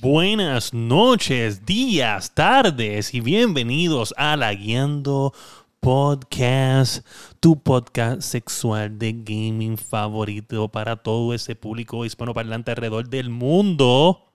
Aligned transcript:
buenas 0.00 0.72
noches, 0.72 1.64
días, 1.66 2.34
tardes 2.34 3.14
y 3.14 3.20
bienvenidos 3.20 4.14
a 4.16 4.36
La 4.36 4.54
Guiando 4.54 5.32
Podcast, 5.80 7.06
tu 7.40 7.58
podcast 7.62 8.22
sexual 8.22 8.98
de 8.98 9.12
gaming 9.12 9.76
favorito 9.78 10.68
para 10.68 10.96
todo 10.96 11.34
ese 11.34 11.54
público 11.56 12.04
hispanoparlante 12.04 12.70
alrededor 12.70 13.08
del 13.08 13.30
mundo. 13.30 14.32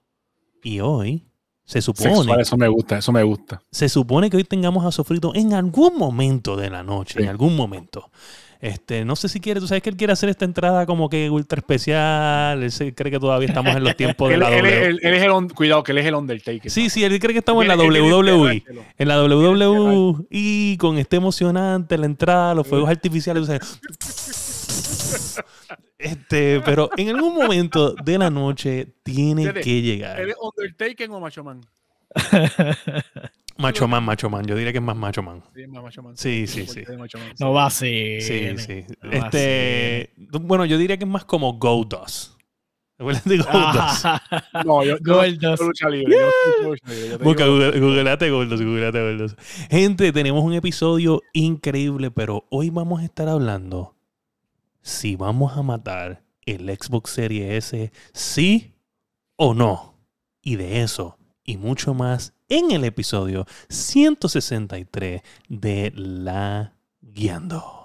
Y 0.64 0.80
hoy 0.80 1.24
se 1.64 1.82
supone. 1.82 2.16
Sexual, 2.16 2.42
eso 2.42 2.58
me 2.58 2.68
gusta, 2.68 2.98
eso 2.98 3.12
me 3.12 3.24
gusta. 3.24 3.62
Se 3.72 3.90
supone 3.90 4.30
que 4.30 4.38
hoy 4.38 4.44
tengamos 4.44 4.86
a 4.86 4.92
Sofrito 4.92 5.34
en 5.36 5.54
algún 5.54 5.98
momento 5.98 6.56
de 6.56 6.70
la 6.70 6.84
noche, 6.84 7.16
Sí. 7.18 7.24
en 7.24 7.30
algún 7.30 7.56
momento. 7.56 8.10
Este, 8.62 9.06
no 9.06 9.16
sé 9.16 9.30
si 9.30 9.40
quiere, 9.40 9.60
tú 9.60 9.68
sabes 9.68 9.84
que 9.84 9.90
él 9.90 9.98
quiere 9.98 10.14
hacer 10.14 10.30
esta 10.30 10.46
entrada 10.46 10.86
como 10.86 11.10
que 11.10 11.30
ultra 11.30 11.60
especial. 11.60 12.64
Él 12.64 12.72
se 12.72 12.94
cree 12.96 13.12
que 13.12 13.20
todavía 13.20 13.48
estamos 13.48 13.76
en 13.76 13.84
los 13.84 13.96
tiempos 13.96 14.30
de 14.30 14.38
la 14.40 14.50
él- 14.50 14.62
W. 14.64 14.86
él- 14.88 15.00
él 15.04 15.14
es 15.14 15.24
el, 15.24 15.30
on- 15.32 15.50
cuidado, 15.50 15.84
que 15.84 15.92
él 15.92 15.98
es 16.00 16.06
el 16.06 16.16
Undertaker. 16.16 16.72
Sí, 16.72 16.90
sí, 16.90 17.04
él 17.04 17.20
cree 17.20 17.34
que 17.34 17.40
estamos 17.40 17.62
en 17.64 17.68
la 17.70 17.76
WWE. 17.78 18.64
él- 18.68 18.82
En 18.98 19.08
la 19.08 19.24
WWE 19.24 20.26
y 20.30 20.78
con 20.78 20.98
este 20.98 21.18
emocionante, 21.18 21.98
la 21.98 22.06
entrada, 22.06 22.54
los 22.56 22.66
fuegos 22.68 22.90
artificiales. 22.90 23.44
o 23.44 23.46
sea, 23.46 23.60
este, 26.00 26.62
pero 26.62 26.90
en 26.98 27.10
algún 27.10 27.34
momento 27.36 27.94
de 27.94 28.18
la 28.18 28.30
noche 28.30 28.88
tiene 29.04 29.54
que 29.54 29.82
llegar. 29.82 30.20
¿Él 30.20 30.30
es 30.30 30.36
Undertaker 30.40 31.10
o 31.12 31.20
Macho 31.20 31.44
Man? 31.44 31.62
Macho 33.58 33.88
man, 33.88 34.04
macho 34.04 34.30
man. 34.30 34.46
Yo 34.46 34.56
diría 34.56 34.72
que 34.72 34.80
es 34.80 34.84
más 34.84 34.96
macho 34.98 35.24
man. 35.24 35.42
Sí, 35.54 35.66
más 35.68 35.84
Macho 35.84 36.04
Man. 36.04 36.18
Sí, 36.18 36.46
sí, 36.48 36.66
sí. 36.68 36.84
Man. 36.98 37.08
No 37.40 37.54
va 37.54 37.68
así. 37.68 38.20
Sí, 38.22 38.58
sí. 38.58 38.86
No 39.02 39.12
Este, 39.12 40.14
bueno, 40.42 40.66
yo 40.66 40.78
diría 40.78 40.98
que 40.98 41.06
es 41.06 41.10
más 41.10 41.26
como 41.26 41.54
Goldust. 41.54 42.36
¿Te 42.98 43.04
acuerdas 43.04 43.24
de 43.26 43.38
Goldust? 43.38 44.06
Ah, 44.06 44.22
No, 44.66 44.84
yo, 44.84 44.98
yo, 44.98 45.16
Goldust. 45.16 45.60
yo 45.62 45.68
lucha 45.68 45.90
libre. 45.90 46.14
Yo, 46.16 46.30
yo 46.62 46.70
lucha 46.70 46.88
libre, 46.90 47.10
yo 47.10 47.18
te 47.18 47.24
Busca, 47.26 47.46
googleate 47.46 48.30
Goldust, 48.30 48.64
googleate 48.64 49.00
Goldust. 49.02 49.40
Gente, 49.70 50.12
tenemos 50.12 50.44
un 50.44 50.54
episodio 50.54 51.22
increíble, 51.34 52.12
pero 52.12 52.46
hoy 52.50 52.70
vamos 52.70 53.02
a 53.02 53.06
estar 53.06 53.28
hablando 53.30 53.96
si 54.82 55.16
vamos 55.16 55.58
a 55.58 55.64
matar 55.64 56.24
el 56.46 56.70
Xbox 56.70 57.10
Series 57.12 57.66
S, 57.74 57.92
sí 58.14 58.76
o 59.36 59.54
no. 59.54 59.96
Y 60.42 60.58
de 60.58 60.82
eso 60.84 61.18
y 61.46 61.58
mucho 61.58 61.94
más 61.94 62.34
en 62.50 62.72
el 62.72 62.84
episodio 62.84 63.46
163 63.70 65.22
de 65.48 65.94
La 65.96 66.74
Guiando. 67.02 67.85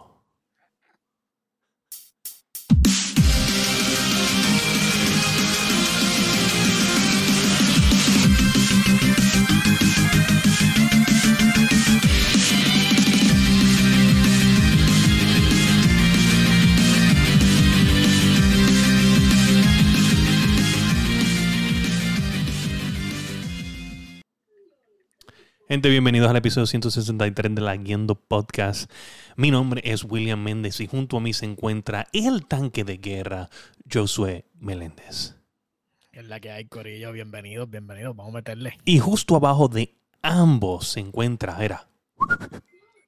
Gente, 25.71 25.89
bienvenidos 25.89 26.29
al 26.29 26.35
episodio 26.35 26.67
163 26.67 27.55
de 27.55 27.61
La 27.61 27.77
Guiendo 27.77 28.17
Podcast. 28.17 28.91
Mi 29.37 29.53
nombre 29.53 29.81
es 29.85 30.03
William 30.03 30.43
Méndez 30.43 30.81
y 30.81 30.89
junto 30.89 31.19
a 31.19 31.21
mí 31.21 31.33
se 31.33 31.45
encuentra 31.45 32.09
el 32.13 32.45
tanque 32.45 32.83
de 32.83 32.97
guerra, 32.97 33.51
Josué 33.89 34.47
Meléndez. 34.59 35.37
Es 36.11 36.25
la 36.25 36.41
que 36.41 36.51
hay, 36.51 36.65
Corillo. 36.65 37.13
Bienvenidos, 37.13 37.71
bienvenidos. 37.71 38.17
Vamos 38.17 38.35
a 38.35 38.39
meterle. 38.39 38.79
Y 38.85 38.99
justo 38.99 39.37
abajo 39.37 39.69
de 39.69 39.95
ambos 40.23 40.89
se 40.89 40.99
encuentra, 40.99 41.65
era, 41.65 41.89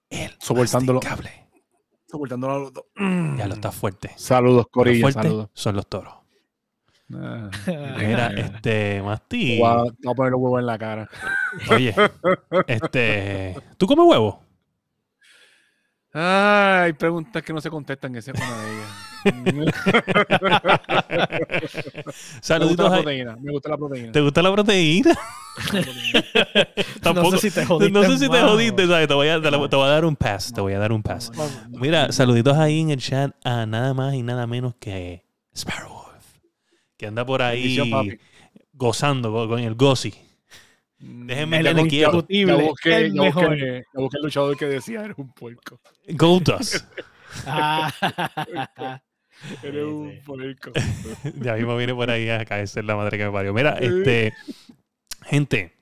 el 0.09 0.31
Soportándolo. 0.39 1.01
Soportándolo 2.07 2.55
a 2.55 2.59
los 2.61 2.73
dos. 2.73 2.85
Ya 3.39 3.49
lo 3.49 3.55
está 3.55 3.73
fuerte. 3.73 4.13
Saludos, 4.15 4.67
Lo 4.67 4.71
Corillo. 4.71 5.01
fuerte 5.01 5.23
Saludos. 5.23 5.51
son 5.53 5.75
los 5.75 5.89
toros. 5.89 6.15
Ah, 7.15 7.51
Mira, 7.99 8.29
este, 8.29 9.03
Masti. 9.03 9.59
voy 9.59 9.69
a- 9.69 9.83
voy 9.83 10.13
a 10.13 10.15
poner 10.15 10.33
los 10.33 10.41
huevos 10.41 10.61
en 10.61 10.67
la 10.67 10.79
cara. 10.79 11.09
Oye, 11.71 11.95
este, 12.67 13.57
¿tú 13.77 13.87
comes 13.87 14.07
huevo? 14.07 14.43
Ay, 16.15 16.85
hay 16.87 16.93
preguntas 16.93 17.43
que 17.43 17.53
no 17.53 17.61
se 17.61 17.71
contestan, 17.71 18.15
esa 18.17 18.33
es 18.33 18.41
una 18.41 18.63
de 18.63 18.73
ellas. 18.75 18.89
me 19.55 19.65
gusta 19.65 20.83
Saluditos 22.41 22.91
la 22.91 22.97
a- 22.97 23.01
proteína. 23.03 23.37
Me 23.41 23.53
gusta 23.53 23.69
la 23.71 23.77
proteína. 23.79 24.13
¿Te 24.13 24.21
gusta 24.21 24.43
la 24.43 24.53
proteína? 24.53 25.13
Tampoco. 27.03 27.31
No 27.31 27.37
sé 27.39 27.51
si 27.51 27.55
te 27.61 27.65
jodiste. 27.65 27.93
No 27.93 28.03
sé 28.05 28.19
si 28.19 28.29
te 28.29 28.41
jodiste, 28.41 28.87
¿sabes? 28.87 29.09
Te 29.09 29.15
voy, 29.15 29.29
a, 29.29 29.41
te 29.41 29.51
la- 29.51 29.69
te 29.69 29.77
voy 29.77 29.87
a 29.87 29.91
dar 29.91 30.05
un 30.05 30.17
pass. 30.17 30.53
Te 30.53 30.61
voy 30.61 30.73
a 30.75 30.79
dar 30.79 30.93
un 30.93 31.03
pass. 31.03 31.31
Mira, 31.71 32.11
saluditos 32.13 32.57
ahí 32.59 32.81
en 32.81 32.91
el 32.91 32.99
chat 33.01 33.33
a 33.45 33.65
nada 33.67 33.95
más 33.95 34.13
y 34.15 34.23
nada 34.23 34.47
menos 34.47 34.75
que 34.81 35.25
Sparrowwolf. 35.57 36.02
Que 37.03 37.09
anda 37.09 37.27
por 37.27 37.43
ahí 37.43 37.81
gozando 38.73 39.33
con, 39.49 39.59
el 39.59 39.75
Gozi. 39.75 40.15
Déjenme 41.01 41.57
El 41.57 41.65
quiero. 41.65 41.81
indiscutible, 41.81 42.57
Ya 42.57 42.63
busqué, 42.63 42.95
el 42.95 43.13
ya 43.13 43.23
mejor. 43.23 43.49
busqué, 43.49 43.83
ya 43.93 44.01
busqué 44.01 44.17
el 44.19 44.23
luchador 44.23 44.57
que 44.57 44.67
decía 44.67 45.05
eres 45.05 45.19
un 45.19 45.33
puerco. 45.33 45.81
Goldust. 46.11 46.77
Eres 49.65 49.85
un 49.85 50.21
puerco. 50.25 50.71
ya 51.41 51.55
mismo 51.55 51.77
viene 51.77 51.93
por 51.93 52.09
ahí 52.09 52.29
a 52.31 52.45
caerse 52.45 52.85
la 52.85 52.95
madre 52.95 53.19
que 53.19 53.25
me 53.25 53.33
parió. 53.33 53.53
Mira, 53.53 53.79
este. 53.81 54.33
Gente. 55.23 55.73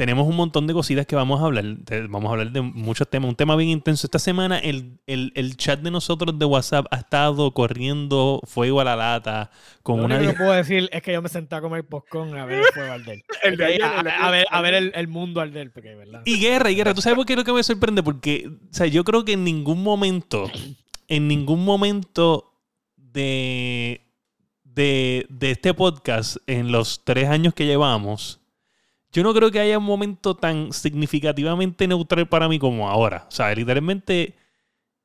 Tenemos 0.00 0.26
un 0.26 0.34
montón 0.34 0.66
de 0.66 0.72
cositas 0.72 1.04
que 1.04 1.14
vamos 1.14 1.42
a 1.42 1.44
hablar. 1.44 1.62
Vamos 2.08 2.30
a 2.30 2.32
hablar 2.32 2.52
de 2.52 2.62
muchos 2.62 3.06
temas. 3.10 3.28
Un 3.28 3.36
tema 3.36 3.54
bien 3.54 3.68
intenso. 3.68 4.06
Esta 4.06 4.18
semana 4.18 4.58
el, 4.58 4.98
el- 5.06 5.30
el 5.34 5.58
chat 5.58 5.78
de 5.80 5.90
nosotros 5.90 6.38
de 6.38 6.46
WhatsApp 6.46 6.86
ha 6.90 6.96
estado 6.96 7.52
corriendo 7.52 8.40
fuego 8.44 8.80
a 8.80 8.84
la 8.84 8.96
lata 8.96 9.50
con 9.82 9.98
Lo 9.98 10.06
una... 10.06 10.16
único 10.16 10.32
que 10.32 10.38
puedo 10.38 10.52
decir 10.52 10.88
es 10.90 11.02
que 11.02 11.12
yo 11.12 11.20
me 11.20 11.28
senté 11.28 11.54
a 11.56 11.60
comer 11.60 11.84
popcorn 11.86 12.34
a 12.38 12.46
ver 12.46 12.60
el 12.60 12.64
fuego 12.72 12.92
arder. 12.94 13.22
El 13.44 13.60
a, 13.82 14.30
ver, 14.30 14.46
a 14.50 14.60
ver 14.62 14.72
el, 14.72 14.92
el 14.94 15.06
mundo 15.08 15.38
arder, 15.42 15.70
porque, 15.70 15.94
¿verdad? 15.94 16.22
Y 16.24 16.40
guerra, 16.40 16.70
y 16.70 16.76
guerra. 16.76 16.94
¿Tú 16.94 17.02
sabes 17.02 17.16
por 17.16 17.26
qué 17.26 17.34
es 17.34 17.38
lo 17.38 17.44
que 17.44 17.52
me 17.52 17.62
sorprende? 17.62 18.02
Porque, 18.02 18.48
o 18.48 18.72
sea, 18.74 18.86
yo 18.86 19.04
creo 19.04 19.26
que 19.26 19.32
en 19.32 19.44
ningún 19.44 19.82
momento, 19.82 20.50
en 21.08 21.28
ningún 21.28 21.62
momento 21.62 22.54
de, 22.96 24.00
de, 24.64 25.26
de 25.28 25.50
este 25.50 25.74
podcast, 25.74 26.38
en 26.46 26.72
los 26.72 27.04
tres 27.04 27.28
años 27.28 27.52
que 27.52 27.66
llevamos, 27.66 28.39
yo 29.12 29.22
no 29.22 29.34
creo 29.34 29.50
que 29.50 29.60
haya 29.60 29.78
un 29.78 29.84
momento 29.84 30.34
tan 30.36 30.72
significativamente 30.72 31.86
neutral 31.88 32.28
para 32.28 32.48
mí 32.48 32.58
como 32.58 32.88
ahora. 32.88 33.26
O 33.28 33.30
sea, 33.32 33.52
literalmente, 33.54 34.34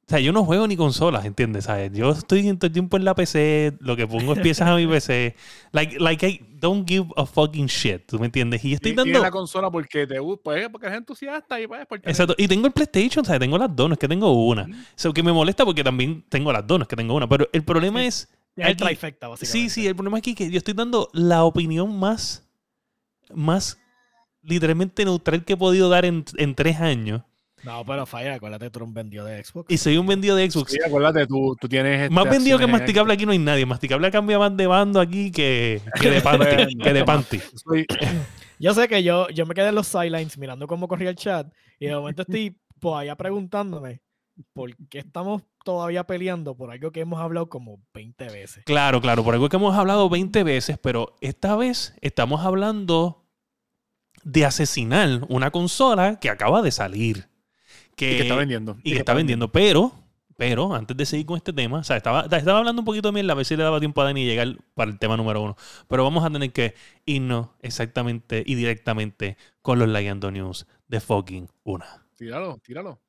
o 0.08 0.10
sea, 0.10 0.20
yo 0.20 0.32
no 0.32 0.46
juego 0.46 0.68
ni 0.68 0.78
consolas, 0.78 1.26
¿entiendes? 1.26 1.64
¿Sabes? 1.66 1.92
Yo 1.94 2.12
estoy 2.12 2.44
todo 2.58 2.68
el 2.68 2.74
tiempo 2.74 2.98
en 2.98 3.06
la 3.06 3.16
PC, 3.16 3.74
lo 3.80 3.96
que 3.96 4.06
pongo 4.06 4.34
es 4.34 4.40
piezas 4.40 4.70
a 4.70 4.76
mi 4.76 4.86
PC. 4.86 5.36
Like, 5.72 6.00
like 6.00 6.28
I 6.28 6.40
don't 6.60 6.88
give 6.88 7.08
a 7.18 7.26
fucking 7.26 7.66
shit, 7.66 8.06
¿tú 8.06 8.20
me 8.20 8.28
entiendes? 8.28 8.64
Y 8.64 8.74
estoy 8.74 8.92
Y- 8.92 8.94
dando... 8.96 9.06
Tienes 9.06 9.22
la 9.24 9.32
consola 9.32 9.72
porque 9.72 10.06
te 10.06 10.20
gusta, 10.20 10.44
pues, 10.44 10.70
porque 10.70 10.86
eres 10.88 11.00
entusiasta 11.00 11.60
y 11.60 11.66
pues, 11.68 11.86
porque 11.88 12.08
Exacto. 12.10 12.36
Y 12.38 12.48
tengo 12.48 12.68
el 12.68 12.74
PlayStation, 12.74 13.26
sea, 13.26 13.40
tengo 13.40 13.58
las 13.58 13.72
es 13.76 13.98
que 13.98 14.08
tengo 14.08 14.32
una. 14.46 14.64
O 14.64 14.68
sea, 14.96 15.12
que 15.12 15.24
me 15.24 15.34
molesta 15.34 15.66
porque 15.66 15.84
también 15.84 16.24
tengo 16.30 16.52
las 16.54 16.64
es 16.84 16.88
que 16.88 16.96
tengo 16.96 17.16
una. 17.16 17.28
Pero 17.28 17.48
el 17.52 17.64
problema 17.64 18.02
Sí. 18.02 18.06
es. 18.08 18.30
Es 18.58 18.68
el 18.68 18.78
trifecta, 18.78 19.28
básicamente. 19.28 19.70
sí, 19.70 19.70
sí, 19.70 19.86
el 19.88 19.96
problema 19.96 20.20
aquí 20.20 20.30
es 20.30 20.36
que 20.38 20.50
yo 20.50 20.58
estoy 20.60 20.74
dando 20.76 21.10
la 21.12 21.44
opinión 21.44 21.98
más. 22.00 22.48
más 23.34 23.78
literalmente 24.46 25.04
neutral 25.06 25.44
que 25.44 25.54
he 25.54 25.58
podido 25.58 25.90
dar 25.90 26.06
en, 26.06 26.24
en 26.38 26.56
tres 26.56 26.80
años. 26.80 27.22
No, 27.64 27.84
pero 27.84 28.06
falla, 28.06 28.36
acuérdate, 28.36 28.70
tú 28.70 28.78
eres 28.80 28.88
un 28.88 28.94
vendido 28.94 29.26
de 29.26 29.44
Xbox. 29.44 29.72
Y 29.72 29.78
soy 29.78 29.98
un 29.98 30.06
vendido 30.06 30.36
de 30.36 30.50
Xbox. 30.52 30.72
Sí, 30.72 30.78
acuérdate, 30.86 31.26
tú, 31.26 31.56
tú 31.60 31.68
tienes. 31.68 32.04
este, 32.04 32.14
más 32.14 32.30
vendido 32.30 32.60
que 32.60 32.68
masticable 32.68 33.14
aquí 33.14 33.26
no 33.26 33.32
hay 33.32 33.40
nadie. 33.40 33.66
Masticable 33.66 34.12
cambia 34.12 34.38
más 34.38 34.56
de 34.56 34.68
bando 34.68 35.00
aquí 35.02 35.32
que, 35.32 35.82
que 36.00 36.12
de 36.12 36.22
panty. 36.22 36.76
que 36.78 36.94
de 36.94 37.04
panty. 37.04 37.40
Soy- 37.56 37.86
Yo 38.60 38.74
sé 38.74 38.88
que 38.88 39.04
yo, 39.04 39.28
yo 39.30 39.46
me 39.46 39.54
quedé 39.54 39.68
en 39.70 39.76
los 39.76 39.88
sidelines 39.88 40.38
mirando 40.38 40.66
cómo 40.66 40.88
corría 40.88 41.10
el 41.10 41.18
chat 41.18 41.52
y 41.78 41.88
de 41.88 41.96
momento 41.96 42.22
estoy 42.22 42.56
por 42.80 42.98
allá 43.02 43.16
preguntándome 43.18 44.00
por 44.54 44.74
qué 44.88 45.00
estamos 45.00 45.42
todavía 45.66 46.06
peleando 46.06 46.56
por 46.56 46.72
algo 46.72 46.92
que 46.92 47.02
hemos 47.02 47.20
hablado 47.20 47.50
como 47.50 47.80
20 47.94 48.30
veces. 48.30 48.64
Claro, 48.66 49.02
claro, 49.02 49.26
por 49.26 49.34
algo 49.34 49.50
que 49.50 49.58
hemos 49.58 49.76
hablado 49.76 50.08
20 50.10 50.44
veces, 50.46 50.78
pero 50.82 51.16
esta 51.20 51.58
vez 51.58 51.96
estamos 52.00 52.46
hablando 52.46 53.25
de 54.26 54.44
asesinar 54.44 55.22
una 55.30 55.52
consola 55.52 56.20
que 56.20 56.30
acaba 56.30 56.62
de 56.62 56.72
salir. 56.72 57.30
Que, 57.96 58.14
y 58.14 58.16
que 58.18 58.22
está 58.24 58.36
vendiendo. 58.36 58.78
y 58.84 58.92
que 58.92 58.98
está 58.98 59.14
vendiendo. 59.14 59.52
Pero, 59.52 59.94
pero, 60.36 60.74
antes 60.74 60.98
de 60.98 61.06
seguir 61.06 61.26
con 61.26 61.38
este 61.38 61.54
tema, 61.54 61.78
o 61.78 61.84
sea, 61.84 61.96
estaba, 61.96 62.24
estaba 62.24 62.60
hablando 62.60 62.82
un 62.82 62.86
poquito 62.86 63.08
de 63.08 63.14
mierda, 63.14 63.32
a 63.32 63.36
ver 63.36 63.46
si 63.46 63.56
le 63.56 63.64
daba 63.64 63.80
tiempo 63.80 64.02
a 64.02 64.06
Dani 64.06 64.26
llegar 64.26 64.58
para 64.74 64.92
el 64.92 65.00
tema 65.00 65.16
número 65.16 65.42
uno. 65.42 65.56
Pero 65.88 66.04
vamos 66.04 66.26
a 66.26 66.30
tener 66.30 66.52
que 66.52 66.74
irnos 67.06 67.48
exactamente 67.62 68.44
y 68.46 68.56
directamente 68.56 69.38
con 69.62 69.80
los 69.80 69.88
Layando 69.88 70.32
News 70.32 70.68
de 70.88 71.00
fucking 71.00 71.48
una. 71.64 72.06
Tíralo, 72.18 72.58
tíralo. 72.58 73.00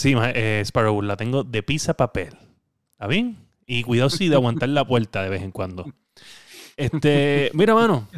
Sí, 0.00 0.14
eh, 0.16 0.62
Sparrow, 0.64 1.02
la 1.02 1.14
tengo 1.18 1.44
de 1.44 1.62
pizza 1.62 1.92
papel. 1.92 2.34
¿Está 2.92 3.06
bien? 3.06 3.36
Y 3.66 3.82
cuidado 3.82 4.08
sí 4.08 4.30
de 4.30 4.34
aguantar 4.34 4.70
la 4.70 4.82
puerta 4.82 5.22
de 5.22 5.28
vez 5.28 5.42
en 5.42 5.50
cuando. 5.50 5.92
Este, 6.78 7.50
mira, 7.52 7.74
mano. 7.74 8.08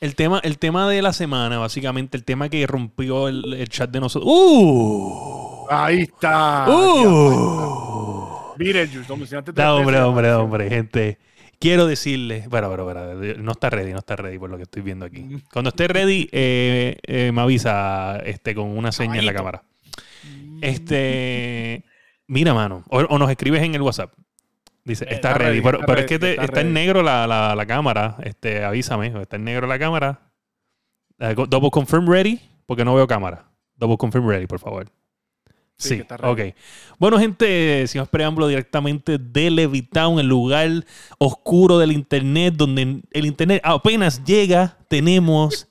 El 0.00 0.14
tema, 0.14 0.40
el 0.42 0.56
tema 0.56 0.88
de 0.88 1.02
la 1.02 1.12
semana, 1.12 1.58
básicamente, 1.58 2.16
el 2.16 2.24
tema 2.24 2.48
que 2.48 2.66
rompió 2.66 3.28
el, 3.28 3.52
el 3.52 3.68
chat 3.68 3.90
de 3.90 4.00
nosotros. 4.00 4.32
¡Uh! 4.34 5.66
Ahí 5.68 5.98
está. 6.00 6.64
¡Uh! 6.70 8.54
Beetlejuice, 8.56 9.14
mencionaste 9.14 9.52
Da, 9.52 9.74
hombre, 9.74 10.00
hombre, 10.00 10.32
hombre, 10.32 10.70
gente. 10.70 11.18
Quiero 11.58 11.86
decirle, 11.86 12.46
bueno, 12.48 12.70
pero, 12.70 12.86
pero, 12.86 13.42
no 13.42 13.52
está 13.52 13.68
ready, 13.68 13.92
no 13.92 13.98
está 13.98 14.16
ready 14.16 14.38
por 14.38 14.48
lo 14.48 14.56
que 14.56 14.62
estoy 14.62 14.80
viendo 14.80 15.04
aquí. 15.04 15.42
Cuando 15.52 15.68
esté 15.68 15.88
ready, 15.88 16.30
eh, 16.32 16.96
eh, 17.02 17.32
me 17.32 17.42
avisa 17.42 18.16
este, 18.24 18.54
con 18.54 18.74
una 18.78 18.92
seña 18.92 19.18
en 19.18 19.26
la 19.26 19.34
cámara. 19.34 19.62
Este, 20.62 21.84
mira, 22.26 22.54
mano, 22.54 22.84
o, 22.88 22.98
o 23.00 23.18
nos 23.18 23.30
escribes 23.30 23.62
en 23.62 23.74
el 23.74 23.82
WhatsApp. 23.82 24.12
Dice, 24.84 25.04
está, 25.04 25.14
está 25.14 25.34
ready, 25.34 25.50
ready, 25.50 25.62
pero, 25.62 25.78
está 25.80 25.86
pero 25.86 26.00
es 26.00 26.06
que 26.06 26.18
te- 26.18 26.30
está 26.32 26.44
está 26.44 26.60
en 26.62 26.72
negro 26.72 27.02
la, 27.02 27.26
la- 27.26 27.54
la 27.54 27.66
cámara. 27.66 28.16
Este, 28.22 28.64
avísame, 28.64 29.12
está 29.20 29.36
en 29.36 29.44
negro 29.44 29.66
la 29.66 29.78
cámara. 29.78 30.32
Eh, 31.18 31.34
double 31.48 31.70
confirm 31.70 32.08
ready, 32.08 32.40
porque 32.66 32.84
no 32.84 32.94
veo 32.94 33.06
cámara. 33.06 33.44
Double 33.76 33.96
confirm 33.98 34.26
ready, 34.28 34.46
por 34.46 34.58
favor. 34.58 34.86
Sí, 35.76 35.88
Sí, 35.90 35.94
que 35.96 36.02
está 36.02 36.16
ready. 36.16 36.50
ok. 36.50 36.56
Bueno, 36.98 37.18
gente, 37.18 37.86
sin 37.86 38.00
más 38.00 38.08
preámbulo, 38.08 38.48
directamente 38.48 39.18
de 39.18 39.50
Levitown, 39.50 40.18
el 40.18 40.26
lugar 40.28 40.68
oscuro 41.18 41.78
del 41.78 41.92
internet, 41.92 42.54
donde 42.56 43.02
el 43.10 43.26
internet 43.26 43.60
apenas 43.64 44.24
llega, 44.24 44.76
tenemos 44.88 45.68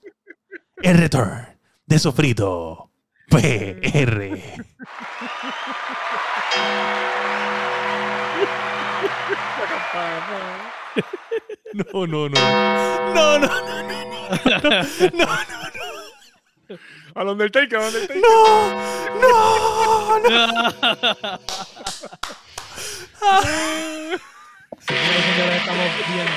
el 0.82 0.98
return 0.98 1.48
de 1.86 2.00
Sofrito 2.00 2.89
PR. 3.30 4.40
No, 11.74 12.08
no, 12.08 12.30
no. 12.30 12.40
No, 13.14 13.40
no, 13.40 13.48
no, 13.48 13.84
no. 13.84 14.00
No, 15.14 15.26
Al 17.16 17.28
Undertaker, 17.28 17.80
al 17.80 17.86
Undertaker. 17.88 18.22
no, 18.22 20.20
no, 20.20 20.20
no. 20.20 20.30
Señores 24.80 25.20
y 25.20 25.34
señores, 25.34 25.58
estamos 25.58 25.88
viendo. 26.08 26.32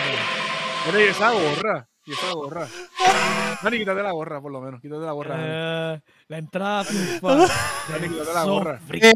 Mira, 0.87 1.11
esa 1.11 1.31
gorra. 1.31 1.89
Y 2.05 2.13
esa 2.13 2.33
gorra. 2.33 2.67
Dani, 3.63 3.79
quítate 3.79 4.03
la 4.03 4.11
gorra, 4.11 4.41
por 4.41 4.51
lo 4.51 4.61
menos. 4.61 4.81
Quítate 4.81 5.05
la 5.05 5.13
gorra. 5.13 5.37
Dani. 5.37 5.47
Eh, 5.49 6.01
la 6.29 6.39
entrada 6.39 6.85
triunfal 6.89 7.49
Dani, 7.89 8.09
quítate 8.09 8.35
la 8.35 8.45
gorra. 8.45 8.81
Es 8.91 9.15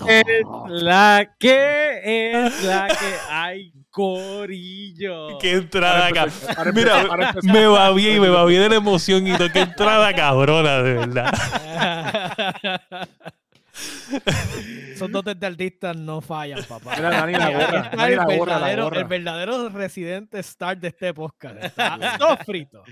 la 0.68 1.34
que 1.38 2.44
es 2.44 2.64
la 2.64 2.86
que 2.88 3.16
hay 3.30 3.72
corillo. 3.90 5.38
Qué 5.38 5.52
entrada 5.52 6.06
acá. 6.06 6.26
Para 6.54 6.70
Mira, 6.72 7.00
empezar, 7.00 7.08
para 7.08 7.28
empezar. 7.30 7.52
me 7.52 7.66
va 7.66 7.90
bien, 7.92 8.20
me 8.20 8.28
va 8.28 8.44
bien 8.44 8.62
de 8.62 8.68
la 8.68 8.76
emoción 8.76 9.26
y 9.26 9.36
todo. 9.36 9.50
Qué 9.50 9.60
entrada 9.60 10.14
cabrona, 10.14 10.82
de 10.82 10.94
verdad. 10.94 11.32
Esos 14.92 15.10
dotes 15.10 15.38
de 15.38 15.46
artistas 15.46 15.96
no 15.96 16.20
fallan, 16.20 16.64
papá. 16.64 16.94
Mira, 16.96 17.10
Dani, 17.10 17.32
la 17.34 17.46
Aquí 17.46 17.54
gorra. 17.54 17.80
está 17.80 17.96
Dani, 17.96 18.12
el, 18.12 18.16
la 18.16 18.24
gorra, 18.24 18.36
la 18.36 18.58
verdadero, 18.58 18.84
gorra. 18.84 18.98
el 19.00 19.04
verdadero 19.06 19.68
residente 19.70 20.38
star 20.40 20.78
de 20.78 20.88
este 20.88 21.12
podcast. 21.14 21.56
Está 21.64 22.18
Sofrito. 22.18 22.82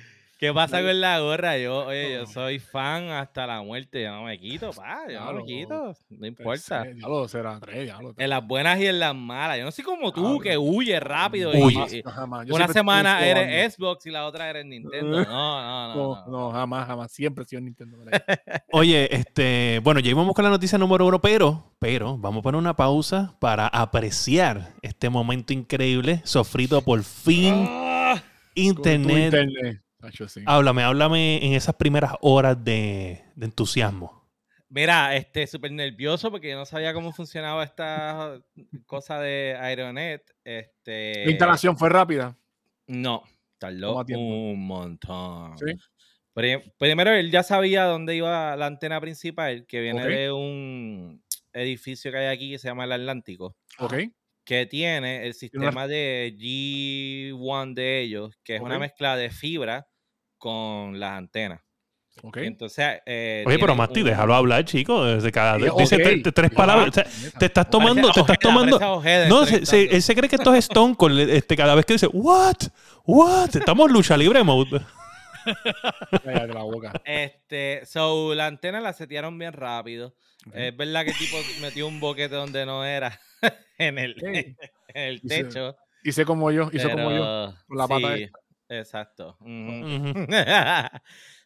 ¿Qué 0.44 0.52
pasa 0.52 0.82
con 0.82 1.00
la 1.00 1.20
gorra? 1.20 1.56
Yo, 1.56 1.86
oye, 1.86 2.12
yo 2.12 2.26
soy 2.26 2.58
fan 2.58 3.08
hasta 3.08 3.46
la 3.46 3.62
muerte. 3.62 4.02
Yo 4.02 4.10
no 4.10 4.24
me 4.24 4.38
quito, 4.38 4.72
pa. 4.72 4.98
Yo 5.10 5.18
no 5.24 5.32
me 5.32 5.44
quito. 5.44 5.94
No 6.10 6.26
importa. 6.26 6.84
Ya 6.84 7.08
lo 7.08 7.26
será, 7.28 7.58
tres, 7.60 7.86
ya 7.86 7.98
lo 7.98 8.12
En 8.18 8.28
las 8.28 8.46
buenas 8.46 8.78
y 8.78 8.86
en 8.86 9.00
las 9.00 9.14
malas. 9.14 9.56
Yo 9.56 9.64
no 9.64 9.70
soy 9.70 9.84
como 9.84 10.12
tú, 10.12 10.38
que 10.40 10.58
huye 10.58 11.00
rápido. 11.00 11.50
y- 11.54 12.02
una 12.50 12.68
semana 12.68 13.24
eres. 13.24 13.74
Xbox 13.74 14.04
y 14.04 14.10
la 14.10 14.26
otra 14.26 14.50
eres 14.50 14.66
Nintendo. 14.66 15.24
No, 15.34 15.62
no, 15.62 15.94
no. 15.94 16.26
No, 16.26 16.50
jamás, 16.52 16.86
jamás. 16.86 17.10
Siempre 17.10 17.44
he 17.44 17.46
sido 17.46 17.62
Nintendo. 17.62 17.96
Oye, 18.72 19.08
este, 19.16 19.80
bueno, 19.82 20.00
ya 20.00 20.10
íbamos 20.10 20.34
con 20.34 20.44
la 20.44 20.50
noticia 20.50 20.76
número 20.76 21.06
uno, 21.06 21.20
pero, 21.22 21.72
pero, 21.78 22.18
vamos 22.18 22.40
a 22.40 22.42
poner 22.42 22.58
una 22.58 22.76
pausa 22.76 23.34
para 23.40 23.66
apreciar 23.66 24.74
este 24.82 25.08
momento 25.08 25.54
increíble. 25.54 26.20
Sofrito 26.24 26.82
por 26.82 27.02
fin, 27.02 27.66
Ah, 27.66 28.22
internet. 28.54 29.80
Sí. 30.12 30.42
Háblame, 30.46 30.82
háblame 30.82 31.44
en 31.44 31.52
esas 31.54 31.74
primeras 31.76 32.12
horas 32.20 32.62
de, 32.62 33.24
de 33.34 33.46
entusiasmo. 33.46 34.24
Mira, 34.68 35.14
este, 35.14 35.46
súper 35.46 35.70
nervioso 35.72 36.30
porque 36.30 36.50
yo 36.50 36.56
no 36.56 36.66
sabía 36.66 36.92
cómo 36.94 37.12
funcionaba 37.12 37.62
esta 37.62 38.40
cosa 38.86 39.20
de 39.20 39.56
Aeronet. 39.60 40.22
Este, 40.42 41.24
La 41.24 41.30
instalación 41.30 41.76
fue 41.78 41.88
rápida. 41.90 42.36
No, 42.88 43.22
tardó 43.58 44.02
un 44.18 44.66
montón. 44.66 45.56
Sí. 45.58 45.66
Pri- 46.32 46.72
Primero, 46.78 47.12
él 47.12 47.30
ya 47.30 47.44
sabía 47.44 47.84
dónde 47.84 48.16
iba 48.16 48.56
la 48.56 48.66
antena 48.66 49.00
principal, 49.00 49.64
que 49.66 49.80
viene 49.80 50.04
de 50.08 50.32
un 50.32 51.22
edificio 51.52 52.10
que 52.10 52.18
hay 52.18 52.26
aquí 52.34 52.50
que 52.50 52.58
se 52.58 52.66
llama 52.66 52.84
el 52.84 52.92
Atlántico, 52.92 53.56
Ok. 53.78 53.94
que 54.44 54.66
tiene 54.66 55.24
el 55.24 55.34
sistema 55.34 55.86
de 55.86 56.34
G1 56.36 57.74
de 57.74 58.00
ellos, 58.00 58.36
que 58.42 58.56
es 58.56 58.60
una 58.60 58.78
mezcla 58.80 59.16
de 59.16 59.30
fibra 59.30 59.86
con 60.44 61.00
las 61.00 61.12
antenas. 61.16 61.60
Ok. 62.22 62.36
Y 62.42 62.46
Entonces, 62.46 63.00
eh, 63.06 63.42
Oye, 63.46 63.58
pero 63.58 63.74
Masti, 63.74 64.00
un- 64.02 64.06
déjalo 64.06 64.34
hablar, 64.34 64.64
chico. 64.66 65.04
Desde 65.04 65.32
cada, 65.32 65.56
dice 65.56 65.98
tres 66.34 66.50
palabras. 66.52 66.90
O 66.90 66.92
sea, 66.92 67.04
neta. 67.04 67.38
te 67.38 67.46
estás 67.46 67.70
tomando, 67.70 68.12
te 68.12 68.20
estás 68.20 68.38
tomando. 68.38 68.78
No, 68.78 69.00
se- 69.02 69.06
se- 69.08 69.24
entrevistando. 69.56 69.96
él 69.96 70.02
se 70.02 70.14
cree 70.14 70.28
que 70.28 70.36
esto 70.36 70.54
es 70.54 70.64
Stone 70.66 70.94
Cold 70.96 71.18
este, 71.30 71.56
cada 71.56 71.74
vez 71.74 71.86
que 71.86 71.94
dice, 71.94 72.06
¿What? 72.12 72.56
¿What? 73.06 73.56
Estamos 73.56 73.90
lucha 73.90 74.16
libre 74.18 74.44
mode. 74.44 74.80
La 76.24 76.62
boca. 76.62 76.92
Este, 77.04 77.82
so, 77.86 78.34
la 78.34 78.46
antena 78.46 78.80
la 78.80 78.92
setearon 78.92 79.38
bien 79.38 79.52
rápido. 79.52 80.14
Es 80.52 80.76
verdad 80.76 81.04
que 81.04 81.10
el 81.10 81.16
tipo 81.18 81.36
metió 81.62 81.86
un 81.86 82.00
boquete 82.00 82.34
donde 82.34 82.66
no 82.66 82.84
era 82.84 83.18
en 83.78 83.98
el, 83.98 84.14
en 84.22 84.56
el 84.94 85.20
Hice- 85.22 85.44
techo. 85.44 85.76
Hice 86.04 86.26
como 86.26 86.50
yo, 86.50 86.68
hizo 86.72 86.90
como 86.90 87.10
yo. 87.10 87.54
con 87.66 87.78
la 87.78 87.88
pata 87.88 88.14
sí, 88.16 88.28
Exacto. 88.68 89.36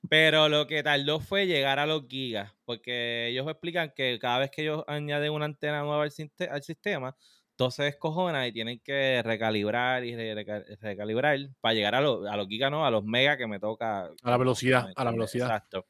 Pero 0.08 0.48
lo 0.48 0.66
que 0.66 0.82
tardó 0.82 1.20
fue 1.20 1.46
llegar 1.46 1.78
a 1.78 1.86
los 1.86 2.06
gigas, 2.08 2.52
porque 2.64 3.28
ellos 3.28 3.46
explican 3.48 3.92
que 3.94 4.18
cada 4.20 4.38
vez 4.38 4.50
que 4.50 4.62
ellos 4.62 4.84
añaden 4.86 5.32
una 5.32 5.46
antena 5.46 5.82
nueva 5.82 6.04
al, 6.04 6.62
sistema, 6.62 7.16
todo 7.56 7.70
se 7.70 7.82
descojona 7.84 8.46
y 8.46 8.52
tienen 8.52 8.80
que 8.80 9.22
recalibrar 9.24 10.04
y 10.04 10.14
re- 10.14 10.34
reca- 10.34 10.64
recalibrar 10.80 11.38
para 11.60 11.74
llegar 11.74 11.94
a, 11.96 12.00
los- 12.00 12.26
a 12.26 12.36
los 12.36 12.46
gigas, 12.48 12.70
no, 12.70 12.86
a 12.86 12.90
los 12.90 13.04
megas 13.04 13.36
que 13.36 13.46
me 13.46 13.58
toca. 13.58 14.10
A 14.22 14.30
la 14.30 14.36
velocidad, 14.36 14.86
¿me 14.86 14.92
a 14.94 15.04
la 15.04 15.10
velocidad. 15.10 15.46
Exacto. 15.46 15.86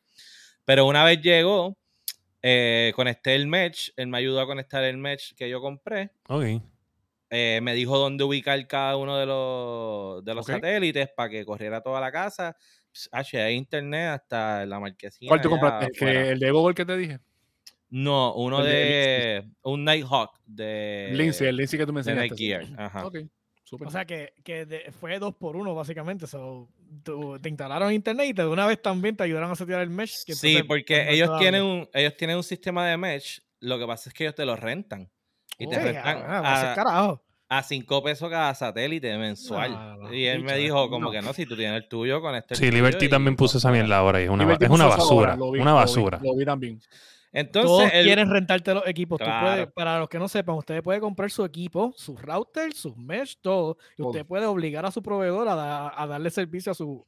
Pero 0.65 0.87
una 0.87 1.05
vez 1.05 1.21
llegó, 1.21 1.77
eh, 2.43 2.93
conecté 2.95 3.35
el 3.35 3.47
mesh, 3.47 3.93
él 3.97 4.07
me 4.09 4.19
ayudó 4.19 4.41
a 4.41 4.47
conectar 4.47 4.83
el 4.85 4.97
mesh 4.97 5.35
que 5.35 5.49
yo 5.49 5.61
compré. 5.61 6.13
Ok. 6.29 6.63
Eh, 7.31 7.61
me 7.63 7.75
dijo 7.75 7.99
dónde 7.99 8.25
ubicar 8.25 8.67
cada 8.67 8.97
uno 8.97 9.17
de 9.19 9.27
los, 9.27 10.25
de 10.25 10.35
los 10.35 10.47
satélites 10.47 11.09
para 11.17 11.29
que 11.31 11.45
corriera 11.45 11.81
toda 11.83 12.01
la 12.01 12.11
casa. 12.13 12.57
H, 13.13 13.41
hay 13.41 13.55
internet 13.55 14.09
hasta 14.11 14.67
la 14.67 14.81
marquesina. 14.81 15.29
¿Cuál 15.29 15.41
te 15.41 15.49
allá 15.49 15.51
compraste? 15.51 15.85
¿El, 15.87 15.93
que, 15.93 16.05
afuera. 16.05 16.29
el 16.31 16.39
de 16.39 16.51
Google 16.51 16.75
que 16.75 16.85
te 16.85 16.97
dije? 16.97 17.19
No, 17.91 18.35
uno 18.35 18.61
el 18.61 18.67
de 18.67 18.73
de. 18.73 19.49
Un 19.63 19.85
Nighthawk 19.85 20.39
de. 20.45 21.11
Lindsay, 21.13 21.49
el 21.49 21.57
Lindsay 21.57 21.79
que 21.79 21.87
tú 21.87 21.93
me 21.93 22.03
de 22.03 22.11
enseñaste. 22.11 22.75
Ajá. 22.77 23.07
Ok, 23.07 23.19
súper. 23.65 23.89
O 23.89 23.91
sea 23.91 24.05
que, 24.05 24.35
que 24.45 24.67
de- 24.67 24.93
fue 24.93 25.19
dos 25.19 25.35
por 25.35 25.57
uno, 25.57 25.75
básicamente. 25.75 26.27
So, 26.27 26.69
tú- 27.03 27.39
te 27.41 27.49
instalaron 27.49 27.93
internet 27.93 28.27
y 28.29 28.33
de 28.33 28.47
una 28.47 28.67
vez 28.67 28.83
también 28.83 29.17
te 29.17 29.25
ayudaron 29.25 29.51
a 29.51 29.55
setear 29.57 29.81
el 29.81 29.91
mesh. 29.91 30.25
que 30.27 30.35
Sí, 30.35 30.63
porque 30.65 31.03
pues, 31.05 31.15
ellos 31.15 31.39
tienen, 31.39 31.63
un, 31.63 31.89
ellos 31.95 32.17
tienen 32.17 32.37
un 32.37 32.43
sistema 32.43 32.87
de 32.87 32.97
mesh. 32.97 33.41
Lo 33.61 33.79
que 33.79 33.87
pasa 33.87 34.11
es 34.11 34.15
que 34.15 34.25
ellos 34.25 34.35
te 34.35 34.45
lo 34.45 34.55
rentan. 34.57 35.11
Y 35.59 35.67
te. 35.69 35.77
Sí, 35.77 35.81
rentan 35.83 36.19
ah, 36.27 36.41
va 36.41 36.73
a 37.15 37.59
a, 37.59 37.63
5 37.63 38.03
pesos 38.03 38.29
cada 38.31 38.55
satélite 38.55 39.17
mensual. 39.17 39.73
No, 39.73 39.97
no, 39.97 39.97
no, 40.09 40.15
y 40.15 40.27
él 40.27 40.43
me 40.43 40.55
dijo, 40.57 40.91
como 40.91 41.07
no. 41.07 41.11
que 41.11 41.23
no, 41.23 41.33
si 41.33 41.47
tú 41.47 41.57
tienes 41.57 41.83
el 41.83 41.89
tuyo, 41.89 42.21
con 42.21 42.35
este. 42.35 42.55
Sí, 42.55 42.71
Liberty 42.71 43.09
también 43.09 43.37
puso 43.37 43.57
esa 43.59 43.71
mierda 43.71 43.97
ahora 43.97 44.21
y 44.21 44.25
es 44.25 44.31
una, 44.31 44.45
Liberty 44.45 44.67
es 44.67 44.71
una 44.71 44.87
basura. 44.87 45.31
hora, 45.33 45.37
lo 45.37 45.51
vi, 45.53 45.61
una 45.61 45.71
lo 45.71 45.77
vi, 45.77 45.81
basura. 45.83 46.21
Lo 46.23 46.37
vi 46.37 46.45
también. 46.45 46.81
Entonces, 47.33 47.69
Todos 47.69 47.91
él- 47.93 48.05
quieren 48.07 48.31
rentarte 48.31 48.73
los 48.75 48.87
equipos. 48.87 49.19
Tú 49.19 49.25
Claro. 49.25 49.47
puedes- 49.47 49.73
para 49.73 49.99
los 49.99 50.09
que 50.09 50.19
no 50.19 50.29
sepan, 50.29 50.57
usted 50.57 50.83
puede 50.83 51.01
comprar 51.01 51.31
su 51.31 51.45
equipo, 51.45 51.93
su 51.97 52.17
router, 52.17 52.73
sus 52.73 52.97
mesh, 52.97 53.37
todo. 53.41 53.77
Y 53.99 54.03
usted 54.03 54.21
Todo. 54.21 54.29
puede 54.29 54.47
obligar 54.47 54.85
a 54.87 54.91
su 54.91 55.03
proveedor 55.03 55.49
a, 55.49 55.55
da- 55.55 55.93
a 56.03 56.07
darle 56.07 56.31
servicio 56.31 56.73
a 56.73 56.75
su 56.75 57.07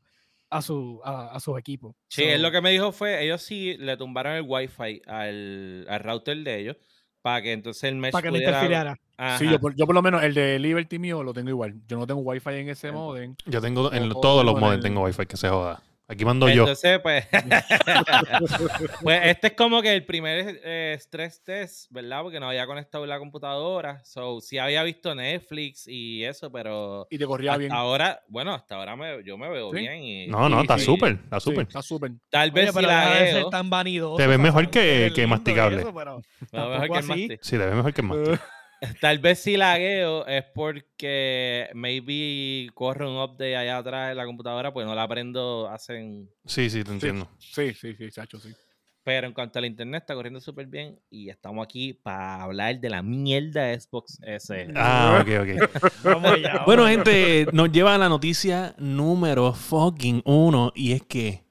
a 0.53 0.63
su 0.63 1.01
a, 1.05 1.29
a 1.37 1.39
sus 1.41 1.57
equipos. 1.59 1.95
Sí, 2.09 2.25
él 2.25 2.39
So, 2.39 2.43
lo 2.43 2.51
que 2.51 2.61
me 2.61 2.71
dijo 2.71 2.91
fue, 2.93 3.23
ellos 3.25 3.41
sí 3.41 3.77
le 3.79 3.97
tumbaron 3.97 4.33
el 4.35 4.43
wifi 4.47 5.01
al, 5.07 5.87
al 5.89 6.01
router 6.01 6.37
de 6.39 6.59
ellos 6.61 6.77
para 7.23 7.43
que 7.43 7.53
entonces 7.53 7.85
el 7.85 7.97
mesh 7.97 8.13
para 8.13 8.23
que 8.23 8.29
no 8.29 8.33
pudiera- 8.35 8.51
interfiriera. 8.65 8.97
Sí, 9.39 9.49
yo 9.51 9.61
por, 9.61 9.75
yo 9.77 9.85
por 9.87 9.95
lo 9.95 10.01
menos 10.03 10.23
el 10.23 10.33
de 10.35 10.59
Liberty 10.59 10.99
mío 10.99 11.23
lo 11.23 11.35
tengo 11.35 11.51
igual. 11.51 11.75
Yo 11.89 11.99
no 11.99 12.07
tengo 12.07 12.21
wifi 12.21 12.51
en 12.51 12.69
ese 12.71 12.91
modem. 12.91 13.35
Yo 13.47 13.61
tengo 13.61 13.93
en 13.93 14.11
O- 14.13 14.19
o 14.19 14.21
todos 14.21 14.45
los 14.45 14.55
con 14.55 14.61
modems 14.63 14.77
el- 14.79 14.83
tengo 14.83 15.03
wifi 15.05 15.27
que 15.27 15.37
se 15.37 15.49
joda. 15.49 15.83
Aquí 16.13 16.25
mando 16.25 16.49
yo. 16.49 16.63
Entonces, 16.63 16.99
pues, 16.99 17.25
pues 19.03 19.21
este 19.27 19.47
es 19.47 19.53
como 19.53 19.81
que 19.81 19.95
el 19.95 20.05
primer 20.05 20.61
eh, 20.65 20.97
stress 20.99 21.43
test, 21.45 21.87
¿verdad? 21.91 22.23
Porque 22.23 22.41
no 22.41 22.49
había 22.49 22.67
conectado 22.67 23.07
la 23.07 23.19
computadora. 23.21 24.03
So, 24.05 24.41
sí 24.41 24.59
había 24.59 24.83
visto 24.83 25.15
Netflix 25.15 25.87
y 25.87 26.25
eso, 26.25 26.51
pero 26.51 27.07
Y 27.11 27.17
te 27.19 27.27
corría 27.27 27.53
hasta 27.53 27.59
bien. 27.61 27.73
ahora, 27.73 28.21
bueno, 28.27 28.53
hasta 28.53 28.75
ahora 28.75 28.97
me- 28.97 29.23
yo 29.25 29.39
me 29.39 29.49
veo 29.51 29.71
Sí. 29.71 29.79
bien. 29.79 30.03
Y, 30.03 30.27
No, 30.27 30.49
no, 30.49 30.61
está 30.63 30.79
súper, 30.79 31.13
está 31.13 31.39
Sí, 31.39 31.45
súper. 31.51 31.63
está 31.69 31.81
súper. 31.83 32.11
Tal 32.29 32.51
vez 32.51 32.65
Oye, 32.65 32.73
si 32.73 32.75
pero 32.79 32.89
la 32.89 33.01
deja 33.05 33.15
de 33.23 33.33
ser 33.33 33.45
tan 33.51 33.71
vanidoso. 33.71 34.17
Te 34.17 34.27
ves 34.27 34.39
mejor 34.41 34.69
que- 34.69 35.13
que 35.15 35.27
masticable. 35.29 35.83
eso, 35.83 35.95
pero 35.95 36.21
veo 36.53 36.71
mejor 36.71 36.91
que 36.91 37.25
el. 37.35 37.39
Sí, 37.41 37.51
te 37.53 37.59
ves 37.67 37.75
mejor 37.77 37.95
que 37.95 38.01
el 38.01 38.07
Masti. 38.09 38.31
Tal 39.01 39.19
vez 39.19 39.41
si 39.41 39.57
lagueo 39.57 40.27
es 40.27 40.45
porque 40.55 41.69
maybe 41.75 42.71
corre 42.75 43.07
un 43.07 43.17
update 43.17 43.57
allá 43.57 43.79
atrás 43.79 44.11
en 44.11 44.17
la 44.17 44.25
computadora, 44.25 44.73
pues 44.73 44.87
no 44.87 44.95
la 44.95 45.03
aprendo 45.03 45.69
hacen. 45.69 46.31
Sí, 46.47 46.71
sí, 46.71 46.83
te 46.83 46.93
entiendo. 46.93 47.29
Sí, 47.39 47.75
sí, 47.75 47.95
sí, 47.95 48.11
chacho, 48.11 48.41
sí. 48.41 48.55
Pero 49.03 49.27
en 49.27 49.33
cuanto 49.33 49.59
al 49.59 49.65
internet, 49.65 50.03
está 50.03 50.15
corriendo 50.15 50.41
súper 50.41 50.67
bien 50.67 50.99
y 51.11 51.31
estamos 51.31 51.65
aquí 51.65 51.95
para 51.95 52.43
hablar 52.43 52.79
de 52.81 52.91
la 52.91 53.03
mierda 53.03 53.65
de 53.65 53.81
Xbox 53.81 54.19
S. 54.23 54.69
Ah, 54.75 55.23
ok, 55.23 55.29
ok. 55.43 55.93
Vamos 56.05 56.33
allá, 56.33 56.53
vamos 56.53 56.67
Bueno, 56.67 56.87
gente, 56.87 57.47
nos 57.53 57.73
lleva 57.73 57.95
a 57.95 57.99
la 57.99 58.09
noticia 58.09 58.75
número 58.79 59.53
fucking 59.53 60.23
uno 60.25 60.73
y 60.75 60.93
es 60.93 61.03
que 61.03 61.45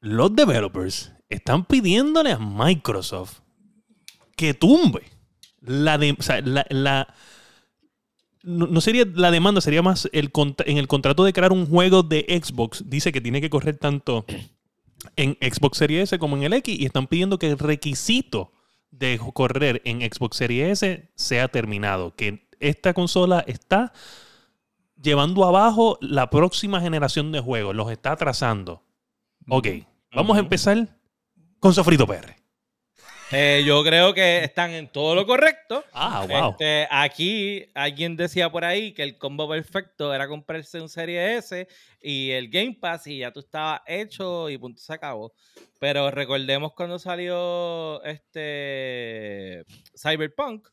los 0.00 0.34
developers 0.34 1.12
están 1.28 1.64
pidiéndole 1.64 2.32
a 2.32 2.38
Microsoft 2.38 3.40
que 4.36 4.54
tumbe 4.54 5.02
la 5.62 5.98
de, 5.98 6.16
o 6.18 6.22
sea, 6.22 6.40
la, 6.42 6.66
la- 6.70 7.14
no, 8.42 8.66
no 8.66 8.80
sería 8.80 9.04
la 9.14 9.30
demanda, 9.30 9.60
sería 9.60 9.82
más 9.82 10.08
el 10.12 10.32
contra- 10.32 10.66
en 10.68 10.76
el 10.78 10.88
contrato 10.88 11.24
de 11.24 11.32
crear 11.32 11.52
un 11.52 11.66
juego 11.66 12.02
de 12.02 12.26
Xbox 12.42 12.82
dice 12.90 13.12
que 13.12 13.20
tiene 13.20 13.40
que 13.40 13.50
correr 13.50 13.76
tanto 13.78 14.24
en 15.16 15.36
Xbox 15.40 15.78
Series 15.78 16.04
S 16.04 16.18
como 16.18 16.36
en 16.36 16.42
el 16.44 16.52
X 16.54 16.78
y 16.78 16.84
están 16.86 17.06
pidiendo 17.06 17.38
que 17.38 17.50
el 17.50 17.58
requisito 17.58 18.52
de 18.90 19.18
correr 19.32 19.80
en 19.84 20.00
Xbox 20.00 20.36
Series 20.36 20.82
S 20.82 21.10
sea 21.14 21.48
terminado, 21.48 22.14
que 22.16 22.48
esta 22.60 22.92
consola 22.94 23.44
está 23.46 23.92
llevando 25.00 25.44
abajo 25.44 25.98
la 26.00 26.28
próxima 26.30 26.80
generación 26.80 27.32
de 27.32 27.40
juegos, 27.40 27.74
los 27.74 27.90
está 27.90 28.12
atrasando. 28.12 28.82
Ok, 29.48 29.68
vamos 30.14 30.36
a 30.36 30.40
empezar 30.40 30.96
con 31.58 31.74
Sofrito 31.74 32.06
PR. 32.06 32.36
Eh, 33.34 33.62
yo 33.64 33.82
creo 33.82 34.12
que 34.12 34.44
están 34.44 34.72
en 34.72 34.88
todo 34.88 35.14
lo 35.14 35.24
correcto. 35.24 35.82
Ah, 35.94 36.26
wow. 36.28 36.50
Este, 36.50 36.86
aquí 36.90 37.64
alguien 37.74 38.14
decía 38.14 38.52
por 38.52 38.62
ahí 38.62 38.92
que 38.92 39.02
el 39.02 39.16
combo 39.16 39.48
perfecto 39.48 40.12
era 40.12 40.28
comprarse 40.28 40.78
un 40.78 40.90
Serie 40.90 41.38
S 41.38 41.66
y 42.02 42.30
el 42.30 42.50
Game 42.50 42.76
Pass 42.78 43.06
y 43.06 43.20
ya 43.20 43.32
tú 43.32 43.40
estabas 43.40 43.80
hecho 43.86 44.50
y 44.50 44.58
punto 44.58 44.82
se 44.82 44.92
acabó. 44.92 45.32
Pero 45.80 46.10
recordemos 46.10 46.74
cuando 46.74 46.98
salió 46.98 48.04
este 48.04 49.64
Cyberpunk, 49.96 50.68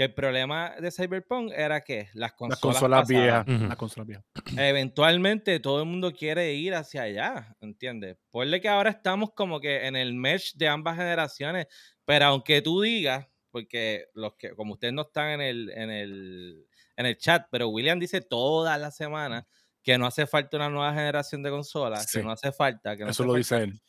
que 0.00 0.04
el 0.04 0.14
problema 0.14 0.76
de 0.80 0.90
Cyberpunk 0.90 1.52
era 1.54 1.82
que 1.82 2.08
las 2.14 2.32
consolas, 2.32 2.48
Las 2.48 2.60
consolas 2.60 3.00
pasadas, 3.02 3.44
viejas. 3.46 3.68
Las 3.68 3.76
consolas 3.76 4.06
viejas. 4.06 4.24
eventualmente 4.56 5.60
todo 5.60 5.80
el 5.82 5.86
mundo 5.88 6.10
quiere 6.12 6.54
ir 6.54 6.74
hacia 6.74 7.02
allá, 7.02 7.54
¿entiendes? 7.60 8.16
Ponle 8.30 8.62
que 8.62 8.68
ahora 8.70 8.88
estamos 8.88 9.34
como 9.34 9.60
que 9.60 9.86
en 9.86 9.96
el 9.96 10.14
mesh 10.14 10.54
de 10.56 10.68
ambas 10.68 10.96
generaciones, 10.96 11.66
pero 12.06 12.24
aunque 12.24 12.62
tú 12.62 12.80
digas, 12.80 13.26
porque 13.50 14.06
los 14.14 14.36
que, 14.36 14.52
como 14.54 14.72
ustedes 14.72 14.94
no 14.94 15.02
están 15.02 15.32
en 15.32 15.40
el, 15.42 15.70
en 15.70 15.90
el, 15.90 16.66
en 16.96 17.04
el 17.04 17.18
chat, 17.18 17.46
pero 17.50 17.68
William 17.68 17.98
dice 17.98 18.22
todas 18.22 18.80
las 18.80 18.96
semanas 18.96 19.44
que 19.82 19.98
no 19.98 20.06
hace 20.06 20.26
falta 20.26 20.56
una 20.56 20.70
nueva 20.70 20.94
generación 20.94 21.42
de 21.42 21.50
consolas, 21.50 22.10
Sí. 22.10 22.20
que 22.20 22.24
no 22.24 22.32
hace 22.32 22.52
falta, 22.52 22.96
que 22.96 23.04
no 23.04 23.10
Eso 23.10 23.22
hace 23.22 23.26
lo 23.26 23.32
falta, 23.34 23.38
dice 23.38 23.64
él. 23.64 23.80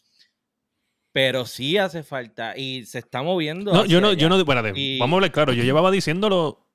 Pero 1.12 1.46
sí 1.46 1.78
hace 1.78 2.04
falta 2.04 2.58
y 2.58 2.86
se 2.86 3.00
está 3.00 3.22
moviendo. 3.22 3.74
No, 3.74 3.86
yo 3.86 4.00
no, 4.02 4.14
yo 4.14 4.30
no, 4.30 4.38
espérate, 4.38 4.74
Y- 4.76 4.98
vamos 5.00 5.16
a 5.16 5.18
hablar 5.18 5.32
claro, 5.32 5.54
yo 5.54 5.64
llevaba 5.64 5.92
diciéndolo 5.92 6.68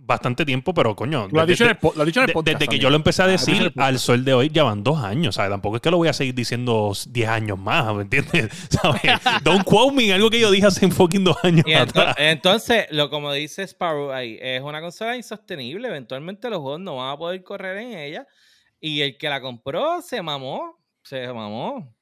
bastante 0.00 0.44
tiempo, 0.46 0.72
pero 0.72 0.94
coño, 0.94 1.26
Lo 1.32 1.40
has 1.40 1.46
dicho 1.48 1.64
en 1.64 1.70
el, 1.70 1.76
po- 1.76 1.92
lo 1.96 2.02
has 2.02 2.06
dicho 2.06 2.20
en 2.20 2.24
el 2.24 2.26
de- 2.28 2.32
podcast. 2.34 2.58
desde 2.60 2.70
que 2.70 2.78
yo 2.78 2.88
lo 2.88 2.94
empecé 2.94 3.22
a 3.24 3.26
decir 3.26 3.72
al 3.76 3.98
sol 3.98 4.24
de 4.24 4.32
hoy 4.32 4.48
ya 4.48 4.62
van 4.62 4.84
dos 4.84 5.02
años, 5.02 5.34
¿sabes? 5.34 5.50
Tampoco 5.50 5.74
es 5.76 5.82
que 5.82 5.90
lo 5.90 5.96
voy 5.96 6.06
a 6.06 6.12
seguir 6.12 6.34
diciendo 6.36 6.92
10 7.08 7.28
años 7.28 7.58
más, 7.58 7.92
¿me 7.96 8.02
entiendes? 8.02 8.48
¿Sabes? 8.70 9.02
Don't 9.42 9.64
quote 9.64 9.92
me 9.96 10.12
algo 10.12 10.30
que 10.30 10.38
yo 10.38 10.52
dije 10.52 10.66
hace 10.66 10.88
fucking 10.88 11.24
dos 11.24 11.36
años 11.42 11.64
Y 11.66 11.72
ento- 11.72 11.80
atrás. 12.00 12.14
entonces, 12.16 12.86
lo 12.92 13.10
como 13.10 13.32
dice 13.32 13.64
Sparrow 13.64 14.12
ahí, 14.12 14.38
es 14.40 14.62
una 14.62 14.80
consola 14.80 15.16
insostenible. 15.16 15.88
Eventualmente 15.88 16.48
los 16.48 16.60
juegos 16.60 16.78
no 16.80 16.96
van 16.96 17.14
a 17.14 17.18
poder 17.18 17.42
correr 17.42 17.78
en 17.78 17.98
ella. 17.98 18.26
Y 18.80 19.00
el 19.00 19.18
que 19.18 19.28
la 19.28 19.40
compró 19.40 20.00
se 20.00 20.22
mamó. 20.22 20.78
Se 21.02 21.26
mamó. 21.32 21.92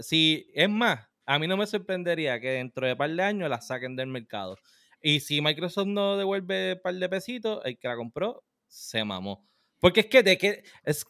Si, 0.00 0.50
es 0.54 0.68
más, 0.68 1.06
a 1.26 1.38
mí 1.38 1.46
no 1.46 1.56
me 1.56 1.66
sorprendería 1.66 2.40
que 2.40 2.50
dentro 2.50 2.86
de 2.86 2.92
un 2.92 2.98
par 2.98 3.10
de 3.10 3.22
años 3.22 3.50
la 3.50 3.60
saquen 3.60 3.96
del 3.96 4.08
mercado. 4.08 4.56
Y 5.02 5.20
si 5.20 5.40
Microsoft 5.40 5.86
no 5.86 6.16
devuelve 6.16 6.74
un 6.74 6.80
par 6.82 6.94
de 6.94 7.08
pesitos, 7.08 7.60
el 7.64 7.78
que 7.78 7.88
la 7.88 7.96
compró 7.96 8.44
se 8.68 9.04
mamó. 9.04 9.48
Porque 9.80 10.00
es 10.00 10.06
que 10.06 10.22
de 10.22 10.38
que 10.38 10.62
es, 10.84 11.06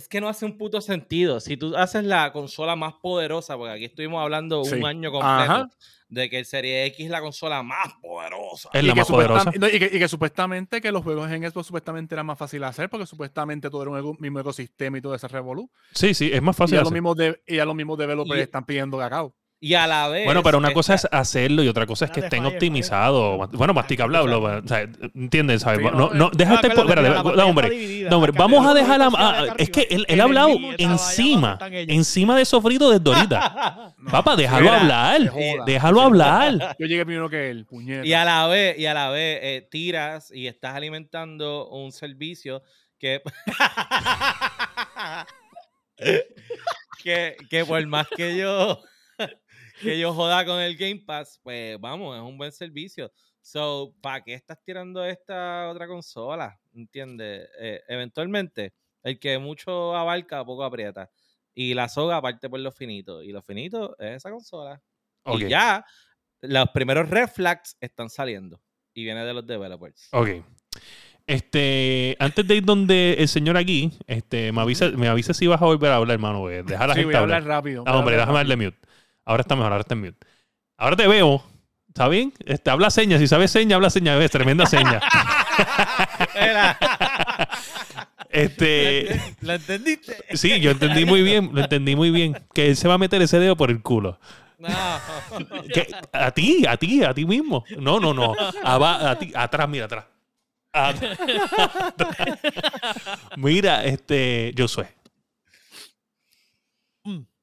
es 0.00 0.08
que 0.08 0.20
no 0.20 0.28
hace 0.28 0.44
un 0.46 0.56
puto 0.56 0.80
sentido. 0.80 1.40
Si 1.40 1.56
tú 1.56 1.76
haces 1.76 2.04
la 2.04 2.32
consola 2.32 2.74
más 2.76 2.94
poderosa, 2.94 3.56
porque 3.56 3.72
aquí 3.74 3.84
estuvimos 3.84 4.22
hablando 4.22 4.64
Sí. 4.64 4.74
un 4.76 4.86
año 4.86 5.10
completo 5.10 5.52
Ajá. 5.52 5.68
de 6.08 6.28
que 6.30 6.38
el 6.38 6.44
Serie 6.46 6.86
X 6.86 7.04
es 7.04 7.10
la 7.10 7.20
consola 7.20 7.62
más 7.62 7.94
poderosa. 8.02 8.70
Es 8.72 8.82
Y 8.82 8.86
la 8.86 8.94
que 8.94 9.00
más 9.00 9.08
poderosa. 9.08 9.52
no, 9.58 9.68
Y 9.68 9.78
que, 9.78 9.90
y 9.92 9.98
que 9.98 10.08
supuestamente 10.08 10.80
que 10.80 10.90
los 10.90 11.02
juegos 11.04 11.30
en 11.30 11.48
Xbox 11.50 11.66
supuestamente 11.66 12.14
era 12.14 12.24
más 12.24 12.38
fácil 12.38 12.60
de 12.60 12.66
hacer 12.66 12.88
porque 12.88 13.06
supuestamente 13.06 13.68
todo 13.70 13.82
era 13.82 13.90
un 13.90 13.98
ego- 13.98 14.16
mismo 14.18 14.40
ecosistema 14.40 14.98
y 14.98 15.00
todo 15.02 15.14
ese 15.14 15.28
revolú. 15.28 15.70
Sí, 15.92 16.14
sí, 16.14 16.30
es 16.32 16.40
más 16.42 16.56
Y 16.56 16.58
fácil. 16.58 16.74
ya, 16.76 16.80
los 16.80 16.88
hacer. 16.92 16.92
de, 17.16 17.42
y 17.46 17.56
ya 17.56 17.64
los 17.64 17.74
mismos 17.74 17.98
developers 17.98 18.38
Y- 18.40 18.42
están 18.42 18.64
pidiendo 18.64 18.96
cacao. 18.98 19.34
Y 19.62 19.74
a 19.74 19.86
la 19.86 20.08
vez. 20.08 20.24
Bueno, 20.24 20.42
pero 20.42 20.56
una 20.56 20.72
cosa 20.72 20.94
es 20.94 21.06
hacerlo 21.10 21.62
y 21.62 21.68
otra 21.68 21.84
cosa 21.84 22.06
es 22.06 22.10
que 22.10 22.20
estén 22.20 22.42
Fire, 22.42 22.54
optimizados. 22.54 23.50
Bueno, 23.52 23.74
masticable 23.74 24.16
hablo. 24.16 24.42
O 24.42 24.66
sea, 24.66 24.88
¿entiendes? 25.14 25.60
¿sabes? 25.60 25.82
No, 25.82 25.90
no, 25.90 26.10
no, 26.14 26.26
eh, 26.28 26.30
deja 26.34 26.52
Ah, 26.52 26.60
este. 26.62 26.68
espérate, 26.68 27.10
hombre. 27.42 28.06
No, 28.08 28.16
hombre, 28.16 28.32
vamos 28.32 28.66
a 28.66 28.72
dejar 28.72 28.98
la. 28.98 29.10
ah, 29.14 29.54
es 29.58 29.68
que 29.68 29.86
él, 29.90 30.06
él 30.08 30.18
ha 30.20 30.24
hablado 30.24 30.56
encima. 30.78 31.58
Encima 31.70 32.38
de 32.38 32.46
sofrito 32.46 32.90
de 32.90 33.00
Dorita. 33.00 33.92
No, 33.98 34.10
Papá, 34.10 34.34
déjalo 34.34 34.62
Mira, 34.62 34.80
hablar. 34.80 35.32
Déjalo 35.66 36.00
hablar. 36.00 36.76
Yo 36.78 36.86
llegué 36.86 37.04
primero 37.04 37.28
que 37.28 37.50
él, 37.50 37.66
puñeta. 37.66 38.06
Y 38.06 38.14
a 38.14 38.24
la 38.24 38.46
vez, 38.46 38.78
y 38.78 38.86
a 38.86 38.94
la 38.94 39.10
vez 39.10 39.40
eh, 39.42 39.68
tiras 39.70 40.30
y 40.34 40.46
estás 40.46 40.74
alimentando 40.74 41.68
un 41.68 41.92
servicio 41.92 42.62
que. 42.98 43.20
que, 47.02 47.36
que 47.50 47.64
por 47.66 47.86
más 47.86 48.06
que 48.08 48.36
yo 48.38 48.80
que 49.80 49.98
yo 49.98 50.12
joda 50.14 50.44
con 50.44 50.60
el 50.60 50.76
Game 50.76 51.02
Pass, 51.06 51.40
pues 51.42 51.80
vamos, 51.80 52.16
es 52.16 52.22
un 52.22 52.36
buen 52.38 52.52
servicio. 52.52 53.10
So, 53.42 53.94
¿para 54.02 54.22
qué 54.22 54.34
estás 54.34 54.58
tirando 54.62 55.04
esta 55.04 55.68
otra 55.70 55.86
consola? 55.86 56.58
¿Entiendes? 56.74 57.48
Eh, 57.58 57.80
eventualmente, 57.88 58.74
el 59.02 59.18
que 59.18 59.38
mucho 59.38 59.96
abarca, 59.96 60.44
poco 60.44 60.62
aprieta. 60.64 61.10
Y 61.54 61.74
la 61.74 61.88
soga 61.88 62.20
parte 62.22 62.48
por 62.48 62.60
lo 62.60 62.70
finito. 62.70 63.22
Y 63.22 63.32
lo 63.32 63.42
finito 63.42 63.96
es 63.98 64.16
esa 64.16 64.30
consola. 64.30 64.80
Y 65.26 65.48
ya 65.48 65.84
los 66.42 66.68
primeros 66.70 67.08
red 67.08 67.28
flags 67.28 67.76
están 67.80 68.08
saliendo. 68.10 68.60
Y 68.94 69.04
viene 69.04 69.24
de 69.24 69.34
los 69.34 69.46
developers. 69.46 70.08
Ok. 70.12 70.28
Este, 71.26 72.16
antes 72.18 72.46
de 72.46 72.56
ir 72.56 72.64
donde 72.64 73.14
el 73.18 73.28
señor 73.28 73.56
aquí, 73.56 73.92
este, 74.06 74.50
me 74.52 74.60
avisa, 74.62 74.88
me 74.90 75.06
avisa 75.08 75.32
si 75.32 75.46
vas 75.46 75.62
a 75.62 75.64
volver 75.66 75.92
a 75.92 75.96
hablar, 75.96 76.14
hermano. 76.14 76.40
porque 76.40 76.62
Deja 76.62 76.84
a 76.84 76.86
la 76.88 76.94
Sí, 76.94 77.00
gente 77.00 77.06
voy 77.06 77.14
a 77.14 77.18
hablar. 77.20 77.42
hablar 77.42 77.56
rápido. 77.58 77.84
Ah, 77.86 77.96
hombre, 77.98 78.14
hablar 78.14 78.28
déjame 78.28 78.38
rápido. 78.38 78.56
darle 78.56 78.66
mute. 78.66 78.89
Ahora 79.30 79.42
está 79.42 79.54
mejor, 79.54 79.70
ahora 79.70 79.82
está 79.82 79.94
en 79.94 80.00
mute. 80.00 80.26
Ahora 80.76 80.96
te 80.96 81.06
veo. 81.06 81.40
¿Está 81.86 82.08
bien? 82.08 82.32
Este, 82.44 82.68
habla 82.68 82.90
señas. 82.90 83.20
Si 83.20 83.28
sabes 83.28 83.52
señas, 83.52 83.76
habla 83.76 83.88
señas. 83.88 84.18
Ves, 84.18 84.32
tremenda 84.32 84.66
seña. 84.66 85.00
Este, 88.32 89.20
¿Lo 89.40 89.54
entendiste? 89.54 90.16
sí, 90.34 90.60
yo 90.60 90.70
entendí 90.70 91.04
muy 91.04 91.22
bien. 91.22 91.50
Lo 91.52 91.62
entendí 91.62 91.96
muy 91.96 92.10
bien. 92.10 92.36
Que 92.54 92.68
él 92.68 92.76
se 92.76 92.86
va 92.88 92.94
a 92.94 92.98
meter 92.98 93.20
ese 93.22 93.38
dedo 93.40 93.56
por 93.56 93.70
el 93.70 93.82
culo. 93.82 94.18
No. 94.58 94.68
A 96.12 96.30
ti, 96.32 96.64
a 96.66 96.76
ti, 96.76 97.02
a 97.04 97.14
ti 97.14 97.24
mismo. 97.24 97.64
No, 97.78 97.98
no, 97.98 98.12
no. 98.12 98.34
Aba- 98.62 99.10
a 99.10 99.18
ti, 99.18 99.32
atrás, 99.34 99.68
mira, 99.68 99.86
atrás. 99.86 100.04
Atrás. 100.72 101.18
mira, 103.36 103.84
este, 103.84 104.52
Josué. 104.56 104.84
Mm, 104.84 104.99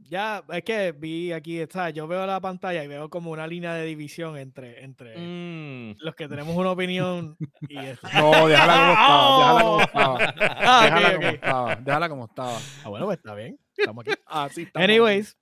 Ya, 0.10 0.44
es 0.50 0.64
que 0.64 0.92
vi 0.94 1.32
aquí, 1.34 1.60
está, 1.60 1.90
yo 1.90 2.08
veo 2.08 2.26
la 2.26 2.40
pantalla 2.40 2.84
y 2.84 2.88
veo 2.88 3.10
como 3.10 3.32
una 3.32 3.46
línea 3.46 3.74
de 3.74 3.86
división 3.86 4.38
entre, 4.38 4.84
entre 4.84 5.18
Mm. 5.18 5.98
los 6.00 6.16
que 6.16 6.28
tenemos 6.28 6.56
una 6.56 6.72
opinión 6.72 7.36
y 7.68 7.78
esto. 7.78 8.08
No, 8.42 8.48
déjala 8.48 9.60
como 9.62 9.82
estaba. 9.82 10.18
Déjala 10.18 10.30
como 10.30 10.30
estaba. 10.32 10.34
Ah, 10.60 10.80
ok, 10.80 10.94
déjala 10.94 11.16
como 11.16 11.28
estaba. 11.30 11.76
Déjala 11.76 12.10
como 12.10 12.26
estaba. 12.26 12.58
Ah, 12.86 12.90
bueno, 12.90 13.06
pues 13.06 13.18
está 13.18 13.36
bien. 13.36 13.60
Estamos 13.78 14.06
aquí. 14.08 14.22
Así 14.26 14.62
estamos. 14.64 14.84
Anyways, 14.90 15.38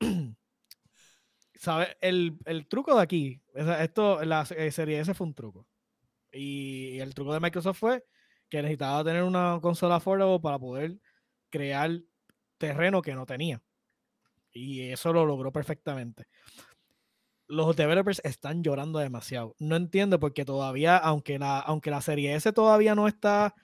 ¿sabes? 1.54 1.88
El, 2.00 2.38
el 2.46 2.66
truco 2.66 2.96
de 2.96 3.02
aquí, 3.02 3.42
esto, 3.54 4.24
la 4.24 4.46
eh, 4.56 4.70
serie 4.70 5.00
S 5.00 5.14
fue 5.14 5.26
un 5.26 5.34
truco. 5.34 5.66
Y 6.32 6.98
el 7.00 7.14
truco 7.14 7.32
de 7.34 7.40
Microsoft 7.40 7.78
fue 7.78 8.04
que 8.48 8.62
necesitaba 8.62 9.04
tener 9.04 9.22
una 9.22 9.58
consola 9.62 9.96
affordable 9.96 10.40
para 10.40 10.58
poder 10.58 10.96
crear 11.50 11.90
terreno 12.58 13.02
que 13.02 13.14
no 13.14 13.26
tenía. 13.26 13.60
Y 14.52 14.90
eso 14.90 15.12
lo 15.12 15.24
logró 15.24 15.52
perfectamente. 15.52 16.24
Los 17.46 17.74
developers 17.76 18.20
están 18.24 18.62
llorando 18.62 18.98
demasiado. 18.98 19.54
No 19.58 19.76
entiendo 19.76 20.20
porque 20.20 20.44
todavía, 20.44 20.96
aunque 20.96 21.38
la, 21.38 21.58
aunque 21.58 21.90
la 21.90 22.00
serie 22.00 22.34
S 22.34 22.52
todavía 22.52 22.94
no 22.94 23.08
está, 23.08 23.54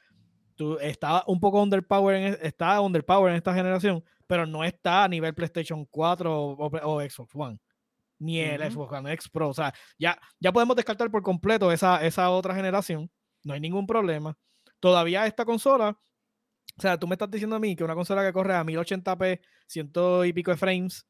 tú, 0.56 0.78
está 0.78 1.22
un 1.26 1.40
poco 1.40 1.62
underpower 1.62 2.16
en, 2.16 2.34
e, 2.34 2.38
está 2.42 2.80
underpower 2.80 3.30
en 3.30 3.36
esta 3.36 3.54
generación, 3.54 4.04
pero 4.26 4.46
no 4.46 4.64
está 4.64 5.04
a 5.04 5.08
nivel 5.08 5.34
PlayStation 5.34 5.84
4 5.84 6.36
o, 6.36 6.56
o 6.56 7.00
Xbox 7.00 7.30
One 7.34 7.58
ni 8.18 8.40
el 8.40 8.70
Xbox 8.70 8.92
One 8.92 9.12
X 9.12 9.28
Pro. 9.28 9.48
O 9.48 9.54
sea, 9.54 9.72
ya, 9.98 10.18
ya 10.40 10.52
podemos 10.52 10.76
descartar 10.76 11.10
por 11.10 11.22
completo 11.22 11.70
esa, 11.72 12.04
esa 12.04 12.30
otra 12.30 12.54
generación. 12.54 13.10
No 13.42 13.54
hay 13.54 13.60
ningún 13.60 13.86
problema. 13.86 14.36
Todavía 14.80 15.26
esta 15.26 15.44
consola, 15.44 15.98
o 16.78 16.82
sea, 16.82 16.98
tú 16.98 17.06
me 17.06 17.14
estás 17.14 17.30
diciendo 17.30 17.56
a 17.56 17.60
mí 17.60 17.74
que 17.74 17.84
una 17.84 17.94
consola 17.94 18.24
que 18.24 18.32
corre 18.32 18.54
a 18.54 18.64
1080p, 18.64 19.40
ciento 19.66 20.24
y 20.24 20.32
pico 20.32 20.50
de 20.50 20.56
frames, 20.56 21.06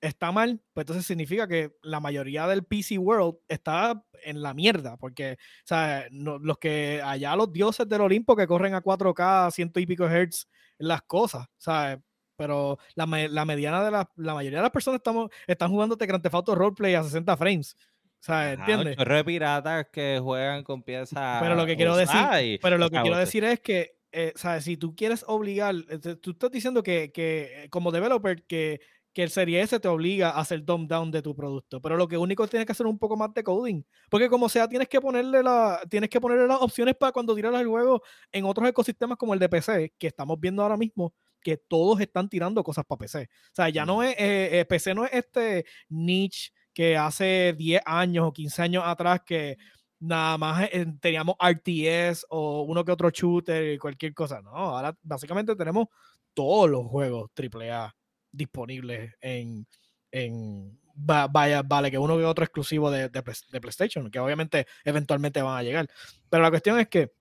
está 0.00 0.30
mal, 0.30 0.60
pues 0.72 0.84
entonces 0.84 1.06
significa 1.06 1.48
que 1.48 1.72
la 1.82 2.00
mayoría 2.00 2.46
del 2.46 2.64
PC 2.64 2.98
World 2.98 3.38
está 3.48 4.02
en 4.24 4.42
la 4.42 4.54
mierda, 4.54 4.96
porque, 4.96 5.32
o 5.32 5.66
sea, 5.66 6.06
los 6.10 6.58
que 6.58 7.00
allá 7.02 7.34
los 7.36 7.52
dioses 7.52 7.88
del 7.88 8.02
Olimpo 8.02 8.36
que 8.36 8.46
corren 8.46 8.74
a 8.74 8.82
4K, 8.82 9.50
ciento 9.50 9.80
y 9.80 9.86
pico 9.86 10.06
hertz, 10.06 10.46
las 10.78 11.02
cosas, 11.02 11.46
¿sabes? 11.56 11.98
pero 12.38 12.78
la, 12.94 13.04
la 13.06 13.44
mediana 13.44 13.84
de 13.84 13.90
la, 13.90 14.08
la, 14.14 14.34
mayoría 14.34 14.60
de 14.60 14.62
las 14.62 14.70
personas 14.70 14.98
estamos, 14.98 15.28
están 15.48 15.70
jugando 15.70 15.96
Grand 15.96 16.22
Theft 16.22 16.34
Auto 16.36 16.54
Roleplay 16.54 16.94
a 16.94 17.02
60 17.02 17.36
frames. 17.36 17.76
O 18.20 18.24
sea, 18.24 18.52
¿entiendes? 18.52 18.96
Hay 18.96 19.24
piratas 19.24 19.88
que 19.92 20.20
juegan 20.22 20.62
con 20.62 20.84
piezas. 20.84 21.40
Pero 21.42 21.56
lo 21.56 21.66
que 21.66 21.76
quiero 21.76 21.96
decir, 21.96 22.60
pero 22.62 22.78
lo 22.78 22.90
que 22.90 23.00
quiero 23.00 23.16
decir 23.16 23.42
es 23.42 23.58
que, 23.58 23.97
eh, 24.12 24.32
¿sabes? 24.36 24.64
Si 24.64 24.76
tú 24.76 24.94
quieres 24.94 25.24
obligar, 25.26 25.74
eh, 25.88 25.98
tú 26.16 26.30
estás 26.32 26.50
diciendo 26.50 26.82
que, 26.82 27.12
que 27.12 27.68
como 27.70 27.92
developer, 27.92 28.44
que, 28.46 28.80
que 29.12 29.22
el 29.22 29.30
Serie 29.30 29.60
S 29.62 29.78
te 29.80 29.88
obliga 29.88 30.30
a 30.30 30.40
hacer 30.40 30.64
dumb 30.64 30.86
down 30.86 31.10
de 31.10 31.22
tu 31.22 31.34
producto, 31.34 31.80
pero 31.80 31.96
lo 31.96 32.06
que 32.08 32.16
único 32.16 32.46
tienes 32.46 32.66
que 32.66 32.72
hacer 32.72 32.86
un 32.86 32.98
poco 32.98 33.16
más 33.16 33.32
de 33.34 33.42
coding, 33.42 33.82
porque 34.08 34.28
como 34.28 34.48
sea 34.48 34.68
tienes 34.68 34.88
que 34.88 35.00
ponerle 35.00 35.42
la 35.42 35.80
tienes 35.90 36.08
que 36.10 36.20
ponerle 36.20 36.46
las 36.46 36.60
opciones 36.60 36.94
para 36.96 37.12
cuando 37.12 37.34
tiras 37.34 37.54
el 37.60 37.66
juego 37.66 38.02
en 38.32 38.44
otros 38.44 38.68
ecosistemas 38.68 39.18
como 39.18 39.34
el 39.34 39.40
de 39.40 39.48
PC 39.48 39.92
que 39.98 40.06
estamos 40.06 40.38
viendo 40.38 40.62
ahora 40.62 40.76
mismo, 40.76 41.14
que 41.42 41.56
todos 41.56 42.00
están 42.00 42.28
tirando 42.28 42.62
cosas 42.62 42.84
para 42.84 42.98
PC. 43.00 43.22
O 43.22 43.54
sea, 43.54 43.68
ya 43.70 43.84
no 43.84 44.02
es, 44.02 44.12
eh, 44.18 44.60
eh, 44.60 44.64
PC 44.64 44.94
no 44.94 45.04
es 45.04 45.12
este 45.12 45.64
niche 45.88 46.50
que 46.72 46.96
hace 46.96 47.54
10 47.56 47.82
años 47.86 48.26
o 48.28 48.32
15 48.32 48.62
años 48.62 48.84
atrás 48.86 49.22
que 49.26 49.56
nada 50.00 50.38
más 50.38 50.68
eh, 50.72 50.86
teníamos 51.00 51.36
RTS 51.40 52.26
o 52.30 52.62
uno 52.62 52.84
que 52.84 52.92
otro 52.92 53.10
shooter 53.10 53.74
y 53.74 53.78
cualquier 53.78 54.14
cosa. 54.14 54.40
No, 54.40 54.50
ahora 54.50 54.96
básicamente 55.02 55.56
tenemos 55.56 55.88
todos 56.34 56.70
los 56.70 56.86
juegos 56.86 57.30
AAA 57.36 57.94
disponibles 58.30 59.14
en, 59.20 59.66
en 60.10 60.78
vaya, 60.94 61.62
vale, 61.62 61.90
que 61.90 61.98
uno 61.98 62.16
que 62.16 62.24
otro 62.24 62.44
exclusivo 62.44 62.90
de, 62.90 63.08
de, 63.08 63.22
PlayStation, 63.60 64.10
que 64.10 64.18
obviamente 64.18 64.66
eventualmente 64.84 65.42
van 65.42 65.58
a 65.58 65.62
llegar. 65.62 65.88
Pero 66.28 66.42
la 66.42 66.50
cuestión 66.50 66.78
es 66.78 66.88
que 66.88 67.12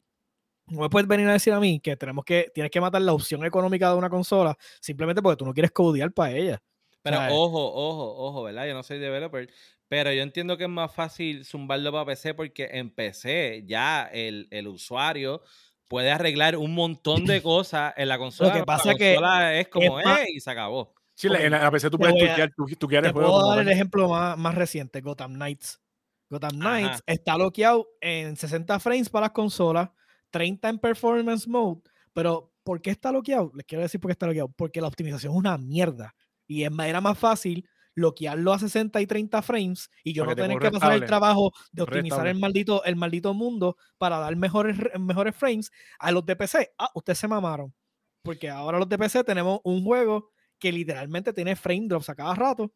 no 0.68 0.82
me 0.82 0.90
puedes 0.90 1.08
venir 1.08 1.28
a 1.30 1.34
decir 1.34 1.54
a 1.54 1.60
mí 1.60 1.80
que 1.80 1.96
tenemos 1.96 2.26
que, 2.26 2.52
tienes 2.54 2.72
que 2.72 2.82
matar 2.82 3.02
la 3.02 3.14
opción 3.14 3.46
económica 3.46 3.90
de 3.90 3.98
una 3.98 4.10
consola 4.10 4.58
simplemente 4.82 5.22
porque 5.22 5.38
tú 5.38 5.46
no 5.46 5.54
quieres 5.54 5.72
codear 5.72 6.12
para 6.12 6.34
ella. 6.34 6.62
Pero 7.02 7.20
ojo, 7.30 7.74
ojo, 7.74 8.16
ojo, 8.18 8.44
¿verdad? 8.44 8.68
Yo 8.68 8.74
no 8.74 8.84
soy 8.84 9.00
developer, 9.00 9.50
pero 9.88 10.12
yo 10.12 10.22
entiendo 10.22 10.58
que 10.58 10.66
es 10.66 10.70
más 10.70 10.94
fácil 10.94 11.46
zumbarlo 11.46 11.92
para 11.92 12.06
PC 12.06 12.34
porque 12.34 12.70
en 12.72 12.90
PC 12.90 13.64
ya 13.66 14.10
el, 14.12 14.68
usuario 14.68 15.42
puede 15.88 16.12
arreglar 16.12 16.58
un 16.58 16.74
montón 16.74 17.26
de 17.26 17.42
cosas 17.44 17.94
en 17.98 18.10
la 18.10 18.18
consola. 18.18 18.50
Lo 18.50 18.60
que 18.60 18.66
pasa 18.66 18.94
la 18.94 18.98
consola 18.98 19.50
que 19.52 19.60
es 19.62 19.68
como 19.70 20.00
es, 20.00 20.08
y 20.34 20.40
se 20.40 20.52
acabó. 20.52 20.94
Sí, 21.14 21.28
en 21.28 21.52
la 21.52 21.72
PC 21.72 21.90
tú 21.90 21.98
puedes 21.98 22.16
tuquear, 22.16 22.52
tú, 22.56 22.88
quieres 22.88 23.10
te 23.10 23.14
puedo 23.14 23.50
dar 23.50 23.60
el 23.60 23.70
ejemplo 23.70 24.10
más, 24.10 24.38
más, 24.38 24.56
reciente, 24.56 25.02
Gotham 25.02 25.34
Knights. 25.34 25.82
Gotham 26.30 26.60
Knights 26.60 27.02
está 27.06 27.36
bloqueado 27.36 27.88
en 28.02 28.36
60 28.36 28.80
frames 28.80 29.10
para 29.10 29.28
las 29.28 29.32
consolas 29.32 29.90
30 30.32 30.70
en 30.70 30.80
performance 30.80 31.48
mode, 31.48 31.82
pero 32.14 32.54
¿por 32.64 32.82
qué 32.82 32.90
está 32.90 33.12
bloqueado? 33.12 33.52
Les 33.56 33.66
quiero 33.66 33.82
decir 33.82 34.00
por 34.02 34.10
qué 34.10 34.14
está 34.14 34.26
bloqueado. 34.26 34.50
Porque 34.50 34.82
la 34.82 34.88
optimización 34.88 35.32
es 35.32 35.38
una 35.38 35.58
mierda. 35.58 36.14
Y 36.46 36.64
era 36.64 37.02
más 37.02 37.18
fácil 37.18 37.68
bloquearlo 37.98 38.54
a 38.54 38.60
60 38.60 39.02
y 39.02 39.08
30 39.08 39.42
frames 39.42 39.90
y 40.04 40.14
yo 40.14 40.24
no 40.24 40.36
tener 40.36 40.60
que 40.60 40.70
pasar 40.70 40.94
el 40.94 41.06
trabajo 41.06 41.52
de 41.72 41.82
optimizar 41.82 42.28
el 42.28 42.38
maldito, 42.38 42.84
el 42.84 42.96
maldito 42.96 43.34
mundo 43.34 43.76
para 43.98 44.20
dar 44.20 44.36
mejores, 44.36 44.78
mejores 45.00 45.36
frames 45.36 45.72
a 45.98 46.12
los 46.12 46.24
de 46.24 46.36
PC. 46.36 46.76
Ah, 46.78 46.92
ustedes 46.94 47.18
se 47.18 47.28
mamaron. 47.28 47.74
Porque 48.22 48.52
ahora 48.52 48.78
los 48.78 48.88
de 48.88 49.00
PC 49.00 49.24
tenemos 49.24 49.62
un 49.64 49.84
juego 49.84 50.30
que 50.60 50.72
literalmente 50.72 51.34
tiene 51.34 51.56
frame 51.56 51.88
drops 51.88 52.10
a 52.10 52.16
cada 52.16 52.36
rato 52.36 52.72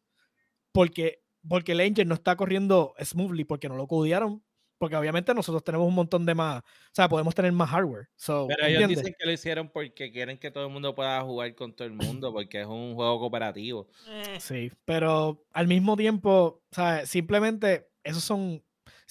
porque, 0.72 1.22
porque 1.48 1.70
el 1.70 1.80
engine 1.80 2.08
no 2.08 2.14
está 2.14 2.34
corriendo 2.34 2.92
smoothly 3.00 3.44
porque 3.44 3.68
no 3.68 3.76
lo 3.76 3.86
codearon 3.86 4.42
porque 4.82 4.96
obviamente 4.96 5.32
nosotros 5.32 5.62
tenemos 5.62 5.86
un 5.86 5.94
montón 5.94 6.26
de 6.26 6.34
más, 6.34 6.60
o 6.60 6.90
sea, 6.90 7.08
podemos 7.08 7.32
tener 7.36 7.52
más 7.52 7.70
hardware. 7.70 8.08
pero 8.26 8.66
ellos 8.66 8.88
dicen 8.88 9.14
que 9.16 9.24
lo 9.24 9.30
hicieron 9.30 9.68
porque 9.68 10.10
quieren 10.10 10.38
que 10.38 10.50
todo 10.50 10.66
el 10.66 10.72
mundo 10.72 10.92
pueda 10.92 11.20
jugar 11.20 11.54
con 11.54 11.72
todo 11.72 11.86
el 11.86 11.94
mundo, 11.94 12.32
porque 12.32 12.62
es 12.62 12.66
un 12.66 12.96
juego 12.96 13.20
cooperativo. 13.20 13.86
Eh. 14.08 14.40
Sí, 14.40 14.72
pero 14.84 15.44
al 15.52 15.68
mismo 15.68 15.96
tiempo, 15.96 16.64
o 16.68 16.74
sea, 16.74 17.06
simplemente 17.06 17.90
esos 18.02 18.24
son, 18.24 18.60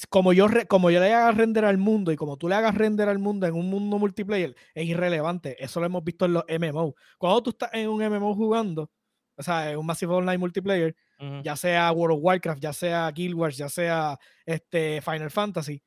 como 0.09 0.33
yo, 0.33 0.47
como 0.67 0.91
yo 0.91 0.99
le 0.99 1.13
haga 1.13 1.31
render 1.31 1.63
al 1.63 1.77
mundo 1.77 2.11
y 2.11 2.17
como 2.17 2.35
tú 2.35 2.49
le 2.49 2.55
hagas 2.55 2.75
render 2.75 3.07
al 3.07 3.19
mundo 3.19 3.47
en 3.47 3.53
un 3.53 3.69
mundo 3.69 3.97
multiplayer, 3.97 4.53
es 4.75 4.85
irrelevante. 4.85 5.55
Eso 5.63 5.79
lo 5.79 5.85
hemos 5.85 6.03
visto 6.03 6.25
en 6.25 6.33
los 6.33 6.43
MMO. 6.49 6.95
Cuando 7.17 7.43
tú 7.43 7.51
estás 7.51 7.69
en 7.75 7.87
un 7.87 8.05
MMO 8.05 8.35
jugando, 8.35 8.91
o 9.37 9.41
sea, 9.41 9.71
en 9.71 9.77
un 9.77 9.85
Massive 9.85 10.13
Online 10.13 10.37
multiplayer, 10.37 10.97
ya 11.43 11.55
sea 11.55 11.91
World 11.91 12.17
of 12.17 12.23
Warcraft, 12.23 12.61
ya 12.61 12.73
sea 12.73 13.11
Guild 13.11 13.35
Wars, 13.35 13.57
ya 13.57 13.69
sea 13.69 14.17
este, 14.45 15.01
Final 15.01 15.31
Fantasy, 15.31 15.81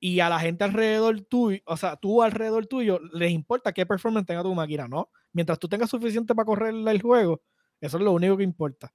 y 0.00 0.20
a 0.20 0.28
la 0.28 0.38
gente 0.40 0.64
alrededor 0.64 1.20
tuyo, 1.22 1.60
o 1.66 1.76
sea, 1.76 1.96
tú 1.96 2.22
alrededor 2.22 2.66
tuyo, 2.66 3.00
les 3.12 3.32
importa 3.32 3.72
qué 3.72 3.84
performance 3.86 4.26
tenga 4.26 4.42
tu 4.42 4.54
máquina, 4.54 4.88
¿no? 4.88 5.10
Mientras 5.32 5.58
tú 5.58 5.68
tengas 5.68 5.90
suficiente 5.90 6.34
para 6.34 6.46
correr 6.46 6.74
el 6.74 7.02
juego, 7.02 7.42
eso 7.80 7.98
es 7.98 8.02
lo 8.02 8.12
único 8.12 8.36
que 8.36 8.44
importa. 8.44 8.92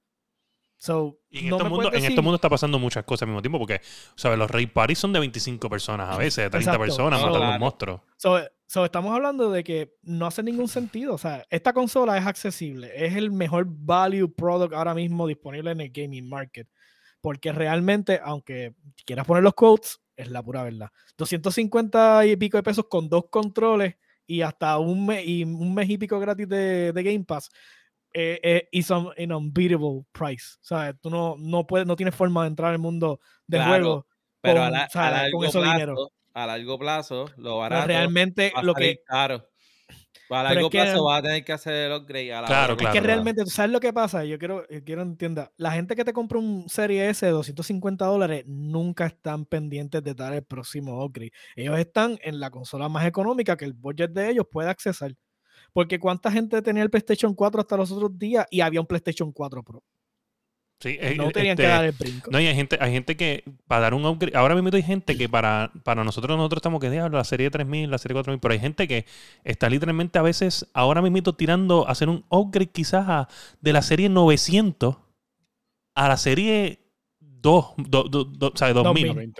So, 0.84 1.18
y 1.30 1.46
en, 1.46 1.54
este 1.54 1.64
mundo, 1.64 1.92
en 1.94 2.04
este 2.04 2.20
mundo 2.20 2.34
está 2.34 2.50
pasando 2.50 2.78
muchas 2.78 3.04
cosas 3.04 3.22
al 3.22 3.28
mismo 3.28 3.40
tiempo 3.40 3.58
porque, 3.58 3.80
¿sabes? 4.16 4.38
Los 4.38 4.50
raid 4.50 4.68
parties 4.68 4.98
son 4.98 5.14
de 5.14 5.18
25 5.18 5.70
personas 5.70 6.14
a 6.14 6.18
veces, 6.18 6.44
de 6.44 6.50
30 6.50 6.78
personas 6.78 7.22
matando 7.22 7.42
a 7.42 7.52
los 7.52 7.58
monstruos. 7.58 8.00
So, 8.18 8.84
estamos 8.84 9.14
hablando 9.14 9.50
de 9.50 9.64
que 9.64 9.96
no 10.02 10.26
hace 10.26 10.42
ningún 10.42 10.68
sentido. 10.68 11.14
O 11.14 11.18
sea, 11.18 11.42
esta 11.48 11.72
consola 11.72 12.18
es 12.18 12.26
accesible, 12.26 12.92
es 12.94 13.16
el 13.16 13.30
mejor 13.30 13.64
value 13.66 14.30
product 14.30 14.74
ahora 14.74 14.92
mismo 14.92 15.26
disponible 15.26 15.70
en 15.70 15.80
el 15.80 15.88
gaming 15.88 16.28
market. 16.28 16.68
Porque 17.22 17.50
realmente, 17.52 18.20
aunque 18.22 18.74
quieras 19.06 19.26
poner 19.26 19.42
los 19.42 19.54
quotes, 19.54 20.02
es 20.14 20.30
la 20.30 20.42
pura 20.42 20.64
verdad. 20.64 20.90
250 21.16 22.26
y 22.26 22.36
pico 22.36 22.58
de 22.58 22.62
pesos 22.62 22.84
con 22.90 23.08
dos 23.08 23.30
controles 23.30 23.96
y 24.26 24.42
hasta 24.42 24.76
un 24.76 25.06
mes 25.06 25.26
y, 25.26 25.44
un 25.44 25.72
mes 25.72 25.88
y 25.88 25.96
pico 25.96 26.20
gratis 26.20 26.46
de, 26.46 26.92
de 26.92 27.02
Game 27.02 27.24
Pass 27.24 27.48
eh, 28.14 28.40
eh, 28.42 28.68
is 28.70 28.90
un, 28.90 29.12
unbeatable 29.32 30.06
price. 30.12 30.56
¿Sabes? 30.60 30.94
Tú 31.00 31.10
no, 31.10 31.34
no, 31.38 31.66
puedes, 31.66 31.86
no 31.86 31.96
tienes 31.96 32.14
forma 32.14 32.42
de 32.42 32.48
entrar 32.48 32.72
al 32.72 32.78
mundo 32.78 33.20
del 33.46 33.64
juego 33.64 34.06
pero 34.44 34.60
con, 34.60 34.74
a, 34.74 35.10
largo 35.10 35.40
plazo, 35.40 35.62
dinero. 35.62 36.10
A 36.34 36.46
largo 36.46 36.78
plazo, 36.78 37.24
lo 37.36 37.58
barato 37.58 37.86
realmente 37.86 38.52
va 38.54 38.60
a 38.60 38.62
lo 38.62 38.74
que 38.74 39.00
caro. 39.06 39.48
A 40.30 40.42
largo 40.42 40.70
plazo 40.70 41.04
va 41.04 41.18
a 41.18 41.22
tener 41.22 41.44
que 41.44 41.52
hacer 41.52 41.90
el 41.90 41.92
upgrade. 41.92 42.32
A 42.32 42.42
la 42.42 42.46
claro, 42.46 42.76
claro. 42.76 42.94
Es 42.94 43.00
que 43.00 43.06
realmente, 43.06 43.44
¿tú 43.44 43.50
sabes 43.50 43.70
lo 43.70 43.80
que 43.80 43.92
pasa? 43.92 44.24
Yo 44.24 44.38
quiero, 44.38 44.66
yo 44.68 44.84
quiero 44.84 45.02
entienda. 45.02 45.52
La 45.56 45.72
gente 45.72 45.96
que 45.96 46.04
te 46.04 46.12
compra 46.12 46.38
un 46.38 46.68
Serie 46.68 47.08
S 47.08 47.24
de 47.24 47.32
250 47.32 48.04
dólares 48.04 48.44
nunca 48.46 49.06
están 49.06 49.46
pendientes 49.46 50.02
de 50.02 50.14
dar 50.14 50.34
el 50.34 50.44
próximo 50.44 51.04
upgrade. 51.04 51.32
Ellos 51.56 51.78
están 51.78 52.18
en 52.22 52.40
la 52.40 52.50
consola 52.50 52.88
más 52.88 53.06
económica 53.06 53.56
que 53.56 53.64
el 53.64 53.72
budget 53.72 54.10
de 54.10 54.30
ellos 54.30 54.46
puede 54.50 54.68
accesar. 54.68 55.14
Porque 55.74 55.98
cuánta 55.98 56.30
gente 56.30 56.62
tenía 56.62 56.84
el 56.84 56.88
PlayStation 56.88 57.34
4 57.34 57.60
hasta 57.60 57.76
los 57.76 57.90
otros 57.90 58.16
días 58.18 58.46
y 58.50 58.62
había 58.62 58.80
un 58.80 58.86
PlayStation 58.86 59.30
4 59.32 59.62
Pro. 59.62 59.82
Sí, 60.80 60.98
no 61.16 61.30
tenían 61.30 61.56
que 61.56 61.62
este, 61.62 61.74
dar 61.74 61.84
el 61.84 61.92
brinco. 61.92 62.30
No, 62.30 62.40
y 62.40 62.46
hay 62.46 62.54
gente, 62.54 62.78
hay 62.80 62.92
gente 62.92 63.16
que 63.16 63.42
para 63.66 63.82
dar 63.82 63.94
un 63.94 64.04
upgrade, 64.04 64.36
ahora 64.36 64.54
mismo 64.54 64.70
hay 64.72 64.82
gente 64.82 65.16
que 65.16 65.28
para, 65.28 65.72
para 65.82 66.04
nosotros, 66.04 66.36
nosotros 66.36 66.58
estamos 66.58 66.80
que 66.80 66.90
diablo, 66.90 67.18
la 67.18 67.24
serie 67.24 67.50
3000, 67.50 67.90
la 67.90 67.98
serie 67.98 68.14
4000, 68.14 68.40
pero 68.40 68.52
hay 68.52 68.60
gente 68.60 68.86
que 68.86 69.04
está 69.42 69.68
literalmente 69.68 70.18
a 70.18 70.22
veces 70.22 70.68
ahora 70.74 71.02
mismo 71.02 71.34
tirando 71.34 71.88
a 71.88 71.92
hacer 71.92 72.08
un 72.08 72.24
upgrade 72.28 72.70
quizás 72.70 73.26
de 73.60 73.72
la 73.72 73.82
serie 73.82 74.08
900 74.08 74.96
a 75.96 76.08
la 76.08 76.16
serie 76.16 76.83
2, 77.44 77.64
o 78.40 78.52
sea, 78.54 78.72
2000. 78.72 79.34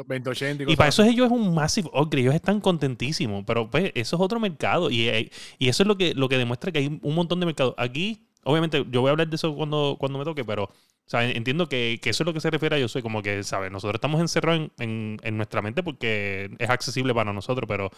y, 0.68 0.76
para 0.76 0.90
eso 0.90 1.02
ellos 1.04 1.24
es 1.24 1.32
un 1.32 1.54
massive 1.54 1.88
upgrade, 1.94 2.24
ellos 2.24 2.34
están 2.34 2.60
contentísimos, 2.60 3.44
pero 3.46 3.70
pues 3.70 3.92
eso 3.94 4.16
es 4.16 4.22
otro 4.22 4.38
mercado 4.38 4.90
y, 4.90 5.08
eh, 5.08 5.30
y 5.58 5.68
eso 5.68 5.84
es 5.84 5.86
lo 5.86 5.96
que, 5.96 6.12
lo 6.12 6.28
que 6.28 6.36
demuestra 6.36 6.70
que 6.70 6.80
hay 6.80 7.00
un 7.00 7.14
montón 7.14 7.40
de 7.40 7.46
mercados. 7.46 7.74
Aquí, 7.78 8.26
obviamente, 8.42 8.84
yo 8.90 9.00
voy 9.00 9.08
a 9.08 9.12
hablar 9.12 9.28
de 9.28 9.36
eso 9.36 9.56
cuando, 9.56 9.96
cuando 9.98 10.18
me 10.18 10.24
toque, 10.26 10.44
pero 10.44 10.68
entiendo 11.12 11.66
que, 11.66 11.98
que, 12.02 12.10
eso 12.10 12.24
es 12.24 12.26
lo 12.26 12.34
que 12.34 12.40
se 12.40 12.50
refiere 12.50 12.76
a 12.76 12.78
yo 12.78 12.88
soy 12.88 13.00
como 13.00 13.22
que, 13.22 13.42
¿sabes? 13.42 13.72
Nosotros 13.72 13.94
estamos 13.94 14.20
encerrados 14.20 14.68
en, 14.78 15.16
en, 15.22 15.36
nuestra 15.38 15.62
mente 15.62 15.82
porque 15.82 16.50
es 16.58 16.68
accesible 16.68 17.14
para 17.14 17.32
nosotros, 17.32 17.66
pero 17.66 17.90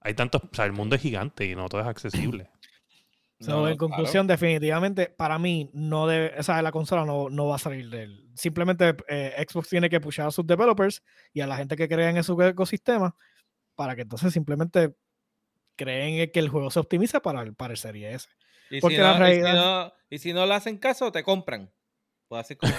hay 0.00 0.14
tantos, 0.14 0.42
o 0.42 0.54
sea, 0.54 0.64
el 0.64 0.72
mundo 0.72 0.96
es 0.96 1.02
gigante 1.02 1.46
y 1.46 1.54
no 1.54 1.68
todo 1.68 1.82
es 1.82 1.86
accesible. 1.86 2.48
En 3.46 3.76
conclusión, 3.76 4.26
definitivamente, 4.26 5.06
para 5.08 5.38
mí, 5.38 5.70
no 5.72 6.06
debe, 6.06 6.38
o 6.38 6.42
sea, 6.42 6.62
la 6.62 6.72
consola 6.72 7.04
no, 7.04 7.28
no 7.30 7.46
va 7.46 7.56
a 7.56 7.58
salir 7.58 7.88
de 7.90 8.04
él. 8.04 8.30
Simplemente 8.34 8.96
eh, 9.08 9.44
Xbox 9.48 9.68
tiene 9.68 9.90
que 9.90 10.00
pushar 10.00 10.28
a 10.28 10.30
sus 10.30 10.46
developers 10.46 11.02
y 11.32 11.40
a 11.40 11.46
la 11.46 11.56
gente 11.56 11.76
que 11.76 11.88
crea 11.88 12.10
en 12.10 12.22
su 12.24 12.40
ecosistema 12.40 13.16
para 13.74 13.94
que 13.94 14.02
entonces 14.02 14.32
simplemente 14.32 14.94
creen 15.76 16.30
que 16.30 16.40
el 16.40 16.48
juego 16.48 16.70
se 16.70 16.80
optimice 16.80 17.20
para 17.20 17.42
el, 17.42 17.54
para 17.54 17.72
el 17.72 17.78
Serie 17.78 18.14
S. 18.14 18.28
Y, 18.70 18.80
Porque 18.80 18.96
si 18.96 19.02
no, 19.02 19.18
la 19.18 19.32
y, 19.32 19.36
si 19.36 19.42
no, 19.42 19.92
y 20.10 20.18
si 20.18 20.32
no 20.32 20.46
le 20.46 20.54
hacen 20.54 20.78
caso, 20.78 21.12
te 21.12 21.22
compran. 21.22 21.70
Pues 22.32 22.46
así 22.46 22.56
como 22.56 22.72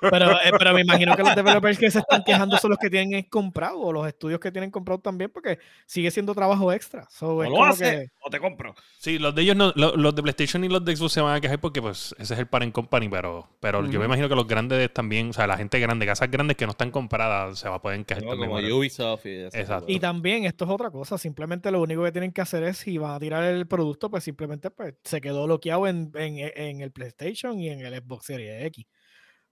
pero, 0.00 0.32
eh, 0.32 0.52
pero 0.56 0.72
me 0.72 0.82
imagino 0.82 1.16
que 1.16 1.22
los 1.24 1.34
developers 1.34 1.78
que 1.78 1.90
se 1.90 1.98
están 1.98 2.22
quejando 2.22 2.58
son 2.58 2.70
los 2.70 2.78
que 2.78 2.88
tienen 2.88 3.24
comprado 3.24 3.80
o 3.80 3.92
los 3.92 4.06
estudios 4.06 4.38
que 4.38 4.52
tienen 4.52 4.70
comprado 4.70 5.00
también 5.00 5.30
porque 5.32 5.58
sigue 5.84 6.12
siendo 6.12 6.32
trabajo 6.32 6.72
extra. 6.72 7.08
o 7.20 7.42
lo 7.42 7.64
hace 7.64 8.12
o 8.20 8.30
te 8.30 8.38
compro. 8.38 8.76
Sí, 8.98 9.18
los 9.18 9.34
de 9.34 9.42
ellos 9.42 9.56
no, 9.56 9.72
los, 9.74 10.14
de 10.14 10.22
PlayStation 10.22 10.62
y 10.62 10.68
los 10.68 10.84
de 10.84 10.94
Xbox 10.94 11.12
se 11.12 11.20
van 11.20 11.34
a 11.34 11.40
quejar 11.40 11.60
porque 11.60 11.82
pues 11.82 12.14
ese 12.20 12.34
es 12.34 12.38
el 12.38 12.46
parent 12.46 12.72
company, 12.72 13.08
pero, 13.08 13.48
pero 13.58 13.84
yo 13.90 13.98
me 13.98 14.06
imagino 14.06 14.28
que 14.28 14.36
los 14.36 14.46
grandes 14.46 14.92
también, 14.92 15.30
o 15.30 15.32
sea, 15.32 15.48
la 15.48 15.56
gente 15.56 15.80
grande, 15.80 16.06
casas 16.06 16.30
grandes 16.30 16.56
que 16.56 16.64
no 16.64 16.70
están 16.70 16.92
compradas 16.92 17.58
se 17.58 17.68
va 17.68 17.76
a 17.76 17.82
poder 17.82 18.04
quejar 18.04 18.22
también. 18.22 18.48
Como 18.48 18.78
Ubisoft 18.78 19.26
y 19.26 19.42
Exacto. 19.42 19.86
Y 19.88 19.98
también 19.98 20.44
esto 20.44 20.66
es 20.66 20.70
otra 20.70 20.92
cosa, 20.92 21.18
simplemente 21.18 21.72
lo 21.72 21.82
único 21.82 22.04
que 22.04 22.12
tienen 22.12 22.30
que 22.30 22.42
hacer 22.42 22.62
es 22.62 22.78
si 22.78 22.96
van 22.96 23.12
a 23.12 23.18
tirar 23.18 23.42
el 23.42 23.66
producto, 23.66 24.08
pues 24.08 24.22
simplemente 24.22 24.70
pues, 24.70 24.94
se 25.02 25.20
quedó 25.20 25.46
bloqueado 25.46 25.88
en, 25.88 26.12
en, 26.14 26.38
en 26.38 26.80
el 26.80 26.92
PlayStation 26.92 27.58
y 27.58 27.70
en 27.70 27.80
el 27.80 27.94
Xbox 28.00 28.26
Series 28.26 28.67
X. 28.68 28.86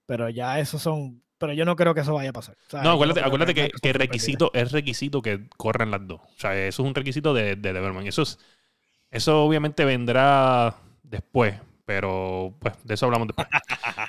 Pero 0.05 0.29
ya 0.29 0.59
eso 0.59 0.79
son. 0.79 1.23
Pero 1.37 1.53
yo 1.53 1.65
no 1.65 1.75
creo 1.75 1.93
que 1.93 2.01
eso 2.01 2.13
vaya 2.13 2.31
a 2.31 2.33
pasar. 2.33 2.57
no, 2.83 2.91
acuérdate, 2.91 3.21
acuérdate 3.21 3.53
que, 3.53 3.69
que, 3.81 3.93
requisito, 3.93 4.49
es 4.55 4.71
requisito 4.71 5.21
que 5.21 5.47
corran 5.55 5.91
las 5.91 6.07
dos. 6.07 6.21
O 6.21 6.39
sea, 6.39 6.55
eso 6.55 6.81
es 6.81 6.87
un 6.87 6.95
requisito 6.95 7.33
de, 7.33 7.55
de 7.55 7.73
development. 7.73 8.07
Eso 8.07 8.23
es. 8.23 8.39
Eso 9.11 9.43
obviamente 9.43 9.85
vendrá 9.85 10.75
después. 11.03 11.55
Pero, 11.87 12.53
pues, 12.59 12.73
de 12.83 12.95
eso 12.95 13.05
hablamos 13.05 13.29
después. 13.29 13.47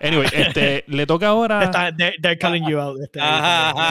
Anyway, 0.00 0.28
este, 0.32 0.84
le 0.86 1.06
toca 1.06 1.28
ahora. 1.28 1.92
they're 1.96 2.38
calling 2.38 2.68
you 2.68 2.78
out. 2.78 3.00
Este, 3.00 3.20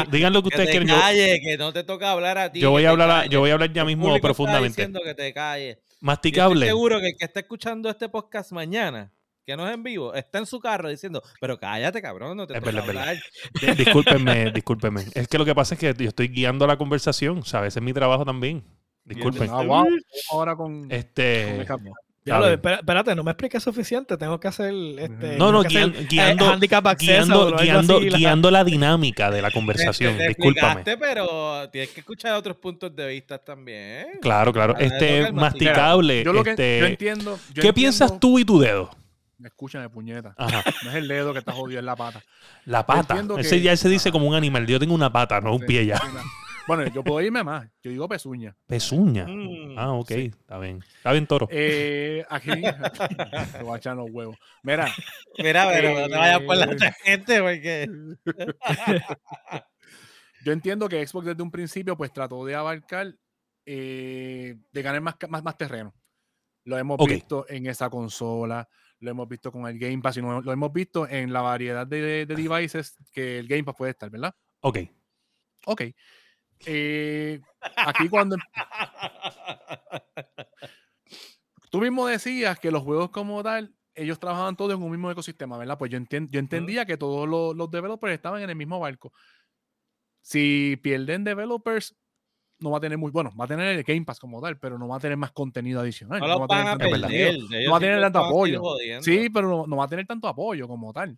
Digan 0.09 0.31
lo 0.31 0.41
que, 0.41 0.49
ustedes 0.49 0.69
quieren. 0.69 0.87
Calle, 0.87 1.39
que 1.41 1.57
no 1.57 1.73
te 1.73 1.83
toca 1.83 2.11
hablar 2.11 2.37
a 2.37 2.51
ti. 2.51 2.61
Yo 2.61 2.71
voy 2.71 2.85
a 2.85 2.91
hablar, 2.91 3.27
yo 3.29 3.39
voy 3.41 3.49
a 3.49 3.53
hablar 3.53 3.73
ya 3.73 3.83
mismo 3.83 4.17
profundamente. 4.19 4.81
Está 4.81 4.81
diciendo 4.83 5.01
que 5.03 5.15
te 5.15 5.33
calles. 5.33 5.79
Masticable. 5.99 6.59
Yo 6.59 6.65
estoy 6.65 6.67
seguro 6.67 6.99
que 7.01 7.07
el 7.07 7.17
que 7.17 7.25
está 7.25 7.39
escuchando 7.41 7.89
este 7.89 8.07
podcast 8.07 8.51
mañana 8.51 9.11
que 9.47 9.55
no 9.55 9.65
es 9.65 9.73
en 9.73 9.81
vivo, 9.81 10.13
está 10.13 10.39
en 10.39 10.45
su 10.45 10.59
carro 10.59 10.89
diciendo, 10.89 11.23
pero 11.39 11.57
cállate, 11.57 12.01
cabrón, 12.01 12.35
no 12.35 12.45
te 12.45 12.57
es 12.57 12.61
verdad, 12.61 13.15
Discúlpenme, 13.77 14.51
discúlpenme. 14.51 15.05
Es 15.13 15.29
que 15.29 15.37
lo 15.37 15.45
que 15.45 15.55
pasa 15.55 15.75
es 15.75 15.79
que 15.79 15.93
yo 15.97 16.09
estoy 16.09 16.27
guiando 16.27 16.67
la 16.67 16.77
conversación, 16.77 17.45
¿sabes? 17.45 17.77
Es 17.77 17.81
mi 17.81 17.93
trabajo 17.93 18.25
también. 18.25 18.65
Disculpen. 19.05 19.49
Ah, 19.49 19.63
wow. 19.63 19.87
Ahora 20.31 20.53
con. 20.57 20.91
Este. 20.91 21.61
espérate, 21.61 23.15
no 23.15 23.23
me 23.23 23.31
expliques 23.31 23.63
suficiente. 23.63 24.17
Tengo 24.17 24.37
que 24.37 24.49
hacer. 24.49 24.73
Este, 24.99 25.37
no, 25.37 25.53
no, 25.53 25.63
guiando, 25.63 25.97
guiando, 27.57 27.99
guiando, 28.01 28.51
la... 28.51 28.65
dinámica 28.65 29.31
de 29.31 29.41
la 29.41 29.49
conversación. 29.53 30.17
Te, 30.17 30.27
Discúlpame. 30.27 30.83
pero 30.83 31.69
tienes 31.69 31.91
que 31.91 32.01
escuchar 32.01 32.33
otros 32.33 32.57
puntos 32.57 32.93
de 32.93 33.07
vista 33.07 33.37
también. 33.37 34.19
Claro, 34.21 34.51
claro. 34.51 34.75
Este, 34.77 35.31
masticable. 35.31 36.25
Yo 36.25 36.33
lo 36.33 36.43
que 36.43 36.49
este, 36.49 36.79
yo 36.81 36.85
entiendo. 36.87 37.39
¿Qué 37.53 37.71
piensas 37.71 38.19
tú 38.19 38.39
y 38.39 38.43
tu 38.43 38.59
dedo? 38.59 38.91
Escúchame, 39.43 39.89
puñeta. 39.89 40.35
No 40.83 40.89
es 40.89 40.95
el 40.95 41.07
dedo 41.07 41.33
que 41.33 41.39
está 41.39 41.51
jodido, 41.51 41.79
es 41.79 41.85
la 41.85 41.95
pata. 41.95 42.23
La 42.65 42.85
pata. 42.85 43.23
Ese 43.37 43.61
ya 43.61 43.75
se 43.75 43.89
dice 43.89 44.11
como 44.11 44.27
un 44.27 44.35
animal. 44.35 44.65
Yo 44.65 44.79
tengo 44.79 44.93
una 44.93 45.11
pata, 45.11 45.41
no 45.41 45.55
un 45.55 45.65
pie 45.65 45.85
ya. 45.85 45.99
Bueno, 46.67 46.85
yo 46.93 47.01
puedo 47.01 47.21
irme 47.21 47.43
más. 47.45 47.69
Yo 47.81 47.91
digo 47.91 48.09
pezuña. 48.09 48.53
Pezuña. 48.67 49.25
Mm. 49.25 49.77
ah, 49.77 49.93
ok. 49.93 50.11
Está 50.11 50.59
bien. 50.59 50.83
Está 50.97 51.13
bien, 51.13 51.25
toro. 51.25 51.47
Eh, 51.49 52.25
aquí. 52.29 52.49
te 52.49 53.63
voy 53.63 53.73
a 53.73 53.77
echar 53.77 53.95
los 53.95 54.09
huevos. 54.11 54.35
Mira. 54.63 54.93
Mira, 55.37 55.69
pero 55.71 55.97
no 55.97 56.07
te 56.07 56.17
vayas 56.17 56.41
por 56.41 56.57
la 56.57 56.65
eh, 56.65 56.93
gente 57.03 57.41
porque. 57.41 57.89
yo 60.45 60.51
entiendo 60.51 60.89
que 60.89 61.07
Xbox 61.07 61.27
desde 61.27 61.41
un 61.41 61.51
principio 61.51 61.95
pues 61.95 62.11
trató 62.11 62.43
de 62.43 62.55
abarcar, 62.55 63.15
eh, 63.65 64.57
de 64.69 64.81
ganar 64.81 64.99
más, 64.99 65.15
más, 65.29 65.43
más 65.43 65.57
terreno. 65.57 65.93
Lo 66.65 66.77
hemos 66.77 66.97
visto 67.07 67.45
en 67.47 67.67
esa 67.67 67.89
consola 67.89 68.67
lo 68.99 69.11
hemos 69.11 69.27
visto 69.27 69.51
con 69.51 69.67
el 69.67 69.77
Game 69.77 69.99
Pass 69.99 70.17
y 70.17 70.21
lo 70.21 70.51
hemos 70.51 70.73
visto 70.73 71.07
en 71.07 71.31
la 71.31 71.41
variedad 71.41 71.85
de, 71.85 72.25
devices 72.25 72.97
que 73.11 73.39
el 73.39 73.47
Game 73.47 73.63
Pass 73.63 73.75
puede 73.75 73.91
estar, 73.91 74.09
¿verdad? 74.09 74.35
Ok. 74.61 74.79
Ok. 75.65 75.81
Eh, 76.65 77.39
aquí 77.77 78.09
cuando... 78.09 78.35
Em 78.35 78.41
Tú 81.69 81.81
mismo 81.81 82.07
decías 82.07 82.59
que 82.59 82.71
los 82.71 82.81
juegos 82.83 83.09
como 83.09 83.43
tal, 83.43 83.75
ellos 83.93 84.19
trabajaban 84.19 84.55
todos 84.55 84.73
en 84.73 84.81
un 84.81 84.89
mismo 84.89 85.11
ecosistema, 85.11 85.57
¿verdad? 85.57 85.77
Pues 85.77 85.91
yo, 85.91 85.99
yo 85.99 86.39
entendía 86.39 86.85
que 86.85 86.97
todos 86.97 87.27
los, 87.27 87.55
los 87.55 87.69
developers 87.69 88.13
estaban 88.13 88.41
en 88.41 88.49
el 88.49 88.55
mismo 88.55 88.79
barco. 88.79 89.11
Si 90.21 90.79
pierden 90.81 91.23
developers, 91.23 91.95
no 92.59 92.71
va 92.71 92.77
a 92.77 92.81
tener 92.81 92.97
muy, 92.97 93.11
bueno, 93.11 93.31
va 93.39 93.45
a 93.45 93.47
tener 93.47 93.77
el 93.77 93.83
Game 93.83 94.03
Pass 94.03 94.19
como 94.19 94.41
tal, 94.41 94.57
pero 94.57 94.77
no 94.77 94.87
va 94.87 94.97
a 94.97 94.99
tener 94.99 95.17
más 95.17 95.31
contenido 95.31 95.79
adicional. 95.79 96.19
No, 96.19 96.39
va, 96.39 96.45
a 96.45 96.77
tener, 96.77 97.37
no 97.65 97.71
va 97.71 97.77
a 97.77 97.79
tener 97.79 98.01
tanto 98.01 98.19
apoyo. 98.19 98.61
Sí, 99.01 99.29
pero 99.29 99.65
no, 99.67 99.77
va 99.77 99.85
a 99.85 99.87
tener 99.87 100.05
tanto 100.05 100.27
apoyo 100.27 100.67
como 100.67 100.91
tal. 100.91 101.17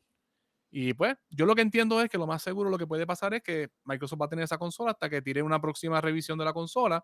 Y 0.71 0.93
pues, 0.93 1.15
yo 1.29 1.45
lo 1.45 1.55
que 1.55 1.61
entiendo 1.61 2.01
es 2.01 2.09
que 2.09 2.17
lo 2.17 2.27
más 2.27 2.43
seguro 2.43 2.69
lo 2.69 2.77
que 2.77 2.85
puede 2.85 3.07
pasar 3.07 3.33
es 3.33 3.41
que 3.41 3.69
Microsoft 3.85 4.21
va 4.21 4.25
a 4.25 4.29
tener 4.29 4.43
esa 4.43 4.57
consola 4.57 4.91
hasta 4.91 5.09
que 5.09 5.21
tire 5.21 5.41
una 5.41 5.59
próxima 5.59 5.99
revisión 5.99 6.37
de 6.37 6.45
la 6.45 6.53
consola, 6.53 7.03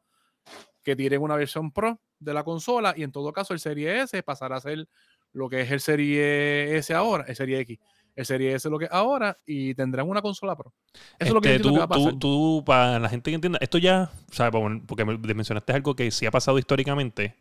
que 0.84 0.96
tiren 0.96 1.22
una 1.22 1.36
versión 1.36 1.72
Pro 1.72 2.00
de 2.20 2.34
la 2.34 2.44
consola 2.44 2.94
y 2.96 3.04
en 3.04 3.12
todo 3.12 3.34
caso 3.34 3.54
el 3.54 3.60
Serie 3.60 4.02
S 4.02 4.22
pasará 4.22 4.58
a 4.58 4.62
ser 4.62 4.88
lo 5.32 5.50
que 5.50 5.62
es 5.62 5.72
el 5.72 5.80
Serie 5.80 6.78
S 6.78 6.94
ahora, 6.94 7.26
el 7.28 7.36
Serie 7.36 7.60
X 7.62 7.80
el 8.16 8.26
Serie 8.26 8.54
S 8.54 8.68
es 8.68 8.72
lo 8.72 8.80
que 8.80 8.86
es 8.86 8.92
ahora 8.92 9.38
y 9.46 9.74
tendrán 9.76 10.10
una 10.10 10.22
consola 10.22 10.56
Pro. 10.56 10.74
Eso 11.20 11.30
es 11.30 11.34
lo 11.34 11.42
que, 11.42 11.56
este, 11.56 11.64
tú, 11.64 11.74
que 11.74 11.80
va 11.80 11.86
a 11.86 11.88
pasar. 11.88 12.14
Tú, 12.20 12.64
para 12.66 13.00
la 13.00 13.10
gente 13.10 13.32
que 13.32 13.36
entienda, 13.36 13.60
esto 13.62 13.78
ya, 13.78 14.10
¿sabes? 14.32 14.54
Porque 14.86 15.06
me 15.06 15.18
mencionaste 15.18 15.74
algo 15.74 15.96
que 15.96 16.10
sí 16.12 16.26
ha 16.26 16.32
pasado 16.32 16.58
históricamente. 16.58 17.36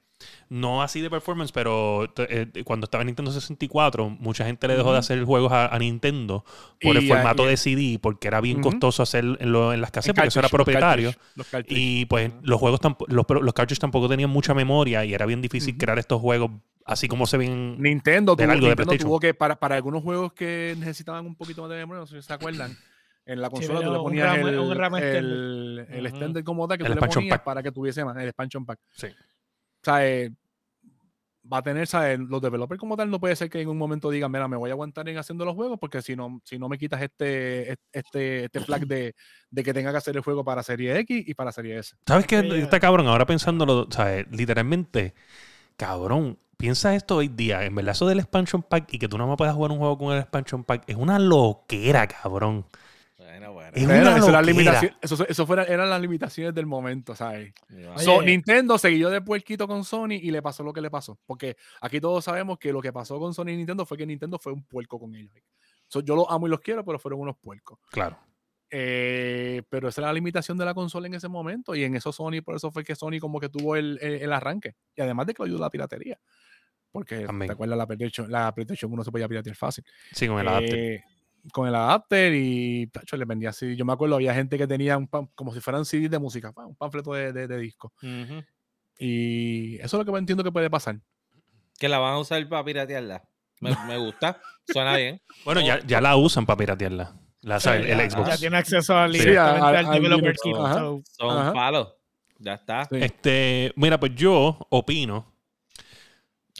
No 0.49 0.83
así 0.83 1.01
de 1.01 1.11
performance, 1.11 1.53
pero 1.53 2.13
eh, 2.17 2.63
cuando 2.65 2.85
estaba 2.85 3.03
en 3.03 3.07
Nintendo 3.07 3.33
64, 3.33 4.09
mucha 4.09 4.45
gente 4.47 4.69
le 4.69 4.77
dejó 4.77 4.93
de 4.93 4.99
hacer 4.99 5.23
juegos 5.25 5.53
a, 5.53 5.77
Nintendo 5.79 6.45
por 6.81 6.97
el 6.97 7.07
formato 7.09 7.47
de 7.47 7.57
CD, 7.57 7.99
porque 8.01 8.29
era 8.29 8.41
bien 8.41 8.63
costoso 8.63 9.03
hacer 9.03 9.25
en, 9.25 9.53
las 9.53 9.91
casas, 9.91 10.15
porque 10.15 10.29
eso 10.29 10.39
era 10.39 10.49
propietario. 10.49 11.13
y 11.67 12.05
pues 12.07 12.33
los 12.43 12.61
juegos 12.61 12.81
los, 13.09 13.27
los 13.29 13.55
cartridges 13.55 13.81
tampoco 13.81 14.09
tenían 14.09 14.31
mucha 14.31 14.55
memoria 14.55 15.05
y 15.05 15.15
era 15.15 15.27
bien 15.27 15.43
difícil 15.43 15.77
crear 15.77 15.99
estos 15.99 16.21
juegos 16.21 16.53
así 16.85 17.09
como 17.09 17.27
se 17.27 17.37
ven 17.37 17.81
Nintendo, 17.81 18.37
tuvo, 18.37 18.55
Nintendo 18.55 18.97
tuvo 18.99 19.21
que 19.21 19.35
para, 19.35 19.57
para 19.57 19.77
algunos 19.77 20.03
juegos 20.03 20.33
que 20.33 20.75
necesitaban 20.79 21.27
un 21.27 21.37
poquito 21.37 21.63
más 21.63 21.71
de 21.71 21.77
memoria, 21.77 22.01
no 22.01 22.07
sé 22.07 22.21
si 22.21 22.27
se 22.27 22.33
acuerdan, 22.33 22.77
en 23.27 23.41
la 23.41 23.51
consola 23.51 23.81
tú 23.81 23.93
le 23.93 23.99
ponías 23.99 24.39
el, 24.39 24.49
el, 24.49 25.87
el, 25.91 26.07
extender 26.07 26.45
como 26.45 26.69
tal 26.69 26.79
que 26.79 26.85
tú 26.85 26.95
le 26.95 27.01
ponías 27.01 27.41
para 27.41 27.63
que 27.63 27.73
tuviese 27.73 28.05
más, 28.05 28.17
el 28.17 28.29
expansion 28.29 28.67
pack. 28.67 28.79
Sí. 28.93 29.07
O 29.07 29.85
sea, 29.85 30.07
eh, 30.07 30.31
va 31.51 31.59
a 31.59 31.63
tener, 31.63 31.87
¿sabes? 31.87 32.19
Los 32.19 32.41
developers 32.41 32.79
como 32.79 32.97
tal 32.97 33.11
no 33.11 33.21
puede 33.21 33.37
ser 33.37 33.51
que 33.51 33.61
en 33.61 33.69
un 33.69 33.77
momento 33.77 34.11
digan, 34.11 34.31
mira, 34.31 34.49
me 34.49 34.57
voy 34.57 34.71
a 34.71 34.73
aguantar 34.73 35.09
en 35.09 35.19
haciendo 35.19 35.45
los 35.45 35.55
juegos 35.55 35.79
porque 35.79 36.03
si 36.03 36.17
no, 36.17 36.41
si 36.45 36.59
no 36.59 36.69
me 36.69 36.79
quitas 36.79 37.03
este, 37.03 37.77
este, 37.93 38.45
este 38.45 38.61
flag 38.61 38.87
de, 38.87 39.15
de 39.51 39.63
que 39.63 39.75
tenga 39.75 39.91
que 39.91 39.99
hacer 39.99 40.17
el 40.17 40.23
juego 40.23 40.45
para 40.45 40.63
Serie 40.63 40.99
X 41.01 41.25
y 41.27 41.35
para 41.35 41.53
Serie 41.53 41.79
S. 41.79 41.97
¿Sabes 42.07 42.27
qué? 42.27 42.39
Está 42.39 42.81
cabrón, 42.81 43.07
ahora 43.07 43.27
pensándolo, 43.27 43.89
¿sabes? 43.91 44.27
Literalmente, 44.31 45.15
cabrón, 45.77 46.39
piensa 46.57 46.95
esto 46.95 47.17
hoy 47.17 47.29
día, 47.29 47.65
en 47.65 47.75
verdad 47.75 47.93
eso 47.93 48.07
del 48.07 48.21
expansion 48.21 48.63
pack 48.63 48.93
y 48.93 48.99
que 48.99 49.09
tú 49.09 49.19
no 49.19 49.27
me 49.27 49.37
puedas 49.37 49.55
jugar 49.55 49.71
un 49.71 49.79
juego 49.79 49.99
con 49.99 50.13
el 50.13 50.21
expansion 50.21 50.65
pack 50.65 50.85
es 50.87 50.97
una 50.97 51.19
loquera, 51.19 52.07
cabrón. 52.07 52.67
Bueno, 53.19 53.53
bueno. 53.53 53.71
Es 53.75 53.85
una 53.85 54.41
eso, 55.03 55.27
eso, 55.27 55.47
fuera, 55.47 55.65
eran 55.65 55.91
las 55.91 56.01
limitaciones 56.01 56.55
del 56.55 56.67
momento, 56.67 57.17
¿sabes? 57.17 57.53
Nintendo 58.25 58.79
siguió 58.79 59.11
de 59.11 59.23
puerquito 59.23 59.67
con 59.67 59.85
Sony 59.85 60.15
y 60.23 60.31
le 60.31 60.41
pasó 60.41 60.63
lo 60.63 60.73
que 60.73 60.81
le 60.81 60.91
pasó. 60.91 61.19
Porque 61.27 61.57
aquí 61.81 62.01
todos 62.01 62.25
sabemos 62.25 62.59
que 62.59 62.73
lo 62.73 62.81
que 62.81 62.93
pasó 62.93 63.19
con 63.19 63.35
Sony 63.35 63.49
y 63.49 63.57
Nintendo 63.57 63.85
fue 63.85 63.99
que 63.99 64.07
Nintendo 64.07 64.39
fue 64.39 64.53
un 64.53 64.63
puerco 64.63 65.01
con 65.01 65.15
ellos. 65.17 65.35
yo 66.05 66.15
los 66.15 66.27
amo 66.29 66.47
y 66.47 66.51
los 66.51 66.61
quiero, 66.61 66.85
pero 66.85 66.99
fueron 66.99 67.21
unos 67.21 67.37
puercos. 67.37 67.81
Claro. 67.91 68.19
Eh, 68.71 69.63
pero 69.69 69.89
esa 69.89 70.01
era 70.01 70.09
la 70.09 70.15
limitación 70.15 70.59
de 70.59 70.65
la 70.65 70.75
consola 70.75 71.07
en 71.07 71.15
ese 71.15 71.29
momento. 71.29 71.75
Y 71.75 71.85
en 71.85 71.95
eso 71.97 72.13
Sony, 72.13 72.43
por 72.45 72.57
eso 72.57 72.71
fue 72.71 72.85
que 72.85 72.95
Sony 72.95 73.19
como 73.21 73.41
que 73.41 73.49
tuvo 73.49 73.77
el, 73.77 73.99
el, 74.01 74.33
arranque. 74.33 74.75
Y 74.97 75.01
además 75.01 75.27
de 75.27 75.35
que 75.35 75.43
lo 75.43 75.47
ayudó 75.47 75.61
la 75.61 75.71
piratería. 75.71 76.19
Porque 76.95 77.27
te 77.27 77.53
acuerdas 77.53 77.77
la 77.77 77.89
PlayStation, 77.89 78.31
la 78.31 78.55
PlayStation 78.55 78.93
1 78.93 79.03
se 79.03 79.11
podía 79.11 79.27
piratear 79.27 79.57
fácil. 79.57 79.85
Sí, 80.13 80.29
con 80.29 80.39
el 80.39 80.47
adapter. 80.47 80.79
Eh, 80.79 81.05
con 81.53 81.67
el 81.67 81.75
adapter 81.75 82.33
y 82.33 82.87
tacho, 82.87 83.17
le 83.17 83.25
vendía 83.25 83.49
así. 83.49 83.75
Yo 83.75 83.85
me 83.85 83.93
acuerdo, 83.93 84.15
había 84.15 84.33
gente 84.33 84.57
que 84.57 84.69
tenía 84.69 84.97
un 84.97 85.09
como 85.09 85.53
si 85.53 85.59
fueran 85.59 85.85
CDs 85.85 86.09
de 86.09 86.21
música, 86.21 86.53
un 86.55 86.77
panfleto 86.77 87.13
de, 87.13 87.33
de, 87.33 87.59
disco. 87.59 87.93
Y 88.97 89.75
eso 89.81 90.01
es 90.01 90.07
lo 90.07 90.13
que 90.13 90.17
entiendo 90.21 90.45
que 90.45 90.53
puede 90.53 90.71
pasar. 90.71 91.01
Que 91.81 91.89
la 91.89 91.99
van 91.99 92.15
a 92.15 92.19
usar 92.21 92.49
para 92.49 92.65
piratearla. 92.65 93.25
Me, 93.59 93.71
me 93.89 93.99
gusta, 93.99 94.41
suena 94.73 94.97
bien. 94.97 95.21
Bueno, 95.45 95.63
ya, 95.63 95.85
ya 95.85 96.01
la 96.01 96.15
usan 96.15 96.47
para 96.47 96.59
piratearla. 96.59 97.13
La, 97.41 97.57
el, 97.57 98.09
Xbox. 98.09 98.29
Ya 98.29 98.37
tiene 98.37 98.57
acceso 98.57 98.97
al, 98.97 99.11
developer 99.11 100.37
kit. 100.37 100.55
Son 100.55 101.53
palos. 101.53 101.93
Ya 102.39 102.55
está. 102.55 102.87
Este, 102.93 103.73
mira, 103.75 103.99
pues 103.99 104.15
yo 104.15 104.65
opino 104.71 105.34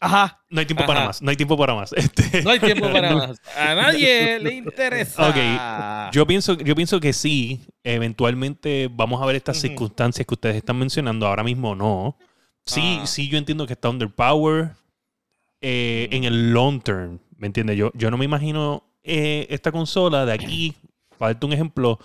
Ajá. 0.01 0.45
No 0.51 0.61
hay 0.61 0.67
tiempo 0.67 0.85
para 0.87 1.07
más. 1.07 1.23
No 1.23 1.31
hay 1.31 1.37
tiempo 1.37 1.57
para 1.57 1.75
más. 1.75 1.93
Este, 1.97 2.43
no 2.43 2.51
hay 2.51 2.61
tiempo 2.61 2.91
para 2.93 3.15
más. 3.15 3.41
A 3.57 3.75
nadie 3.75 4.39
le 4.41 4.55
interesa. 4.55 5.29
Ok. 5.29 6.13
Yo 6.13 6.27
pienso, 6.27 6.55
yo 6.55 6.75
pienso 6.75 7.01
que 7.01 7.13
sí. 7.13 7.63
Eventualmente 7.83 8.89
vamos 8.91 9.23
a 9.23 9.27
ver 9.27 9.37
estas 9.37 9.59
circunstancias 9.59 10.27
que 10.27 10.35
ustedes 10.35 10.57
están 10.57 10.79
mencionando. 10.79 11.27
Ahora 11.27 11.45
mismo 11.45 11.75
no. 11.75 12.17
Sí, 12.67 12.99
ah. 13.03 13.07
sí, 13.07 13.29
yo 13.29 13.39
entiendo 13.39 13.67
que 13.67 13.75
está 13.75 13.91
underpower 13.91 14.71
eh, 15.61 16.09
en 16.11 16.25
el 16.25 16.53
long 16.53 16.81
term. 16.81 17.21
¿Me 17.37 17.47
entiendes? 17.47 17.77
Yo, 17.77 17.91
yo 17.95 18.11
no 18.11 18.17
me 18.17 18.25
imagino 18.25 18.85
eh, 19.03 19.47
esta 19.51 19.71
consola 19.71 20.25
de 20.25 20.33
aquí, 20.33 20.75
para 21.19 21.33
darte 21.33 21.47
un 21.47 21.53
ejemplo, 21.53 21.99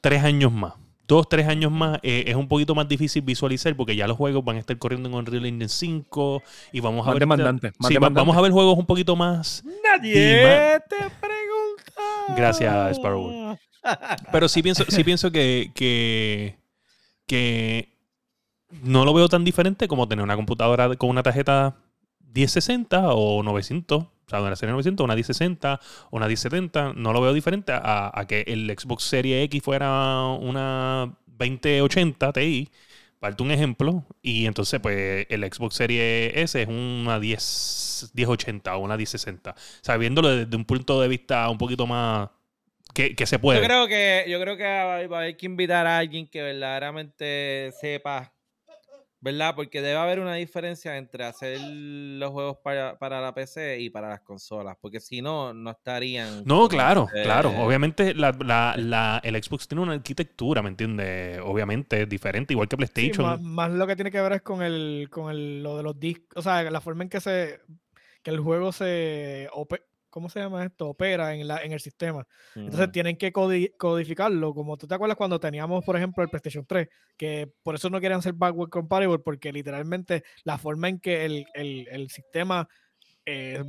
tres 0.00 0.24
años 0.24 0.52
más 0.52 0.72
dos, 1.06 1.28
tres 1.28 1.46
años 1.46 1.70
más 1.72 1.98
eh, 2.02 2.24
es 2.26 2.34
un 2.34 2.48
poquito 2.48 2.74
más 2.74 2.88
difícil 2.88 3.22
visualizar 3.22 3.74
porque 3.76 3.96
ya 3.96 4.06
los 4.06 4.16
juegos 4.16 4.44
van 4.44 4.56
a 4.56 4.60
estar 4.60 4.76
corriendo 4.78 5.08
en 5.08 5.14
Unreal 5.14 5.46
Engine 5.46 5.68
5 5.68 6.42
y 6.72 6.80
vamos 6.80 7.06
a 7.06 7.10
ver. 7.10 7.20
Demandante, 7.20 7.72
sí, 7.86 7.96
vamos 7.98 8.36
a 8.36 8.40
ver 8.40 8.52
juegos 8.52 8.78
un 8.78 8.86
poquito 8.86 9.16
más. 9.16 9.62
Nadie 9.64 10.80
te 10.88 10.96
pregunta. 10.96 12.34
Gracias, 12.36 12.96
Sparrow. 12.96 13.56
Pero 14.32 14.48
sí 14.48 14.62
pienso, 14.62 14.84
sí 14.88 15.04
pienso 15.04 15.30
que, 15.30 15.70
que, 15.74 16.58
que 17.26 17.96
no 18.82 19.04
lo 19.04 19.14
veo 19.14 19.28
tan 19.28 19.44
diferente 19.44 19.86
como 19.88 20.08
tener 20.08 20.22
una 20.24 20.36
computadora 20.36 20.94
con 20.96 21.10
una 21.10 21.22
tarjeta 21.22 21.76
1060 22.34 23.14
o 23.14 23.42
900 23.42 24.06
o 24.26 24.28
sea, 24.28 24.42
una 24.42 24.56
serie 24.56 24.72
900, 24.72 25.04
una 25.04 25.14
1060, 25.14 25.80
una 26.10 26.26
1070, 26.26 26.94
no 26.96 27.12
lo 27.12 27.20
veo 27.20 27.32
diferente 27.32 27.72
a, 27.72 28.24
que 28.28 28.44
el 28.48 28.68
Xbox 28.76 29.04
Series 29.04 29.44
X 29.44 29.62
fuera 29.62 30.24
una 30.40 31.16
2080 31.26 32.32
Ti, 32.32 32.68
falta 33.20 33.44
un 33.44 33.52
ejemplo, 33.52 34.04
y 34.22 34.46
entonces 34.46 34.80
pues 34.80 35.26
el 35.30 35.44
Xbox 35.44 35.76
Series 35.76 36.32
S 36.34 36.60
es 36.60 36.66
una 36.66 37.20
10, 37.20 38.10
1080 38.14 38.76
o 38.76 38.80
una 38.80 38.96
1060. 38.96 39.50
O 39.50 39.54
sea, 39.82 39.96
viéndolo 39.96 40.34
desde 40.34 40.56
un 40.56 40.64
punto 40.64 41.00
de 41.00 41.06
vista 41.06 41.48
un 41.48 41.58
poquito 41.58 41.86
más 41.86 42.28
que, 42.92 43.14
que, 43.14 43.26
se 43.26 43.38
puede. 43.38 43.60
Yo 43.60 43.64
creo 43.64 43.86
que, 43.86 44.24
yo 44.28 44.40
creo 44.40 44.56
que 44.56 44.64
va 44.64 44.96
a 44.96 45.20
haber 45.20 45.36
que 45.36 45.46
invitar 45.46 45.86
a 45.86 45.98
alguien 45.98 46.26
que 46.26 46.42
verdaderamente 46.42 47.70
sepa 47.80 48.32
¿verdad? 49.26 49.56
Porque 49.56 49.82
debe 49.82 49.98
haber 49.98 50.20
una 50.20 50.34
diferencia 50.34 50.96
entre 50.96 51.24
hacer 51.24 51.58
los 51.60 52.30
juegos 52.30 52.58
para, 52.62 53.20
la 53.20 53.34
PC 53.34 53.80
y 53.80 53.90
para 53.90 54.08
las 54.08 54.20
consolas, 54.20 54.76
porque 54.80 55.00
si 55.00 55.20
no, 55.20 55.52
no 55.52 55.72
estarían... 55.72 56.44
No, 56.44 56.68
claro, 56.68 57.08
claro. 57.24 57.50
Obviamente 57.58 58.14
la, 58.14 59.20
el 59.24 59.42
Xbox 59.42 59.66
tiene 59.66 59.82
una 59.82 59.94
arquitectura, 59.94 60.62
¿me 60.62 60.68
entiendes? 60.68 61.40
Obviamente 61.42 62.02
es 62.02 62.08
diferente, 62.08 62.52
igual 62.52 62.68
que 62.68 62.76
PlayStation. 62.76 63.42
más, 63.42 63.72
lo 63.72 63.84
que 63.88 63.96
tiene 63.96 64.12
que 64.12 64.20
ver 64.20 64.34
es 64.34 64.42
con 64.42 64.62
el 64.62 65.08
con 65.10 65.28
el, 65.28 65.60
lo 65.60 65.76
de 65.76 65.82
los 65.82 65.98
discos, 65.98 66.36
o 66.36 66.42
sea, 66.42 66.62
la 66.70 66.80
forma 66.80 67.02
en 67.02 67.08
que 67.08 67.20
se 67.20 67.58
que 68.22 68.30
el 68.30 68.38
juego 68.38 68.70
se 68.70 69.48
¿cómo 70.16 70.30
se 70.30 70.40
llama 70.40 70.64
esto? 70.64 70.88
Opera 70.88 71.34
en, 71.34 71.46
la, 71.46 71.62
en 71.62 71.72
el 71.72 71.80
sistema. 71.80 72.26
Entonces 72.54 72.90
tienen 72.90 73.18
que 73.18 73.32
codificarlo, 73.32 74.54
como 74.54 74.78
tú 74.78 74.86
te 74.86 74.94
acuerdas 74.94 75.18
cuando 75.18 75.38
teníamos, 75.38 75.84
por 75.84 75.94
ejemplo, 75.94 76.24
el 76.24 76.30
PlayStation 76.30 76.64
3, 76.64 76.88
que 77.18 77.52
por 77.62 77.74
eso 77.74 77.90
no 77.90 78.00
querían 78.00 78.22
ser 78.22 78.32
backward 78.32 78.70
compatible, 78.70 79.18
porque 79.18 79.52
literalmente 79.52 80.24
la 80.44 80.56
forma 80.56 80.88
en 80.88 81.00
que 81.00 81.26
el, 81.26 82.08
sistema 82.08 82.66
eh, 83.26 83.62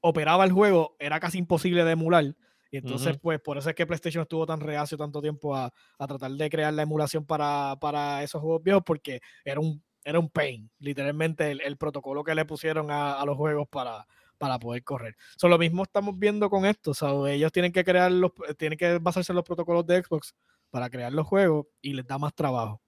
operaba 0.00 0.46
el 0.46 0.52
juego 0.52 0.96
era 0.98 1.20
casi 1.20 1.36
imposible 1.36 1.84
de 1.84 1.92
emular. 1.92 2.24
Y 2.70 2.78
entonces, 2.78 3.18
pues, 3.20 3.38
por 3.38 3.58
eso 3.58 3.68
es 3.68 3.74
que 3.74 3.86
PlayStation 3.86 4.22
estuvo 4.22 4.46
tan 4.46 4.60
reacio 4.60 4.96
tanto 4.96 5.20
tiempo 5.20 5.54
a, 5.54 5.70
tratar 5.98 6.30
de 6.30 6.48
crear 6.48 6.72
la 6.72 6.84
emulación 6.84 7.26
para, 7.26 8.22
esos 8.22 8.40
juegos 8.40 8.62
viejos, 8.62 8.82
porque 8.82 9.20
era 9.44 9.60
un, 9.60 9.84
era 10.02 10.18
un 10.18 10.30
pain, 10.30 10.70
literalmente, 10.78 11.50
el, 11.50 11.76
protocolo 11.76 12.24
que 12.24 12.34
le 12.34 12.46
pusieron 12.46 12.90
a 12.90 13.22
los 13.26 13.36
juegos 13.36 13.68
para, 13.68 14.06
para 14.38 14.58
poder 14.58 14.84
correr. 14.84 15.16
So, 15.36 15.48
lo 15.48 15.58
mismo 15.58 15.82
estamos 15.82 16.18
viendo 16.18 16.48
con 16.50 16.66
esto. 16.66 16.94
So, 16.94 17.26
ellos 17.26 17.52
tienen 17.52 17.72
que 17.72 17.84
crear 17.84 18.10
los, 18.10 18.32
tienen 18.56 18.78
que 18.78 18.98
basarse 18.98 19.32
en 19.32 19.36
los 19.36 19.44
protocolos 19.44 19.86
de 19.86 20.02
Xbox 20.02 20.34
para 20.70 20.90
crear 20.90 21.12
los 21.12 21.26
juegos 21.26 21.66
y 21.80 21.92
les 21.92 22.06
da 22.06 22.18
más 22.18 22.34
trabajo. 22.34 22.82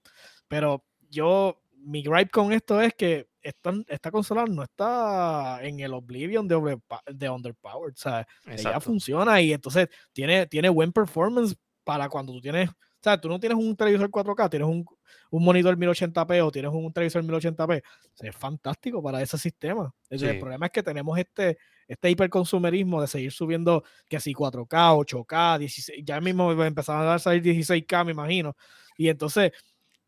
Pero 0.49 0.85
yo, 1.11 1.63
mi 1.77 2.03
gripe 2.03 2.31
con 2.31 2.53
esto 2.53 2.81
es 2.81 2.95
que 2.95 3.29
esta, 3.41 3.73
esta 3.87 4.11
consola 4.11 4.45
no 4.45 4.63
está 4.63 5.61
en 5.63 5.81
el 5.81 5.95
Oblivion 5.95 6.47
de, 6.47 6.79
de 7.07 7.31
Underpowered. 7.31 7.95
O 7.95 7.97
sea, 7.97 8.27
ella 8.47 8.81
funciona 8.81 9.41
y 9.41 9.53
entonces 9.53 9.89
tiene, 10.13 10.47
tiene 10.47 10.69
buen 10.69 10.93
performance 10.93 11.57
para 11.85 12.09
cuando 12.09 12.33
tú 12.33 12.41
tienes 12.41 12.71
o 13.01 13.01
sea, 13.01 13.21
tú 13.21 13.29
no 13.29 13.39
tienes 13.39 13.57
un 13.57 13.77
televisor 13.77 14.11
4K, 14.11 14.51
tienes 14.51 14.67
un, 14.67 14.85
un 15.31 15.45
monitor 15.45 15.77
1080p 15.77 16.45
o 16.45 16.51
tienes 16.51 16.73
un 16.73 16.93
televisor 16.93 17.23
1080p. 17.23 17.81
es 18.23 18.37
fantástico 18.37 19.01
para 19.01 19.23
ese 19.23 19.39
sistema. 19.39 19.95
El 20.11 20.41
problema 20.41 20.67
es 20.67 20.73
que 20.73 20.83
tenemos 20.83 21.17
este, 21.17 21.59
este 21.87 22.11
hiperconsumerismo 22.11 23.01
de 23.01 23.07
seguir 23.07 23.31
subiendo 23.31 23.85
que 24.09 24.19
si 24.19 24.35
4K, 24.35 24.67
8K, 25.07 25.59
16, 25.59 26.05
ya 26.05 26.21
mismo 26.21 26.51
empezaron 26.65 27.07
a 27.07 27.21
salir 27.21 27.41
16K, 27.43 28.05
me 28.05 28.11
imagino. 28.11 28.57
Y 28.97 29.09
entonces, 29.09 29.53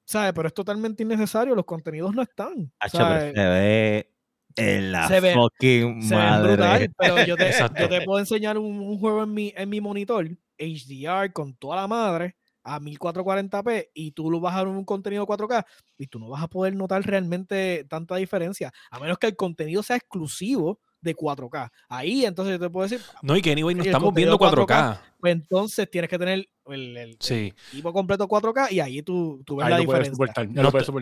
¿sabes? 0.04 0.32
Pero 0.34 0.48
es 0.48 0.54
totalmente 0.54 1.04
innecesario, 1.04 1.54
los 1.54 1.66
contenidos 1.66 2.12
no 2.12 2.22
están. 2.22 2.72
se 2.90 2.98
ve 2.98 4.10
en 4.56 4.90
la 4.90 5.08
fucking 5.08 6.08
madre. 6.08 6.90
pero 6.98 7.24
yo 7.24 7.36
te, 7.36 7.52
yo 7.78 7.88
te, 7.88 8.00
puedo 8.00 8.18
enseñar 8.18 8.58
un, 8.58 8.80
un, 8.80 8.98
juego 8.98 9.22
en 9.22 9.32
mi, 9.32 9.52
en 9.56 9.68
mi 9.68 9.80
monitor, 9.80 10.28
HDR, 10.58 11.32
con 11.32 11.54
toda 11.54 11.76
la 11.76 11.86
madre, 11.86 12.36
a 12.62 12.80
1440p 12.80 13.88
y 13.94 14.12
tú 14.12 14.30
lo 14.30 14.40
vas 14.40 14.56
a 14.56 14.62
un 14.62 14.84
contenido 14.84 15.26
4K 15.26 15.64
y 15.98 16.06
tú 16.06 16.18
no 16.18 16.28
vas 16.28 16.42
a 16.42 16.48
poder 16.48 16.74
notar 16.74 17.02
realmente 17.02 17.86
tanta 17.88 18.16
diferencia, 18.16 18.72
a 18.90 18.98
menos 18.98 19.18
que 19.18 19.28
el 19.28 19.36
contenido 19.36 19.82
sea 19.82 19.96
exclusivo 19.96 20.80
de 21.00 21.16
4K. 21.16 21.70
Ahí 21.88 22.24
entonces 22.24 22.58
yo 22.58 22.60
te 22.60 22.70
puedo 22.70 22.86
decir. 22.88 23.04
No, 23.22 23.36
y 23.36 23.42
que 23.42 23.52
anyway, 23.52 23.74
no 23.74 23.82
estamos 23.82 24.14
viendo 24.14 24.38
4K. 24.38 25.00
pues 25.18 25.32
entonces 25.32 25.90
tienes 25.90 26.10
que 26.10 26.18
tener 26.18 26.48
el, 26.66 27.16
equipo 27.18 27.92
completo 27.92 28.28
4K 28.28 28.72
y 28.72 28.80
ahí 28.80 29.02
tú, 29.02 29.42
tú 29.44 29.56
ves 29.56 29.68
la 29.68 29.78
diferencia. 29.78 30.14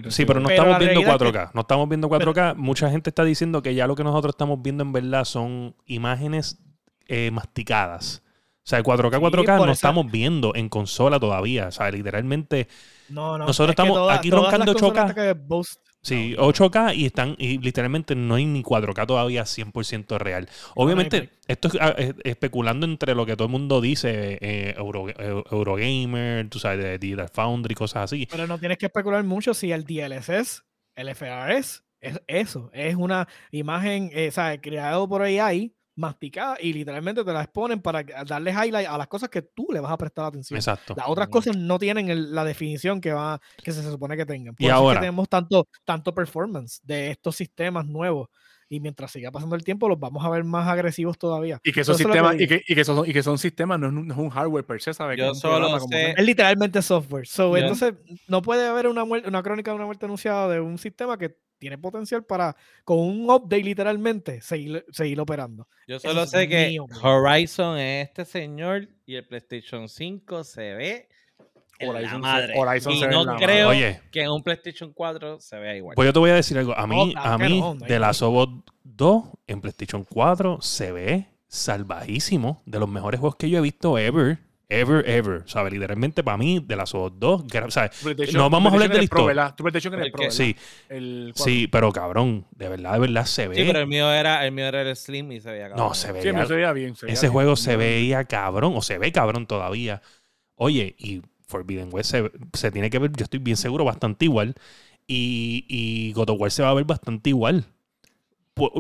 sí, 0.09 0.25
pero 0.25 0.41
no 0.41 0.49
estamos 0.49 0.79
viendo 0.79 1.01
4K. 1.01 1.51
No 1.55 1.61
estamos 1.63 1.89
viendo 1.89 2.09
4K. 2.09 2.57
Mucha 2.57 2.91
gente 2.91 3.11
está 3.11 3.25
diciendo 3.25 3.63
que 3.63 3.75
ya 3.75 3.87
lo 3.87 3.97
que 3.97 4.05
nosotros 4.05 4.33
estamos 4.35 4.63
viendo 4.63 4.83
en 4.83 4.93
verdad 4.93 5.25
son 5.25 5.75
imágenes 5.87 6.59
eh, 7.07 7.31
masticadas. 7.31 8.23
O 8.69 8.71
sea, 8.71 8.83
4K, 8.83 9.19
4K 9.19 9.65
no 9.65 9.73
estamos 9.73 10.13
viendo 10.13 10.55
en 10.55 10.69
consola 10.69 11.19
todavía. 11.19 11.69
O 11.69 11.73
sea, 11.73 11.91
literalmente. 11.91 12.69
No, 13.09 13.39
no, 13.39 13.47
nosotros 13.47 13.71
estamos 13.71 14.13
aquí 14.13 14.31
roncando 14.31 14.75
8K. 14.75 15.65
Sí, 16.03 16.37
8K 16.39 16.95
y 16.95 17.07
están, 17.07 17.35
y 17.39 17.57
literalmente 17.59 18.15
no 18.15 18.35
hay 18.35 18.45
ni 18.45 18.63
4K 18.63 19.07
todavía 19.07 19.45
100% 19.45 20.19
real. 20.19 20.51
Obviamente, 20.75 21.31
esto 21.47 21.71
ah, 21.81 21.95
es, 21.97 22.15
especulando 22.25 22.85
entre 22.85 23.15
lo 23.15 23.25
que 23.25 23.37
todo 23.37 23.47
el 23.47 23.53
mundo 23.53 23.81
dice, 23.81 24.35
eh, 24.35 24.39
eh, 24.43 24.75
Eurogamer, 24.77 26.51
tú 26.51 26.59
sabes, 26.59 26.85
de 26.85 26.99
Digital 26.99 27.31
Foundry, 27.31 27.75
cosas 27.75 28.05
así. 28.05 28.29
Pero 28.31 28.47
no 28.47 28.59
tienes 28.59 28.77
que 28.77 28.87
especular 28.87 29.25
mucho 29.25 29.55
si 29.55 29.73
el 29.73 29.85
DLSS, 29.85 30.63
el 30.95 31.15
FRS, 31.15 31.85
es 32.03 32.21
eso, 32.27 32.71
es 32.75 32.97
una 32.97 33.29
imagen, 33.51 34.11
eh, 34.13 34.31
¿sabes? 34.31 34.61
Creado 34.63 35.09
por 35.09 35.23
AI 35.23 35.73
masticada 35.99 36.57
y 36.61 36.73
literalmente 36.73 37.25
te 37.25 37.33
la 37.33 37.43
exponen 37.43 37.83
para 37.83 38.05
darle 38.25 38.53
highlight 38.53 38.89
a 38.89 38.97
las 38.97 39.09
cosas 39.09 39.29
que 39.29 39.43
tú 39.43 39.67
le 39.73 39.81
vas 39.81 39.91
a 39.91 39.99
prestar 39.99 40.27
atención. 40.27 40.57
Exacto. 40.57 40.95
Las 40.97 41.09
otras 41.09 41.29
cosas 41.29 41.57
no 41.57 41.79
tienen 41.79 42.35
la 42.35 42.45
definición 42.45 43.01
que 43.01 43.13
va 43.13 43.41
que 43.63 43.73
se, 43.73 43.83
supone 43.83 44.17
que 44.17 44.25
tengan. 44.25 44.55
Por 44.55 44.63
y 44.63 44.67
eso 44.67 44.77
ahora 44.77 45.01
tenemos 45.01 45.29
tanto, 45.29 45.67
tanto 45.85 46.15
performance 46.15 46.81
de 46.85 47.11
estos 47.11 47.35
sistemas 47.37 47.85
nuevos 47.85 48.29
y 48.69 48.81
mientras 48.81 49.11
siga 49.11 49.31
pasando 49.31 49.57
el 49.57 49.65
tiempo 49.65 49.89
los 49.89 49.99
vamos 49.99 50.25
a 50.25 50.31
ver 50.31 50.45
más 50.45 50.69
agresivos 50.69 51.19
todavía. 51.19 51.61
Y 51.65 51.73
que 51.73 51.81
esos 51.81 51.97
sistemas 51.97 52.39
y 52.39 52.47
que, 52.47 52.63
y 52.67 52.75
que, 52.75 52.85
son, 52.85 53.09
y 53.09 53.13
que 53.13 53.23
son 53.23 53.39
sistemas, 53.39 53.81
no 53.81 53.89
es, 53.89 54.19
un, 54.19 54.31
hardware 54.31 54.65
per 54.65 54.81
se, 54.81 54.95
¿sabes? 54.95 55.19
Yo 55.19 55.35
solo 55.35 55.81
sé... 55.81 56.15
Es 56.17 56.25
literalmente 56.25 56.83
software. 56.83 57.27
So, 57.27 57.57
Entonces, 57.57 57.95
no 58.27 58.43
puede 58.43 58.67
haber 58.67 58.87
una, 58.87 59.05
una 59.05 59.43
crónica 59.43 59.71
de 59.71 59.77
una 59.77 59.87
muerte 59.87 60.05
anunciada 60.05 60.49
de 60.49 60.61
un 60.61 60.79
sistema 60.79 61.17
que 61.17 61.37
tiene 61.59 61.77
potencial 61.79 62.25
para, 62.25 62.57
con 62.85 62.99
un 62.99 63.31
update 63.31 63.65
literalmente, 63.65 64.41
seguir, 64.41 64.85
seguir 64.91 65.21
operando. 65.21 65.67
Yo 65.87 65.99
solo 65.99 66.27
sé 66.27 66.49
que 66.49 66.79
Horizon 67.03 67.79
es 67.79 68.09
este 68.09 68.25
señor 68.25 68.89
y 69.07 69.17
el 69.17 69.27
PlayStation 69.27 69.89
5 69.89 70.45
se 70.45 70.75
ve 70.75 71.09
Horizon, 71.81 72.21
madre. 72.21 72.55
Horizon 72.57 72.93
y 72.93 73.01
no 73.03 73.37
creo 73.37 73.71
que 74.11 74.23
en 74.23 74.31
un 74.31 74.43
PlayStation 74.43 74.93
4 74.93 75.41
se 75.41 75.59
vea 75.59 75.77
igual. 75.77 75.95
Pues 75.95 76.07
yo 76.07 76.13
te 76.13 76.19
voy 76.19 76.31
a 76.31 76.35
decir 76.35 76.59
algo. 76.59 76.77
A 76.77 76.87
mí, 76.87 77.15
a 77.17 77.39
mí 77.39 77.63
de 77.87 77.99
la 77.99 78.13
Sobot 78.13 78.51
2 78.85 79.25
en 79.47 79.61
PlayStation 79.61 80.05
4 80.05 80.59
se 80.61 80.93
ve 80.93 81.27
salvajísimo. 81.47 82.63
De 82.67 82.79
los 82.79 82.89
mejores 82.89 83.21
juegos 83.21 83.37
que 83.37 83.49
yo 83.51 83.59
he 83.59 83.63
visto 83.63 83.99
ever. 83.99 84.39
Ever, 84.71 85.09
ever. 85.09 85.45
¿Sabes? 85.47 85.73
Literalmente 85.73 86.23
para 86.23 86.37
mí, 86.37 86.63
de 86.63 86.77
las 86.77 86.93
dos, 86.93 87.45
¿sabes? 87.71 88.05
No 88.35 88.51
vamos 88.51 88.71
a 88.71 88.75
hablar 88.75 88.91
de 88.91 88.99
la 88.99 89.03
historia. 89.03 89.55
Tu 89.57 89.65
PlayStation 89.65 89.95
en 89.95 90.01
el 90.01 90.13
Pro, 90.13 90.31
Sí. 90.31 90.55
sí, 91.35 91.69
pero 91.69 91.91
cabrón, 91.91 92.45
de 92.51 92.69
verdad, 92.69 92.93
de 92.93 92.99
verdad 92.99 93.25
se 93.25 93.49
ve. 93.49 93.55
Sí, 93.55 93.63
pero 93.67 93.81
el 93.81 93.87
mío 93.87 94.13
era 94.13 94.45
el, 94.45 94.53
mío 94.53 94.67
era 94.67 94.83
el 94.83 94.95
Slim 94.95 95.33
y 95.33 95.41
se 95.41 95.51
veía 95.53 95.71
cabrón. 95.71 95.89
No, 95.89 95.95
se 95.95 96.13
veía, 96.13 96.43
sí, 96.43 96.49
se 96.49 96.55
veía 96.55 96.73
bien. 96.73 96.95
ese 97.07 97.29
juego 97.29 97.57
se 97.57 97.77
veía 97.77 98.25
cabrón, 98.25 98.75
o 98.77 98.83
se 98.83 98.99
ve 98.99 99.11
cabrón 99.11 99.47
todavía. 99.47 100.03
Oye, 100.55 100.95
y 100.99 101.23
Forbidden 101.49 101.89
West 101.93 102.15
se, 102.55 102.71
tiene 102.71 102.91
que 102.91 102.99
ver, 102.99 103.11
yo 103.17 103.25
estoy 103.25 103.41
bien 103.41 103.57
seguro, 103.57 103.85
bastante 103.85 104.27
igual. 104.27 104.55
Y, 105.07 105.65
y 105.69 106.13
God 106.13 106.31
of 106.31 106.41
War 106.41 106.51
se 106.51 106.63
va 106.63 106.71
a 106.71 106.75
ver 106.75 106.85
bastante 106.85 107.31
igual 107.31 107.67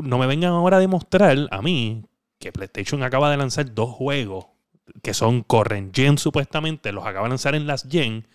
no 0.02 0.18
me 0.18 0.26
vengan 0.26 0.52
ahora 0.52 0.76
a 0.78 0.80
demostrar 0.80 1.48
a 1.50 1.62
mí 1.62 2.04
que 2.38 2.52
PlayStation 2.52 3.02
acaba 3.02 3.30
de 3.30 3.36
lanzar 3.36 3.74
dos 3.74 3.90
juegos 3.90 4.46
que 5.02 5.14
son 5.14 5.42
corren 5.42 5.92
gen 5.92 6.18
supuestamente, 6.18 6.92
los 6.92 7.06
acaba 7.06 7.24
de 7.24 7.30
lanzar 7.30 7.54
en 7.54 7.66
las 7.66 7.86
gen 7.88 8.26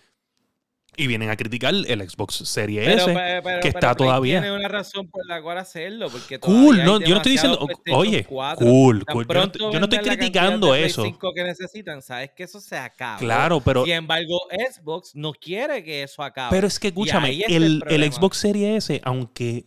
y 0.96 1.06
vienen 1.06 1.30
a 1.30 1.36
criticar 1.36 1.74
el 1.74 2.08
Xbox 2.08 2.36
Series 2.48 3.02
S, 3.02 3.42
que 3.62 3.68
está 3.68 3.94
todavía. 3.94 4.40
Tiene 4.40 4.56
una 4.56 4.68
razón 4.68 5.08
por 5.08 5.26
la 5.26 5.42
cual 5.42 5.58
hacerlo. 5.58 6.08
Porque 6.10 6.38
cool, 6.38 6.84
no, 6.84 7.00
yo 7.00 7.10
no 7.10 7.16
estoy 7.16 7.32
diciendo. 7.32 7.66
Oye, 7.92 8.24
cool, 8.24 9.04
cool. 9.06 9.26
Yo, 9.28 9.80
no 9.80 9.84
estoy 9.86 9.98
criticando 9.98 10.74
eso. 10.74 11.04
que 11.34 11.44
necesitan, 11.44 12.02
sabes 12.02 12.30
que 12.32 12.44
eso 12.44 12.60
se 12.60 12.76
acaba. 12.76 13.18
Claro, 13.18 13.60
pero. 13.60 13.84
Sin 13.84 13.94
embargo, 13.94 14.40
Xbox 14.50 15.14
no 15.14 15.32
quiere 15.32 15.82
que 15.82 16.02
eso 16.02 16.22
acabe. 16.22 16.50
Pero 16.50 16.66
es 16.66 16.78
que 16.78 16.88
escúchame, 16.88 17.42
el, 17.48 17.82
el, 17.88 18.12
Xbox 18.12 18.38
Series 18.38 18.84
S, 18.84 19.00
aunque 19.04 19.66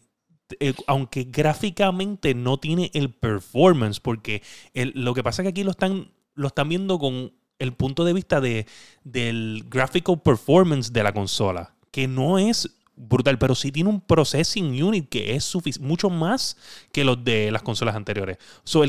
eh, 0.60 0.74
aunque 0.88 1.26
gráficamente 1.26 2.34
no 2.34 2.58
tiene 2.58 2.90
el 2.94 3.14
performance, 3.14 4.00
porque 4.00 4.42
lo 4.74 5.14
que 5.14 5.24
pasa 5.24 5.42
es 5.42 5.46
que 5.46 5.50
aquí 5.50 5.64
lo 5.64 5.72
están, 5.72 6.12
lo 6.36 6.48
están 6.48 6.70
viendo 6.70 6.98
con 7.00 7.34
el 7.60 7.74
punto 7.74 8.06
de 8.06 8.14
vista 8.14 8.42
de, 8.42 8.66
del 9.04 9.66
graphical 9.68 10.22
performance 10.22 10.92
de 10.92 11.04
la 11.04 11.14
consola, 11.14 11.74
que 11.92 12.08
no 12.08 12.38
es 12.38 12.70
brutal, 12.98 13.38
pero 13.38 13.56
sí 13.56 13.72
tiene 13.72 13.90
un 13.90 14.02
processing 14.02 14.82
unit 14.82 15.08
que 15.08 15.36
es 15.36 15.80
mucho 15.80 16.10
más 16.10 16.58
que 16.92 17.04
los 17.04 17.24
de 17.24 17.52
las 17.52 17.62
consolas 17.62 17.96
anteriores. 17.96 18.38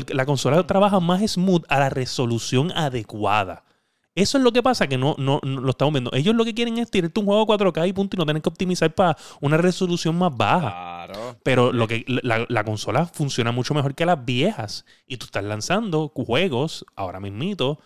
la 0.09 0.25
consola 0.25 0.65
trabaja 0.65 0.99
más 0.99 1.21
smooth 1.31 1.63
a 1.69 1.79
la 1.79 1.89
resolución 1.89 2.71
adecuada. 2.75 3.63
Eso 4.15 4.37
es 4.37 4.43
lo 4.43 4.51
que 4.51 4.61
pasa, 4.61 4.87
que 4.87 4.97
no, 4.97 5.15
no, 5.17 5.39
lo 5.43 5.69
estamos 5.69 5.93
viendo. 5.93 6.11
Ellos 6.13 6.35
lo 6.35 6.43
que 6.43 6.53
quieren 6.53 6.77
es 6.77 6.91
tirarte 6.91 7.19
un 7.19 7.27
juego 7.27 7.47
4K 7.47 7.87
y 7.87 7.93
punto 7.93 8.17
y 8.17 8.19
no 8.19 8.25
tienen 8.25 8.41
que 8.41 8.49
optimizar 8.49 8.93
para 8.93 9.15
una 9.39 9.55
resolución 9.55 10.17
más 10.17 10.35
baja. 10.35 11.07
Pero 11.43 11.71
lo 11.71 11.87
que, 11.87 12.03
la, 12.07 12.45
la, 12.49 12.63
consola 12.65 13.05
funciona 13.05 13.53
mucho 13.53 13.73
mejor 13.73 13.95
que 13.95 14.05
las 14.05 14.25
viejas. 14.25 14.83
Y 15.07 15.17
tú 15.17 15.25
estás 15.25 15.43
lanzando 15.43 16.09
juegos, 16.09 16.85
ahora 16.97 17.21
mismito, 17.21 17.79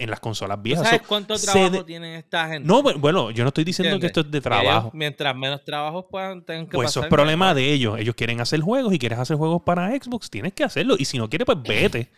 en 0.00 0.10
las 0.10 0.18
consolas 0.18 0.60
viejas. 0.60 0.86
¿Sabes 0.86 1.06
cuánto 1.06 1.36
trabajo 1.36 1.84
tienen 1.84 2.14
esta 2.14 2.48
gente? 2.48 2.66
No, 2.66 2.82
bueno, 2.82 3.30
yo 3.30 3.44
no 3.44 3.48
estoy 3.48 3.64
diciendo 3.64 4.00
que 4.00 4.06
esto 4.06 4.20
es 4.22 4.30
de 4.30 4.40
trabajo. 4.40 4.90
mientras 4.94 5.36
menos 5.36 5.62
trabajos 5.62 6.06
puedan 6.10 6.42
tener 6.44 6.66
que 6.66 6.76
Pues 6.76 6.90
eso 6.90 7.02
es 7.02 7.06
problema 7.08 7.54
de 7.54 7.72
ellos. 7.72 7.98
Ellos 7.98 8.14
quieren 8.14 8.40
hacer 8.40 8.60
juegos 8.60 8.94
y 8.94 8.98
quieres 8.98 9.18
hacer 9.18 9.36
juegos 9.36 9.62
para 9.62 9.90
Xbox, 9.90 10.30
tienes 10.30 10.54
que 10.54 10.64
hacerlo. 10.64 10.96
Y 10.98 11.04
si 11.04 11.18
no 11.18 11.28
quieres, 11.28 11.46
pues 11.46 11.58
vete. 11.62 12.10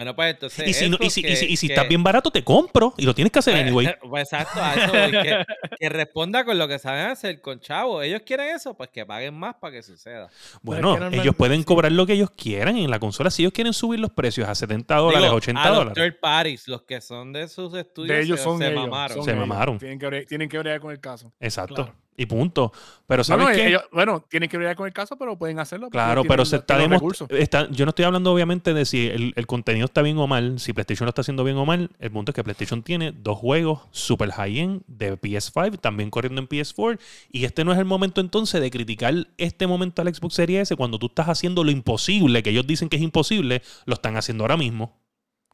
Bueno, 0.00 0.16
pues 0.16 0.30
entonces. 0.30 0.66
Y 0.66 0.72
si, 0.72 0.86
y 0.86 1.10
si, 1.10 1.46
y 1.46 1.56
si, 1.58 1.66
estás 1.66 1.86
bien 1.86 2.02
barato, 2.02 2.30
te 2.30 2.42
compro 2.42 2.94
y 2.96 3.04
lo 3.04 3.14
tienes 3.14 3.30
que 3.30 3.40
hacer 3.40 3.52
pues, 3.52 3.66
anyway. 3.66 3.94
Pues 4.08 4.32
exacto, 4.32 4.58
a 4.58 4.72
eso, 4.72 4.92
que, 4.92 5.44
que, 5.78 5.88
responda 5.90 6.42
con 6.46 6.56
lo 6.56 6.66
que 6.66 6.78
saben 6.78 7.08
hacer 7.08 7.42
con 7.42 7.60
chavo. 7.60 8.00
Ellos 8.00 8.22
quieren 8.24 8.56
eso, 8.56 8.72
pues 8.72 8.88
que 8.88 9.04
paguen 9.04 9.34
más 9.34 9.56
para 9.56 9.74
que 9.74 9.82
suceda. 9.82 10.30
Bueno, 10.62 11.10
ellos 11.10 11.36
pueden 11.36 11.62
cobrar 11.64 11.92
lo 11.92 12.06
que 12.06 12.14
ellos 12.14 12.30
quieran 12.30 12.78
en 12.78 12.88
la 12.88 12.98
consola. 12.98 13.30
Si 13.30 13.42
ellos 13.42 13.52
quieren 13.52 13.74
subir 13.74 14.00
los 14.00 14.10
precios 14.10 14.48
a 14.48 14.54
70 14.54 14.96
dólares, 14.96 15.30
80 15.30 15.68
dólares. 15.68 15.98
Los 15.98 16.06
third 16.06 16.18
parties, 16.18 16.66
los 16.66 16.80
que 16.84 17.02
son 17.02 17.34
de 17.34 17.46
sus 17.46 17.74
estudios, 17.74 18.16
de 18.16 18.22
ellos 18.22 18.40
son 18.40 18.56
se, 18.56 18.70
mamaron. 18.70 19.22
se 19.22 19.34
mamaron. 19.34 19.78
Tienen 19.78 19.98
que, 19.98 20.22
tienen 20.22 20.48
que 20.48 20.58
bregar 20.58 20.80
con 20.80 20.92
el 20.92 21.00
caso. 21.00 21.30
Exacto 21.38 21.92
y 22.20 22.26
punto. 22.26 22.70
Pero 23.06 23.24
¿sabes 23.24 23.56
qué? 23.56 23.78
bueno, 23.92 24.24
tienen 24.28 24.48
que 24.48 24.58
ver 24.58 24.76
con 24.76 24.86
el 24.86 24.92
caso, 24.92 25.16
pero 25.16 25.38
pueden 25.38 25.58
hacerlo. 25.58 25.88
Claro, 25.88 26.22
pero 26.24 26.44
se 26.44 26.56
está 26.56 26.76
demostrando. 26.76 27.34
Yo 27.70 27.86
no 27.86 27.90
estoy 27.90 28.04
hablando, 28.04 28.32
obviamente, 28.32 28.74
de 28.74 28.84
si 28.84 29.06
el, 29.08 29.46
contenido 29.46 29.86
está 29.86 30.02
bien 30.02 30.18
o 30.18 30.26
mal, 30.26 30.60
si 30.60 30.74
PlayStation 30.74 31.06
lo 31.06 31.08
está 31.08 31.22
haciendo 31.22 31.42
bien 31.44 31.56
o 31.56 31.64
mal. 31.64 31.90
El 31.98 32.10
punto 32.10 32.30
es 32.30 32.36
que 32.36 32.44
PlayStation 32.44 32.82
tiene 32.82 33.12
dos 33.12 33.38
juegos 33.38 33.80
super 33.90 34.30
high-end 34.30 34.82
de 34.86 35.18
PS5, 35.18 35.80
también 35.80 36.10
corriendo 36.10 36.42
en 36.42 36.48
PS4. 36.48 37.00
Y 37.32 37.46
este 37.46 37.64
no 37.64 37.72
es 37.72 37.78
el 37.78 37.86
momento 37.86 38.20
entonces 38.20 38.60
de 38.60 38.70
criticar 38.70 39.14
este 39.38 39.66
momento 39.66 40.02
al 40.02 40.14
Xbox 40.14 40.34
Series 40.34 40.60
S 40.62 40.76
cuando 40.76 40.98
tú 40.98 41.06
estás 41.06 41.28
haciendo 41.28 41.64
lo 41.64 41.70
imposible, 41.70 42.42
que 42.42 42.50
ellos 42.50 42.66
dicen 42.66 42.90
que 42.90 42.96
es 42.96 43.02
imposible, 43.02 43.62
lo 43.86 43.94
están 43.94 44.16
haciendo 44.18 44.44
ahora 44.44 44.58
mismo 44.58 45.00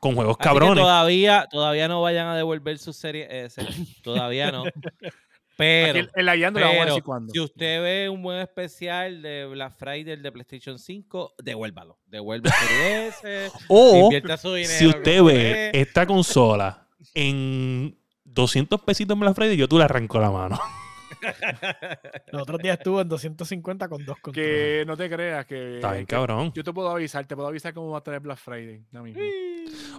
con 0.00 0.14
juegos 0.14 0.36
cabrones. 0.36 0.82
todavía, 0.82 1.46
todavía 1.50 1.88
no 1.88 2.02
vayan 2.02 2.26
a 2.26 2.36
devolver 2.36 2.78
su 2.78 2.92
serie 2.92 3.44
S. 3.44 3.64
Todavía 4.02 4.52
no. 4.52 4.64
Pero, 5.56 6.06
si 7.32 7.40
usted 7.40 7.82
ve 7.82 8.08
un 8.10 8.22
buen 8.22 8.40
especial 8.40 9.22
de 9.22 9.46
Black 9.46 9.74
Friday 9.76 10.16
de 10.16 10.30
PlayStation 10.30 10.78
5, 10.78 11.34
devuélvalo. 11.42 11.98
Devuelve 12.06 12.50
S. 13.08 13.50
o 13.68 14.10
si 14.66 14.86
usted 14.86 15.22
ve 15.22 15.70
esta 15.72 16.06
consola 16.06 16.88
en 17.14 17.98
200 18.24 18.82
pesitos 18.82 19.14
en 19.14 19.20
Black 19.20 19.34
Friday, 19.34 19.56
yo 19.56 19.66
tú 19.66 19.78
le 19.78 19.84
arranco 19.84 20.20
la 20.20 20.30
mano. 20.30 20.60
Los 22.32 22.42
otros 22.42 22.60
días 22.60 22.78
estuvo 22.78 23.00
en 23.00 23.08
250 23.08 23.88
con 23.88 24.04
dos 24.04 24.18
controles. 24.20 24.50
Que 24.50 24.84
no 24.86 24.96
te 24.96 25.10
creas 25.10 25.46
que. 25.46 25.76
Está 25.76 25.92
bien, 25.92 26.06
cabrón. 26.06 26.52
Yo 26.54 26.64
te 26.64 26.72
puedo 26.72 26.90
avisar, 26.90 27.26
te 27.26 27.34
puedo 27.34 27.48
avisar 27.48 27.74
cómo 27.74 27.90
va 27.90 27.98
a 27.98 28.02
tener 28.02 28.20
Black 28.20 28.38
Friday. 28.38 28.82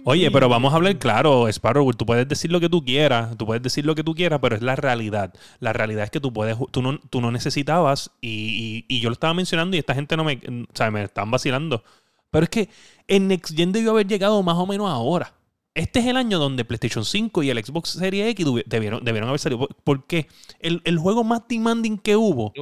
Oye, 0.04 0.30
pero 0.30 0.48
vamos 0.48 0.72
a 0.72 0.76
hablar 0.76 0.98
claro, 0.98 1.48
Sparrow. 1.48 1.90
Tú 1.92 2.06
puedes 2.06 2.28
decir 2.28 2.50
lo 2.50 2.60
que 2.60 2.68
tú 2.68 2.84
quieras, 2.84 3.36
tú 3.36 3.46
puedes 3.46 3.62
decir 3.62 3.84
lo 3.84 3.94
que 3.94 4.04
tú 4.04 4.14
quieras, 4.14 4.38
pero 4.40 4.56
es 4.56 4.62
la 4.62 4.76
realidad. 4.76 5.32
La 5.60 5.72
realidad 5.72 6.04
es 6.04 6.10
que 6.10 6.20
tú 6.20 6.32
puedes, 6.32 6.56
tú 6.70 6.82
no, 6.82 6.98
tú 6.98 7.20
no 7.20 7.30
necesitabas, 7.30 8.10
y, 8.20 8.84
y, 8.88 9.00
yo 9.00 9.08
lo 9.08 9.14
estaba 9.14 9.34
mencionando 9.34 9.76
y 9.76 9.80
esta 9.80 9.94
gente 9.94 10.16
no 10.16 10.24
me, 10.24 10.34
o 10.36 10.74
sea, 10.74 10.90
me 10.90 11.04
están 11.04 11.30
vacilando. 11.30 11.82
Pero 12.30 12.44
es 12.44 12.50
que 12.50 12.68
el 13.06 13.26
Next 13.26 13.56
Gen 13.56 13.72
debió 13.72 13.92
haber 13.92 14.06
llegado 14.06 14.42
más 14.42 14.56
o 14.56 14.66
menos 14.66 14.88
ahora. 14.88 15.32
Este 15.74 16.00
es 16.00 16.06
el 16.06 16.16
año 16.16 16.38
donde 16.38 16.64
PlayStation 16.64 17.04
5 17.04 17.42
y 17.44 17.50
el 17.50 17.64
Xbox 17.64 17.90
Series 17.90 18.28
X 18.30 18.46
debieron, 18.66 19.04
debieron 19.04 19.28
haber 19.28 19.38
salido. 19.38 19.68
Porque 19.84 20.26
el, 20.58 20.82
el 20.84 20.98
juego 20.98 21.22
más 21.22 21.42
demanding 21.48 21.98
que 21.98 22.16
hubo 22.16 22.52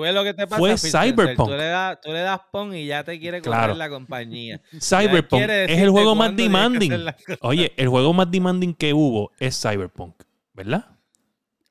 fue 0.51 0.77
Cyberpunk. 0.77 1.49
Tú 1.49 1.57
le, 1.57 1.65
das, 1.65 2.01
tú 2.03 2.13
le 2.13 2.21
das 2.21 2.41
pon 2.53 2.75
y 2.75 2.87
ya 2.87 3.05
te 3.05 3.19
quiere 3.19 3.41
comprar 3.41 3.75
la 3.75 3.89
compañía. 3.89 4.61
Cyberpunk 4.81 5.43
es 5.43 5.79
el 5.81 5.91
juego 5.91 6.15
más 6.15 6.37
demanding. 6.37 6.93
Oye, 7.41 7.73
el 7.77 7.89
juego 7.89 8.13
más 8.13 8.31
demanding 8.31 8.75
que 8.75 8.93
hubo 8.93 9.33
es 9.39 9.59
Cyberpunk, 9.61 10.15
¿verdad? 10.53 10.87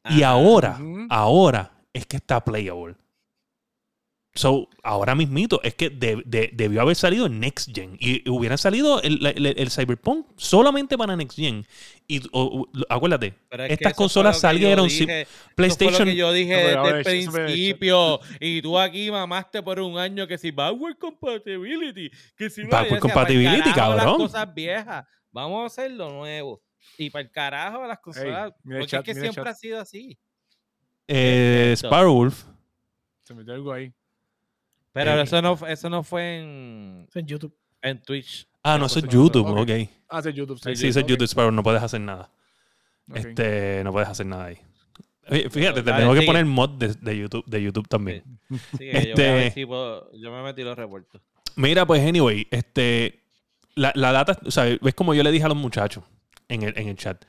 y 0.09 0.21
ahora, 0.23 0.79
ahora 1.09 1.71
es 1.93 2.05
que 2.05 2.17
está 2.17 2.43
playable. 2.43 2.95
So, 4.37 4.67
ahora 4.83 5.15
mismito, 5.15 5.61
es 5.63 5.75
que 5.75 5.89
debió 5.89 6.81
haber 6.81 6.97
salido 6.97 7.25
en 7.25 7.39
Next 7.39 7.73
Gen. 7.73 7.95
Y 8.01 8.29
hubiera 8.29 8.57
salido 8.57 9.01
el, 9.01 9.71
Cyberpunk 9.71 10.27
solamente 10.35 10.97
para 10.97 11.15
Next 11.15 11.37
Gen. 11.37 11.65
Y 12.05 12.21
acuérdate, 12.89 13.33
estas 13.69 13.93
consolas 13.93 14.37
salieron 14.37 14.89
sin 14.89 15.07
PlayStation. 15.55 15.95
Fue 15.95 16.05
lo 16.05 16.11
que 16.11 16.17
yo 16.17 16.33
dije 16.33 16.53
desde 16.53 16.97
el 16.97 17.03
principio. 17.03 18.19
Y 18.41 18.61
tú 18.61 18.77
aquí 18.77 19.09
mamaste 19.09 19.63
por 19.63 19.79
un 19.79 19.97
año 19.97 20.27
que 20.27 20.37
si 20.37 20.51
backward 20.51 20.97
compatibility. 20.97 22.11
Que 22.35 22.49
si 22.49 22.63
backward 22.63 22.99
compatibility, 22.99 23.71
cabrón. 23.71 24.05
Las 24.05 24.15
cosas 24.17 24.53
viejas. 24.53 25.05
Vamos 25.31 25.63
a 25.63 25.65
hacer 25.67 25.91
lo 25.91 26.09
nuevo. 26.09 26.61
Y 26.97 27.09
para 27.09 27.23
el 27.23 27.31
carajo 27.31 27.87
las 27.87 27.99
cosas. 27.99 28.51
porque 28.61 28.97
es 28.97 29.03
que 29.03 29.15
siempre 29.15 29.49
ha 29.49 29.55
sido 29.55 29.79
así. 29.79 30.19
Eh, 31.07 31.73
Sparrowwolf. 31.77 32.43
Se 33.23 33.33
metió 33.33 33.53
algo 33.53 33.71
ahí. 33.71 33.93
Pero 34.95 35.11
eh, 35.11 35.23
eso, 35.23 35.41
no, 35.41 35.59
eso 35.67 35.89
no 35.89 36.03
fue 36.03 36.39
en, 36.39 37.05
en 37.13 37.27
YouTube. 37.27 37.53
En 37.81 38.01
Twitch. 38.01 38.47
Ah, 38.63 38.77
no, 38.77 38.85
eso 38.85 38.99
es 38.99 39.07
YouTube, 39.09 39.45
ok. 39.45 39.69
Ah, 40.07 40.21
es 40.23 40.33
YouTube. 40.33 40.57
Sí, 40.57 40.73
sí, 40.77 40.87
eso 40.87 41.01
es 41.01 41.05
YouTube, 41.05 41.29
pero 41.35 41.51
no 41.51 41.61
puedes 41.61 41.83
hacer 41.83 41.99
nada. 41.99 42.31
Este, 43.13 43.81
no 43.83 43.91
puedes 43.91 44.07
hacer 44.07 44.25
nada 44.25 44.45
ahí. 44.45 44.57
Fíjate, 45.49 45.83
te 45.83 45.91
tengo 45.91 46.13
que 46.13 46.21
poner 46.21 46.45
mod 46.45 46.69
de, 46.69 47.17
YouTube, 47.17 47.43
de 47.45 47.61
YouTube 47.61 47.89
también. 47.89 48.23
Sí, 48.77 48.89
este, 48.89 49.53
yo, 49.57 50.11
yo 50.13 50.31
me 50.31 50.41
metí 50.43 50.63
los 50.63 50.77
revueltos. 50.77 51.21
Mira, 51.57 51.85
pues, 51.85 52.01
anyway, 52.07 52.47
este, 52.49 53.19
la, 53.75 53.91
la 53.95 54.13
data, 54.13 54.39
o 54.45 54.51
sea, 54.51 54.63
ves 54.81 54.95
como 54.95 55.13
yo 55.13 55.23
le 55.23 55.31
dije 55.31 55.43
a 55.43 55.49
los 55.49 55.57
muchachos 55.57 56.05
en 56.47 56.63
el, 56.63 56.77
en 56.77 56.87
el 56.87 56.95
chat. 56.95 57.25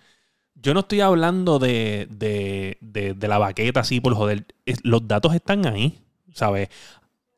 Yo 0.54 0.72
no 0.72 0.80
estoy 0.80 1.00
hablando 1.00 1.58
de, 1.58 2.06
de, 2.10 2.78
de, 2.80 3.14
de 3.14 3.28
la 3.28 3.38
baqueta 3.38 3.80
así 3.80 4.00
por 4.00 4.14
joder. 4.14 4.46
los 4.84 5.08
datos 5.08 5.34
están 5.34 5.66
ahí, 5.66 5.98
¿sabes? 6.32 6.68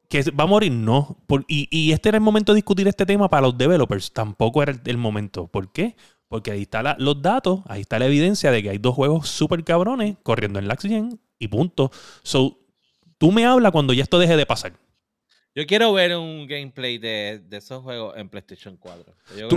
Que 0.08 0.22
va 0.30 0.44
a 0.44 0.46
morir, 0.46 0.72
no. 0.72 1.18
y, 1.46 1.92
este 1.92 2.08
era 2.08 2.16
el 2.16 2.24
momento 2.24 2.52
de 2.52 2.56
discutir 2.56 2.88
este 2.88 3.04
tema 3.04 3.28
para 3.28 3.42
los 3.42 3.58
developers. 3.58 4.12
Tampoco 4.12 4.62
era 4.62 4.74
el, 4.84 4.96
momento. 4.96 5.46
¿Por 5.48 5.70
qué? 5.70 5.96
Porque 6.28 6.50
ahí 6.50 6.62
están 6.62 6.86
los 6.98 7.20
datos, 7.20 7.60
ahí 7.66 7.82
está 7.82 7.98
la 7.98 8.06
evidencia 8.06 8.50
de 8.50 8.62
que 8.62 8.70
hay 8.70 8.78
dos 8.78 8.94
juegos 8.94 9.28
súper 9.28 9.64
cabrones 9.64 10.16
corriendo 10.22 10.58
en 10.58 10.68
la 10.68 10.76
Gen 10.76 11.20
y 11.38 11.48
punto. 11.48 11.90
So, 12.22 12.58
tú 13.18 13.32
me 13.32 13.44
hablas 13.44 13.72
cuando 13.72 13.92
ya 13.92 14.02
esto 14.02 14.18
deje 14.18 14.36
de 14.36 14.46
pasar. 14.46 14.72
Yo 15.54 15.66
quiero 15.66 15.92
ver 15.92 16.16
un 16.16 16.46
gameplay 16.46 16.98
de, 16.98 17.42
esos 17.50 17.82
juegos 17.82 18.16
en 18.16 18.28
PlayStation 18.28 18.76
4. 18.76 19.14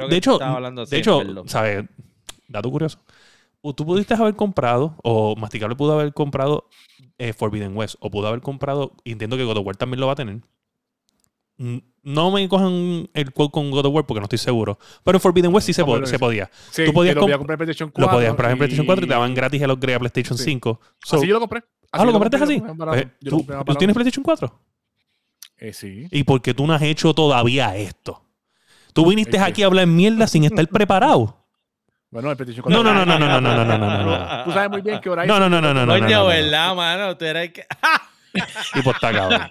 de 0.09 0.17
hecho, 0.17 0.41
hablando 0.41 0.85
de 0.85 0.97
hecho, 0.97 1.21
¿sabes? 1.47 1.85
Dato 2.47 2.69
curioso. 2.71 2.99
Tú 3.62 3.86
pudiste 3.86 4.16
haber 4.16 4.36
comprado, 4.36 4.95
o 5.03 5.36
Masticable 5.36 5.76
pudo 5.76 5.93
haber 5.93 6.14
comprado 6.14 6.68
eh, 7.18 7.34
Forbidden 7.34 7.78
West. 7.78 7.95
O 7.99 8.09
pudo 8.09 8.28
haber 8.28 8.41
comprado, 8.41 8.93
entiendo 9.05 9.38
que 9.38 9.43
God 9.43 9.57
of 9.57 9.66
War 9.66 9.76
también 9.76 9.99
lo 9.99 10.07
va 10.07 10.14
a 10.14 10.16
tener. 10.16 10.41
No 12.03 12.32
me 12.32 12.49
cojan 12.49 13.07
el 13.14 13.32
quote 13.32 13.51
con 13.51 13.70
God 13.70 13.86
of 13.86 13.93
War 13.93 14.05
porque 14.07 14.20
no 14.20 14.24
estoy 14.24 14.39
seguro. 14.39 14.80
Pero 15.03 15.18
en 15.18 15.22
Forbidden 15.22 15.53
West 15.53 15.68
sí 15.68 15.74
se, 15.74 15.84
se 16.05 16.18
podía. 16.18 16.49
Sí, 16.72 16.86
Tú 16.86 16.93
podías 16.93 17.14
lo 17.14 17.22
comprar 17.22 17.51
en 17.51 17.57
PlayStation 17.57 17.91
4. 17.91 18.01
Lo 18.03 18.12
podías 18.12 18.30
comprar 18.32 18.51
en 18.51 18.57
PlayStation 18.57 18.86
4 18.88 19.05
y 19.05 19.07
te 19.07 19.14
daban 19.14 19.34
gratis 19.36 19.62
el 19.62 19.70
upgrade 19.70 19.95
a 19.95 19.99
PlayStation 19.99 20.38
5. 20.38 20.80
así 21.12 21.28
yo 21.28 21.34
lo 21.36 21.39
compré. 21.39 21.64
ah, 21.91 22.03
¿lo 22.03 22.12
compraste 22.12 22.38
así? 22.38 22.59
Pues, 22.59 23.07
¿Tú, 23.20 23.45
tienes 23.78 23.93
PlayStation 23.93 24.24
4? 24.24 24.59
Eh, 25.57 25.74
sí. 25.74 26.07
¿Y 26.09 26.24
por 26.24 26.41
qué 26.41 26.55
tú 26.55 26.66
no 26.66 26.74
has 26.74 26.82
hecho 26.82 27.14
todavía 27.14 27.76
esto? 27.78 28.24
Tú 28.93 29.07
viniste 29.07 29.38
aquí 29.38 29.62
a 29.62 29.68
hablar 29.68 29.86
mierda 29.86 30.26
sin 30.26 30.43
estar 30.45 30.68
preparado. 30.68 31.40
Bueno, 32.12 32.30
el 32.30 32.36
petición 32.38 32.66
No, 32.68 32.84
no, 32.84 32.93
no, 32.93 33.05
no, 33.05 33.18
no, 33.18 33.30
no, 33.30 33.39
no, 33.41 33.66
no, 33.66 33.78
no, 33.78 34.03
no. 34.05 34.43
Tú 34.43 34.51
sabes 34.51 34.70
muy 34.70 34.82
bien 34.82 34.99
que 34.99 35.09
Horizon. 35.09 35.28
No, 35.28 35.39
no, 35.39 35.49
no, 35.49 35.62
no, 35.62 35.74
no. 35.74 35.86
no, 35.86 35.99
Coño, 35.99 36.26
¿verdad, 36.28 36.76
mano? 36.76 37.18
Tú 37.18 37.26
eres 37.26 37.51
que. 37.53 37.66
Tipo 38.74 38.91
está 38.91 39.12
cabrón. 39.12 39.47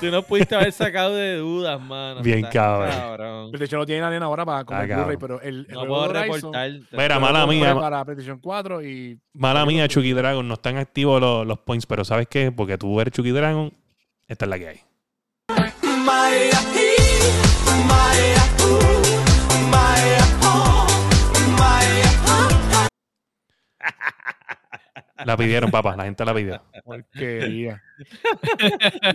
Tú 0.00 0.10
no 0.10 0.22
pudiste 0.22 0.54
haber 0.54 0.70
sacado 0.72 1.14
de 1.14 1.36
dudas, 1.38 1.80
mano. 1.80 2.22
Bien 2.22 2.42
cabrón. 2.52 2.90
cabrón. 2.90 3.50
PlayStation 3.50 3.80
no 3.80 3.86
tiene 3.86 4.02
la 4.02 4.10
nena 4.10 4.26
ahora 4.26 4.44
para 4.44 4.64
comer 4.64 4.92
Ah, 4.92 4.96
Blu-ray, 4.96 5.16
pero 5.16 5.40
el, 5.40 5.66
el 5.68 5.74
No 5.74 5.86
puedo 5.86 6.02
Horizon, 6.02 6.34
reportar. 6.52 6.70
Mira, 6.92 7.18
mala 7.18 7.46
mía. 7.46 7.74
Para 7.74 8.04
PlayStation 8.04 8.38
4 8.38 8.82
y. 8.82 9.18
Mala 9.32 9.64
mía, 9.66 9.88
Chucky 9.88 10.12
Dragon. 10.12 10.46
No 10.46 10.54
están 10.54 10.76
activos 10.76 11.20
los, 11.20 11.46
los 11.46 11.58
points, 11.60 11.86
pero 11.86 12.04
¿sabes 12.04 12.28
qué? 12.28 12.52
Porque 12.52 12.78
tú 12.78 13.00
eres 13.00 13.12
Chucky 13.12 13.30
Dragon, 13.30 13.72
esta 14.28 14.44
es 14.44 14.48
la 14.48 14.58
que 14.58 14.68
hay. 14.68 14.80
La 25.24 25.36
pidieron, 25.36 25.70
papá. 25.70 25.96
La 25.96 26.04
gente 26.04 26.24
la 26.24 26.34
pidió. 26.34 26.62
Porquería. 26.84 27.82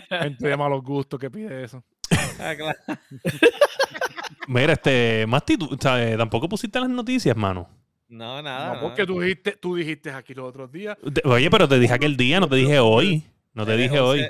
Gente 0.09 0.47
de 0.47 0.57
malos 0.57 0.83
gustos 0.83 1.19
que 1.19 1.31
pide 1.31 1.63
eso. 1.63 1.83
Ah, 2.39 2.53
claro. 2.55 2.77
Mira, 4.47 4.73
este, 4.73 5.25
Masti, 5.27 5.57
tú, 5.57 5.77
¿sabes? 5.79 6.17
tampoco 6.17 6.49
pusiste 6.49 6.79
las 6.79 6.89
noticias, 6.89 7.35
mano. 7.35 7.69
No, 8.09 8.41
nada. 8.41 8.75
No, 8.75 8.81
porque 8.81 9.05
tú 9.05 9.21
dijiste, 9.21 9.53
tú 9.53 9.75
dijiste 9.75 10.11
aquí 10.11 10.33
los 10.33 10.49
otros 10.49 10.71
días. 10.71 10.97
Oye, 11.23 11.49
pero 11.49 11.67
te 11.67 11.79
dije 11.79 11.93
aquel 11.93 12.17
día, 12.17 12.39
no 12.39 12.47
te 12.47 12.57
dije 12.57 12.79
hoy. 12.79 13.23
No 13.53 13.65
te 13.65 13.73
Eres 13.73 13.89
dije 13.89 13.99
hoy. 13.99 14.25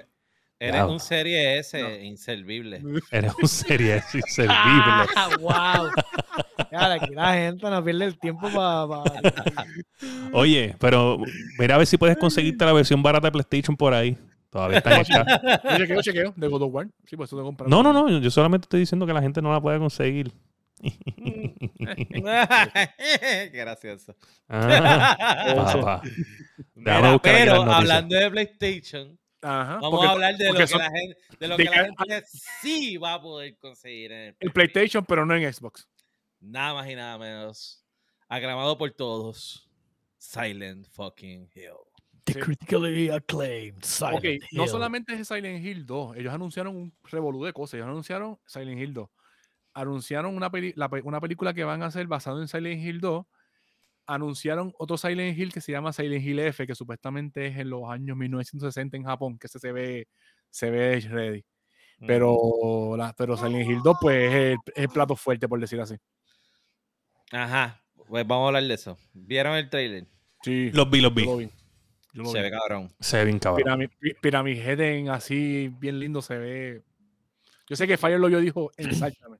Eres 0.64 0.84
un 0.84 1.00
serie 1.00 1.60
S 1.60 2.04
inservible. 2.04 2.82
Eres 3.12 3.34
un 3.42 3.50
serie 3.50 4.02
inservible. 4.14 4.54
Ah, 5.16 5.30
wow. 5.40 5.90
Claro, 6.70 6.94
aquí 6.94 7.14
la 7.14 7.34
gente 7.34 7.70
no 7.70 7.84
pierde 7.84 8.06
el 8.06 8.18
tiempo 8.18 8.50
para. 8.50 9.04
Oye, 10.32 10.76
pero 10.80 11.18
mira 11.60 11.76
a 11.76 11.78
ver 11.78 11.88
si 11.88 11.98
puedes 11.98 12.18
conseguirte 12.18 12.64
la 12.64 12.74
versión 12.74 13.04
barata 13.04 13.28
de 13.28 13.32
PlayStation 13.32 13.76
por 13.76 13.94
ahí. 13.94 14.18
Todavía 14.50 14.78
está. 14.78 15.02
Yo 15.02 15.78
chequeo, 15.78 16.02
chequeo, 16.02 16.34
de 16.36 16.48
God 16.48 16.62
of 16.62 16.74
War. 16.74 16.88
Sí, 17.06 17.18
pues 17.18 17.30
eso 17.30 17.56
te. 17.58 17.64
No, 17.68 17.84
no, 17.84 17.92
no. 17.92 18.20
Yo 18.20 18.32
solamente 18.32 18.66
estoy 18.66 18.82
diciendo 18.82 19.06
que 19.06 19.14
la 19.14 19.22
gente 19.22 19.42
no 19.42 19.52
la 19.52 19.60
puede 19.60 19.80
conseguir. 19.80 20.32
Qué 20.84 20.94
gracioso. 23.54 24.16
Ah, 24.48 26.02
Mira, 26.76 27.20
pero 27.22 27.64
hablando 27.64 28.16
de 28.16 28.30
PlayStation, 28.30 29.18
Ajá. 29.44 29.74
vamos 29.76 29.92
porque 29.92 30.08
a 30.08 30.12
hablar 30.12 30.38
de 30.38 30.52
lo, 30.52 30.58
que 30.58 30.68
son 30.68 30.80
la 30.80 30.90
gente, 30.92 31.18
de 31.40 31.48
lo 31.48 31.58
de 31.58 31.64
que 31.66 31.70
la 31.70 31.84
gente 31.86 32.24
sí 32.62 32.98
va 32.98 33.16
a 33.16 33.22
poder 33.22 33.58
conseguir 33.58 34.12
en 34.12 34.36
el 34.40 34.52
PlayStation, 34.52 35.06
pero 35.06 35.26
no 35.26 35.36
en 35.36 35.54
Xbox. 35.54 35.88
Nada 36.40 36.74
más 36.74 36.90
y 36.90 36.96
nada 36.96 37.18
menos. 37.18 37.84
Aclamado 38.28 38.78
por 38.78 38.90
todos. 38.92 39.70
Silent 40.18 40.88
fucking 40.88 41.50
Hill. 41.54 41.74
The 42.24 42.40
critically 42.40 43.10
acclaimed 43.10 43.84
Silent 43.84 44.44
no 44.54 44.64
Hill. 44.64 44.70
solamente 44.70 45.14
es 45.14 45.28
Silent 45.28 45.64
Hill 45.66 45.86
2, 45.86 46.16
ellos 46.16 46.34
anunciaron 46.34 46.74
un 46.78 46.94
revolú 47.04 47.44
de 47.44 47.52
cosas. 47.52 47.74
Ellos 47.76 47.88
anunciaron 47.90 48.40
Silent 48.46 48.80
Hill 48.80 48.94
2. 48.94 49.10
Anunciaron 49.74 50.36
una, 50.36 50.50
peli- 50.50 50.74
la 50.78 50.90
una 51.04 51.20
película 51.20 51.54
que 51.54 51.64
van 51.66 51.84
a 51.84 51.88
hacer 51.88 52.08
basado 52.08 52.42
en 52.42 52.48
Silent 52.48 52.82
Hill 52.82 53.02
2. 53.02 53.26
Anunciaron 54.06 54.74
otro 54.78 54.98
Silent 54.98 55.38
Hill 55.38 55.54
que 55.54 55.62
se 55.62 55.72
llama 55.72 55.94
Silent 55.94 56.26
Hill 56.26 56.40
F, 56.40 56.68
que 56.68 56.76
supuestamente 56.76 57.48
es 57.48 57.58
en 57.58 57.70
los 57.70 57.90
años 57.90 58.18
1960 58.18 58.98
en 58.98 59.04
Japón, 59.06 59.38
que 59.40 59.48
ese 59.48 59.60
se 59.60 59.72
ve, 59.72 60.08
se 60.50 60.70
ve 60.70 61.00
ready. 61.10 61.46
Mm. 62.00 62.08
Pero, 62.08 62.96
la, 62.98 63.14
pero 63.14 63.38
Silent 63.38 63.70
Hill 63.70 63.80
2, 63.84 63.98
pues 64.02 64.30
es 64.30 64.34
el, 64.36 64.58
es 64.76 64.84
el 64.84 64.90
plato 64.90 65.16
fuerte, 65.16 65.48
por 65.48 65.60
decir 65.60 65.80
así. 65.80 65.96
Ajá. 67.32 67.82
Pues 68.08 68.28
vamos 68.28 68.46
a 68.46 68.48
hablar 68.48 68.64
de 68.64 68.74
eso. 68.74 68.98
¿Vieron 69.14 69.56
el 69.56 69.70
trailer? 69.70 70.06
Sí, 70.42 70.72
Los 70.74 70.90
vi, 70.90 71.02
los 71.02 71.12
yo 71.12 71.16
vi. 71.16 71.26
lo 71.26 71.38
vi. 71.38 71.46
Yo 72.14 72.24
lo 72.24 72.30
Se 72.30 72.38
vi. 72.40 72.44
ve 72.44 72.52
cabrón. 72.52 72.92
Se 73.00 73.18
ve 73.18 73.26
bien 73.26 73.40
cabrón. 73.40 73.64
Pyramid, 73.64 73.90
Pi- 74.00 74.14
Pyramid 74.22 74.58
Head 74.58 74.80
en 74.82 75.10
así 75.10 75.70
bien 75.80 76.00
lindo 76.00 76.22
se 76.22 76.38
ve. 76.38 76.82
Yo 77.70 77.76
sé 77.78 77.88
que 77.88 77.98
Fire 77.98 78.20
lo 78.20 78.28
yo 78.30 78.40
dijo, 78.40 78.72
ensáltame. 78.78 79.38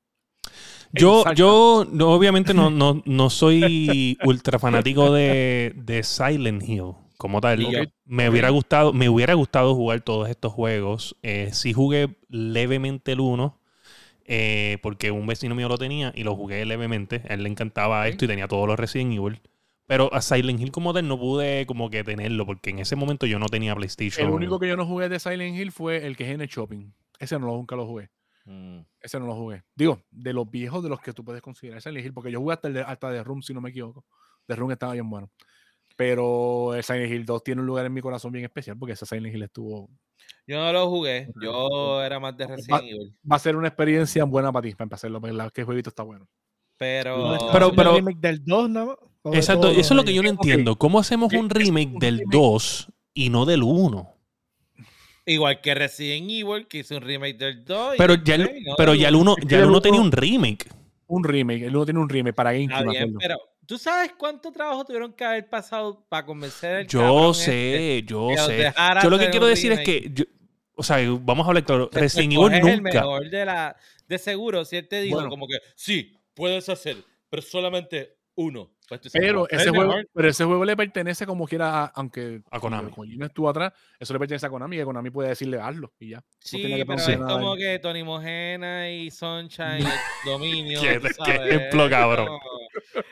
Yo, 0.94 1.26
yo 1.34 1.88
no, 1.92 2.12
obviamente 2.14 2.54
no, 2.54 2.70
no, 2.70 3.02
no 3.06 3.30
soy 3.32 4.18
ultra 4.24 4.60
fanático 4.60 5.12
de, 5.12 5.74
de 5.76 6.04
Silent 6.04 6.64
Hill 6.68 6.94
como 7.18 7.42
tal. 7.42 7.68
Me 8.06 8.30
hubiera 8.30 8.50
gustado, 8.50 8.94
me 8.94 9.10
hubiera 9.10 9.34
gustado 9.34 9.76
jugar 9.76 10.02
todos 10.02 10.30
estos 10.30 10.54
juegos. 10.54 11.18
Eh, 11.24 11.50
sí 11.54 11.74
jugué 11.74 12.16
levemente 12.30 13.14
el 13.14 13.22
1. 13.22 13.60
eh, 14.26 14.78
porque 14.84 15.12
un 15.12 15.28
vecino 15.28 15.56
mío 15.56 15.70
lo 15.70 15.78
tenía 15.78 16.14
y 16.16 16.24
lo 16.24 16.36
jugué 16.36 16.66
levemente. 16.66 17.24
A 17.30 17.34
él 17.36 17.44
le 17.44 17.50
encantaba 17.50 18.08
esto 18.08 18.26
y 18.26 18.28
tenía 18.28 18.48
todos 18.48 18.68
los 18.68 18.80
Resident 18.80 19.14
Evil. 19.14 19.42
Pero 19.88 20.14
a 20.14 20.22
Silent 20.22 20.60
Hill 20.62 20.72
como 20.72 20.94
tal 20.94 21.08
no 21.08 21.20
pude 21.20 21.66
como 21.66 21.90
que 21.90 22.04
tenerlo 22.04 22.46
porque 22.46 22.70
en 22.72 22.80
ese 22.80 22.96
momento 22.96 23.26
yo 23.26 23.40
no 23.40 23.48
tenía 23.50 23.76
PlayStation. 23.76 24.28
El 24.28 24.32
único 24.32 24.60
que 24.60 24.68
yo 24.68 24.78
no 24.78 24.86
jugué 24.86 25.10
de 25.10 25.20
Silent 25.20 25.58
Hill 25.58 25.72
fue 25.72 26.06
el 26.08 26.16
que 26.18 26.26
es 26.26 26.32
en 26.32 26.42
el 26.42 26.48
shopping. 26.48 26.92
Ese 27.20 27.38
no 27.40 27.48
lo, 27.48 27.54
nunca 27.58 27.76
lo 27.76 27.86
jugué. 27.86 28.10
Mm. 28.46 28.80
Ese 29.04 29.20
no 29.20 29.28
lo 29.28 29.36
jugué. 29.36 29.62
Digo, 29.76 30.02
de 30.10 30.32
los 30.34 30.50
viejos 30.50 30.82
de 30.82 30.90
los 30.90 31.00
que 31.02 31.12
tú 31.14 31.24
puedes 31.26 31.42
considerar 31.42 31.82
Silent 31.82 32.06
Hill, 32.06 32.14
porque 32.14 32.32
yo 32.32 32.40
jugué 32.40 32.54
hasta, 32.54 32.70
el 32.70 32.74
de, 32.74 32.82
hasta 32.82 33.12
de 33.12 33.24
Room, 33.24 33.42
si 33.44 33.54
no 33.54 33.60
me 33.62 33.70
equivoco. 33.70 34.06
De 34.48 34.56
Room 34.56 34.72
estaba 34.72 34.94
bien 34.94 35.10
bueno. 35.10 35.30
Pero 35.96 36.74
el 36.74 36.84
Silent 36.84 37.12
Hill 37.12 37.26
2 37.26 37.44
tiene 37.44 37.62
un 37.62 37.68
lugar 37.68 37.86
en 37.86 37.94
mi 37.94 38.02
corazón 38.02 38.32
bien 38.32 38.46
especial 38.46 38.78
porque 38.78 38.94
ese 38.94 39.06
Silent 39.06 39.36
Hill 39.36 39.44
estuvo. 39.44 39.90
Yo 40.48 40.58
no 40.58 40.72
lo 40.74 40.90
jugué. 40.90 41.30
Yo 41.42 42.02
era 42.02 42.20
más 42.20 42.36
de 42.36 42.48
Resident 42.48 42.82
Evil. 42.84 43.16
Va 43.30 43.36
a 43.36 43.40
ser 43.40 43.56
una 43.56 43.68
experiencia 43.68 44.24
buena 44.24 44.52
para 44.52 44.64
ti, 44.64 44.72
para 44.74 44.86
empezarlo, 44.86 45.22
porque 45.22 45.34
la- 45.36 45.50
que 45.52 45.62
el 45.62 45.66
jueguito 45.66 45.90
está 45.90 46.04
bueno. 46.04 46.28
Pero. 46.78 47.38
Pero- 47.52 47.70
¿Un 47.70 47.76
pero- 47.76 47.96
remake 47.96 48.20
del 48.20 48.44
2 48.44 48.70
nada 48.70 48.86
más? 48.88 48.96
¿O 49.22 49.32
de 49.32 49.38
Exacto, 49.38 49.70
eso 49.70 49.80
es 49.80 49.92
lo 49.92 50.04
que 50.04 50.14
yo 50.14 50.22
no 50.24 50.30
entiendo. 50.30 50.76
¿Cómo 50.78 51.00
hacemos 51.00 51.30
¿Qué 51.30 51.38
un 51.38 51.50
remake 51.50 51.94
del 52.00 52.20
remake? 52.20 52.32
2 52.36 52.92
y 53.14 53.30
no 53.30 53.46
del 53.46 53.64
1? 53.64 54.13
Igual 55.26 55.62
que 55.62 55.74
Resident 55.74 56.30
Evil, 56.30 56.68
que 56.68 56.80
hizo 56.80 56.98
un 56.98 57.02
remake 57.02 57.38
del 57.38 57.64
2. 57.64 57.96
y 57.96 57.98
Pero 57.98 58.16
ya 58.16 58.36
el, 58.36 58.44
3, 58.50 58.64
¿no? 58.68 58.76
pero 58.78 58.94
ya 58.96 59.08
el 59.08 59.16
1 59.16 59.36
Es 59.38 59.46
que 59.46 59.52
ya 59.56 59.60
el 59.60 59.66
uno 59.66 59.82
tenía 59.82 60.02
un 60.02 60.12
remake. 60.12 60.68
Un 61.08 61.24
remake, 61.24 61.64
el 61.64 61.76
uno 61.76 61.86
tiene 61.86 62.00
un 62.00 62.10
remake 62.10 62.36
para 62.36 62.52
GameCube. 62.54 62.90
Bien, 62.92 63.16
pero 63.20 63.38
¿tú 63.66 63.78
sabes 63.78 64.12
cuánto 64.18 64.52
trabajo 64.52 64.84
tuvieron 64.84 65.14
que 65.14 65.24
haber 65.24 65.48
pasado 65.50 66.06
para 66.10 66.26
convencer 66.26 66.76
al 66.76 66.88
Yo 66.88 67.32
este 67.32 67.44
sé, 67.46 68.04
yo 68.06 68.28
que 68.30 68.36
los 68.36 68.46
sé. 68.48 68.74
Yo 69.04 69.10
lo 69.10 69.18
que 69.20 69.30
quiero 69.30 69.46
decir 69.46 69.72
es 69.72 69.80
remake? 69.80 70.02
que, 70.04 70.12
yo- 70.14 70.26
o 70.76 70.82
sea, 70.84 70.98
vamos 71.22 71.46
a 71.46 71.50
hablar 71.50 71.64
claro, 71.66 71.90
Resident 71.94 72.34
Evil 72.34 72.46
escoges 72.54 72.68
el 72.74 72.84
nunca. 72.84 73.02
mejor 73.02 73.30
de 73.30 73.46
la 73.46 73.76
de 74.08 74.18
seguro 74.18 74.66
si 74.66 74.76
él 74.78 74.88
te 74.88 75.02
dijo 75.02 75.16
Bueno. 75.16 75.30
como 75.30 75.48
que 75.48 75.58
sí 75.76 76.18
puedes 76.34 76.68
hacer 76.68 76.98
pero 77.30 77.42
solamente 77.44 78.18
uno 78.36 78.72
Pero 79.14 79.46
"Pues, 79.50 79.54
ese, 79.62 79.70
el 79.70 79.76
juego, 79.76 79.88
mejor". 79.92 80.08
pero 80.14 80.28
ese 80.30 80.44
juego 80.46 80.66
le 80.66 80.76
pertenece 80.78 81.26
como 81.26 81.48
quiera, 81.48 81.86
aunque 81.86 82.42
A 82.52 82.60
Konami. 82.60 82.92
Kojima 82.92 83.26
estuvo 83.28 83.50
atrás, 83.50 83.74
eso 84.00 84.14
le 84.14 84.20
pertenece 84.20 84.46
a 84.46 84.50
Konami, 84.50 84.78
que 84.78 84.84
Konami 84.86 85.10
puede 85.10 85.30
decirle 85.30 85.60
hazlo 85.60 85.92
y 86.00 86.10
ya. 86.10 86.24
sí 86.40 86.62
que 86.62 86.86
pero 86.86 87.00
es 87.00 87.18
como 87.18 87.54
ahí. 87.54 87.60
que 87.60 87.80
Tony 87.80 88.04
Mojena 88.04 88.90
y 88.90 89.10
Sunshine 89.12 89.80
y 90.26 90.30
Dominio 90.30 90.82
Qué- 90.82 91.02
ejemplo, 91.28 91.90
cabrón. 91.90 92.28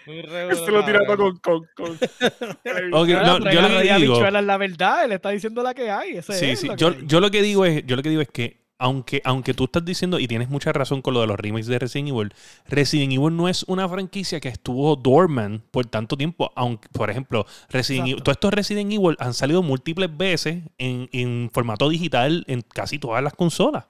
Se 0.06 0.72
lo 0.72 0.86
tira 0.86 1.00
todo 1.06 1.18
cabrón. 1.18 1.40
con. 1.44 1.66
con, 1.76 1.98
con- 1.98 1.98
Ok, 2.94 3.08
Claro, 3.08 3.40
no, 3.40 3.40
pero 3.44 3.52
yo 3.52 3.62
lo 3.62 3.70
la 3.70 3.82
que 3.82 3.96
digo. 3.96 4.30
la 4.42 4.58
verdad, 4.58 5.06
él 5.06 5.12
está 5.14 5.30
diciendo 5.30 5.62
la 5.64 5.74
que 5.74 5.90
hay. 5.92 6.18
Ese 6.18 6.34
Sí, 6.34 6.46
es 6.52 6.60
sí. 6.60 6.70
Yo, 6.78 6.98
yo 7.00 7.20
lo 7.20 7.30
que 7.32 7.42
digo 7.42 7.66
es, 7.66 7.86
yo 7.86 7.96
lo 7.96 8.02
que 8.04 8.10
digo 8.10 8.22
es 8.22 8.30
que 8.30 8.61
aunque, 8.82 9.22
aunque 9.24 9.54
tú 9.54 9.66
estás 9.66 9.86
diciendo, 9.86 10.20
y 10.20 10.28
tienes 10.28 10.50
mucha 10.50 10.74
razón 10.74 11.02
con 11.02 11.14
lo 11.14 11.22
de 11.22 11.28
los 11.28 11.40
remakes 11.40 11.68
de 11.68 11.80
Resident 11.80 12.10
Evil, 12.10 12.34
Resident 12.68 13.14
Evil 13.14 13.38
no 13.38 13.48
es 13.48 13.64
una 13.68 13.88
franquicia 13.88 14.40
que 14.40 14.50
estuvo 14.50 14.96
dormant 14.96 15.64
por 15.72 15.86
tanto 15.86 16.18
tiempo. 16.18 16.52
Aunque, 16.56 16.90
por 16.90 17.10
ejemplo, 17.10 17.46
Resident 17.70 18.08
Evil, 18.08 18.24
todos 18.24 18.36
estos 18.36 18.54
Resident 18.54 18.92
Evil 18.92 19.16
han 19.20 19.34
salido 19.34 19.62
múltiples 19.64 20.10
veces 20.18 20.64
en, 20.78 21.08
en 21.14 21.50
formato 21.54 21.88
digital 21.88 22.44
en 22.48 22.62
casi 22.62 22.98
todas 23.00 23.24
las 23.24 23.34
consolas. 23.34 23.86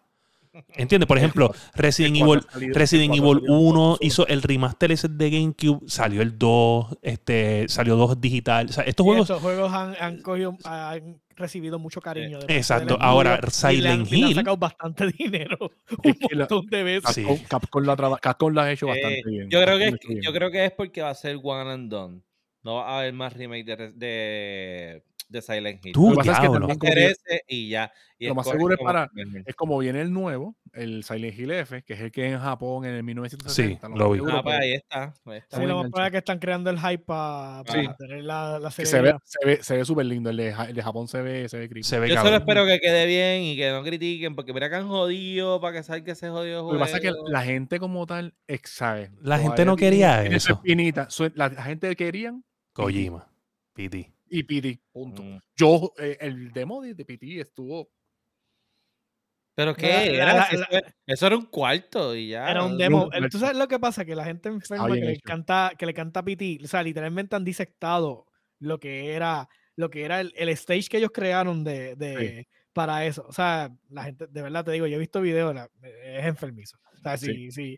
¿Entiendes? 0.75 1.07
Por 1.07 1.17
ejemplo, 1.17 1.55
Resident 1.75 2.17
Evil, 2.17 2.41
salido- 2.51 2.73
Resident 2.77 3.15
Evil 3.15 3.37
salido 3.37 3.55
en 3.55 3.65
1 3.67 3.73
consolas. 3.73 3.97
hizo 4.01 4.27
el 4.27 4.41
remaster 4.41 4.91
ese 4.91 5.07
de 5.07 5.29
GameCube, 5.29 5.79
salió 5.87 6.21
el 6.21 6.37
2, 6.37 6.97
este, 7.01 7.65
salió 7.69 7.95
2 7.95 8.19
digital. 8.19 8.67
O 8.69 8.73
sea, 8.73 8.83
estos 8.83 9.05
juegos 9.05 9.29
estos 9.29 9.41
juegos 9.41 9.71
han, 9.71 9.95
han 9.99 10.21
cogido, 10.21 10.57
han 10.65 11.21
recibido 11.41 11.79
mucho 11.79 11.99
cariño. 12.01 12.37
de 12.37 12.41
parte 12.41 12.55
Exacto. 12.57 12.97
Ahora, 13.01 13.35
estudio 13.43 13.73
y 13.73 13.81
le 13.81 13.89
han- 13.89 14.05
Silent 14.05 14.07
y 14.07 14.15
le 14.15 14.23
han 14.23 14.29
Hill- 14.29 14.35
sacado 14.35 14.57
bastante 14.57 15.05
dinero. 15.17 15.57
Un 16.03 16.13
que 16.13 16.35
la- 16.35 16.39
montón 16.41 16.65
de 16.67 16.83
veces. 16.83 17.13
Sí. 17.15 17.23
Capcom, 17.23 17.45
Capcom 17.49 17.83
lo 17.83 17.91
ha, 17.91 18.17
Capcom 18.19 18.53
hecho 18.71 18.85
Eh, 18.87 18.89
bastante 18.89 19.23
bien. 19.29 19.49
yo 19.49 19.61
creo 19.61 19.77
que 19.77 19.89
Capcom 19.91 20.11
es, 20.17 20.23
yo 20.23 20.33
creo 20.33 20.51
que 20.51 20.65
es 20.65 20.71
porque 20.71 21.01
va 21.01 21.09
a 21.09 21.15
ser 21.15 21.37
one 21.43 21.69
and 21.71 21.89
done 21.91 22.21
no 22.63 22.75
va 22.75 22.89
a 22.89 22.99
haber 22.99 23.13
más 23.13 23.33
remake 23.33 23.65
de, 23.65 23.91
de 23.93 25.03
de 25.31 25.41
Silent 25.41 25.85
Hill. 25.85 25.93
Tú, 25.93 26.13
lo 26.13 26.21
que 26.21 26.29
también 26.29 26.77
y 27.47 27.69
ya. 27.69 27.91
lo 28.19 28.35
más 28.35 28.47
seguro 28.47 28.73
es 28.73 28.79
para. 28.79 29.09
Es 29.45 29.55
como 29.55 29.77
viene 29.77 30.01
el 30.01 30.11
nuevo, 30.11 30.55
el 30.73 31.03
Silent 31.03 31.37
Hill 31.37 31.51
F, 31.51 31.83
que 31.83 31.93
es 31.93 32.01
el 32.01 32.11
que 32.11 32.29
en 32.29 32.39
Japón 32.39 32.85
en 32.85 32.95
el 32.95 33.03
1960. 33.03 33.87
Sí, 33.87 33.93
lo, 33.95 34.11
vi. 34.11 34.19
Ah, 34.29 34.41
pues 34.43 34.59
ahí 34.59 34.73
está. 34.73 35.13
Sí, 35.49 35.65
lo 35.65 35.77
más 35.77 35.91
probable 35.91 36.11
que 36.11 36.17
están 36.17 36.39
creando 36.39 36.69
el 36.69 36.79
hype 36.79 37.03
para, 37.05 37.63
tener 37.97 38.23
la, 38.23 38.59
la 38.59 38.71
serie. 38.71 38.91
Se 38.91 39.01
ve, 39.01 39.15
se 39.23 39.45
ve, 39.45 39.63
se 39.63 39.77
ve 39.77 39.85
súper 39.85 40.05
lindo. 40.05 40.29
El 40.29 40.37
de, 40.37 40.49
el 40.49 40.75
de, 40.75 40.83
Japón 40.83 41.07
se 41.07 41.21
ve, 41.21 41.49
se 41.49 41.57
ve 41.57 41.69
creepy. 41.69 41.83
Se 41.83 41.99
ve 41.99 42.09
Yo 42.09 42.21
solo 42.21 42.37
espero 42.37 42.65
que 42.65 42.79
quede 42.79 43.05
bien 43.05 43.43
y 43.43 43.55
que 43.55 43.71
no 43.71 43.83
critiquen, 43.83 44.35
porque 44.35 44.53
mira 44.53 44.69
que 44.69 44.75
han 44.75 44.87
jodido 44.87 45.61
para 45.61 45.77
que 45.77 45.83
salga 45.83 46.05
que 46.05 46.15
se 46.15 46.29
jodió. 46.29 46.63
Lo 46.63 46.73
que 46.73 46.79
pasa 46.79 46.97
es 46.97 47.01
que 47.01 47.11
la 47.27 47.43
gente 47.43 47.79
como 47.79 48.05
tal, 48.05 48.35
sabe. 48.63 49.11
La 49.21 49.39
gente 49.39 49.65
no 49.65 49.75
quería 49.75 50.23
eso. 50.25 50.61
La, 51.35 51.49
la 51.49 51.63
gente 51.63 51.95
querían 51.95 52.43
Kojima, 52.73 53.27
PT. 53.73 54.13
Y 54.33 54.43
PT, 54.43 54.79
punto. 54.93 55.21
Mm. 55.23 55.39
Yo, 55.57 55.93
eh, 55.97 56.17
el 56.21 56.53
demo 56.53 56.81
de, 56.81 56.95
PT 56.95 57.41
estuvo 57.41 57.91
¿Pero 59.53 59.75
qué? 59.75 60.15
Era, 60.15 60.47
eso, 61.05 61.27
era 61.27 61.35
un 61.35 61.47
cuarto 61.47 62.15
y 62.15 62.29
ya. 62.29 62.49
Era 62.49 62.63
un 62.63 62.77
demo. 62.77 63.09
¿Tú 63.29 63.37
sabes 63.37 63.57
lo 63.57 63.67
que 63.67 63.77
pasa? 63.77 64.05
Que 64.05 64.15
la 64.15 64.23
gente 64.23 64.47
enferma 64.47 64.87
que 64.87 65.01
le, 65.01 65.19
canta, 65.19 65.73
que 65.77 65.85
le 65.85 65.93
canta 65.93 66.23
PT, 66.23 66.59
o 66.63 66.67
sea, 66.67 66.81
literalmente 66.81 67.35
han 67.35 67.43
disectado 67.43 68.25
lo 68.59 68.79
que 68.79 69.13
era, 69.13 69.49
lo 69.75 69.89
que 69.89 70.05
era 70.05 70.21
el, 70.21 70.49
stage 70.49 70.87
que 70.87 70.97
ellos 70.97 71.11
crearon 71.13 71.65
de, 71.65 71.97
de 71.97 72.47
para 72.71 73.05
eso. 73.05 73.25
O 73.27 73.33
sea, 73.33 73.69
la 73.89 74.05
gente, 74.05 74.27
de 74.27 74.41
verdad 74.41 74.63
te 74.63 74.71
digo, 74.71 74.87
yo 74.87 74.95
he 74.95 74.99
visto 74.99 75.19
videos, 75.19 75.53
es 75.83 76.25
enfermizo. 76.25 76.77
O 76.93 77.01
sea, 77.01 77.17
sí, 77.17 77.51
sí 77.51 77.77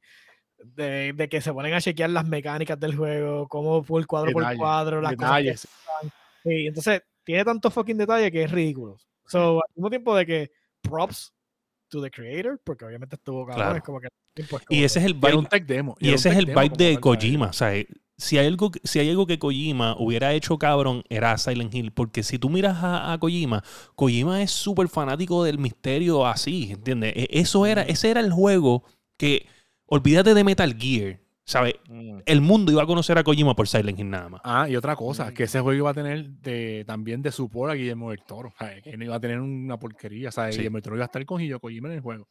de, 0.63 1.13
de, 1.13 1.29
que 1.29 1.41
se 1.41 1.53
ponen 1.53 1.73
a 1.73 1.81
chequear 1.81 2.09
las 2.09 2.27
mecánicas 2.27 2.79
del 2.79 2.95
juego, 2.95 3.47
cómo 3.47 3.83
por 3.83 4.05
cuadro 4.05 4.31
por 4.31 4.55
cuadro, 4.55 5.01
las 5.01 5.11
detalles. 5.11 5.61
cosas. 5.61 6.13
Sí, 6.43 6.67
entonces 6.67 7.01
tiene 7.23 7.45
tantos 7.45 7.73
fucking 7.73 7.97
detalles 7.97 8.31
que 8.31 8.43
es 8.43 8.51
ridículo. 8.51 8.97
So, 9.25 9.55
al 9.57 9.69
mismo 9.75 9.89
tiempo 9.89 10.15
de 10.15 10.25
que 10.25 10.51
props 10.81 11.33
to 11.89 12.01
the 12.01 12.11
creator, 12.11 12.59
porque 12.63 12.85
obviamente 12.85 13.15
estuvo 13.15 13.45
cabrón, 13.45 13.77
es 13.77 13.83
como 13.83 13.99
que. 13.99 14.07
y 14.69 14.83
ese 14.83 14.99
es 14.99 15.05
el 15.05 15.13
vibe, 15.13 15.47
demo, 15.65 15.95
y, 15.99 16.09
ese 16.09 16.29
es 16.29 16.37
el 16.37 16.47
vibe 16.47 16.75
de 16.77 16.97
Kojima. 16.97 17.47
O 17.47 17.53
sea, 17.53 17.71
si 18.17 18.37
hay, 18.37 18.47
algo, 18.47 18.71
si 18.83 18.99
hay 18.99 19.09
algo 19.09 19.25
que 19.25 19.39
Kojima 19.39 19.95
hubiera 19.97 20.33
hecho 20.33 20.57
cabrón, 20.57 21.03
era 21.09 21.37
Silent 21.37 21.73
Hill. 21.73 21.91
Porque 21.91 22.23
si 22.23 22.39
tú 22.39 22.49
miras 22.49 22.83
a, 22.83 23.13
a 23.13 23.17
Kojima, 23.17 23.63
Kojima 23.95 24.41
es 24.41 24.51
súper 24.51 24.87
fanático 24.87 25.43
del 25.43 25.59
misterio 25.59 26.25
así, 26.25 26.71
¿entiendes? 26.71 27.13
E, 27.15 27.27
eso 27.31 27.65
era, 27.65 27.83
ese 27.83 28.11
era 28.11 28.19
el 28.19 28.31
juego 28.31 28.83
que 29.17 29.47
olvídate 29.85 30.33
de 30.33 30.43
Metal 30.43 30.75
Gear. 30.77 31.19
¿Sabes? 31.45 31.75
Mm. 31.89 32.19
El 32.25 32.41
mundo 32.41 32.71
iba 32.71 32.83
a 32.83 32.85
conocer 32.85 33.17
a 33.17 33.23
Kojima 33.23 33.53
por 33.55 33.67
Silent 33.67 33.99
Hill 33.99 34.09
nada 34.09 34.29
más. 34.29 34.41
Ah, 34.43 34.69
y 34.69 34.75
otra 34.75 34.95
cosa, 34.95 35.29
mm. 35.29 35.33
que 35.33 35.43
ese 35.43 35.59
juego 35.59 35.77
iba 35.77 35.89
a 35.89 35.93
tener 35.93 36.29
de, 36.29 36.83
también 36.87 37.21
de 37.21 37.31
support 37.31 37.71
a 37.71 37.75
Guillermo 37.75 38.11
del 38.11 38.23
Toro. 38.23 38.53
¿sabes? 38.57 38.81
Que 38.81 38.95
no 38.95 39.03
iba 39.03 39.15
a 39.15 39.19
tener 39.19 39.39
una 39.39 39.77
porquería. 39.77 40.31
¿sabes? 40.31 40.55
Guillermo 40.55 40.77
del 40.77 40.83
Toro 40.83 40.95
iba 40.95 41.05
a 41.05 41.07
estar 41.07 41.25
con 41.25 41.41
Kojima 41.59 41.89
en 41.89 41.95
el 41.95 42.01
juego. 42.01 42.27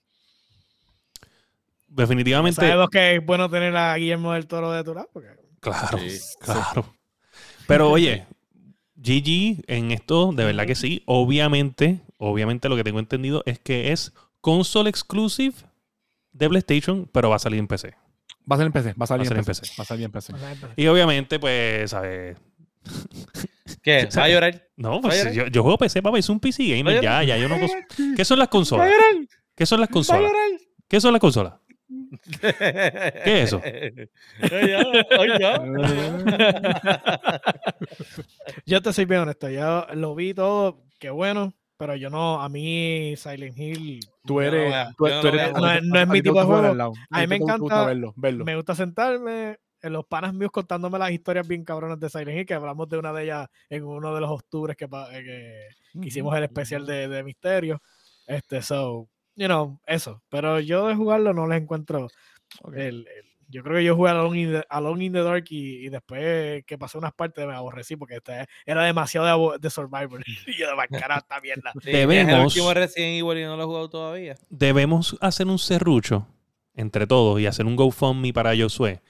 Definitivamente. 1.89 2.61
Sabemos 2.61 2.89
que 2.89 3.17
es 3.17 3.25
bueno 3.27 3.51
tener 3.51 3.77
a 3.77 3.95
Guillermo 3.97 4.33
del 4.33 4.47
Toro 4.47 4.73
de 4.73 4.83
tu 4.83 4.95
lado. 4.95 5.11
Claro, 5.61 5.99
claro. 6.41 6.87
Pero 7.67 7.91
oye, 7.91 8.27
GG 8.97 9.65
en 9.67 9.91
esto, 9.91 10.33
de 10.33 10.45
verdad 10.45 10.67
que 10.67 10.75
sí. 10.75 11.03
Obviamente, 11.05 12.01
obviamente 12.17 12.69
lo 12.71 12.77
que 12.77 12.85
tengo 12.85 12.99
entendido 12.99 13.43
es 13.45 13.59
que 13.59 13.93
es 13.93 14.13
console 14.41 14.89
exclusive 14.89 15.55
de 16.33 16.49
PlayStation, 16.49 17.09
pero 17.13 17.29
va 17.29 17.37
a 17.37 17.39
salir 17.39 17.59
en 17.59 17.69
PC. 17.69 17.95
Va 18.51 18.57
a 18.57 18.59
salir 18.59 18.67
en 18.67 18.73
PC, 18.73 18.95
va 18.95 19.05
a 19.05 19.07
salir, 19.07 19.33
en, 19.33 19.45
PC. 19.45 19.63
Va 19.79 19.83
a 19.83 19.85
salir 19.85 20.05
en 20.05 20.13
PC. 20.13 20.33
Y 20.77 20.87
obviamente, 20.89 21.39
pues, 21.39 21.91
¿sabes? 21.91 22.37
¿Qué? 23.83 24.09
¿Va 24.17 24.25
a 24.25 24.29
llorar? 24.29 24.69
No, 24.77 25.01
pues 25.01 25.33
yo, 25.33 25.47
yo, 25.47 25.63
juego 25.63 25.79
PC, 25.79 26.03
papá, 26.03 26.19
es 26.19 26.29
un 26.29 26.41
PC 26.41 26.65
gamer, 26.65 27.01
ya, 27.01 27.23
ya, 27.23 27.37
yo 27.37 27.49
no... 27.49 27.57
¿Qué 28.17 28.25
son 28.25 28.39
las 28.39 28.49
consolas? 28.49 28.93
¿Qué 29.55 29.67
son 29.67 29.81
las 29.81 29.89
consolas? 29.91 30.33
¿Qué 30.89 31.01
son 31.01 31.13
las 31.13 31.21
consolas? 31.21 31.55
¿Qué 32.41 33.43
es 33.43 33.53
eso? 33.53 33.63
yo 38.67 38.83
te 38.83 38.93
soy 38.93 39.05
bien 39.05 39.21
honesto, 39.21 39.49
yo 39.49 39.87
lo 39.95 40.15
vi 40.15 40.35
todo, 40.35 40.83
qué 40.99 41.11
bueno, 41.11 41.55
pero 41.83 41.97
yo 41.97 42.11
no, 42.11 42.41
a 42.41 42.49
mí 42.49 43.17
Silent 43.17 43.59
Hill. 43.59 43.99
Tú 44.25 44.41
eres. 44.41 44.73
No, 45.01 45.99
es 45.99 46.09
mi 46.09 46.23
tipo 46.23 46.39
de 46.39 46.45
juego. 46.45 46.95
A 47.11 47.21
mí 47.21 47.27
me 47.27 47.35
encanta. 47.35 47.87
Verlo, 47.87 48.15
verlo. 48.15 48.45
Me 48.45 48.55
gusta 48.55 48.77
sentarme 48.77 49.59
en 49.81 49.93
los 49.93 50.07
panas 50.07 50.33
míos 50.33 50.53
contándome 50.53 50.97
las 50.97 51.11
historias 51.11 51.49
bien 51.49 51.65
cabronas 51.65 51.99
de 51.99 52.09
Silent 52.09 52.39
Hill, 52.39 52.47
que 52.47 52.55
hablamos 52.55 52.89
de 52.89 52.99
una 52.99 53.13
de 53.13 53.25
ellas 53.25 53.49
en 53.69 53.85
uno 53.85 54.15
de 54.15 54.21
los 54.21 54.31
octubres 54.31 54.77
que, 54.77 54.87
que, 54.87 55.67
hicimos 56.07 56.37
el 56.37 56.45
especial 56.45 56.87
de, 56.87 57.09
de 57.09 57.25
Misterio. 57.25 57.83
Este, 58.29 58.63
so, 58.63 59.09
you 59.35 59.47
know, 59.47 59.81
eso. 59.85 60.23
Pero 60.29 60.61
yo 60.61 60.87
de 60.87 60.95
jugarlo 60.95 61.35
no 61.35 61.49
les 61.49 61.63
encuentro 61.63 62.07
el, 62.77 63.09
yo 63.53 63.63
creo 63.63 63.77
que 63.77 63.85
yo 63.85 63.95
jugué 63.95 64.11
Alone 64.11 64.41
in 64.41 64.53
the, 64.53 64.65
Alone 64.71 65.05
in 65.05 65.13
the 65.13 65.23
Dark 65.23 65.45
y, 65.51 65.89
después 65.91 66.65
que 66.65 66.79
pasé 66.79 66.97
unas 66.97 67.13
partes 67.13 67.47
me 67.47 67.53
aborrecí 67.53 67.97
porque 67.97 68.17
este, 68.17 68.47
era 68.65 68.85
demasiado 68.85 69.59
de, 69.59 69.71
Survivor. 69.71 70.25
y 70.47 70.59
yo 70.59 70.69
de 70.69 70.99
cara 70.99 71.19
esta 71.19 71.41
mierda. 71.41 71.73
debemos, 71.85 72.57
el 72.57 72.75
Resident 72.75 73.23
Evil 73.23 73.39
y 73.39 73.45
no 73.45 73.57
lo 73.57 73.63
he 73.63 73.67
jugado 73.67 73.91
todavía. 73.91 74.37
Debemos 74.49 75.17
hacer 75.21 75.47
un 75.47 75.59
serrucho 75.59 76.27
entre 76.75 77.07
todos 77.07 77.39
y 77.41 77.47
hacer 77.47 77.67
un 77.67 77.77
GoFundMe 77.77 78.33
para 78.33 78.57
Josué. 78.57 79.03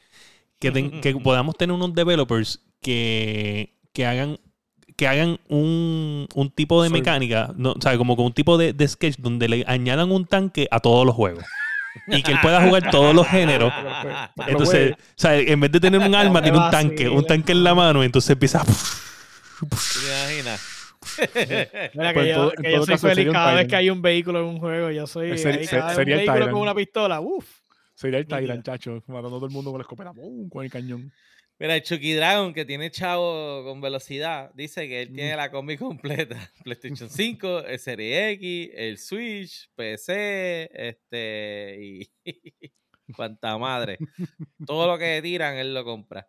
Que, 0.59 1.01
que 1.01 1.15
podamos 1.23 1.57
tener 1.57 1.75
unos 1.75 1.95
developers 1.95 2.65
que, 2.81 3.75
que 3.93 4.07
hagan 4.07 4.39
que 4.97 5.09
hagan 5.09 5.41
un, 5.49 6.29
un 6.35 6.51
tipo 6.51 6.83
de 6.83 6.91
mecánica, 6.91 7.53
no, 7.57 7.73
o 7.73 7.81
sea, 7.81 7.97
como 7.97 8.15
con 8.15 8.27
un 8.27 8.33
tipo 8.33 8.59
de, 8.59 8.73
de 8.73 8.87
sketch 8.87 9.17
donde 9.19 9.49
le 9.49 9.65
añadan 9.67 10.13
un 10.13 10.27
tanque 10.27 10.69
a 10.71 10.81
todos 10.81 11.07
los 11.07 11.15
juegos 11.15 11.45
y 12.07 12.23
que 12.23 12.33
él 12.33 12.39
pueda 12.43 12.63
jugar 12.63 12.91
todos 12.91 13.15
los 13.15 13.27
géneros. 13.27 13.73
Entonces, 14.47 14.93
o 14.93 14.97
sea, 15.15 15.39
en 15.39 15.61
vez 15.61 15.73
de 15.73 15.81
tener 15.81 16.01
un 16.01 16.15
arma, 16.15 16.43
tiene 16.43 16.59
un 16.59 16.71
tanque, 16.71 17.09
un 17.09 17.27
tanque 17.27 17.53
en 17.53 17.65
la 17.65 17.75
mano, 17.75 18.03
y 18.03 18.07
entonces 18.07 18.31
empieza. 18.31 18.65
¿Te 18.65 20.37
imaginas? 20.37 20.73
Mira, 21.95 22.13
que 22.13 22.15
pues 22.15 22.29
yo, 22.29 22.51
que 22.51 22.73
yo 22.73 22.87
soy 22.87 22.99
feliz 22.99 23.33
cada 23.33 23.55
vez 23.55 23.69
que 23.69 23.77
hay 23.77 23.91
un 23.91 24.03
vehículo 24.03 24.41
en 24.41 24.47
un 24.47 24.59
juego. 24.59 24.91
Yo 24.91 25.07
soy 25.07 25.37
sería 25.39 25.89
un 25.89 26.05
vehículo 26.05 26.51
con 26.51 26.61
una 26.61 26.75
pistola. 26.75 27.21
Uf. 27.21 27.47
Sería 27.95 28.19
el 28.19 28.27
Tyrant, 28.27 28.65
chacho, 28.65 29.03
matando 29.07 29.29
a 29.29 29.39
todo 29.39 29.47
el 29.47 29.53
mundo 29.53 29.71
con 29.71 29.79
la 29.79 29.83
escopeta, 29.83 30.13
con 30.51 30.65
el 30.65 30.71
cañón. 30.71 31.13
Mira, 31.59 31.77
el 31.77 31.83
Chucky 31.83 32.15
Dragon, 32.15 32.53
que 32.53 32.65
tiene 32.65 32.91
chavo 32.91 33.63
con 33.65 33.81
velocidad, 33.81 34.51
dice 34.55 34.89
que 34.89 35.03
él 35.03 35.13
tiene 35.13 35.37
la 35.37 35.51
combi 35.51 35.77
completa. 35.79 36.51
PlayStation 36.65 37.09
5, 37.09 37.67
el 37.67 37.79
Serie 37.79 38.31
X, 38.31 38.71
el 38.75 38.99
Switch, 38.99 39.71
PC, 39.77 40.71
este, 40.73 41.79
y 41.81 42.11
cuanta 43.15 43.57
madre. 43.59 43.99
Todo 44.67 44.89
lo 44.89 44.99
que 44.99 45.21
tiran, 45.23 45.57
él 45.57 45.73
lo 45.73 45.85
compra. 45.85 46.29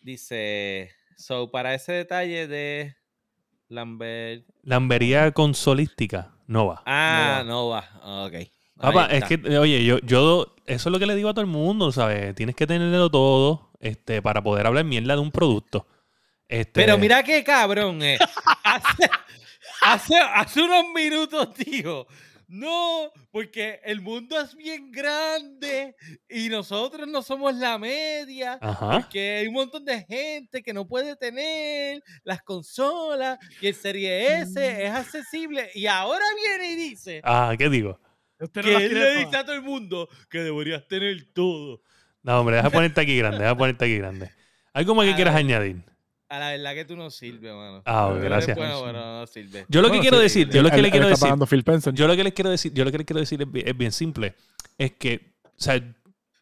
Dice, 0.00 0.92
so, 1.16 1.50
para 1.50 1.74
ese 1.74 1.92
detalle 1.92 2.46
de 2.46 2.96
Lambert... 3.68 4.44
Lambería 4.62 5.32
consolística, 5.32 6.34
no 6.46 6.66
va. 6.66 6.82
Ah, 6.86 7.42
no 7.44 7.68
va, 7.68 8.26
ok. 8.26 8.34
Papá, 8.76 9.06
es 9.06 9.24
que, 9.24 9.58
oye, 9.58 9.84
yo, 9.84 9.98
yo, 10.00 10.54
eso 10.66 10.88
es 10.88 10.92
lo 10.92 10.98
que 10.98 11.06
le 11.06 11.14
digo 11.14 11.28
a 11.28 11.34
todo 11.34 11.44
el 11.44 11.50
mundo, 11.50 11.92
¿sabes? 11.92 12.34
Tienes 12.34 12.54
que 12.56 12.66
tenerlo 12.66 13.10
todo 13.10 13.71
este, 13.82 14.22
para 14.22 14.42
poder 14.42 14.66
hablar 14.66 14.84
mierda 14.84 15.14
de 15.14 15.20
un 15.20 15.32
producto. 15.32 15.86
Este... 16.48 16.80
Pero 16.80 16.96
mira 16.96 17.22
qué 17.22 17.44
cabrón, 17.44 18.02
eh. 18.02 18.18
hace, 19.82 20.16
hace, 20.18 20.62
unos 20.62 20.84
minutos, 20.94 21.52
tío. 21.54 22.06
No, 22.46 23.10
porque 23.30 23.80
el 23.82 24.02
mundo 24.02 24.38
es 24.38 24.54
bien 24.54 24.92
grande 24.92 25.96
y 26.28 26.50
nosotros 26.50 27.08
no 27.08 27.22
somos 27.22 27.54
la 27.54 27.78
media. 27.78 28.58
Porque 28.60 29.38
hay 29.38 29.46
un 29.48 29.54
montón 29.54 29.84
de 29.86 30.04
gente 30.04 30.62
que 30.62 30.74
no 30.74 30.86
puede 30.86 31.16
tener 31.16 32.02
las 32.24 32.42
consolas 32.42 33.38
y 33.60 33.68
el 33.68 33.74
Serie 33.74 34.42
S 34.42 34.84
es 34.84 34.90
accesible. 34.90 35.70
Y 35.74 35.86
ahora 35.86 36.24
viene 36.36 36.72
y 36.72 36.76
dice. 36.76 37.22
Ah, 37.24 37.54
¿qué 37.58 37.70
digo? 37.70 37.98
que 38.52 38.60
él 38.60 38.94
le 38.94 39.24
dice 39.24 39.36
a 39.36 39.44
todo 39.44 39.54
el 39.54 39.62
mundo 39.62 40.08
que 40.28 40.40
deberías 40.40 40.86
tener 40.86 41.32
todo. 41.32 41.80
No, 42.22 42.40
hombre, 42.40 42.56
deja 42.56 42.70
ponerte 42.70 43.00
aquí 43.00 43.16
grande, 43.16 43.38
deja 43.38 43.56
ponerte 43.56 43.84
aquí 43.84 43.98
grande. 43.98 44.30
¿Algo 44.72 44.94
más 44.94 45.06
que 45.06 45.14
quieras 45.14 45.34
añadir? 45.34 45.82
A 46.28 46.38
la 46.38 46.50
verdad 46.52 46.74
que 46.74 46.84
tú 46.86 46.96
no 46.96 47.10
sirves, 47.10 47.52
mano. 47.52 47.82
Ah, 47.84 48.10
gracias. 48.18 48.56
Bueno, 48.56 48.80
bueno, 48.80 49.20
no 49.20 49.26
sirve. 49.26 49.66
Yo 49.68 49.82
lo 49.82 49.90
que 49.90 50.00
quiero 50.00 50.18
decir, 50.18 50.48
yo 50.48 50.62
lo 50.62 50.70
que 50.70 50.80
le 50.80 50.90
quiero 50.90 51.08
decir, 51.08 51.28
yo 51.92 52.06
lo 52.06 52.16
que 52.16 52.24
les 52.24 52.32
quiero 52.32 52.50
decir, 52.50 52.72
yo 52.72 52.84
lo 52.84 52.90
que 52.90 52.98
les 52.98 53.06
quiero 53.06 53.20
decir 53.20 53.46
es 53.54 53.76
bien, 53.76 53.92
simple. 53.92 54.34
Es 54.78 54.92
que, 54.92 55.34
o 55.44 55.50
sea, 55.56 55.82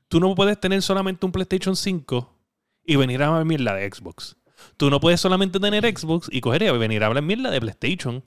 tú 0.07 0.21
no 0.21 0.33
puedes 0.37 0.61
tener 0.61 0.81
solamente 0.83 1.27
un 1.27 1.33
PlayStation 1.33 1.75
5 1.75 2.39
y 2.85 2.97
venir 2.97 3.23
a 3.23 3.29
hablar 3.29 3.45
mierda 3.45 3.75
de 3.75 3.91
Xbox. 3.91 4.37
Tú 4.77 4.91
no 4.91 5.01
puedes 5.01 5.21
solamente 5.21 5.59
tener 5.59 5.85
Xbox 5.85 6.29
y 6.31 6.41
coger 6.41 6.63
y 6.63 6.71
venir 6.71 7.03
a 7.03 7.07
hablar 7.07 7.25
mierda 7.25 7.51
de 7.51 7.61
PlayStation. 7.61 8.23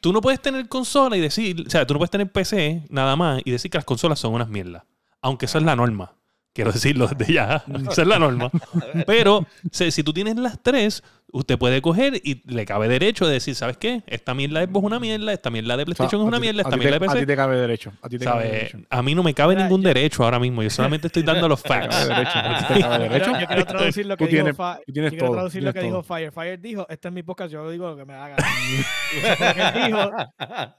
Tú 0.00 0.12
no 0.12 0.20
puedes 0.20 0.42
tener 0.42 0.68
consola 0.68 1.16
y 1.16 1.20
decir, 1.20 1.64
o 1.66 1.70
sea, 1.70 1.86
tú 1.86 1.94
no 1.94 1.98
puedes 1.98 2.10
tener 2.10 2.30
PC 2.30 2.82
nada 2.90 3.16
más 3.16 3.40
y 3.44 3.52
decir 3.52 3.70
que 3.70 3.78
las 3.78 3.84
consolas 3.84 4.18
son 4.18 4.34
unas 4.34 4.48
mierdas. 4.48 4.82
Aunque 5.22 5.46
eso 5.46 5.56
es 5.56 5.64
la 5.64 5.76
norma. 5.76 6.15
Quiero 6.56 6.72
decirlo 6.72 7.06
desde 7.06 7.34
ya. 7.34 7.62
Esa 7.90 8.00
es 8.00 8.08
la 8.08 8.18
norma. 8.18 8.50
Pero 9.06 9.46
si 9.70 10.02
tú 10.02 10.14
tienes 10.14 10.36
las 10.36 10.58
tres, 10.62 11.02
usted 11.32 11.58
puede 11.58 11.82
coger 11.82 12.20
y 12.22 12.42
le 12.46 12.64
cabe 12.64 12.88
derecho 12.88 13.26
de 13.26 13.34
decir, 13.34 13.54
¿sabes 13.54 13.76
qué? 13.76 14.02
Esta 14.06 14.34
mierda 14.34 14.62
es 14.62 14.68
una 14.72 15.00
mierda, 15.00 15.32
esta 15.32 15.50
mierda 15.50 15.76
de 15.76 15.84
PlayStation 15.84 16.20
es 16.20 16.26
una 16.26 16.38
mierda, 16.38 16.62
esta 16.62 16.76
mierda 16.76 16.98
de 16.98 17.00
PC. 17.00 17.16
A 17.16 17.20
ti 17.20 17.26
te 17.26 17.36
cabe 17.36 17.56
derecho. 17.56 17.92
A, 18.00 18.08
ti 18.08 18.18
te 18.18 18.24
cabe 18.24 18.44
derecho. 18.44 18.78
a 18.88 19.02
mí 19.02 19.14
no 19.14 19.22
me 19.22 19.34
cabe 19.34 19.56
ningún 19.56 19.82
derecho 19.82 20.24
ahora 20.24 20.38
mismo. 20.38 20.62
Yo 20.62 20.70
solamente 20.70 21.08
estoy 21.08 21.22
dando 21.22 21.48
los 21.48 21.60
facts. 21.62 22.08
derecho. 22.08 23.40
Yo 23.40 23.46
quiero 23.46 23.64
traducir 23.66 24.06
lo 24.06 24.16
que 24.16 24.26
dijo, 24.26 24.46
yo 24.86 25.08
quiero 25.08 25.30
traducir 25.32 25.62
lo 25.62 25.72
que 25.72 25.80
dijo 25.80 26.02
Fire. 26.02 26.32
Fire 26.32 26.60
dijo, 26.60 26.86
esta 26.88 27.08
es 27.08 27.14
mi 27.14 27.22
podcast, 27.22 27.52
yo 27.52 27.68
digo 27.70 27.90
lo 27.90 27.96
que 27.96 28.04
me 28.04 28.14
haga. 28.14 28.36
dijo, 29.86 30.10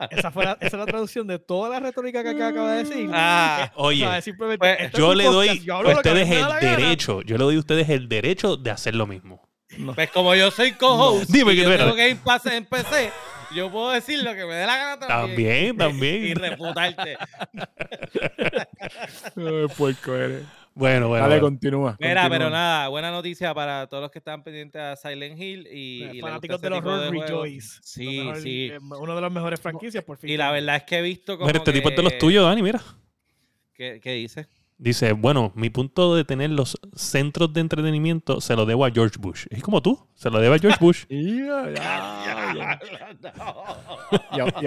esa, 0.09 0.31
fue 0.31 0.45
la, 0.45 0.57
esa 0.59 0.77
es 0.77 0.79
la 0.79 0.85
traducción 0.85 1.27
de 1.27 1.39
toda 1.39 1.69
la 1.69 1.79
retórica 1.79 2.23
que 2.23 2.29
acaba 2.29 2.71
de 2.73 2.83
decir. 2.83 3.09
Ah, 3.13 3.71
oye, 3.75 4.05
pues, 4.37 4.91
yo 4.93 5.13
le 5.13 5.25
doy 5.25 5.67
a 5.69 5.89
ustedes 5.89 6.29
el 6.29 6.47
derecho, 6.61 7.21
yo 7.21 7.37
le 7.37 7.43
doy 7.43 7.55
a 7.55 7.59
ustedes 7.59 7.89
el 7.89 8.07
derecho 8.07 8.57
de 8.57 8.71
hacer 8.71 8.95
lo 8.95 9.07
mismo. 9.07 9.46
Pues 9.95 10.09
como 10.11 10.33
yo 10.33 10.49
soy 10.49 10.71
co-host 10.73 11.29
Dime 11.29 11.53
que 11.53 11.63
yo 11.63 11.77
tengo 11.77 11.93
Game 11.93 12.15
Pass 12.23 12.45
en 12.45 12.65
PC, 12.65 13.11
yo 13.53 13.71
puedo 13.71 13.91
decir 13.91 14.23
lo 14.23 14.33
que 14.33 14.45
me 14.45 14.55
dé 14.55 14.65
la 14.65 14.77
gana 14.77 14.99
también. 14.99 15.27
También, 15.27 15.77
también. 15.77 16.23
Y, 16.23 16.33
refutarte. 16.33 17.17
puerco 19.77 20.15
eres. 20.15 20.45
Bueno, 20.73 21.07
bueno. 21.07 21.27
Dale, 21.27 21.41
continúa. 21.41 21.97
Mira, 21.99 22.29
pero 22.29 22.51
nada, 22.51 22.87
buena 22.89 23.09
noticia 23.09 23.53
para 23.53 23.87
todos 23.87 24.03
los 24.03 24.11
que 24.11 24.19
están 24.19 24.43
pendientes 24.43 24.79
a 24.79 24.95
Silent 24.95 25.39
Hill 25.39 25.67
y, 25.71 26.17
y 26.17 26.21
fanáticos 26.21 26.61
de 26.61 26.69
los 26.69 26.79
horror 26.79 27.09
Rejoice. 27.09 27.79
Sí, 27.81 28.29
sí. 28.43 28.69
Eh, 28.71 28.79
uno 28.79 29.15
de 29.15 29.21
los 29.21 29.31
mejores 29.31 29.59
franquicias, 29.59 30.03
por 30.03 30.17
fin. 30.17 30.29
Y 30.29 30.37
la 30.37 30.51
verdad 30.51 30.75
es 30.75 30.83
que 30.83 30.99
he 30.99 31.01
visto 31.01 31.35
como. 31.35 31.47
Mira, 31.47 31.57
este 31.57 31.73
tipo 31.73 31.89
es 31.89 31.95
de 31.95 32.03
los 32.03 32.17
tuyos, 32.19 32.45
Dani, 32.45 32.61
mira. 32.61 32.79
¿Qué, 33.73 33.99
qué 34.01 34.11
dice? 34.13 34.47
Dice, 34.79 35.13
bueno, 35.13 35.51
mi 35.55 35.71
punto 35.71 36.13
de 36.13 36.23
tener 36.23 36.51
los 36.51 36.79
centros 36.93 37.51
de 37.51 37.61
entretenimiento 37.61 38.39
se 38.41 38.55
lo 38.55 38.67
debo 38.67 38.85
a 38.85 38.91
George 38.91 39.17
Bush. 39.19 39.47
Es 39.49 39.63
como 39.63 39.81
tú, 39.81 40.07
se 40.13 40.29
lo 40.29 40.39
debo 40.39 40.53
a 40.53 40.59
George 40.59 40.77
Bush. 40.79 41.05
y, 41.09 41.47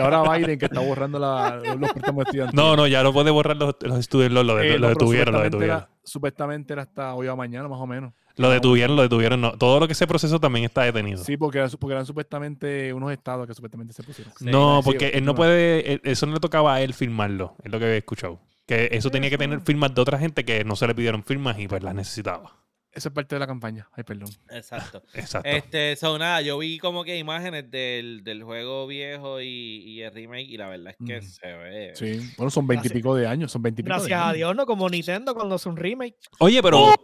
ahora 0.00 0.36
Biden 0.36 0.58
que 0.58 0.64
está 0.64 0.80
borrando 0.80 1.20
los 1.20 1.92
préstamos 1.92 2.24
estudiantes. 2.26 2.54
No, 2.54 2.74
no, 2.74 2.88
ya 2.88 3.04
no 3.04 3.12
puede 3.12 3.30
borrar 3.30 3.56
los, 3.56 3.76
los 3.82 3.98
estudios, 4.00 4.32
lo, 4.32 4.42
lo, 4.42 4.58
eh, 4.58 4.80
lo 4.80 4.88
detuvieron, 4.88 5.32
lo 5.32 5.42
detuvieron. 5.42 5.86
supuestamente 6.02 6.72
era 6.72 6.82
hasta 6.82 7.14
hoy 7.14 7.28
o 7.28 7.36
mañana, 7.36 7.68
más 7.68 7.78
o 7.78 7.86
menos. 7.86 8.12
Lo 8.36 8.50
detuvieron, 8.50 8.96
lo 8.96 9.02
detuvieron. 9.02 9.40
No. 9.40 9.52
Todo 9.52 9.78
lo 9.78 9.86
que 9.86 9.94
se 9.94 10.08
procesó 10.08 10.40
también 10.40 10.64
está 10.64 10.82
detenido. 10.82 11.22
Sí, 11.22 11.36
porque, 11.36 11.64
porque 11.78 11.92
eran 11.92 12.06
supuestamente 12.06 12.92
unos 12.92 13.12
estados 13.12 13.46
que 13.46 13.54
supuestamente 13.54 13.92
se 13.92 14.02
pusieron. 14.02 14.32
no, 14.40 14.80
porque 14.84 15.10
él 15.10 15.24
no 15.24 15.36
puede, 15.36 16.00
eso 16.02 16.26
no 16.26 16.32
le 16.32 16.40
tocaba 16.40 16.74
a 16.74 16.80
él 16.80 16.94
firmarlo, 16.94 17.54
es 17.62 17.70
lo 17.70 17.78
que 17.78 17.84
había 17.84 17.98
escuchado. 17.98 18.40
Que 18.70 18.88
eso 18.92 19.10
tenía 19.10 19.28
que 19.30 19.36
tener 19.36 19.60
firmas 19.62 19.92
de 19.92 20.00
otra 20.00 20.16
gente 20.16 20.44
que 20.44 20.62
no 20.62 20.76
se 20.76 20.86
le 20.86 20.94
pidieron 20.94 21.24
firmas 21.24 21.58
y 21.58 21.66
pues 21.66 21.82
las 21.82 21.92
necesitaba. 21.92 22.56
Eso 22.92 23.08
es 23.08 23.12
parte 23.12 23.34
de 23.34 23.40
la 23.40 23.48
campaña. 23.48 23.88
Ay, 23.96 24.04
perdón. 24.04 24.30
Exacto. 24.48 25.02
Exacto. 25.14 25.48
Este, 25.48 25.96
son 25.96 26.20
nada, 26.20 26.40
yo 26.40 26.56
vi 26.56 26.78
como 26.78 27.02
que 27.02 27.18
imágenes 27.18 27.68
del, 27.68 28.22
del 28.22 28.44
juego 28.44 28.86
viejo 28.86 29.40
y, 29.40 29.46
y, 29.46 30.02
el 30.02 30.14
remake 30.14 30.46
y 30.50 30.56
la 30.56 30.68
verdad 30.68 30.94
es 30.96 31.04
que 31.04 31.20
se 31.20 31.52
ve. 31.52 31.90
Sí, 31.96 32.32
bueno, 32.36 32.48
son 32.48 32.68
veintipico 32.68 33.16
de 33.16 33.26
años, 33.26 33.50
son 33.50 33.60
veintipico 33.60 33.92
Gracias 33.92 34.22
a 34.22 34.32
Dios, 34.34 34.54
no 34.54 34.66
como 34.66 34.88
Nintendo 34.88 35.34
cuando 35.34 35.56
hace 35.56 35.68
un 35.68 35.76
remake. 35.76 36.14
Oye, 36.38 36.62
pero 36.62 36.94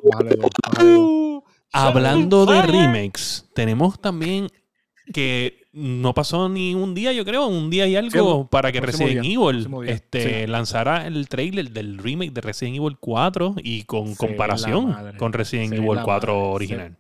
hablando 1.72 2.46
de 2.46 2.62
remakes, 2.62 3.50
tenemos 3.56 4.00
también 4.00 4.46
que 5.12 5.65
no 5.76 6.14
pasó 6.14 6.48
ni 6.48 6.74
un 6.74 6.94
día, 6.94 7.12
yo 7.12 7.22
creo, 7.26 7.46
un 7.46 7.68
día 7.68 7.86
y 7.86 7.96
algo 7.96 8.48
para 8.48 8.72
que 8.72 8.80
Resident 8.80 9.26
Evil 9.26 9.68
este, 9.86 10.46
lanzara 10.46 11.06
el 11.06 11.28
trailer 11.28 11.70
del 11.70 11.98
remake 11.98 12.32
de 12.32 12.40
Resident 12.40 12.76
Evil 12.76 12.96
4 12.98 13.56
y 13.58 13.84
con 13.84 14.14
comparación 14.14 15.16
con 15.18 15.34
Resident 15.34 15.74
Evil 15.74 15.98
4 16.02 16.50
original. 16.50 16.96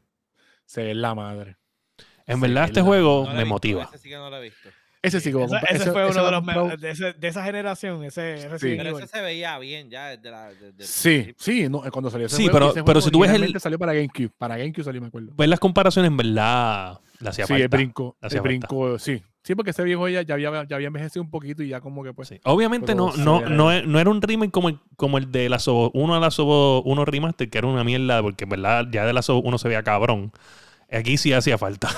Se 0.66 0.90
es 0.90 0.96
la 0.96 1.14
madre. 1.14 1.56
En 2.26 2.40
verdad, 2.40 2.64
este 2.64 2.82
juego 2.82 3.26
me 3.32 3.46
motiva. 3.46 3.84
Ese 3.84 3.98
sí 3.98 4.08
que 4.10 4.16
no 4.16 4.28
lo 4.28 4.36
he 4.36 4.42
visto. 4.42 4.68
Ese 5.00 5.20
sí 5.20 5.32
que 5.32 5.44
ese, 5.70 5.92
fue 5.92 6.10
uno 6.10 6.24
de 6.24 6.30
los 6.32 6.44
mejores 6.44 6.80
de, 6.80 7.28
esa 7.28 7.44
generación. 7.44 8.02
Ese, 8.04 8.48
Pero 8.60 8.98
ese 8.98 9.06
se 9.06 9.20
veía 9.22 9.58
bien 9.58 9.88
ya 9.88 10.08
desde 10.08 10.30
la. 10.30 10.50
sí, 10.80 11.34
sí, 11.38 11.68
no, 11.68 11.80
cuando 11.92 12.10
salió 12.10 12.26
ese 12.26 12.36
Sí, 12.36 12.48
pero, 12.52 12.74
pero 12.84 13.00
si 13.00 13.10
tú 13.10 13.20
ves 13.20 13.30
el. 13.30 13.58
salió 13.58 13.78
para 13.78 13.94
GameCube. 13.94 14.30
Para 14.36 14.58
GameCube 14.58 14.84
salió, 14.84 15.00
me 15.00 15.06
acuerdo. 15.06 15.32
Ves 15.34 15.48
las 15.48 15.60
comparaciones, 15.60 16.10
en 16.10 16.16
verdad 16.16 17.00
la 17.20 17.30
hacía 17.30 17.46
sí, 17.46 17.54
el 17.54 17.68
brinco. 17.68 18.16
El 18.20 18.40
brinco, 18.40 18.98
sí. 18.98 19.22
Sí, 19.42 19.54
porque 19.54 19.70
ese 19.70 19.84
viejo 19.84 20.08
ya, 20.08 20.22
ya, 20.22 20.34
había, 20.34 20.64
ya 20.64 20.74
había 20.74 20.88
envejecido 20.88 21.22
un 21.22 21.30
poquito 21.30 21.62
y 21.62 21.68
ya 21.68 21.80
como 21.80 22.02
que 22.02 22.12
pues. 22.12 22.34
Obviamente 22.42 22.96
no, 22.96 23.12
no, 23.16 23.42
no, 23.42 23.80
no, 23.82 24.00
era 24.00 24.10
un 24.10 24.20
remake 24.20 24.50
como 24.50 24.68
el, 24.68 24.80
como 24.96 25.18
el 25.18 25.30
de 25.30 25.48
la 25.48 25.60
Sobo 25.60 25.92
1 25.94 26.16
a 26.16 26.18
la 26.18 26.32
Sobo 26.32 26.82
1 26.82 27.04
Remaster, 27.04 27.48
que 27.48 27.58
era 27.58 27.68
una 27.68 27.84
mierda, 27.84 28.20
porque 28.22 28.42
en 28.42 28.50
verdad 28.50 28.86
ya 28.90 29.06
de 29.06 29.12
la 29.12 29.22
Sobo 29.22 29.42
1 29.42 29.58
se 29.58 29.68
veía 29.68 29.84
cabrón. 29.84 30.32
Aquí 30.90 31.16
sí 31.16 31.32
hacía 31.32 31.58
falta. 31.58 31.88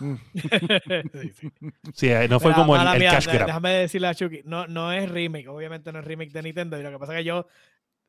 Mm. 0.00 0.14
sí, 1.94 2.08
eh, 2.08 2.26
no 2.28 2.40
fue 2.40 2.52
como 2.54 2.74
el, 2.74 3.02
el 3.02 3.08
cash 3.08 3.26
grab. 3.26 3.46
Déjame 3.46 3.70
decirle 3.70 4.08
a 4.08 4.14
Chucky, 4.16 4.40
no, 4.44 4.66
no 4.66 4.90
es 4.92 5.08
remake, 5.08 5.46
obviamente 5.46 5.92
no 5.92 6.00
es 6.00 6.04
remake 6.04 6.32
de 6.32 6.42
Nintendo. 6.42 6.76
Y 6.76 6.82
lo 6.82 6.90
que 6.90 6.98
pasa 6.98 7.12
es 7.12 7.18
que 7.18 7.24
yo 7.24 7.46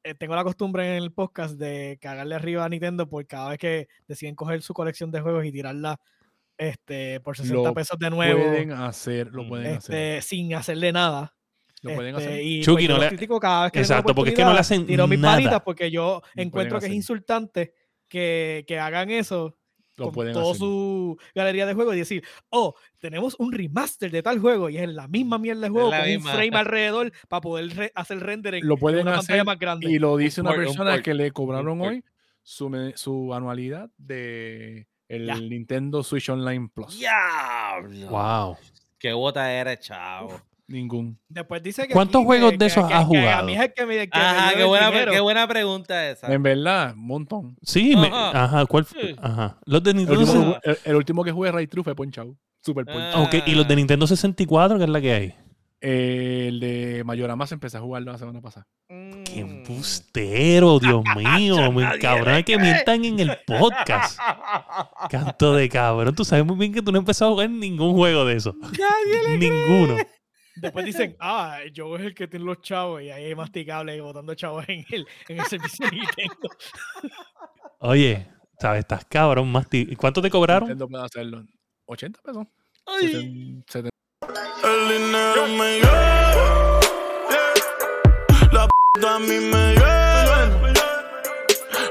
eh, 0.04 0.16
tengo 0.16 0.36
la 0.36 0.44
costumbre 0.44 0.98
en 0.98 1.04
el 1.04 1.12
podcast 1.12 1.56
de 1.60 2.00
cagarle 2.02 2.36
arriba 2.36 2.66
a 2.66 2.70
Nintendo 2.70 3.08
por 3.08 3.26
cada 3.28 3.50
vez 3.50 3.60
que 3.60 3.88
deciden 4.08 4.36
coger 4.36 4.64
su 4.64 4.74
colección 4.74 5.12
de 5.12 5.22
juegos 5.22 5.46
y 5.46 5.52
tirarla 5.52 6.00
este, 6.58 7.20
por 7.20 7.38
60 7.38 7.74
pesos 7.74 8.00
de 8.00 8.10
nuevo. 8.10 8.44
Pueden 8.44 8.72
hacer, 8.72 9.28
lo 9.28 9.48
pueden 9.48 9.68
este, 9.68 10.18
hacer. 10.18 10.24
Sin 10.24 10.54
hacerle 10.54 10.92
nada. 10.92 11.36
Lo 11.82 11.96
pueden 11.96 12.16
hacer. 12.16 12.32
Este, 12.32 12.44
y 12.44 12.62
Chucky 12.62 12.88
pues, 12.88 12.98
no 12.98 13.04
le... 13.04 13.08
critico 13.10 13.40
cada 13.40 13.64
vez 13.64 13.72
que 13.72 13.80
Exacto, 13.80 14.16
porque 14.16 14.32
es 14.32 14.36
que 14.36 14.44
no 14.44 14.54
le 14.54 14.60
hacen 14.60 14.86
tiro 14.86 15.08
mis 15.08 15.20
palitas 15.20 15.62
porque 15.62 15.92
yo 15.92 16.22
encuentro 16.36 16.80
que 16.80 16.88
es 16.88 16.94
insultante 16.94 17.74
que, 18.08 18.64
que 18.68 18.80
hagan 18.80 19.10
eso 19.12 19.58
lo 19.98 20.12
con 20.12 20.32
toda 20.34 20.54
su 20.56 21.18
galería 21.34 21.66
de 21.66 21.74
juegos 21.74 21.96
y 21.96 22.00
decir, 22.00 22.24
oh, 22.50 22.76
tenemos 23.00 23.36
un 23.40 23.52
remaster 23.52 24.12
de 24.12 24.22
tal 24.22 24.40
juego 24.40 24.70
y 24.70 24.78
es 24.78 24.90
la 24.90 25.08
misma 25.08 25.38
mierda 25.38 25.62
de 25.62 25.70
juego 25.70 25.90
con 25.90 26.00
un 26.00 26.22
frame 26.22 26.58
alrededor 26.58 27.12
para 27.30 27.42
poder 27.42 27.92
hacer 27.96 28.20
render 28.20 28.56
en, 28.56 28.68
lo 28.68 28.78
pueden 28.78 29.02
una 29.02 29.12
hacer 29.12 29.28
pantalla 29.28 29.44
más 29.44 29.60
grande. 29.60 29.90
Y 29.90 30.00
lo 30.00 30.18
dice 30.18 30.42
una 30.42 30.54
persona 30.54 31.02
que 31.02 31.14
le 31.14 31.32
cobraron 31.32 31.80
hoy 31.82 32.04
su, 32.44 32.94
su 32.96 33.34
anualidad 33.34 33.90
de 33.98 34.88
el 35.08 35.50
Nintendo 35.50 36.04
Switch 36.04 36.30
Online 36.30 36.70
Plus. 36.74 36.98
¡Diablo! 36.98 38.10
¡Wow! 38.10 38.58
¡Qué 38.98 39.14
bota 39.14 39.52
era, 39.52 39.78
chavo! 39.80 40.42
Ningún. 40.68 41.20
Después 41.30 41.62
dice 41.62 41.88
que 41.88 41.94
¿Cuántos 41.94 42.24
juegos 42.24 42.58
de 42.58 42.66
esos 42.66 42.92
has 42.92 43.06
jugado? 43.06 43.40
a 43.40 43.44
mí 43.44 43.56
es 43.56 43.72
que 43.76 43.86
me, 43.86 44.10
ajá, 44.12 44.56
qué 44.56 44.64
buena, 44.64 44.92
qué 45.12 45.20
buena, 45.20 45.48
pregunta 45.48 46.10
esa. 46.10 46.34
En 46.34 46.42
verdad, 46.42 46.94
un 46.94 47.06
montón. 47.06 47.58
Sí, 47.62 47.94
ajá. 47.96 48.66
¿cuál 48.66 48.86
fue? 48.86 49.16
Ajá. 49.22 49.60
Los 49.66 49.84
de 49.84 49.94
Nintendo. 49.94 50.22
El 50.22 50.28
último, 50.28 50.58
el, 50.86 50.96
último 50.96 51.24
que 51.24 51.32
jugué 51.32 51.52
Ray 51.52 51.68
True 51.68 51.84
fue 51.84 51.94
Ponchao. 51.94 52.36
Super 52.64 52.86
Ponchao. 52.86 53.24
Ok, 53.26 53.36
¿y 53.46 53.54
los 53.54 53.68
de 53.68 53.76
Nintendo 53.76 54.08
64 54.08 54.78
qué 54.80 54.84
es 54.86 54.90
la 54.90 55.02
que 55.02 55.14
hay? 55.14 55.36
El 55.86 56.60
de 56.60 57.04
Mayorama 57.06 57.46
se 57.46 57.54
empezó 57.54 57.78
a 57.78 57.82
jugarlo 57.82 58.12
la 58.12 58.18
semana 58.18 58.42
pasada. 58.42 58.68
¡Qué 58.88 59.44
mm. 59.44 59.48
embustero, 59.48 60.80
Dios 60.80 61.04
mío! 61.16 61.72
Me 61.72 62.00
cabrón 62.00 62.44
que 62.44 62.58
mientan 62.58 63.06
en 63.06 63.20
el 63.20 63.38
podcast. 63.46 64.20
Canto 65.10 65.54
de 65.54 65.70
cabrón. 65.70 66.16
Tú 66.16 66.26
sabes 66.26 66.44
muy 66.44 66.58
bien 66.58 66.74
que 66.74 66.82
tú 66.82 66.92
no 66.92 66.98
empezaste 66.98 67.26
a 67.26 67.30
jugar 67.30 67.50
ningún 67.52 67.94
juego 67.94 68.26
de 68.26 68.36
eso. 68.36 68.56
Ninguno. 69.38 69.98
Después 70.56 70.86
dicen, 70.86 71.16
ah, 71.20 71.60
yo 71.72 71.96
es 71.98 72.04
el 72.04 72.16
que 72.16 72.28
tiene 72.28 72.46
los 72.46 72.62
chavos 72.62 73.02
y 73.04 73.12
ahí 73.12 73.26
hay 73.26 73.36
masticable 73.36 74.00
botando 74.02 74.34
chavos 74.34 74.66
en 74.68 74.86
el, 74.90 75.06
en 75.28 75.40
el 75.40 75.46
servicio 75.46 75.86
de 75.86 75.98
Nintendo. 75.98 76.50
Oye, 77.80 78.28
¿sabes? 78.60 78.80
Estás 78.80 79.06
cabrón. 79.06 79.54
¿Cuánto 79.98 80.22
te 80.22 80.32
cobraron? 80.32 80.70
Nintendo 80.70 80.88
puede 80.88 81.04
hacerlo. 81.04 81.46
80 81.86 82.22
pesos. 82.22 82.48
Ay. 82.88 83.62
70, 83.68 83.90
el 84.66 84.90
dinero 84.90 85.48
me 85.48 85.80
lleva. 85.80 86.80
La 88.52 88.68
p 88.68 89.08
a 89.08 89.20
mí 89.20 89.40
me 89.40 89.74
llevan. 89.74 90.74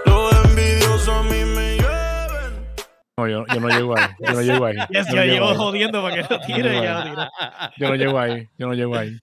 Los 0.04 0.44
envidiosos 0.44 1.08
a 1.08 1.22
mí 1.22 1.44
me 1.44 1.76
llevan. 1.76 2.74
No, 3.16 3.28
yo, 3.28 3.44
yo 3.46 3.60
no 3.60 3.68
llego 3.68 3.96
ahí. 3.96 4.06
Yo 4.20 4.32
no 4.32 4.42
llego 4.42 4.64
ahí. 4.66 4.76
Yo, 4.90 5.02
yo 5.14 5.24
llevo 5.24 5.54
jodiendo 5.54 6.02
para 6.02 6.14
que 6.16 6.34
lo 6.34 6.40
tire. 6.40 6.82
Ya 6.82 7.30
Yo 7.76 7.88
no 7.88 7.94
llego 7.94 8.18
ahí. 8.18 8.48
Yo 8.58 8.66
no 8.66 8.74
llego 8.74 8.96
ahí. 8.96 9.18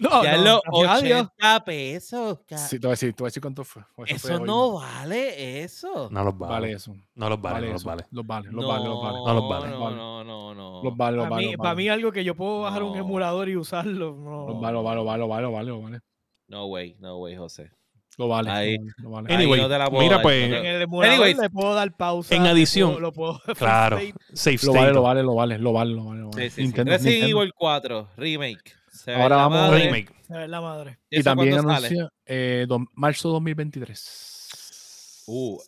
No, 0.00 0.22
ya 0.22 0.36
no, 0.36 0.44
los 0.44 0.60
80 0.70 1.64
pesos. 1.64 2.38
Sí, 2.56 2.78
te 2.78 2.86
voy 2.86 2.90
a 2.90 2.92
decir, 2.92 3.12
te 3.12 3.22
voy 3.22 3.26
a 3.26 3.30
decir 3.30 3.42
cuánto 3.42 3.64
fue. 3.64 3.82
Eso, 4.06 4.28
fue 4.28 4.46
no 4.46 4.74
vale 4.74 5.62
eso. 5.62 6.08
No 6.10 6.24
los 6.24 6.38
vale. 6.38 6.52
Vale 6.52 6.72
eso. 6.72 6.96
No 7.14 7.28
los 7.28 7.40
vale, 7.40 7.54
vale 7.54 7.66
no 7.66 7.72
los 7.74 7.84
vale. 7.84 8.06
Los 8.10 8.26
vale, 8.26 8.46
los 8.50 8.62
no, 8.62 8.68
vale, 8.68 8.84
los 8.88 9.02
vale. 9.02 9.18
No 9.18 9.34
los 9.34 9.48
vale. 9.48 9.68
No, 9.70 9.90
no, 9.90 10.24
no, 10.24 10.54
no. 10.54 10.82
Los 10.82 10.96
vale, 10.96 11.16
los 11.16 11.24
para 11.24 11.36
vale. 11.36 11.46
Mí, 11.48 11.56
para 11.56 11.74
mí 11.74 11.88
algo 11.88 12.12
que 12.12 12.24
yo 12.24 12.34
puedo 12.34 12.60
bajar 12.60 12.82
un 12.82 12.96
emulador 12.96 13.48
y 13.48 13.56
usarlo. 13.56 14.16
No. 14.16 14.48
Los 14.48 14.60
vale, 14.60 14.74
los 14.74 14.84
vale, 14.84 14.96
los 14.96 15.06
vale, 15.06 15.20
los 15.20 15.28
vale, 15.28 15.42
los 15.42 15.52
vale, 15.52 15.68
los 15.68 15.82
vale. 15.82 16.00
No 16.48 16.66
way, 16.66 16.96
no 16.98 17.18
way, 17.18 17.36
José. 17.36 17.70
Lo 18.18 18.28
vale. 18.28 18.50
Ahí, 18.50 18.76
lo 18.98 19.10
vale. 19.10 19.32
Anyway, 19.34 19.60
ahí 19.60 19.68
no 19.68 19.90
mira 19.98 20.14
dar, 20.16 20.22
pues. 20.22 20.44
En 20.44 20.66
el 20.66 20.82
emulador 20.82 21.14
Anyways, 21.14 21.38
le 21.38 21.50
puedo 21.50 21.74
dar 21.74 21.96
pausa. 21.96 22.34
En 22.34 22.46
adición. 22.46 23.00
Lo 23.00 23.12
puedo, 23.12 23.32
lo 23.32 23.38
puedo 23.38 23.54
Claro. 23.58 23.98
Safe 24.34 24.52
Lo 24.52 24.72
state. 24.72 24.78
vale, 24.78 24.92
lo 24.92 25.02
vale, 25.02 25.22
lo 25.22 25.34
vale, 25.34 25.58
lo 25.58 25.72
vale, 25.72 25.94
lo 25.94 26.04
vale. 26.04 26.20
Lo 26.20 26.30
vale. 26.30 26.42
Sí, 26.42 26.50
sí, 26.50 26.56
sí. 26.56 26.62
Nintendo, 26.62 26.92
Resident 26.92 27.14
Nintendo. 27.14 27.40
Evil 27.40 27.52
4, 27.56 28.08
remake. 28.16 28.79
Se 29.04 29.14
Ahora 29.14 29.36
vamos 29.36 29.58
a. 29.58 29.70
Remake. 29.70 30.12
Se 30.26 30.36
ve 30.36 30.46
la 30.46 30.60
madre. 30.60 30.98
Y 31.08 31.20
¿Eso 31.20 31.24
también 31.24 31.58
anuncia 31.58 32.12
eh, 32.26 32.66
do- 32.68 32.86
marzo 32.92 33.30
2023. 33.30 35.24
Uh, 35.26 35.58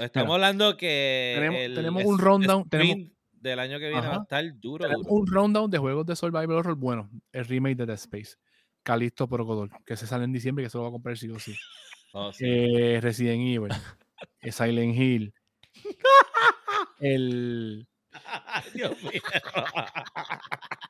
estamos 0.00 0.34
hablando 0.34 0.76
que 0.76 1.70
tenemos, 1.74 2.04
un 2.04 2.18
rundown 2.18 2.68
del 3.32 3.58
año 3.58 3.78
que 3.78 3.90
viene 3.90 4.06
va 4.06 4.16
a 4.16 4.22
estar 4.22 4.44
duro, 4.58 4.86
tenemos 4.86 5.06
un 5.08 5.26
rundown 5.26 5.70
de 5.70 5.78
juegos 5.78 6.06
de 6.06 6.16
survival 6.16 6.52
horror 6.52 6.74
bueno, 6.76 7.10
el 7.32 7.44
remake 7.44 7.76
de 7.76 7.86
Dead 7.86 7.96
Space, 7.96 8.36
Calisto 8.82 9.28
Procodol, 9.28 9.70
que 9.84 9.96
se 9.96 10.06
sale 10.06 10.24
en 10.24 10.32
diciembre 10.32 10.64
y 10.64 10.66
que 10.66 10.70
se 10.70 10.78
lo 10.78 10.82
va 10.84 10.88
a 10.88 10.92
comprar 10.92 11.16
sí 11.16 11.28
o 11.30 11.38
sí. 11.38 11.54
Oh, 12.12 12.32
eh, 12.40 12.98
Resident 13.00 13.40
Evil, 13.40 13.70
eh, 14.40 14.50
Silent 14.50 14.96
Hill, 14.96 15.32
el 16.98 17.86
Dios 18.74 19.00
mío. 19.04 19.22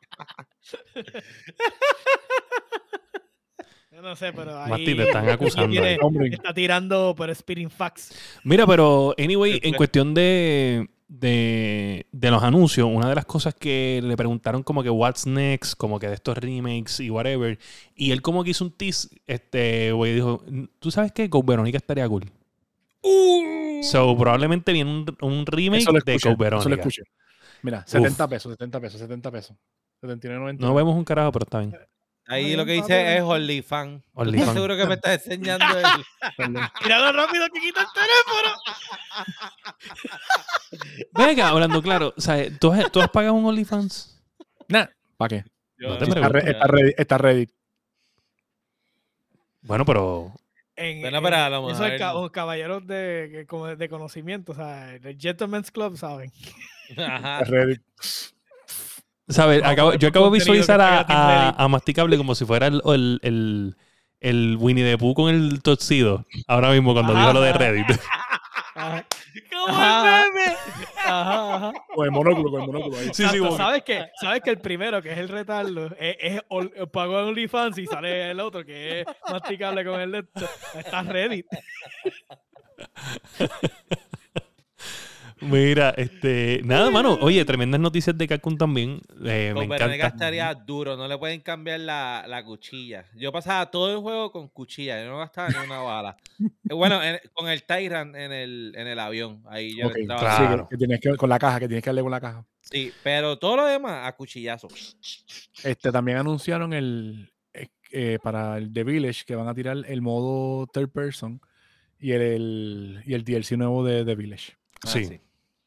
no 4.02 4.16
sé, 4.16 4.32
pero 4.32 4.61
ahí 4.61 4.84
te 4.84 5.02
están 5.02 5.28
acusando. 5.28 5.84
está 5.84 6.54
tirando 6.54 7.14
por 7.16 7.32
Spitting 7.34 7.70
Facts. 7.70 8.14
Mira, 8.44 8.66
pero 8.66 9.14
anyway, 9.18 9.61
en 9.62 9.74
cuestión 9.74 10.14
de, 10.14 10.88
de, 11.08 12.06
de, 12.11 12.30
los 12.30 12.42
anuncios, 12.42 12.88
una 12.90 13.08
de 13.08 13.14
las 13.14 13.26
cosas 13.26 13.54
que 13.54 14.00
le 14.02 14.16
preguntaron 14.16 14.62
como 14.62 14.82
que 14.82 14.90
what's 14.90 15.26
next, 15.26 15.74
como 15.76 15.98
que 15.98 16.08
de 16.08 16.14
estos 16.14 16.38
remakes 16.38 17.00
y 17.00 17.11
whatever, 17.11 17.58
y 17.94 18.12
él 18.12 18.22
como 18.22 18.44
que 18.44 18.50
hizo 18.50 18.64
un 18.64 18.72
tease, 18.72 19.08
este 19.26 19.92
güey 19.92 20.14
dijo, 20.14 20.42
¿tú 20.78 20.90
sabes 20.90 21.12
qué? 21.12 21.28
Con 21.28 21.44
Verónica 21.46 21.78
estaría 21.78 22.08
cool. 22.08 22.30
Uh. 23.02 23.82
So, 23.82 24.16
probablemente 24.16 24.72
viene 24.72 24.90
un, 24.90 25.16
un 25.22 25.46
remake 25.46 25.86
de 26.04 26.20
Code 26.20 26.36
Verónica. 26.36 26.61
Eso 26.61 26.68
lo 26.68 26.74
escuché. 26.76 27.02
Mira, 27.62 27.84
70 27.86 28.28
pesos, 28.28 28.52
70 28.52 28.80
pesos, 28.80 29.00
70 29.00 29.30
pesos. 29.30 29.56
79, 30.01 30.57
No 30.59 30.74
vemos 30.74 30.94
un 30.96 31.05
carajo, 31.05 31.32
pero 31.32 31.44
está 31.44 31.61
bien. 31.61 31.76
Ahí 32.26 32.55
lo 32.55 32.64
que 32.64 32.72
dice 32.72 33.16
es 33.16 33.22
OnlyFans. 33.22 34.05
OnlyFans. 34.14 34.53
seguro 34.53 34.76
que 34.76 34.86
me 34.86 34.94
estás 34.94 35.26
enseñando 35.26 35.66
el... 35.78 35.84
Mira 36.82 36.98
lo 37.01 37.12
rápido 37.12 37.46
que 37.53 37.61
quita 37.61 37.80
el 37.80 37.86
teléfono. 37.92 38.57
Venga, 41.26 41.48
hablando 41.48 41.82
claro, 41.82 42.14
¿tú, 42.61 42.72
has, 42.72 42.92
¿tú 42.92 43.01
has 43.01 43.11
pagado 43.11 43.34
un 43.34 43.44
OnlyFans? 43.46 44.22
Nah, 44.68 44.86
¿para 45.16 45.28
qué? 45.28 45.44
No 45.78 45.98
te 45.98 46.05
está, 46.05 46.20
está, 46.38 46.66
ready, 46.66 46.94
está 46.96 47.18
ready. 47.18 47.48
Bueno, 49.62 49.84
pero 49.84 50.32
en, 50.76 51.03
bueno, 51.03 51.20
para 51.20 51.48
en, 51.48 51.70
eso 51.70 51.84
es 51.84 52.01
un 52.14 52.28
caballeros 52.28 52.86
de, 52.86 53.46
de, 53.76 53.88
conocimiento, 53.88 54.53
o 54.53 54.55
sea, 54.55 54.94
el 54.94 55.18
Gentleman's 55.18 55.70
Club, 55.70 55.96
¿saben? 55.96 56.32
Ajá. 56.96 57.44
Ready. 57.44 57.80
¿Sabes? 59.31 59.62
yo 59.99 60.09
acabo 60.09 60.31
de 60.31 60.39
visualizar 60.39 60.81
a, 60.81 61.51
a, 61.51 61.68
Masticable 61.68 62.16
como 62.16 62.35
si 62.35 62.45
fuera 62.45 62.66
el, 62.66 62.83
el, 63.22 63.76
el, 64.20 64.57
Winnie 64.59 64.85
the 64.85 64.99
Pooh 64.99 65.14
con 65.14 65.35
el 65.35 65.62
torcido. 65.62 66.26
Ahora 66.47 66.70
mismo 66.70 66.93
cuando 66.93 67.14
digo 67.14 67.33
lo 67.33 67.41
de 67.41 67.53
Reddit. 67.53 67.87
¡Como 69.51 69.68
el 69.68 70.33
meme! 70.35 70.57
Ajá, 71.05 71.57
ajá. 71.57 71.72
O 71.95 72.05
el 72.05 72.11
monóculo, 72.11 72.51
con 72.51 72.61
el 72.62 72.66
monóculo 72.66 72.97
ahí. 72.97 73.11
Sí, 73.12 73.26
sí, 73.28 73.39
¿Sabes 73.57 73.83
qué? 73.85 74.07
¿Sabes 74.20 74.43
que 74.43 74.51
el 74.51 74.59
primero, 74.59 75.03
que 75.03 75.12
es 75.12 75.18
el 75.18 75.28
retardo, 75.28 75.87
es, 75.99 76.16
es 76.18 76.41
pagó 76.93 77.18
OnlyFans 77.18 77.78
y 77.78 77.87
sale 77.87 78.31
el 78.31 78.41
otro, 78.41 78.64
que 78.64 79.01
es 79.01 79.07
masticable 79.31 79.85
con 79.85 80.01
el 80.01 80.12
de 80.12 80.24
Está 80.74 81.03
Reddit. 81.03 81.47
Mira, 85.41 85.91
este, 85.97 86.61
nada, 86.64 86.91
mano. 86.91 87.18
Oye, 87.22 87.45
tremendas 87.45 87.80
noticias 87.80 88.16
de 88.16 88.28
Capcom 88.28 88.57
también. 88.57 89.01
Eh, 89.24 89.53
me 89.55 89.64
encanta. 89.64 90.07
estaría 90.07 90.55
duro, 90.55 90.97
no 90.97 91.09
le 91.09 91.16
pueden 91.16 91.41
cambiar 91.41 91.80
la, 91.80 92.24
la, 92.28 92.45
cuchilla. 92.45 93.07
Yo 93.16 93.32
pasaba 93.32 93.70
todo 93.70 93.93
el 93.93 93.99
juego 93.99 94.30
con 94.30 94.49
cuchilla, 94.49 95.03
yo 95.03 95.11
no 95.11 95.18
gastaba 95.18 95.49
ni 95.49 95.57
una 95.57 95.78
bala. 95.78 96.16
Eh, 96.41 96.74
bueno, 96.74 97.01
con 97.32 97.49
el 97.49 97.62
Tyrant 97.64 98.14
en 98.14 98.32
el, 98.32 98.72
en 98.76 98.86
el 98.86 98.99
avión, 98.99 99.43
ahí 99.49 99.76
yo 99.76 99.91
entraba. 99.91 100.20
Claro. 100.20 100.68
que, 100.68 100.76
tienes 100.76 101.01
que 101.01 101.16
con 101.16 101.28
la 101.28 101.38
caja, 101.38 101.59
que 101.59 101.68
tienes 101.68 101.82
que 101.82 101.91
darle 101.91 102.03
con 102.03 102.11
la 102.11 102.20
caja. 102.20 102.47
Sí, 102.61 102.93
pero 103.03 103.38
todo 103.38 103.57
lo 103.57 103.66
demás 103.66 104.07
a 104.07 104.14
cuchillazo. 104.14 104.68
Este, 105.64 105.91
también 105.91 106.18
anunciaron 106.18 106.72
el 106.72 107.32
eh, 107.93 108.18
para 108.22 108.59
el 108.59 108.72
The 108.72 108.84
Village 108.84 109.24
que 109.26 109.34
van 109.34 109.49
a 109.49 109.55
tirar 109.55 109.78
el 109.86 110.03
modo 110.03 110.66
third 110.68 110.91
person 110.91 111.41
y 111.99 112.12
el, 112.12 113.03
y 113.05 113.14
el 113.14 113.24
DLC 113.24 113.53
nuevo 113.53 113.84
de 113.84 114.05
The 114.05 114.14
Village. 114.14 114.53
Ah, 114.84 114.88
sí 114.88 115.20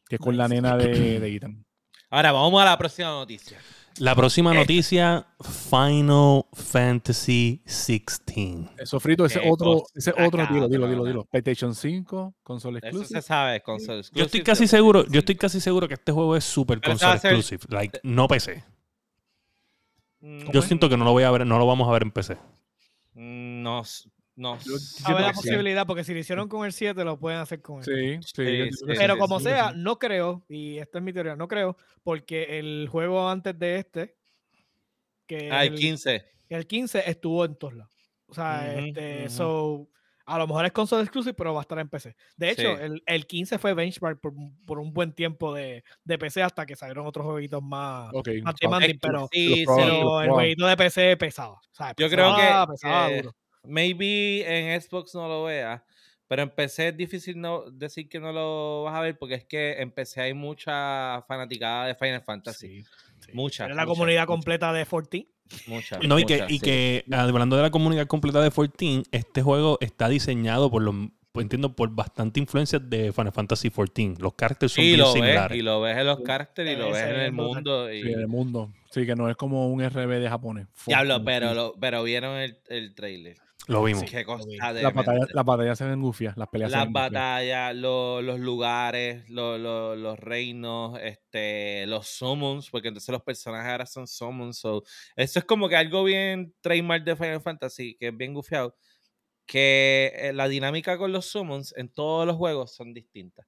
que 0.07 0.15
es 0.15 0.21
con 0.21 0.37
la 0.37 0.47
nena 0.47 0.77
de, 0.77 1.19
de 1.19 1.35
Ethan. 1.35 1.65
Ahora 2.09 2.31
vamos 2.31 2.61
a 2.61 2.65
la 2.65 2.77
próxima 2.77 3.09
noticia. 3.09 3.57
La 3.99 4.15
próxima 4.15 4.53
noticia, 4.53 5.27
Final 5.39 6.45
Fantasy 6.53 7.61
XVI. 7.67 8.69
Eso 8.77 8.99
frito, 8.99 9.25
ese 9.25 9.39
otro, 9.47 9.83
ese 9.93 10.11
otro, 10.11 10.47
dilo, 10.47 10.67
dilo, 10.67 10.87
dilo, 10.87 11.05
dilo. 11.05 11.25
PlayStation 11.25 11.75
5, 11.75 12.35
console 12.41 12.79
exclusive. 12.79 13.05
Eso 13.05 13.13
se 13.13 13.21
sabe, 13.21 13.61
console 13.61 13.99
exclusive. 13.99 14.19
Yo 14.19 14.25
estoy 14.25 14.41
casi 14.41 14.67
seguro, 14.67 15.05
yo 15.05 15.19
estoy 15.19 15.35
casi 15.35 15.59
seguro 15.61 15.87
que 15.87 15.93
este 15.93 16.11
juego 16.11 16.35
es 16.35 16.43
super 16.43 16.81
console 16.81 17.15
exclusive, 17.15 17.63
like 17.69 17.99
no 18.01 18.27
PC. 18.27 18.63
Mm, 20.21 20.49
yo 20.51 20.61
siento 20.63 20.89
que 20.89 20.97
no 20.97 21.05
lo 21.05 21.11
voy 21.11 21.23
a 21.23 21.31
ver, 21.31 21.45
no 21.45 21.59
lo 21.59 21.67
vamos 21.67 21.87
a 21.87 21.91
ver 21.91 22.01
en 22.01 22.11
PC. 22.11 22.37
Mm, 23.13 23.61
no, 24.35 24.57
no. 24.65 24.75
A 25.05 25.13
ver 25.13 25.21
la 25.21 25.33
posibilidad, 25.33 25.85
porque 25.85 26.03
si 26.03 26.13
lo 26.13 26.19
hicieron 26.19 26.47
con 26.47 26.65
el 26.65 26.73
7, 26.73 27.03
lo 27.03 27.19
pueden 27.19 27.39
hacer 27.39 27.61
con 27.61 27.79
el 27.79 27.83
Sí, 27.83 28.19
sí. 28.35 28.69
Pero 28.85 29.17
como 29.17 29.39
sea, 29.39 29.73
no 29.73 29.99
creo, 29.99 30.43
y 30.49 30.77
esta 30.79 30.97
es 30.97 31.03
mi 31.03 31.13
teoría, 31.13 31.35
no 31.35 31.47
creo, 31.47 31.77
porque 32.03 32.59
el 32.59 32.87
juego 32.89 33.29
antes 33.29 33.57
de 33.59 33.77
este, 33.77 34.15
que 35.27 35.51
ah, 35.51 35.63
el, 35.63 35.75
15. 35.75 36.25
El 36.49 36.65
15 36.65 37.03
estuvo 37.09 37.45
en 37.45 37.55
todos 37.55 37.75
lados. 37.75 37.93
O 38.25 38.33
sea, 38.33 38.75
este, 38.75 39.29
so, 39.29 39.87
a 40.25 40.39
lo 40.39 40.47
mejor 40.47 40.65
es 40.65 40.71
console 40.71 41.03
exclusive, 41.03 41.35
pero 41.35 41.53
va 41.53 41.59
a 41.59 41.61
estar 41.61 41.77
en 41.77 41.89
PC. 41.89 42.15
De 42.35 42.49
hecho, 42.49 42.71
el, 42.79 43.03
el, 43.05 43.27
15 43.27 43.59
fue 43.59 43.75
benchmark 43.75 44.19
por, 44.19 44.33
por, 44.65 44.79
un 44.79 44.93
buen 44.93 45.13
tiempo 45.13 45.53
de, 45.53 45.83
de, 46.03 46.17
PC 46.17 46.41
hasta 46.41 46.65
que 46.65 46.75
salieron 46.75 47.05
otros 47.05 47.27
jueguitos 47.27 47.61
más, 47.61 48.11
más 48.41 48.55
demanding, 48.59 48.97
pero, 48.99 49.29
pero 49.31 50.21
el 50.21 50.29
jueguito 50.31 50.65
de 50.65 50.77
PC 50.77 51.17
pesaba. 51.17 51.61
Yo 51.97 52.09
creo 52.09 52.35
que, 52.35 52.71
pesaba 52.71 53.11
duro 53.11 53.35
maybe 53.63 54.43
en 54.45 54.79
Xbox 54.79 55.15
no 55.15 55.27
lo 55.27 55.43
veas, 55.43 55.81
pero 56.27 56.43
en 56.43 56.49
PC 56.49 56.89
es 56.89 56.97
difícil 56.97 57.39
no 57.39 57.69
decir 57.71 58.09
que 58.09 58.19
no 58.19 58.31
lo 58.31 58.83
vas 58.83 58.95
a 58.95 59.01
ver 59.01 59.17
porque 59.17 59.35
es 59.35 59.45
que 59.45 59.73
en 59.73 59.91
PC 59.91 60.21
hay 60.21 60.33
mucha 60.33 61.23
fanaticada 61.27 61.87
de 61.87 61.95
Final 61.95 62.21
Fantasy. 62.21 62.83
Mucha. 63.33 63.67
la 63.69 63.85
comunidad 63.85 64.25
completa 64.25 64.73
de 64.73 64.85
14. 64.85 65.27
Mucha. 65.67 65.99
No, 65.99 66.19
y 66.19 66.25
que, 66.25 66.45
y 66.49 66.59
que 66.59 67.05
hablando 67.11 67.55
de 67.55 67.61
la 67.61 67.71
comunidad 67.71 68.07
completa 68.07 68.41
de 68.41 68.49
14, 68.49 69.03
este 69.11 69.41
juego 69.41 69.77
está 69.81 70.09
diseñado 70.09 70.71
por 70.71 70.81
los 70.81 70.95
pues 71.33 71.45
entiendo 71.45 71.75
por 71.75 71.89
bastante 71.89 72.39
influencia 72.39 72.77
de 72.77 73.11
Final 73.11 73.31
Fantasy 73.31 73.71
XIV. 73.71 74.19
Los 74.19 74.35
caracteres 74.35 74.71
son 74.71 74.83
bien 74.83 75.03
similares. 75.07 75.57
y 75.57 75.63
lo 75.63 75.81
ves 75.81 75.97
en 75.97 76.05
los 76.05 76.19
caracteres 76.21 76.75
y 76.75 76.79
lo 76.79 76.91
ves 76.91 77.07
en 77.07 77.19
el 77.21 77.31
mundo. 77.31 77.91
Y... 77.91 78.03
Sí, 78.03 78.11
en 78.11 78.19
el 78.19 78.27
mundo. 78.27 78.71
Sí, 78.91 79.03
que 79.07 79.15
no 79.15 79.27
es 79.27 79.35
como 79.35 79.67
un 79.67 79.83
RB 79.83 80.19
de 80.19 80.29
japonés. 80.29 80.67
Diablo, 80.85 81.23
pero, 81.25 81.73
pero 81.81 82.03
vieron 82.03 82.37
el, 82.37 82.59
el 82.69 82.93
trailer. 82.93 83.37
Lo 83.67 83.83
vimos. 83.83 84.03
las 84.11 85.45
batallas 85.45 85.77
se 85.77 85.85
ven 85.85 86.01
gufias, 86.01 86.35
las 86.37 86.49
peleas 86.49 86.71
Las 86.71 86.91
batallas, 86.91 87.75
los 87.75 88.39
lugares, 88.39 89.29
los 89.29 90.19
reinos, 90.19 90.99
este, 91.01 91.85
los 91.87 92.07
summons, 92.07 92.69
porque 92.69 92.89
entonces 92.89 93.11
los 93.11 93.23
personajes 93.23 93.71
ahora 93.71 93.85
son 93.85 94.07
summons. 94.07 94.63
eso 95.15 95.39
es 95.39 95.45
como 95.45 95.69
que 95.69 95.75
algo 95.75 96.03
bien 96.03 96.53
trademark 96.61 97.03
de 97.03 97.15
Final 97.15 97.41
Fantasy, 97.41 97.95
que 97.95 98.07
es 98.09 98.17
bien 98.17 98.33
gufiado. 98.33 98.75
Que 99.45 100.13
eh, 100.15 100.33
la 100.33 100.47
dinámica 100.47 100.97
con 100.97 101.11
los 101.11 101.25
summons 101.25 101.73
en 101.77 101.89
todos 101.89 102.25
los 102.25 102.37
juegos 102.37 102.73
son 102.73 102.93
distintas. 102.93 103.45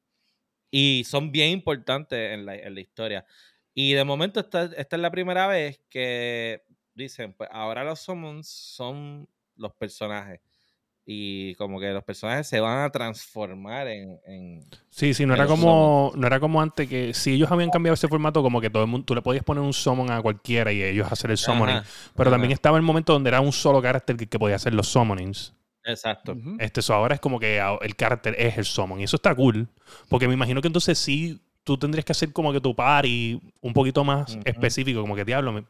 Y 0.72 1.04
son 1.06 1.32
bien 1.32 1.52
importantes 1.52 2.34
en 2.34 2.46
la, 2.46 2.56
en 2.56 2.76
la 2.76 2.82
historia. 2.82 3.26
Y 3.74 3.94
de 3.94 4.04
momento 4.04 4.40
esta, 4.40 4.66
esta 4.78 4.96
es 4.96 5.02
la 5.02 5.12
primera 5.12 5.48
vez 5.48 5.82
que 5.90 6.64
dicen, 6.94 7.34
pues 7.34 7.50
ahora 7.52 7.84
los 7.84 8.00
summons 8.00 8.48
son 8.48 9.28
los 9.58 9.74
personajes. 9.74 10.42
Y 11.08 11.54
como 11.56 11.80
que 11.80 11.92
los 11.92 12.04
personajes 12.04 12.48
se 12.48 12.60
van 12.60 12.80
a 12.80 12.90
transformar 12.90 13.88
en. 13.88 14.20
sí, 14.90 15.14
sí, 15.14 15.26
no 15.28 15.36
era 15.36 15.46
como. 15.46 16.12
No 16.16 16.26
era 16.26 16.40
como 16.40 16.60
antes 16.60 16.90
que 16.90 17.14
si 17.14 17.34
ellos 17.34 17.52
habían 17.52 17.70
cambiado 17.70 17.94
ese 17.94 18.08
formato, 18.08 18.42
como 18.42 18.60
que 18.60 18.72
todo 18.72 18.84
el 18.84 18.90
mundo, 18.90 19.06
tú 19.06 19.14
le 19.14 19.22
podías 19.22 19.44
poner 19.44 19.64
un 19.64 19.74
summon 19.74 20.10
a 20.10 20.20
cualquiera 20.24 20.72
y 20.72 20.82
ellos 20.82 21.12
hacer 21.12 21.30
el 21.30 21.38
summoning. 21.38 21.82
pero 22.16 22.32
también 22.32 22.52
estaba 22.52 22.78
el 22.78 22.84
momento 22.84 23.14
donde 23.14 23.28
era 23.28 23.40
un 23.40 23.52
solo 23.52 23.84
carácter 23.84 24.18
que, 24.18 24.40
podía 24.40 24.56
hacer 24.56 24.74
los 24.74 24.88
summonings. 24.88 25.54
Exacto. 25.84 26.36
Este, 26.58 26.80
eso 26.80 26.96
ahora 26.96 27.14
es 27.14 27.22
como 27.22 27.40
que 27.40 27.62
el 27.82 27.96
carácter 27.96 28.36
es 28.40 28.58
el 28.58 28.66
summon. 28.66 29.00
Y 29.00 29.04
eso 29.04 29.18
está 29.18 29.36
cool. 29.36 29.68
Porque 30.10 30.28
me 30.28 30.34
imagino 30.34 30.60
que 30.60 30.68
entonces 30.68 30.98
sí 30.98 31.40
tú 31.66 31.78
tendrías 31.78 32.06
que 32.06 32.14
hacer 32.14 32.32
como 32.32 32.54
que 32.54 32.62
tu 32.62 32.74
party 32.74 33.42
un 33.60 33.74
poquito 33.74 34.06
más 34.06 34.38
específico, 34.46 35.02
como 35.02 35.16
que 35.16 35.26
diablo, 35.26 35.66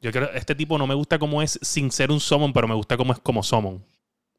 yo 0.00 0.10
creo 0.10 0.30
este 0.34 0.54
tipo 0.54 0.76
no 0.76 0.86
me 0.86 0.94
gusta 0.94 1.18
como 1.18 1.40
es 1.40 1.58
sin 1.62 1.92
ser 1.92 2.10
un 2.10 2.18
summon, 2.18 2.52
pero 2.52 2.66
me 2.66 2.74
gusta 2.74 2.96
como 2.96 3.12
es 3.12 3.20
como 3.20 3.42
summon. 3.42 3.84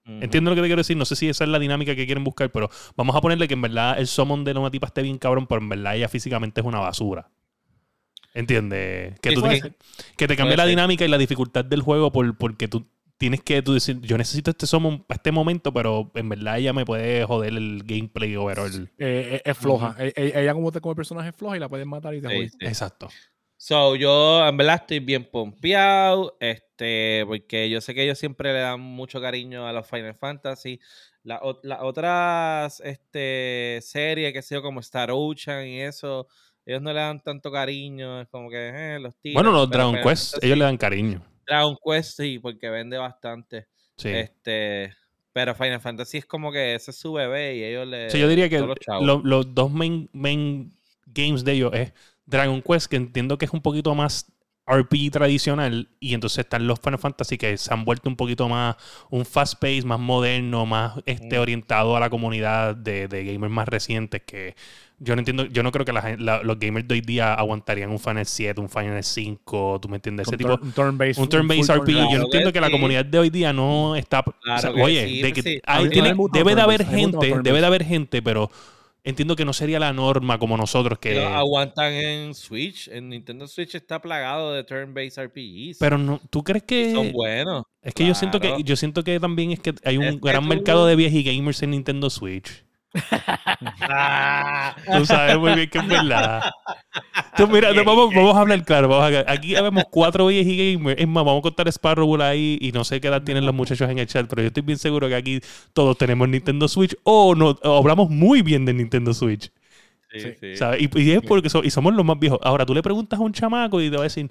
Entiendo 0.07 0.51
lo 0.51 0.55
que 0.55 0.61
te 0.61 0.67
quiero 0.67 0.81
decir, 0.81 0.95
no 0.97 1.05
sé 1.05 1.15
si 1.15 1.29
esa 1.29 1.45
es 1.45 1.49
la 1.49 1.57
dinámica 1.57 1.95
que 1.95 2.05
quieren 2.05 2.23
buscar, 2.23 2.51
pero 2.51 2.69
vamos 2.95 3.15
a 3.15 3.21
ponerle 3.21 3.47
que 3.47 3.55
en 3.55 3.61
verdad 3.61 3.97
el 3.97 4.05
summon 4.05 4.43
de 4.43 4.51
una 4.51 4.69
tipa 4.69 4.87
esté 4.87 5.01
bien 5.01 5.17
cabrón, 5.17 5.47
pero 5.47 5.61
en 5.61 5.69
verdad 5.69 5.95
ella 5.95 6.07
físicamente 6.07 6.61
es 6.61 6.67
una 6.67 6.79
basura. 6.79 7.29
¿Entiendes? 8.35 9.19
Que, 9.21 9.33
que 10.17 10.27
te 10.27 10.35
cambie 10.35 10.57
la 10.57 10.65
dinámica 10.65 11.05
y 11.05 11.07
la 11.07 11.17
dificultad 11.17 11.65
del 11.65 11.81
juego 11.81 12.11
por, 12.11 12.37
porque 12.37 12.67
tú, 12.67 12.85
tienes 13.17 13.41
que 13.41 13.61
tú 13.61 13.73
decir, 13.73 13.99
yo 14.01 14.17
necesito 14.17 14.51
este 14.51 14.67
para 14.67 15.03
este 15.09 15.31
momento, 15.31 15.73
pero 15.73 16.11
en 16.15 16.29
verdad 16.29 16.57
ella 16.57 16.73
me 16.73 16.85
puede 16.85 17.23
joder 17.25 17.53
el 17.53 17.83
gameplay 17.85 18.35
overall. 18.35 18.91
Eh, 18.97 19.41
es 19.43 19.57
floja. 19.57 19.95
E, 19.99 20.13
e, 20.15 20.41
ella, 20.41 20.53
como, 20.53 20.71
como 20.71 20.95
personaje 20.95 21.29
es 21.29 21.35
floja 21.35 21.57
y 21.57 21.59
la 21.59 21.69
puedes 21.69 21.85
matar 21.85 22.13
y 22.13 22.21
te 22.21 22.43
Exacto. 22.61 23.09
So, 23.57 23.95
yo 23.95 24.45
en 24.45 24.57
verdad 24.57 24.75
estoy 24.81 24.99
bien 24.99 25.23
pompeado, 25.23 26.37
este, 26.39 27.23
porque 27.25 27.69
yo 27.69 27.79
sé 27.81 27.95
que 27.95 28.03
ellos 28.03 28.19
siempre 28.19 28.53
le 28.53 28.59
dan 28.59 28.81
mucho 28.81 29.21
cariño 29.21 29.65
a 29.65 29.73
los 29.73 29.87
Final 29.87 30.15
Fantasy. 30.15 30.79
Las 31.23 31.39
otras 31.81 32.79
este, 32.81 33.79
series, 33.81 34.33
que 34.33 34.41
sé 34.41 34.55
yo, 34.55 34.61
como 34.61 34.81
Star 34.81 35.09
Ocean 35.11 35.65
y 35.65 35.81
eso, 35.81 36.27
ellos 36.65 36.81
no 36.81 36.93
le 36.93 36.99
dan 36.99 37.23
tanto 37.23 37.51
cariño, 37.51 38.21
es 38.21 38.27
como 38.27 38.49
que 38.49 38.95
eh, 38.95 38.99
los 38.99 39.15
tíos. 39.15 39.33
Bueno, 39.33 39.51
los 39.51 39.69
Dragon 39.69 39.97
Quest, 40.03 40.43
ellos 40.43 40.57
le 40.57 40.65
dan 40.65 40.77
cariño. 40.77 41.23
Dragon 41.45 41.77
Quest 41.83 42.17
sí, 42.17 42.39
porque 42.39 42.69
vende 42.69 42.97
bastante. 42.97 43.67
Sí. 43.97 44.09
Este, 44.09 44.93
pero 45.35 45.53
Final 45.53 45.81
Fantasy 45.81 46.19
es 46.19 46.25
como 46.25 46.49
que 46.51 46.75
ese 46.75 46.91
es 46.91 46.97
su 46.97 47.11
bebé 47.11 47.57
y 47.57 47.63
ellos 47.65 47.85
le. 47.85 48.09
Sí, 48.09 48.19
yo 48.19 48.27
diría 48.29 48.47
que 48.47 48.65
los, 49.01 49.53
dos 49.53 49.69
main, 49.69 50.09
main 50.13 50.73
games 51.07 51.43
de 51.43 51.51
ellos 51.51 51.71
es 51.73 51.93
Dragon 52.25 52.61
Quest, 52.61 52.87
que 52.87 52.95
entiendo 52.95 53.37
que 53.37 53.43
es 53.43 53.51
un 53.51 53.61
poquito 53.61 53.93
más 53.95 54.31
RPG 54.65 55.11
tradicional, 55.11 55.89
y 55.99 56.13
entonces 56.13 56.39
están 56.39 56.65
los 56.65 56.79
Final 56.79 56.99
Fantasy 56.99 57.37
que 57.37 57.57
se 57.57 57.73
han 57.73 57.85
vuelto 57.85 58.09
un 58.09 58.15
poquito 58.15 58.47
más 58.47 58.77
un 59.11 59.25
fast 59.25 59.55
pace, 59.55 59.83
más 59.83 59.99
moderno, 59.99 60.65
más 60.65 60.99
este, 61.05 61.37
orientado 61.37 61.97
a 61.97 61.99
la 61.99 62.09
comunidad 62.09 62.75
de, 62.75 63.07
de 63.07 63.25
gamers 63.25 63.53
más 63.53 63.67
recientes 63.67 64.23
que 64.23 64.55
yo 64.99 65.15
no 65.15 65.19
entiendo, 65.19 65.45
yo 65.45 65.61
no 65.63 65.71
creo 65.71 65.85
que 65.85 65.91
los 65.91 66.59
gamers 66.59 66.87
de 66.87 66.93
hoy 66.95 67.01
día 67.01 67.33
aguantarían 67.33 67.91
un 67.91 67.99
Final 67.99 68.25
7, 68.25 68.61
un 68.61 68.69
Final 68.69 69.03
5, 69.03 69.79
tú 69.81 69.89
me 69.89 69.97
entiendes, 69.97 70.27
ese 70.27 70.37
tipo 70.37 70.57
un 70.61 70.71
turn-based 70.71 71.21
un 71.21 71.27
turn 71.27 71.47
RPG. 71.47 71.65
yo 71.65 72.17
no 72.17 72.23
entiendo 72.25 72.53
que, 72.53 72.61
la 72.61 72.71
comunidad 72.71 73.05
de 73.05 73.19
hoy 73.19 73.29
día 73.29 73.51
no 73.51 73.95
está 73.95 74.23
oye, 74.75 75.21
de 75.21 75.33
que 75.33 75.61
debe 76.33 76.55
de 76.55 76.61
haber 76.61 76.85
gente, 76.85 77.35
debe 77.43 77.59
de 77.59 77.65
haber 77.65 77.83
gente, 77.83 78.21
pero 78.21 78.49
entiendo 79.03 79.35
que 79.35 79.45
no 79.45 79.53
sería 79.53 79.79
la 79.79 79.93
norma 79.93 80.39
como 80.39 80.57
nosotros 80.57 80.97
que 80.97 81.23
aguantan 81.23 81.93
en 81.93 82.33
Switch, 82.33 82.87
en 82.87 83.09
Nintendo 83.09 83.47
Switch 83.47 83.75
está 83.75 84.01
plagado 84.01 84.53
de 84.53 84.63
turn-based 84.63 85.23
RPGs. 85.25 85.77
Pero 85.79 85.97
no, 85.97 86.21
¿tú 86.29 86.43
crees 86.43 86.63
que 86.63 86.93
son 86.93 87.11
buenos? 87.11 87.63
Es 87.81 87.93
que 87.93 88.05
yo 88.05 88.15
siento 88.15 88.39
que 88.39 88.63
yo 88.63 88.75
siento 88.75 89.03
que 89.03 89.19
también 89.19 89.51
es 89.51 89.59
que 89.59 89.73
hay 89.83 89.97
un 89.97 90.19
gran 90.19 90.47
mercado 90.47 90.87
de 90.87 90.95
viejos 90.95 91.23
gamers 91.23 91.61
en 91.63 91.71
Nintendo 91.71 92.09
Switch. 92.09 92.65
Tú 94.93 95.05
sabes 95.05 95.37
muy 95.37 95.53
bien 95.53 95.69
que 95.69 95.77
es 95.79 95.87
verdad. 95.87 96.43
Tú, 97.35 97.47
mira, 97.51 97.71
vamos, 97.83 98.13
vamos, 98.13 98.35
a 98.35 98.41
hablar 98.41 98.63
claro. 98.63 98.87
Vamos 98.87 99.13
a, 99.13 99.31
aquí 99.31 99.53
vemos 99.53 99.83
cuatro 99.91 100.31
y 100.31 100.43
gamers. 100.75 100.99
Es 100.99 101.07
más, 101.07 101.25
vamos 101.25 101.39
a 101.39 101.43
contar 101.43 101.67
Sparrow 101.67 102.21
ahí 102.21 102.57
y 102.61 102.71
no 102.71 102.83
sé 102.83 103.01
qué 103.01 103.07
edad 103.07 103.23
tienen 103.23 103.45
los 103.45 103.53
muchachos 103.53 103.89
en 103.89 103.99
el 103.99 104.07
chat, 104.07 104.27
pero 104.27 104.41
yo 104.41 104.47
estoy 104.47 104.63
bien 104.63 104.79
seguro 104.79 105.07
que 105.07 105.15
aquí 105.15 105.41
todos 105.73 105.97
tenemos 105.97 106.29
Nintendo 106.29 106.67
Switch 106.67 106.95
o, 107.03 107.35
no, 107.35 107.57
hablamos 107.63 108.09
muy 108.09 108.41
bien 108.41 108.65
de 108.65 108.73
Nintendo 108.73 109.13
Switch. 109.13 109.51
Sí, 110.11 110.19
sí. 110.39 110.55
¿sabes? 110.55 110.81
Y, 110.81 111.11
es 111.11 111.21
porque 111.21 111.49
y 111.63 111.69
somos 111.69 111.93
los 111.93 112.05
más 112.05 112.17
viejos. 112.17 112.39
Ahora 112.41 112.65
tú 112.65 112.73
le 112.73 112.81
preguntas 112.81 113.19
a 113.19 113.23
un 113.23 113.33
chamaco 113.33 113.81
y 113.81 113.89
te 113.89 113.97
va 113.97 114.03
a 114.03 114.03
decir, 114.03 114.29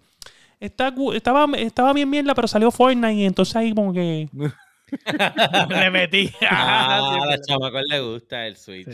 Está, 0.60 0.94
estaba, 1.12 1.46
estaba 1.58 1.92
bien 1.92 2.08
mierda, 2.08 2.34
pero 2.34 2.48
salió 2.48 2.70
Fortnite 2.70 3.12
y 3.14 3.24
entonces 3.24 3.54
ahí 3.56 3.74
como 3.74 3.92
que... 3.92 4.28
le 5.68 5.90
metí. 5.90 6.30
Ah, 6.48 7.22
a 7.22 7.26
la 7.26 7.40
chamaco 7.40 7.80
le 7.80 8.00
gusta 8.00 8.46
el 8.46 8.56
Switch. 8.56 8.88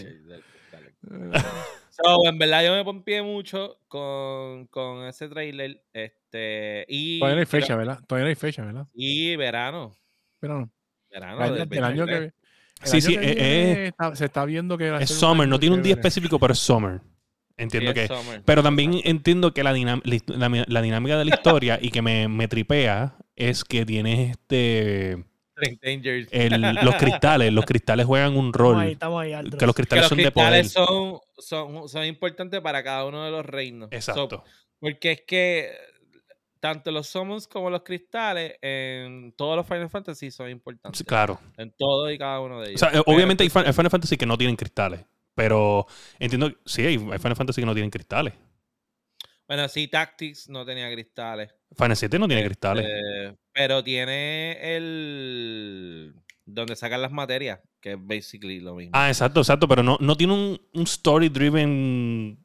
so, 1.90 2.26
en 2.26 2.38
verdad 2.38 2.64
yo 2.64 2.72
me 2.74 2.84
pompié 2.84 3.22
mucho 3.22 3.78
con, 3.88 4.66
con 4.66 5.06
ese 5.06 5.28
trailer. 5.28 5.82
Este, 5.92 6.84
y, 6.88 7.18
Todavía 7.18 7.36
no 7.36 7.40
hay 7.40 7.46
fecha, 7.46 7.76
¿verdad? 7.76 8.00
Todavía 8.06 8.24
no 8.24 8.28
hay 8.28 8.36
fecha, 8.36 8.64
¿verdad? 8.64 8.86
Y 8.94 9.36
verano. 9.36 9.96
Verano. 10.40 10.70
Verano. 11.10 11.44
El, 11.44 11.84
año 11.84 12.06
que... 12.06 12.32
sí, 12.84 13.00
sí, 13.00 13.14
eh, 13.14 13.88
eh, 13.88 13.92
se 14.14 14.26
está 14.26 14.44
viendo 14.44 14.78
que... 14.78 14.94
Es 15.00 15.10
summer, 15.10 15.48
no 15.48 15.58
tiene 15.58 15.74
un 15.76 15.82
día 15.82 15.94
específico, 15.94 16.38
pero 16.38 16.52
es 16.52 16.58
summer. 16.60 17.00
Entiendo 17.60 17.92
que. 17.92 18.08
Pero 18.46 18.62
también 18.62 19.00
entiendo 19.04 19.52
que 19.52 19.62
la, 19.62 19.72
la, 19.72 20.82
dinámica 20.82 21.18
de 21.18 21.24
la 21.26 21.34
historia 21.34 21.78
y 21.80 21.90
que 21.90 22.00
me, 22.00 22.26
me 22.26 22.48
tripea 22.48 23.16
es 23.36 23.64
que 23.64 23.84
tienes 23.84 24.30
este 24.30 25.24
los 26.82 26.94
cristales, 26.98 27.52
los 27.52 27.64
cristales 27.64 28.06
juegan 28.06 28.36
un 28.36 28.52
rol. 28.52 28.96
que 29.58 29.66
los 29.66 29.74
cristales, 29.74 30.06
son 30.06 30.18
de 30.18 30.30
poder. 30.30 30.66
Son, 30.66 31.18
son, 31.38 31.88
son, 31.88 32.04
importantes 32.04 32.60
para 32.60 32.82
cada 32.82 33.04
uno 33.04 33.24
de 33.24 33.30
los 33.30 33.44
reinos. 33.44 33.88
Exacto. 33.92 34.44
porque 34.78 35.12
es 35.12 35.22
que 35.26 35.72
tanto 36.60 36.90
los 36.90 37.08
summons 37.08 37.48
como 37.48 37.70
los 37.70 37.82
cristales 37.82 38.56
en 38.60 39.32
todos 39.32 39.56
los 39.56 39.66
Final 39.66 39.88
Fantasy 39.88 40.30
son 40.30 40.50
importantes. 40.50 41.02
claro. 41.04 41.40
En 41.56 41.72
todo 41.76 42.10
y 42.10 42.18
cada 42.18 42.40
uno 42.40 42.60
de 42.60 42.70
ellos. 42.70 42.82
obviamente 43.06 43.42
hay 43.42 43.50
Final 43.50 43.90
Fantasy 43.90 44.16
que 44.16 44.26
no 44.26 44.36
tienen 44.36 44.56
cristales. 44.56 45.04
Pero 45.34 45.86
entiendo, 46.18 46.52
sí, 46.66 46.84
hay 46.84 46.98
Final 46.98 47.36
Fantasy 47.36 47.62
que 47.62 47.66
no 47.66 47.72
tienen 47.72 47.90
cristales. 47.90 48.34
Bueno, 49.50 49.66
sí, 49.66 49.88
Tactics 49.88 50.48
no 50.48 50.64
tenía 50.64 50.88
cristales. 50.92 51.52
Final 51.76 51.96
7 51.96 52.20
no 52.20 52.28
tiene 52.28 52.44
cristales. 52.44 52.86
Este, 52.86 53.36
pero 53.52 53.82
tiene 53.82 54.76
el. 54.76 56.14
Donde 56.46 56.76
sacan 56.76 57.02
las 57.02 57.10
materias, 57.10 57.58
que 57.80 57.94
es 57.94 57.98
basically 57.98 58.60
lo 58.60 58.76
mismo. 58.76 58.92
Ah, 58.94 59.08
exacto, 59.08 59.40
exacto. 59.40 59.66
Pero 59.66 59.82
no, 59.82 59.98
no 60.00 60.16
tiene 60.16 60.34
un, 60.34 60.60
un 60.72 60.82
story-driven 60.84 62.38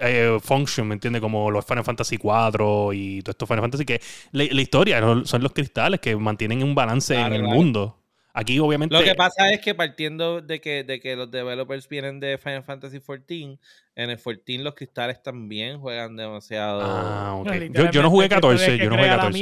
eh, 0.00 0.38
function, 0.40 0.88
¿me 0.88 0.94
entiendes? 0.94 1.20
Como 1.20 1.50
los 1.50 1.62
Final 1.66 1.84
Fantasy 1.84 2.16
4 2.16 2.94
y 2.94 3.20
todo 3.20 3.32
esto 3.32 3.46
Final 3.46 3.60
Fantasy, 3.60 3.84
que 3.84 4.00
la, 4.32 4.44
historia 4.44 5.02
son 5.26 5.42
los 5.42 5.52
cristales 5.52 6.00
que 6.00 6.16
mantienen 6.16 6.62
un 6.62 6.74
balance 6.74 7.14
en 7.20 7.34
el 7.34 7.42
mundo. 7.42 8.02
Aquí, 8.36 8.58
obviamente. 8.58 8.92
Lo 8.92 9.04
que 9.04 9.14
pasa 9.14 9.48
es 9.50 9.60
que 9.60 9.76
partiendo 9.76 10.40
de 10.40 10.60
que, 10.60 10.82
de 10.82 10.98
que 10.98 11.14
los 11.14 11.30
developers 11.30 11.88
vienen 11.88 12.18
de 12.18 12.36
Final 12.36 12.64
Fantasy 12.64 12.98
XIV, 12.98 13.58
en 13.94 14.10
el 14.10 14.16
14 14.16 14.58
los 14.58 14.74
cristales 14.74 15.22
también 15.22 15.78
juegan 15.78 16.16
demasiado. 16.16 16.80
Ah, 16.82 17.36
ok. 17.36 17.52
Yo, 17.92 18.02
no 18.02 18.10
jugué 18.10 18.28
14. 18.28 18.76
Yo 18.76 18.90
no 18.90 18.96
jugué 18.96 19.08
14. 19.08 19.38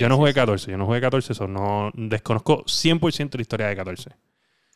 yo 0.00 0.08
no 0.08 0.16
jugué 0.16 0.32
14. 0.32 0.70
Yo 0.70 0.78
no 0.78 0.86
jugué 0.86 1.00
14. 1.02 1.32
Eso 1.34 1.46
no 1.46 1.90
desconozco 1.92 2.64
100% 2.64 3.34
la 3.34 3.42
historia 3.42 3.66
de 3.66 3.76
14. 3.76 4.10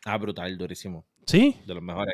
Ah, 0.05 0.17
brutal, 0.17 0.55
durísimo. 0.59 1.05
¿Sí? 1.25 1.55
De 1.65 1.73
los 1.73 1.81
mejores. 1.81 2.13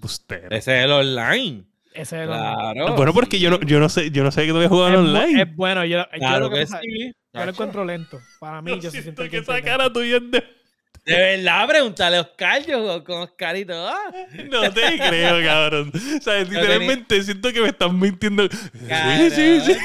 Usted. 0.00 0.52
Ese 0.52 0.78
es 0.78 0.84
el 0.84 0.92
online. 0.92 1.64
Ese 1.92 2.16
es 2.16 2.22
el 2.22 2.28
claro. 2.28 2.94
Bueno, 2.94 3.12
porque 3.12 3.40
yo 3.40 3.50
no, 3.50 3.60
yo 3.62 3.80
no 3.80 3.88
sé, 3.88 4.12
yo 4.12 4.22
no 4.22 4.30
sé 4.30 4.42
que 4.42 4.50
tú 4.50 4.54
voy 4.54 4.66
a 4.66 4.68
jugar 4.68 4.94
online. 4.94 5.42
Es 5.42 5.56
bueno, 5.56 5.84
yo, 5.84 6.04
claro 6.12 6.48
que, 6.48 6.64
sí. 6.64 7.12
Yo 7.32 7.44
lo 7.44 7.50
encuentro 7.50 7.84
lento. 7.84 8.20
Para 8.38 8.60
mí, 8.60 8.80
yo 8.80 8.90
siento 8.90 9.28
que 9.28 9.38
esa 9.38 9.60
cara 9.62 9.92
tuya 9.92 10.16
es 10.16 10.30
de... 10.30 10.60
De 11.04 11.16
verdad, 11.16 11.66
pregúntale 11.66 12.18
a 12.18 12.20
Oscar, 12.20 12.64
yo 12.66 13.02
con 13.04 13.22
Oscarito. 13.22 13.72
¿ah? 13.88 14.12
No 14.50 14.70
te 14.70 14.98
creo, 14.98 15.42
cabrón. 15.42 15.92
O 15.94 16.20
sea, 16.20 16.42
literalmente 16.44 17.22
siento 17.22 17.52
que 17.52 17.60
me 17.60 17.68
están 17.68 17.98
mintiendo. 17.98 18.46
sí, 18.50 19.30
sí, 19.30 19.60
sí. 19.60 19.76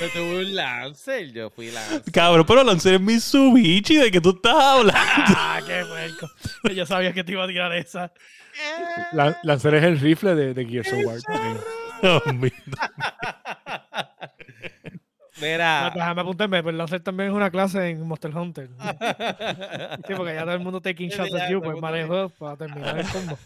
Yo, 0.00 0.08
tuve 0.12 0.44
un 0.44 0.54
Lancer, 0.54 1.32
yo 1.32 1.50
fui 1.50 1.70
Lancer. 1.70 2.02
Cabrón, 2.12 2.44
pero 2.46 2.64
Lancer 2.64 2.94
es 2.94 3.00
Mitsubishi, 3.00 3.96
¿de 3.96 4.10
qué 4.10 4.20
tú 4.20 4.30
estás 4.30 4.54
hablando? 4.54 4.92
ah, 5.06 5.60
qué 5.64 5.84
puerco. 5.84 6.28
Yo 6.74 6.84
sabía 6.84 7.12
que 7.12 7.22
te 7.22 7.32
iba 7.32 7.44
a 7.44 7.48
tirar 7.48 7.72
esa. 7.72 8.12
Lancer 9.44 9.74
es 9.74 9.84
el 9.84 10.00
rifle 10.00 10.34
de, 10.34 10.52
de 10.52 10.66
Gears 10.66 10.92
of 10.92 11.04
War. 11.04 11.18
Oh, 12.02 12.32
mira. 12.32 12.56
Mira. 12.66 14.32
Déjame 15.40 16.20
apuntarme, 16.20 16.62
pero 16.62 16.76
Lancer 16.76 17.00
también 17.00 17.30
es 17.30 17.34
una 17.34 17.50
clase 17.50 17.90
en 17.90 18.06
Monster 18.06 18.36
Hunter. 18.36 18.68
sí, 20.06 20.14
porque 20.16 20.34
ya 20.34 20.42
todo 20.42 20.54
el 20.54 20.60
mundo 20.60 20.80
taking 20.80 21.08
shots 21.08 21.34
at 21.34 21.50
you, 21.50 21.60
pues 21.60 21.80
manejo 21.80 22.28
para 22.30 22.56
terminar 22.56 22.98
el 22.98 23.08
combo. 23.08 23.38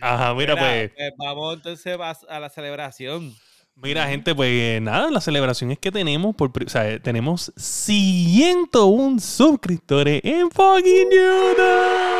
Ajá, 0.00 0.34
mira, 0.34 0.56
pues. 0.56 0.92
pues. 0.96 1.12
Vamos 1.18 1.54
entonces 1.54 1.98
a 2.28 2.40
la 2.40 2.48
celebración. 2.48 3.34
Mira, 3.76 4.06
gente, 4.06 4.34
pues 4.34 4.50
eh, 4.50 4.78
nada, 4.80 5.10
la 5.10 5.20
celebración 5.20 5.72
es 5.72 5.78
que 5.78 5.90
tenemos, 5.90 6.34
por, 6.36 6.50
o 6.64 6.68
sea, 6.68 6.98
tenemos 7.00 7.52
101 7.56 9.18
suscriptores 9.18 10.20
en 10.24 10.48
fucking 10.50 11.10
YouTube. 11.10 12.14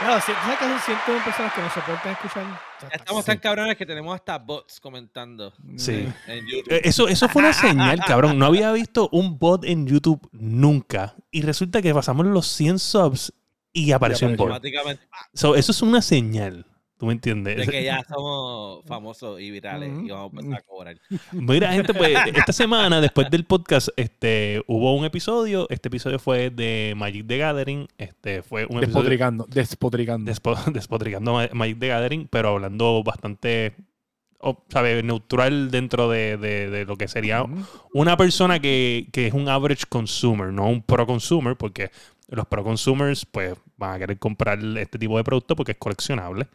¿Sabes 0.00 0.24
que 0.24 0.64
son 0.64 0.80
101 0.80 1.24
personas 1.24 1.52
que 1.52 1.60
nos 1.60 1.72
soportan 1.72 2.12
escuchar? 2.12 2.60
estamos 2.92 3.24
tan 3.24 3.38
cabrones 3.38 3.76
que 3.76 3.84
tenemos 3.84 4.14
hasta 4.14 4.38
bots 4.38 4.80
comentando. 4.80 5.52
Sí. 5.76 6.08
Eh, 6.26 6.80
eso, 6.84 7.08
eso 7.08 7.28
fue 7.28 7.42
una 7.42 7.52
señal, 7.52 8.00
cabrón. 8.06 8.38
No 8.38 8.46
había 8.46 8.72
visto 8.72 9.08
un 9.12 9.38
bot 9.38 9.64
en 9.64 9.86
YouTube 9.86 10.28
nunca. 10.32 11.14
Y 11.30 11.42
resulta 11.42 11.82
que 11.82 11.92
pasamos 11.92 12.26
los 12.26 12.46
100 12.46 12.78
subs 12.78 13.32
y 13.72 13.92
apareció 13.92 14.28
un 14.28 14.36
bot. 14.36 14.64
eso 15.34 15.54
es 15.54 15.82
una 15.82 16.02
señal. 16.02 16.66
¿Tú 17.00 17.06
me 17.06 17.14
entiendes? 17.14 17.56
De 17.56 17.66
que 17.66 17.82
ya 17.82 18.04
somos 18.08 18.84
famosos 18.84 19.40
y 19.40 19.50
virales 19.50 19.90
y 20.04 20.10
vamos 20.10 20.34
a 20.34 20.40
empezar 20.40 20.58
a 20.58 20.62
cobrar. 20.62 20.96
Mira, 21.32 21.72
gente, 21.72 21.94
pues 21.94 22.14
esta 22.34 22.52
semana, 22.52 23.00
después 23.00 23.30
del 23.30 23.44
podcast, 23.44 23.88
este, 23.96 24.62
hubo 24.66 24.94
un 24.94 25.06
episodio. 25.06 25.66
Este 25.70 25.88
episodio 25.88 26.18
fue 26.18 26.50
de 26.50 26.92
Magic 26.94 27.26
the 27.26 27.38
Gathering. 27.38 27.88
Este 27.96 28.42
fue 28.42 28.66
un 28.68 28.82
despotricando, 28.82 29.46
despotricando. 29.48 30.30
despotricando 30.74 31.38
Magic 31.54 31.78
the 31.78 31.88
Gathering, 31.88 32.28
pero 32.28 32.50
hablando 32.50 33.02
bastante 33.02 33.74
o, 34.40 34.62
¿sabes? 34.68 35.02
neutral 35.02 35.70
dentro 35.70 36.10
de, 36.10 36.84
lo 36.86 36.96
que 36.96 37.08
sería 37.08 37.46
una 37.94 38.18
persona 38.18 38.60
que, 38.60 39.08
es 39.10 39.32
un 39.32 39.48
average 39.48 39.84
consumer, 39.88 40.52
no 40.52 40.68
un 40.68 40.82
pro 40.82 41.06
consumer, 41.06 41.56
porque 41.56 41.90
los 42.28 42.46
pro 42.46 42.62
consumers 42.62 43.24
pues 43.24 43.54
van 43.78 43.94
a 43.94 43.98
querer 44.00 44.18
comprar 44.18 44.58
este 44.76 44.98
tipo 44.98 45.16
de 45.16 45.24
producto 45.24 45.56
porque 45.56 45.72
es 45.72 45.78
coleccionable. 45.78 46.46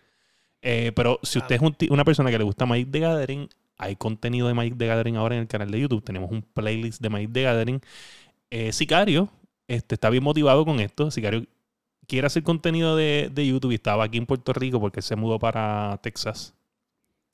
Eh, 0.61 0.91
pero 0.95 1.19
si 1.23 1.39
usted 1.39 1.55
es 1.55 1.89
una 1.89 2.03
persona 2.05 2.31
que 2.31 2.37
le 2.37 2.43
gusta 2.43 2.65
Magic 2.65 2.89
the 2.91 2.99
Gathering, 2.99 3.49
hay 3.77 3.95
contenido 3.95 4.47
de 4.47 4.53
Magic 4.53 4.77
the 4.77 4.87
Gathering 4.87 5.17
ahora 5.17 5.35
en 5.35 5.41
el 5.41 5.47
canal 5.47 5.69
de 5.69 5.79
YouTube. 5.79 6.03
Tenemos 6.03 6.31
un 6.31 6.41
playlist 6.41 7.01
de 7.01 7.09
Magic 7.09 7.31
the 7.31 7.41
Gathering. 7.43 7.81
Eh, 8.49 8.71
Sicario 8.71 9.29
este, 9.67 9.95
está 9.95 10.09
bien 10.09 10.23
motivado 10.23 10.65
con 10.65 10.79
esto. 10.79 11.11
Sicario 11.11 11.45
quiere 12.07 12.27
hacer 12.27 12.43
contenido 12.43 12.95
de, 12.95 13.29
de, 13.33 13.47
YouTube 13.47 13.71
y 13.71 13.75
estaba 13.75 14.03
aquí 14.03 14.17
en 14.17 14.25
Puerto 14.25 14.53
Rico 14.53 14.79
porque 14.79 15.01
se 15.01 15.15
mudó 15.15 15.39
para 15.39 15.99
Texas. 16.01 16.53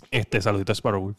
Este, 0.09 0.41
saludito 0.41 0.72
a 0.72 0.76
Sparrow 0.76 1.15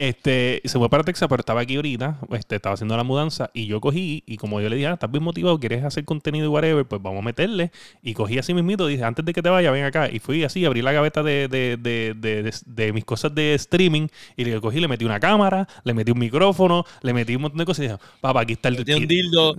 este, 0.00 0.62
se 0.64 0.78
fue 0.78 0.88
para 0.88 1.04
Texas, 1.04 1.28
pero 1.28 1.40
estaba 1.40 1.60
aquí 1.60 1.76
ahorita, 1.76 2.20
este, 2.30 2.56
estaba 2.56 2.72
haciendo 2.72 2.96
la 2.96 3.04
mudanza 3.04 3.50
y 3.52 3.66
yo 3.66 3.82
cogí 3.82 4.24
y 4.26 4.38
como 4.38 4.58
yo 4.62 4.70
le 4.70 4.76
dije, 4.76 4.88
ah, 4.88 4.94
estás 4.94 5.10
bien 5.10 5.22
motivado, 5.22 5.60
quieres 5.60 5.84
hacer 5.84 6.06
contenido 6.06 6.46
y 6.46 6.48
whatever, 6.48 6.86
pues 6.86 7.02
vamos 7.02 7.20
a 7.20 7.22
meterle. 7.22 7.70
Y 8.02 8.14
cogí 8.14 8.38
así 8.38 8.54
mismito, 8.54 8.86
dije, 8.86 9.04
antes 9.04 9.22
de 9.26 9.34
que 9.34 9.42
te 9.42 9.50
vaya, 9.50 9.70
ven 9.70 9.84
acá. 9.84 10.08
Y 10.10 10.18
fui 10.18 10.42
así, 10.42 10.64
abrí 10.64 10.80
la 10.80 10.92
gaveta 10.92 11.22
de, 11.22 11.48
de, 11.48 11.76
de, 11.76 12.50
de 12.64 12.92
mis 12.94 13.04
cosas 13.04 13.34
de 13.34 13.52
streaming 13.52 14.06
y 14.38 14.44
le 14.46 14.58
cogí, 14.62 14.80
le 14.80 14.88
metí 14.88 15.04
una 15.04 15.20
cámara, 15.20 15.68
le 15.84 15.92
metí 15.92 16.12
un 16.12 16.18
micrófono, 16.18 16.86
le 17.02 17.12
metí 17.12 17.36
un 17.36 17.42
montón 17.42 17.58
de 17.58 17.66
cosas 17.66 17.84
y 17.84 17.88
dije, 17.88 17.98
papá, 18.22 18.40
aquí 18.40 18.54
está 18.54 18.70
el 18.70 18.78
kit. 18.78 18.96
un 18.96 19.06
dildo. 19.06 19.56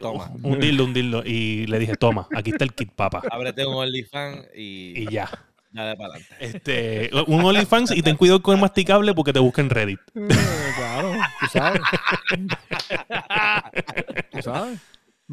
toma. 0.00 0.32
Un 0.42 0.58
dildo, 0.58 0.84
un 0.84 0.94
dildo. 0.94 1.22
Y 1.22 1.66
le 1.66 1.78
dije, 1.78 1.96
toma, 1.96 2.28
aquí 2.34 2.52
está 2.52 2.64
el 2.64 2.72
kit, 2.72 2.92
papá. 2.92 3.20
Ábrete 3.30 3.66
un 3.66 3.74
OnlyFans 3.74 4.46
y... 4.56 5.02
Y 5.02 5.10
ya. 5.10 5.28
Nada 5.72 5.96
para 5.96 6.14
adelante. 6.14 6.36
Este, 6.38 7.10
un 7.26 7.44
OnlyFans 7.44 7.92
y 7.92 8.02
ten 8.02 8.16
cuidado 8.16 8.42
con 8.42 8.54
el 8.54 8.60
masticable 8.60 9.14
porque 9.14 9.32
te 9.32 9.38
busca 9.38 9.62
en 9.62 9.70
Reddit. 9.70 10.00
claro, 10.12 11.12
tú 11.40 11.46
sabes. 11.52 11.80
tú 14.30 14.42
sabes. 14.42 14.78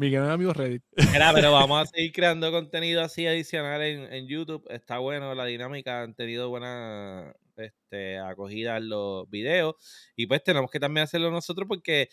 Mi 0.00 0.08
gran 0.08 0.30
amigo 0.30 0.54
Reddit. 0.54 0.82
Mira, 1.12 1.30
pero 1.34 1.52
vamos 1.68 1.82
a 1.82 1.84
seguir 1.84 2.10
creando 2.12 2.50
contenido 2.50 3.02
así 3.02 3.26
adicional 3.26 3.82
en, 3.82 4.10
en 4.10 4.26
YouTube. 4.26 4.64
Está 4.70 4.96
bueno, 4.96 5.34
la 5.34 5.44
dinámica 5.44 6.00
han 6.00 6.14
tenido 6.14 6.48
buena 6.48 7.34
este, 7.58 8.18
acogida 8.18 8.78
en 8.78 8.88
los 8.88 9.28
videos. 9.28 9.74
Y 10.16 10.26
pues 10.26 10.42
tenemos 10.42 10.70
que 10.70 10.80
también 10.80 11.04
hacerlo 11.04 11.30
nosotros 11.30 11.68
porque 11.68 12.08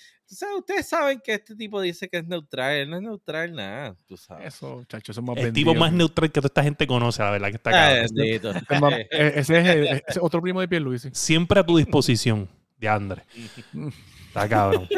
ustedes 0.58 0.86
saben 0.86 1.22
que 1.24 1.36
este 1.36 1.56
tipo 1.56 1.80
dice 1.80 2.10
que 2.10 2.18
es 2.18 2.28
neutral. 2.28 2.76
Él 2.76 2.90
no 2.90 2.98
es 2.98 3.04
neutral 3.04 3.56
nada. 3.56 3.96
Tú 4.06 4.18
sabes. 4.18 4.54
Eso, 4.54 4.84
chacho, 4.90 5.14
eso 5.14 5.22
más 5.22 5.38
El 5.38 5.54
tipo 5.54 5.74
más 5.74 5.94
neutral 5.94 6.30
que 6.30 6.42
toda 6.42 6.48
esta 6.48 6.64
gente 6.64 6.86
conoce, 6.88 7.24
la 7.24 7.32
verdad 7.32 7.52
que 7.52 7.56
está 7.56 7.70
acá. 7.70 8.02
Ese 8.02 9.50
es, 9.50 9.58
otro 10.22 10.42
primo 10.42 10.60
de 10.60 10.80
Luis 10.82 11.08
Siempre 11.14 11.62
a 11.62 11.66
tu 11.66 11.78
disposición, 11.78 12.50
de 12.78 12.90
André. 12.90 13.24
está 14.28 14.50
cabrón. 14.50 14.90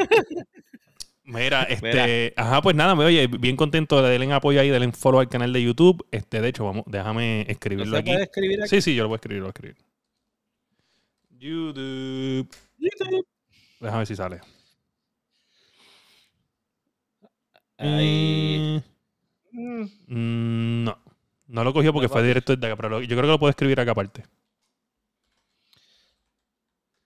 Mira, 1.33 1.63
este, 1.63 2.33
ajá, 2.35 2.61
pues 2.61 2.75
nada, 2.75 2.95
me 2.95 3.05
oye, 3.05 3.27
bien 3.27 3.55
contento 3.55 4.01
de 4.01 4.17
darle 4.17 4.33
apoyo 4.33 4.59
ahí, 4.59 4.69
denle 4.69 4.91
follow 4.93 5.19
al 5.19 5.29
canal 5.29 5.53
de 5.53 5.61
YouTube. 5.61 6.03
Este, 6.09 6.41
de 6.41 6.49
hecho, 6.49 6.65
vamos, 6.65 6.83
déjame 6.87 7.45
escribirlo 7.47 7.97
aquí. 7.97 8.11
escribir 8.11 8.61
aquí. 8.63 8.69
Sí, 8.69 8.81
sí, 8.81 8.95
yo 8.95 9.03
lo 9.03 9.09
voy 9.09 9.15
a 9.15 9.17
escribir, 9.17 9.41
lo 9.41 9.45
voy 9.45 9.49
a 9.49 9.51
escribir. 9.51 9.77
YouTube. 11.37 12.49
YouTube. 12.77 13.27
Déjame 13.79 13.97
ver 13.99 14.07
si 14.07 14.15
sale. 14.15 14.41
Ahí. 17.77 18.83
Mm, 19.51 20.83
no. 20.83 20.97
No 21.47 21.63
lo 21.63 21.73
cogió 21.73 21.93
porque 21.93 22.09
fue 22.09 22.23
directo 22.23 22.55
desde 22.55 22.67
acá, 22.67 22.75
pero 22.75 23.01
yo 23.01 23.07
creo 23.07 23.21
que 23.21 23.27
lo 23.27 23.39
puedo 23.39 23.49
escribir 23.51 23.79
acá 23.79 23.91
aparte. 23.91 24.23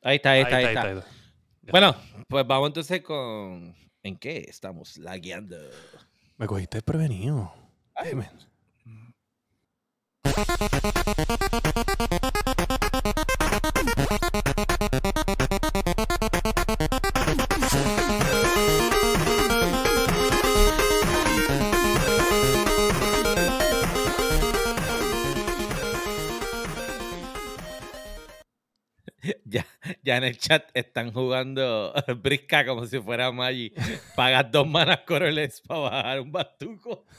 Ahí 0.01 0.15
está, 0.15 0.31
ahí, 0.31 0.41
está, 0.41 0.57
ahí 0.57 0.65
está. 0.65 1.05
Bueno, 1.71 1.95
pues 2.27 2.47
vamos 2.47 2.69
entonces 2.69 3.01
con. 3.01 3.73
¿En 4.05 4.17
qué 4.17 4.45
estamos 4.49 4.97
lagueando? 4.97 5.55
Me 6.37 6.45
cogiste 6.45 6.81
prevenido. 6.81 7.53
Ay, 7.95 8.11
ya, 8.11 8.31
ya 30.03 30.17
en 30.17 30.23
el 30.25 30.37
chat 30.37 30.69
están 30.73 31.11
jugando 31.11 31.93
brisca 32.21 32.65
como 32.65 32.85
si 32.85 32.99
fuera 32.99 33.31
Maggi. 33.31 33.73
Pagas 34.15 34.51
dos 34.51 34.67
manas 34.67 34.99
coroles 35.07 35.61
para 35.61 35.79
bajar 35.79 36.19
un 36.21 36.31
batuco. 36.31 37.05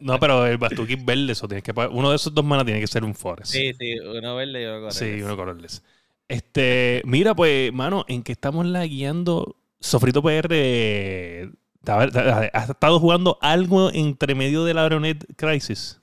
No, 0.00 0.20
pero 0.20 0.46
el 0.46 0.58
Bastuki 0.58 0.94
verde, 0.96 1.32
eso 1.32 1.48
tienes 1.48 1.64
que 1.64 1.72
Uno 1.72 2.10
de 2.10 2.16
esos 2.16 2.32
dos 2.32 2.44
manas 2.44 2.64
tiene 2.64 2.80
que 2.80 2.86
ser 2.86 3.02
un 3.02 3.14
Forest. 3.14 3.50
Sí, 3.50 3.72
sí, 3.72 3.98
uno 3.98 4.36
verde 4.36 4.62
y 4.62 4.66
uno 4.66 4.74
colorless. 4.74 4.94
Sí, 4.94 5.22
uno 5.22 5.36
colorless. 5.36 5.82
Este, 6.28 7.02
mira, 7.04 7.34
pues, 7.34 7.72
mano, 7.72 8.04
en 8.08 8.22
que 8.22 8.32
estamos 8.32 8.66
la 8.66 8.86
guiando. 8.86 9.56
Sofrito 9.80 10.22
PR 10.22 10.54
¿Has 11.86 12.70
estado 12.70 13.00
jugando 13.00 13.38
algo 13.40 13.90
entre 13.92 14.34
medio 14.34 14.64
de 14.64 14.74
la 14.74 14.82
Aeronet 14.82 15.24
Crisis? 15.36 15.97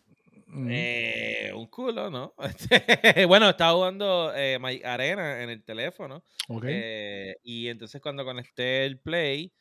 Eh, 0.69 1.51
un 1.53 1.67
culo, 1.67 2.09
¿no? 2.09 2.33
bueno, 3.27 3.49
estaba 3.49 3.73
jugando 3.73 4.31
eh, 4.35 4.57
Arena 4.83 5.43
en 5.43 5.49
el 5.49 5.63
teléfono. 5.63 6.23
Eh, 6.63 7.35
y 7.43 7.67
entonces 7.67 8.01
cuando 8.01 8.23
conecté 8.23 8.85
el 8.85 8.99
Play, 8.99 9.51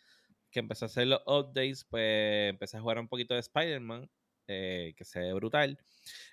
que 0.50 0.60
empecé 0.60 0.84
a 0.84 0.86
hacer 0.86 1.08
los 1.08 1.20
updates, 1.26 1.84
pues 1.84 2.50
empecé 2.50 2.76
a 2.76 2.80
jugar 2.80 2.98
un 2.98 3.08
poquito 3.08 3.34
de 3.34 3.40
Spider-Man, 3.40 4.08
eh, 4.46 4.94
que 4.96 5.04
se 5.04 5.20
ve 5.20 5.32
brutal. 5.32 5.78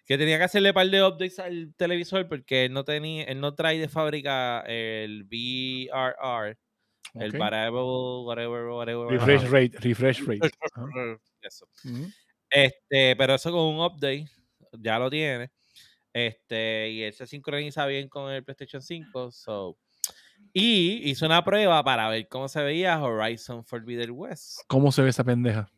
Que 0.05 0.17
tenía 0.17 0.37
que 0.37 0.43
hacerle 0.43 0.69
un 0.69 0.75
par 0.75 0.87
de 0.87 1.03
updates 1.03 1.39
al 1.39 1.73
televisor 1.75 2.27
porque 2.27 2.65
él 2.65 2.73
no 2.73 2.83
tenía, 2.83 3.23
él 3.23 3.39
no 3.39 3.55
trae 3.55 3.79
de 3.79 3.87
fábrica 3.87 4.61
el 4.67 5.23
VRR, 5.23 6.57
el 7.15 7.31
variable, 7.37 7.79
whatever, 8.25 8.65
whatever. 8.65 9.07
Refresh 9.07 9.49
rate, 9.49 9.77
refresh 9.79 10.21
rate. 10.25 10.51
Eso. 11.41 11.67
Este, 12.51 13.15
pero 13.15 13.33
eso 13.33 13.49
con 13.49 13.61
un 13.61 13.79
update 13.79 14.27
ya 14.79 14.99
lo 14.99 15.09
tiene. 15.09 15.51
Este, 16.13 16.89
y 16.89 17.03
él 17.03 17.13
se 17.13 17.25
sincroniza 17.25 17.85
bien 17.85 18.09
con 18.09 18.31
el 18.31 18.43
PlayStation 18.43 18.81
5. 18.81 19.31
So, 19.31 19.77
y 20.53 21.09
hizo 21.09 21.25
una 21.25 21.43
prueba 21.43 21.83
para 21.83 22.09
ver 22.09 22.27
cómo 22.27 22.47
se 22.47 22.61
veía 22.61 23.01
Horizon 23.01 23.63
Forbidden 23.63 24.11
West. 24.11 24.59
¿Cómo 24.67 24.91
se 24.91 25.01
ve 25.01 25.09
esa 25.09 25.23
pendeja? 25.23 25.69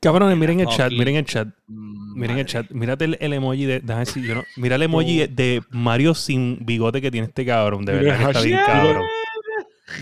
Cabrón, 0.00 0.38
miren 0.38 0.60
el 0.60 0.66
chat, 0.66 0.92
miren 0.92 1.16
el 1.16 1.24
chat. 1.24 1.48
Miren 1.66 2.38
el 2.38 2.46
chat. 2.46 2.70
Mírate 2.70 3.04
el, 3.04 3.32
emoji 3.32 3.64
de. 3.64 3.80
Déjame 3.80 4.00
decir, 4.00 4.24
yo 4.24 4.34
no, 4.34 4.44
mira 4.56 4.76
el 4.76 4.82
emoji 4.82 5.26
de 5.26 5.62
Mario 5.70 6.14
sin 6.14 6.58
bigote 6.64 7.00
que 7.00 7.10
tiene 7.10 7.28
este 7.28 7.46
cabrón. 7.46 7.84
De 7.84 7.92
verdad 7.94 8.18
que 8.18 8.24
está 8.24 8.40
bien 8.42 8.60
cabrón. 8.66 9.04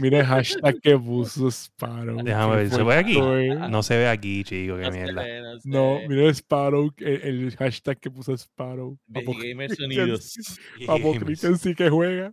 Mira 0.01 0.21
el 0.21 0.27
hashtag 0.27 0.81
que 0.81 0.97
puso 0.97 1.51
Sparrow. 1.51 2.23
Déjame 2.23 2.57
ver, 2.57 2.71
¿se 2.71 2.83
ve 2.83 2.95
aquí? 2.95 3.19
No 3.19 3.83
se 3.83 3.97
ve 3.97 4.09
aquí, 4.09 4.45
chico, 4.45 4.77
qué 4.79 4.91
mierda. 4.91 5.25
no, 5.65 6.01
mira 6.09 6.23
el 6.23 6.35
Sparrow, 6.35 6.93
el, 6.99 7.55
hashtag 7.57 7.99
que 7.99 8.11
puso 8.11 8.33
Sparrow. 8.37 8.97
Gamers 9.09 9.79
Unidos. 9.81 10.59
Apocriten 10.89 11.59
sí 11.59 11.75
que 11.75 11.91
juega. 11.91 12.33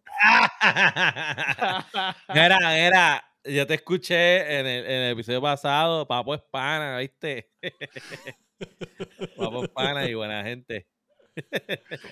era, 2.36 2.78
era, 2.78 3.24
yo 3.44 3.66
te 3.66 3.74
escuché 3.76 4.60
en 4.60 4.68
el, 4.68 4.86
en 4.86 4.92
el 4.92 5.12
episodio 5.14 5.42
pasado, 5.42 6.08
Papo 6.08 6.36
es 6.36 6.42
pana, 6.52 7.00
¿viste? 7.00 7.52
Papo 9.38 9.64
es 9.64 9.70
pana 9.70 10.08
y 10.08 10.14
buena 10.14 10.44
gente. 10.44 10.88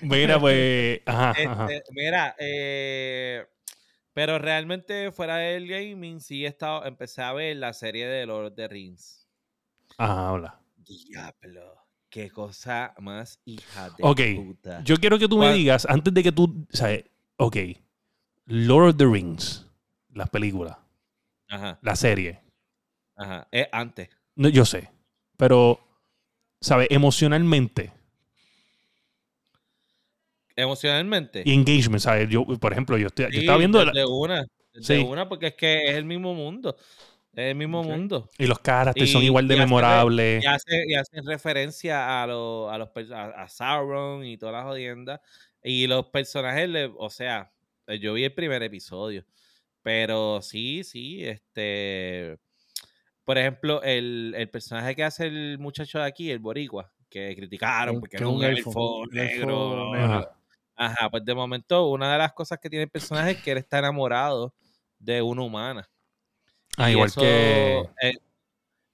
Mira, 0.01 0.39
pues. 0.39 1.01
Ajá, 1.05 1.31
ajá. 1.31 1.67
Este, 1.69 1.91
mira, 1.93 2.35
eh 2.39 3.45
pero 4.17 4.39
realmente 4.39 5.11
fuera 5.11 5.35
del 5.37 5.67
gaming, 5.67 6.19
sí 6.19 6.43
he 6.43 6.47
estado, 6.47 6.83
empecé 6.85 7.21
a 7.21 7.33
ver 7.33 7.55
la 7.55 7.71
serie 7.71 8.07
de 8.07 8.25
Lord 8.25 8.47
of 8.47 8.55
the 8.55 8.67
Rings. 8.67 9.27
Ajá, 9.95 10.31
hola. 10.31 10.59
Diablo. 10.75 11.85
Qué 12.09 12.31
cosa 12.31 12.95
más 12.97 13.39
hija 13.45 13.91
de 13.91 13.95
Ok, 14.01 14.21
yo 14.83 14.97
quiero 14.97 15.19
que 15.19 15.27
tú 15.27 15.37
me 15.37 15.53
digas, 15.53 15.85
antes 15.87 16.11
de 16.11 16.23
que 16.23 16.31
tú, 16.31 16.65
¿sabes? 16.71 17.05
Ok, 17.35 17.57
Lord 18.45 18.89
of 18.89 18.97
the 18.97 19.05
Rings, 19.05 19.69
las 20.09 20.31
películas, 20.31 20.75
Ajá. 21.47 21.77
la 21.83 21.95
serie. 21.95 22.41
Ajá, 23.15 23.47
es 23.51 23.67
antes. 23.71 24.09
No, 24.35 24.49
yo 24.49 24.65
sé, 24.65 24.89
pero, 25.37 25.79
¿sabes? 26.59 26.87
Emocionalmente, 26.89 27.93
emocionalmente. 30.57 31.43
Y 31.45 31.53
engagement, 31.53 32.01
¿sabes? 32.01 32.27
Yo, 32.29 32.45
por 32.45 32.73
ejemplo, 32.73 32.97
yo, 32.97 33.07
estoy, 33.07 33.27
estaba 33.31 33.57
viendo... 33.57 33.85
De 33.85 34.05
una, 34.05 34.45
de 34.73 34.99
una, 34.99 35.29
porque 35.29 35.47
es 35.47 35.53
que 35.53 35.85
es 35.85 35.95
el 35.95 36.05
mismo 36.05 36.33
mundo. 36.33 36.75
Es 37.33 37.51
el 37.51 37.55
mismo 37.55 37.83
mundo. 37.83 38.29
Y 38.39 38.47
los 38.47 38.59
caracteres 38.59 39.11
son 39.11 39.23
igual 39.23 39.47
de 39.47 39.55
memorables. 39.55 40.43
Y 40.43 40.47
hacen 40.47 40.97
hace 40.97 41.21
referencia 41.23 42.23
a, 42.23 42.27
los 42.27 42.71
a, 42.71 42.77
los, 42.79 42.89
a, 43.11 43.47
Sauron 43.47 44.25
y 44.25 44.37
todas 44.37 44.53
las 44.53 44.65
jodiendas. 44.65 45.21
Y 45.63 45.85
los 45.85 46.07
personajes, 46.07 46.89
o 46.97 47.09
sea, 47.11 47.51
yo 48.01 48.13
vi 48.13 48.23
el 48.23 48.33
primer 48.33 48.63
episodio, 48.63 49.23
pero 49.83 50.41
sí, 50.41 50.83
sí, 50.83 51.23
este, 51.25 52.37
por 53.23 53.37
ejemplo, 53.37 53.83
el, 53.83 54.33
el 54.35 54.49
personaje 54.49 54.95
que 54.95 55.03
hace 55.03 55.27
el 55.27 55.59
muchacho 55.59 55.99
de 55.99 56.05
aquí, 56.05 56.31
el 56.31 56.39
boricua, 56.39 56.91
que 57.09 57.35
criticaron 57.35 57.99
porque 57.99 58.17
es 58.17 58.23
un 58.23 58.43
elfo, 58.43 59.05
negro. 59.11 60.36
Ajá. 60.77 61.09
pues 61.09 61.25
de 61.25 61.33
momento 61.33 61.87
una 61.87 62.11
de 62.11 62.17
las 62.19 62.33
cosas 62.33 62.59
que 62.59 62.69
tiene 62.69 62.83
el 62.83 62.89
personaje 62.89 63.31
es 63.31 63.41
que 63.41 63.51
él 63.51 63.57
está 63.57 63.79
enamorado 63.79 64.53
de 64.99 65.21
una 65.21 65.41
humana. 65.41 65.89
Ah, 66.77 66.91
igual 66.91 67.11
que... 67.11 67.83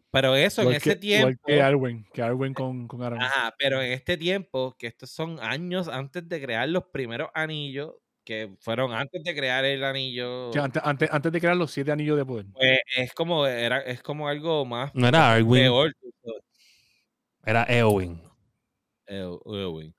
pero 0.09 0.35
eso, 0.35 0.61
en 0.61 0.73
ese 0.73 0.95
tiempo... 0.95 1.29
Igual 1.29 1.39
que 1.45 1.61
Arwen, 1.61 2.07
que 2.13 2.21
Arwen 2.21 2.53
con, 2.53 2.87
con 2.87 3.03
Arwen. 3.03 3.21
Ajá, 3.21 3.53
pero 3.59 3.81
en 3.81 3.91
este 3.91 4.15
tiempo, 4.15 4.75
que 4.79 4.87
estos 4.87 5.09
son 5.09 5.39
años 5.41 5.89
antes 5.89 6.27
de 6.27 6.41
crear 6.41 6.69
los 6.69 6.85
primeros 6.85 7.29
anillos, 7.33 7.93
que 8.23 8.55
fueron 8.61 8.93
antes 8.93 9.21
de 9.23 9.35
crear 9.35 9.65
el 9.65 9.83
anillo. 9.83 10.47
antes, 10.57 10.81
antes, 10.85 11.09
antes, 11.11 11.31
de 11.31 11.39
crear 11.39 11.57
los 11.57 11.71
siete 11.71 11.91
anillos 11.91 12.17
de 12.17 12.25
poder. 12.25 12.45
Pues 12.53 12.79
es 12.95 13.13
como, 13.13 13.45
era, 13.45 13.79
es 13.79 14.01
como 14.01 14.27
algo 14.29 14.65
más. 14.65 14.95
No 14.95 15.07
era 15.07 15.33
Arwen. 15.33 15.93
Era 17.45 17.65
Eowyn. 17.67 18.21
Eowyn. 19.13 19.93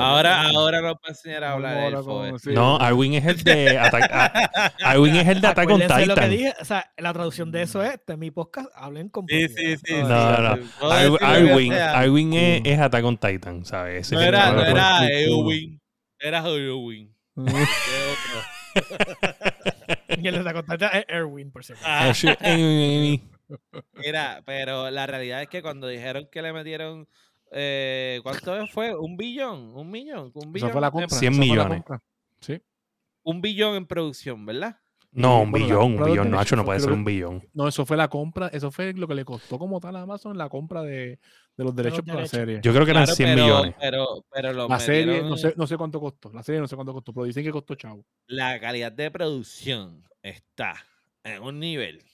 Ahora, 0.00 0.42
ahora 0.42 0.80
nos 0.80 0.94
va 0.94 1.00
a 1.04 1.08
enseñar 1.08 1.44
a 1.44 1.52
hablar 1.52 1.92
del 1.92 2.54
No, 2.54 2.76
Arwen 2.76 3.14
es 3.14 3.26
el 3.26 3.42
de 3.42 3.78
Arwen 3.78 5.16
es 5.16 5.28
el 5.28 5.40
de 5.40 5.46
Attack 5.46 5.70
on 5.70 5.80
Titan. 5.80 6.08
Lo 6.08 6.14
que 6.14 6.28
dije, 6.28 6.54
o 6.60 6.64
sea, 6.64 6.92
la 6.96 7.12
traducción 7.12 7.50
de 7.50 7.62
eso 7.62 7.82
es 7.82 7.98
de 8.06 8.16
mi 8.16 8.30
podcast, 8.30 8.68
hablen 8.74 9.08
con 9.08 9.26
Sí, 9.28 9.48
sí, 9.48 9.76
sí. 9.76 9.94
No, 10.02 10.08
no. 10.08 10.58
Arwen, 11.20 11.72
Arwen 11.72 12.32
es, 12.34 12.62
es 12.64 12.78
Attack 12.78 13.04
on 13.04 13.18
Titan, 13.18 13.64
¿sabes? 13.64 14.12
no 14.12 14.20
era, 14.20 14.52
no 14.52 14.64
era 14.64 15.10
Eowyn, 15.10 15.80
era 16.18 16.46
Eowyn. 16.46 17.14
y 20.18 20.28
el 20.28 20.34
de 20.34 20.40
Attack 20.40 20.56
on 20.56 20.66
Titan 20.66 20.90
es 20.92 21.04
Erwin, 21.08 21.50
por 21.50 21.64
cierto. 21.64 21.82
Ah. 21.86 22.12
Mira, 23.94 24.42
pero 24.44 24.90
la 24.90 25.06
realidad 25.06 25.42
es 25.42 25.48
que 25.48 25.62
cuando 25.62 25.88
dijeron 25.88 26.28
que 26.30 26.42
le 26.42 26.52
metieron 26.52 27.08
eh, 27.50 28.20
¿Cuánto 28.22 28.66
fue? 28.68 28.94
¿Un 28.94 29.16
billón? 29.16 29.76
¿Un 29.76 29.90
millón? 29.90 30.30
¿Un 30.34 30.52
billón? 30.52 30.70
fue 30.70 30.80
la 30.80 30.90
compra. 30.90 31.18
100 31.18 31.38
millones. 31.38 31.82
Sí. 32.40 32.60
Un 33.22 33.40
billón 33.40 33.76
en 33.76 33.86
producción, 33.86 34.46
¿verdad? 34.46 34.78
No, 35.12 35.42
un 35.42 35.50
billón, 35.50 36.00
un 36.00 36.04
billón, 36.04 36.30
Nacho, 36.30 36.54
no 36.54 36.64
puede 36.64 36.78
ser 36.78 36.92
un 36.92 37.04
billón. 37.04 37.44
No, 37.52 37.66
eso 37.66 37.84
fue 37.84 37.96
la 37.96 38.06
compra, 38.06 38.46
eso 38.48 38.70
fue 38.70 38.92
lo 38.92 39.08
que 39.08 39.16
le 39.16 39.24
costó 39.24 39.58
como 39.58 39.80
tal 39.80 39.96
a 39.96 40.02
Amazon 40.02 40.38
la 40.38 40.48
compra 40.48 40.82
de, 40.82 41.18
de 41.56 41.64
los 41.64 41.74
derechos 41.74 42.02
para 42.02 42.20
la 42.20 42.26
serie. 42.28 42.60
Yo 42.62 42.72
creo 42.72 42.84
que 42.84 42.92
eran 42.92 43.08
100 43.08 43.34
millones. 43.34 43.74
Pero, 43.80 44.24
pero 44.32 44.68
la 44.68 44.78
serie, 44.78 45.22
no 45.22 45.36
sé, 45.36 45.54
no 45.56 45.66
sé 45.66 45.76
cuánto 45.76 45.98
costó, 45.98 46.30
la 46.32 46.44
serie 46.44 46.60
no 46.60 46.68
sé 46.68 46.76
cuánto 46.76 46.92
costó, 46.92 47.12
pero 47.12 47.24
dicen 47.24 47.42
que 47.42 47.50
costó 47.50 47.74
chavo. 47.74 48.06
La 48.28 48.60
calidad 48.60 48.92
de 48.92 49.10
producción 49.10 50.04
está 50.22 50.74
en 51.24 51.42
un 51.42 51.58
nivel 51.58 52.04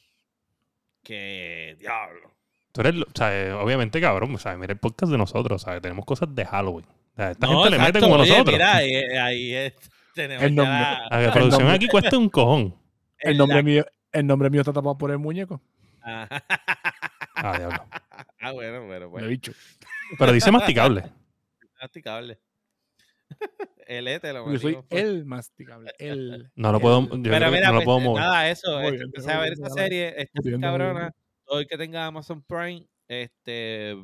que, 1.03 1.76
diablo, 1.78 2.36
Tú 2.77 2.83
eres, 2.83 3.01
o 3.01 3.07
sea, 3.14 3.59
obviamente, 3.59 4.01
cabrón, 4.03 4.35
o 4.35 4.39
sea, 4.39 4.55
mira 4.59 4.74
el 4.74 4.79
podcast 4.79 5.11
de 5.11 5.16
nosotros, 5.16 5.62
¿sabes? 5.62 5.81
Tenemos 5.81 6.05
cosas 6.05 6.35
de 6.35 6.45
Halloween. 6.45 6.85
O 6.85 7.16
sea, 7.16 7.31
esta 7.31 7.47
gente 7.47 7.70
le 7.70 7.79
mete 7.79 8.01
como 8.01 8.18
nosotros. 8.18 8.53
Mira, 8.53 8.77
ahí, 8.77 8.95
ahí 8.95 9.55
es, 9.55 9.72
tenemos 10.14 10.45
el 10.45 10.55
nombre, 10.55 10.79
la 10.79 11.33
producción 11.33 11.70
aquí 11.70 11.89
cuesta 11.89 12.18
un 12.18 12.29
cojón. 12.29 12.74
El 13.18 13.39
nombre, 13.39 13.62
mío, 13.62 13.87
el 14.12 14.27
nombre 14.27 14.51
mío 14.51 14.61
está 14.61 14.74
tapado 14.74 14.99
por 14.99 15.11
el 15.11 15.18
muñeco. 15.18 15.62
Ah, 16.03 16.29
ah 17.37 17.59
diablo. 17.59 17.85
Ah, 18.39 18.53
bueno, 18.53 18.87
bueno, 18.87 19.09
bueno. 19.09 19.27
Lo 19.27 19.31
he 19.31 19.35
dicho. 19.35 19.53
Pero 20.18 20.31
dice 20.31 20.53
masticable. 20.53 21.03
masticable. 21.81 22.39
El 23.87 24.09
E 24.09 24.20
te 24.20 24.33
lo 24.33 24.53
Yo 24.53 24.59
soy 24.59 24.79
el 24.91 25.24
masticable. 25.24 25.93
El, 25.99 26.51
no 26.55 26.72
lo 26.72 26.81
puedo, 26.81 27.09
yo 27.09 27.31
pero 27.31 27.51
mira, 27.51 27.68
no 27.68 27.74
lo 27.74 27.83
puedo 27.83 28.01
mover. 28.01 28.22
Nada, 28.22 28.51
eso. 28.51 28.81
Este, 28.81 29.03
empecé 29.03 29.33
a 29.33 29.39
ver 29.39 29.53
esa 29.53 29.68
serie. 29.70 30.14
Esta 30.16 30.43
cabrona 30.61 31.14
todo 31.47 31.61
el 31.61 31.66
que 31.66 31.78
tenga 31.78 32.07
Amazon 32.07 32.42
Prime, 32.42 32.86
este, 33.09 33.97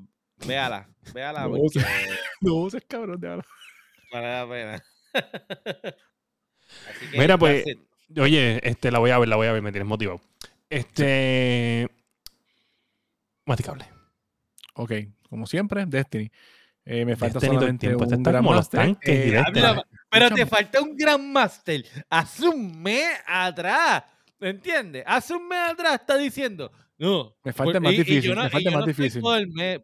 véala, 0.46 0.88
véala. 1.12 1.42
No, 1.42 1.50
porque, 1.50 1.80
no 2.40 2.54
uses 2.54 2.84
cabrón 2.86 3.24
ahora. 3.24 3.44
Vale 4.12 4.28
la 4.28 4.48
pena. 4.48 4.84
Mira, 7.12 7.38
pues, 7.38 7.64
oye, 8.18 8.60
este, 8.66 8.90
la 8.90 8.98
voy 8.98 9.10
a 9.10 9.18
ver, 9.18 9.28
la 9.28 9.36
voy 9.36 9.46
a 9.46 9.52
ver, 9.52 9.62
me 9.62 9.72
tienes 9.72 9.88
motivado. 9.88 10.20
Este, 10.70 11.88
masticable. 13.44 13.86
Ok, 14.74 14.92
como 15.28 15.46
siempre, 15.46 15.84
Destiny. 15.86 16.30
Eh, 16.84 17.04
me 17.04 17.14
falta 17.14 17.38
Destiny 17.38 17.54
solamente 17.54 17.94
un 17.94 18.22
gran 18.22 18.44
master. 18.44 18.96
Eh, 19.02 19.42
pero 20.10 20.30
te 20.30 20.46
falta 20.46 20.80
un 20.80 20.96
gran 20.96 21.32
master. 21.32 21.84
Hace 22.08 22.48
un 22.48 22.80
mes 22.82 23.08
atrás. 23.26 24.04
¿Me 24.38 24.50
entiendes? 24.50 25.04
Hace 25.06 25.34
un 25.34 25.46
mes 25.46 25.58
atrás 25.70 26.00
está 26.00 26.16
diciendo, 26.16 26.72
no. 27.02 27.34
Me 27.42 27.52
falta 27.52 27.80
más 27.80 27.92
difícil. 27.92 28.36
me 28.36 28.48
falta 28.48 28.70
más 28.70 28.86
difícil. 28.86 29.22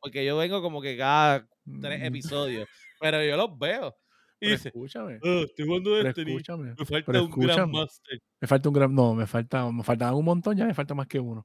porque 0.01 0.25
yo 0.25 0.37
vengo 0.37 0.63
como 0.63 0.81
que 0.81 0.97
cada 0.97 1.45
tres 1.81 2.01
mm. 2.01 2.05
episodios. 2.05 2.69
pero 3.01 3.25
yo 3.25 3.37
los 3.37 3.59
veo. 3.59 3.95
Y 4.41 4.51
dice, 4.51 4.69
escúchame. 4.69 5.19
Oh, 5.25 5.41
estoy 5.41 5.67
jugando 5.67 5.97
Destiny. 5.97 6.31
Escúchame. 6.31 6.75
Me 6.79 6.87
falta 6.87 7.23
un 7.23 7.31
gran 7.31 7.71
master. 7.73 8.21
Me 8.41 8.47
falta 8.47 8.69
un 8.69 8.73
gran. 8.73 8.95
No, 8.95 9.13
me 9.13 9.27
falta. 9.27 9.69
Me 9.73 9.83
faltan 9.83 10.15
un 10.15 10.25
montón, 10.25 10.57
ya 10.57 10.65
me 10.65 10.75
falta 10.75 10.95
más 10.95 11.09
que 11.09 11.19
uno. 11.19 11.45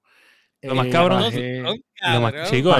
Lo 0.62 0.76
más 0.76 0.86
eh, 0.86 0.90
cabrón. 0.92 1.24
lo 1.24 2.22
más, 2.22 2.52
chicos, 2.52 2.78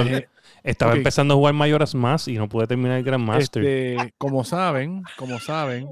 estaba 0.62 0.94
empezando 0.94 1.34
a 1.34 1.36
jugar 1.36 1.54
Mayoras 1.54 1.96
más 1.96 2.28
y 2.28 2.34
no 2.34 2.48
pude 2.48 2.68
terminar 2.68 2.98
el 2.98 3.02
Grand 3.02 3.24
Master. 3.24 3.64
Este, 3.64 4.14
como 4.16 4.44
saben, 4.44 5.02
como 5.16 5.40
saben, 5.40 5.88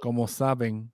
como 0.00 0.28
saben. 0.28 0.92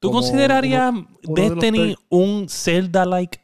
¿Tú 0.00 0.10
considerarías 0.10 0.94
Destiny 1.22 1.96
un 2.08 2.48
Zelda-like 2.48 3.43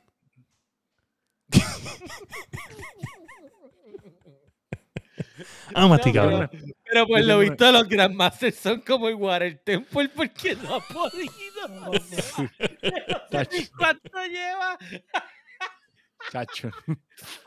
ah, 5.75 5.89
masticable. 5.89 6.49
pero, 6.85 7.07
pues 7.07 7.25
lo 7.27 7.39
visto, 7.39 7.71
los 7.73 7.89
Grandmasters 7.89 8.57
son 8.57 8.81
como 8.81 9.09
el 9.09 9.15
Water 9.15 9.61
Temple 9.65 10.09
porque 10.15 10.57
no 10.57 10.77
ha 10.77 10.81
podido. 10.81 11.31
¿Cuánto 13.79 14.27
lleva? 14.27 14.79
Chacho. 16.31 16.71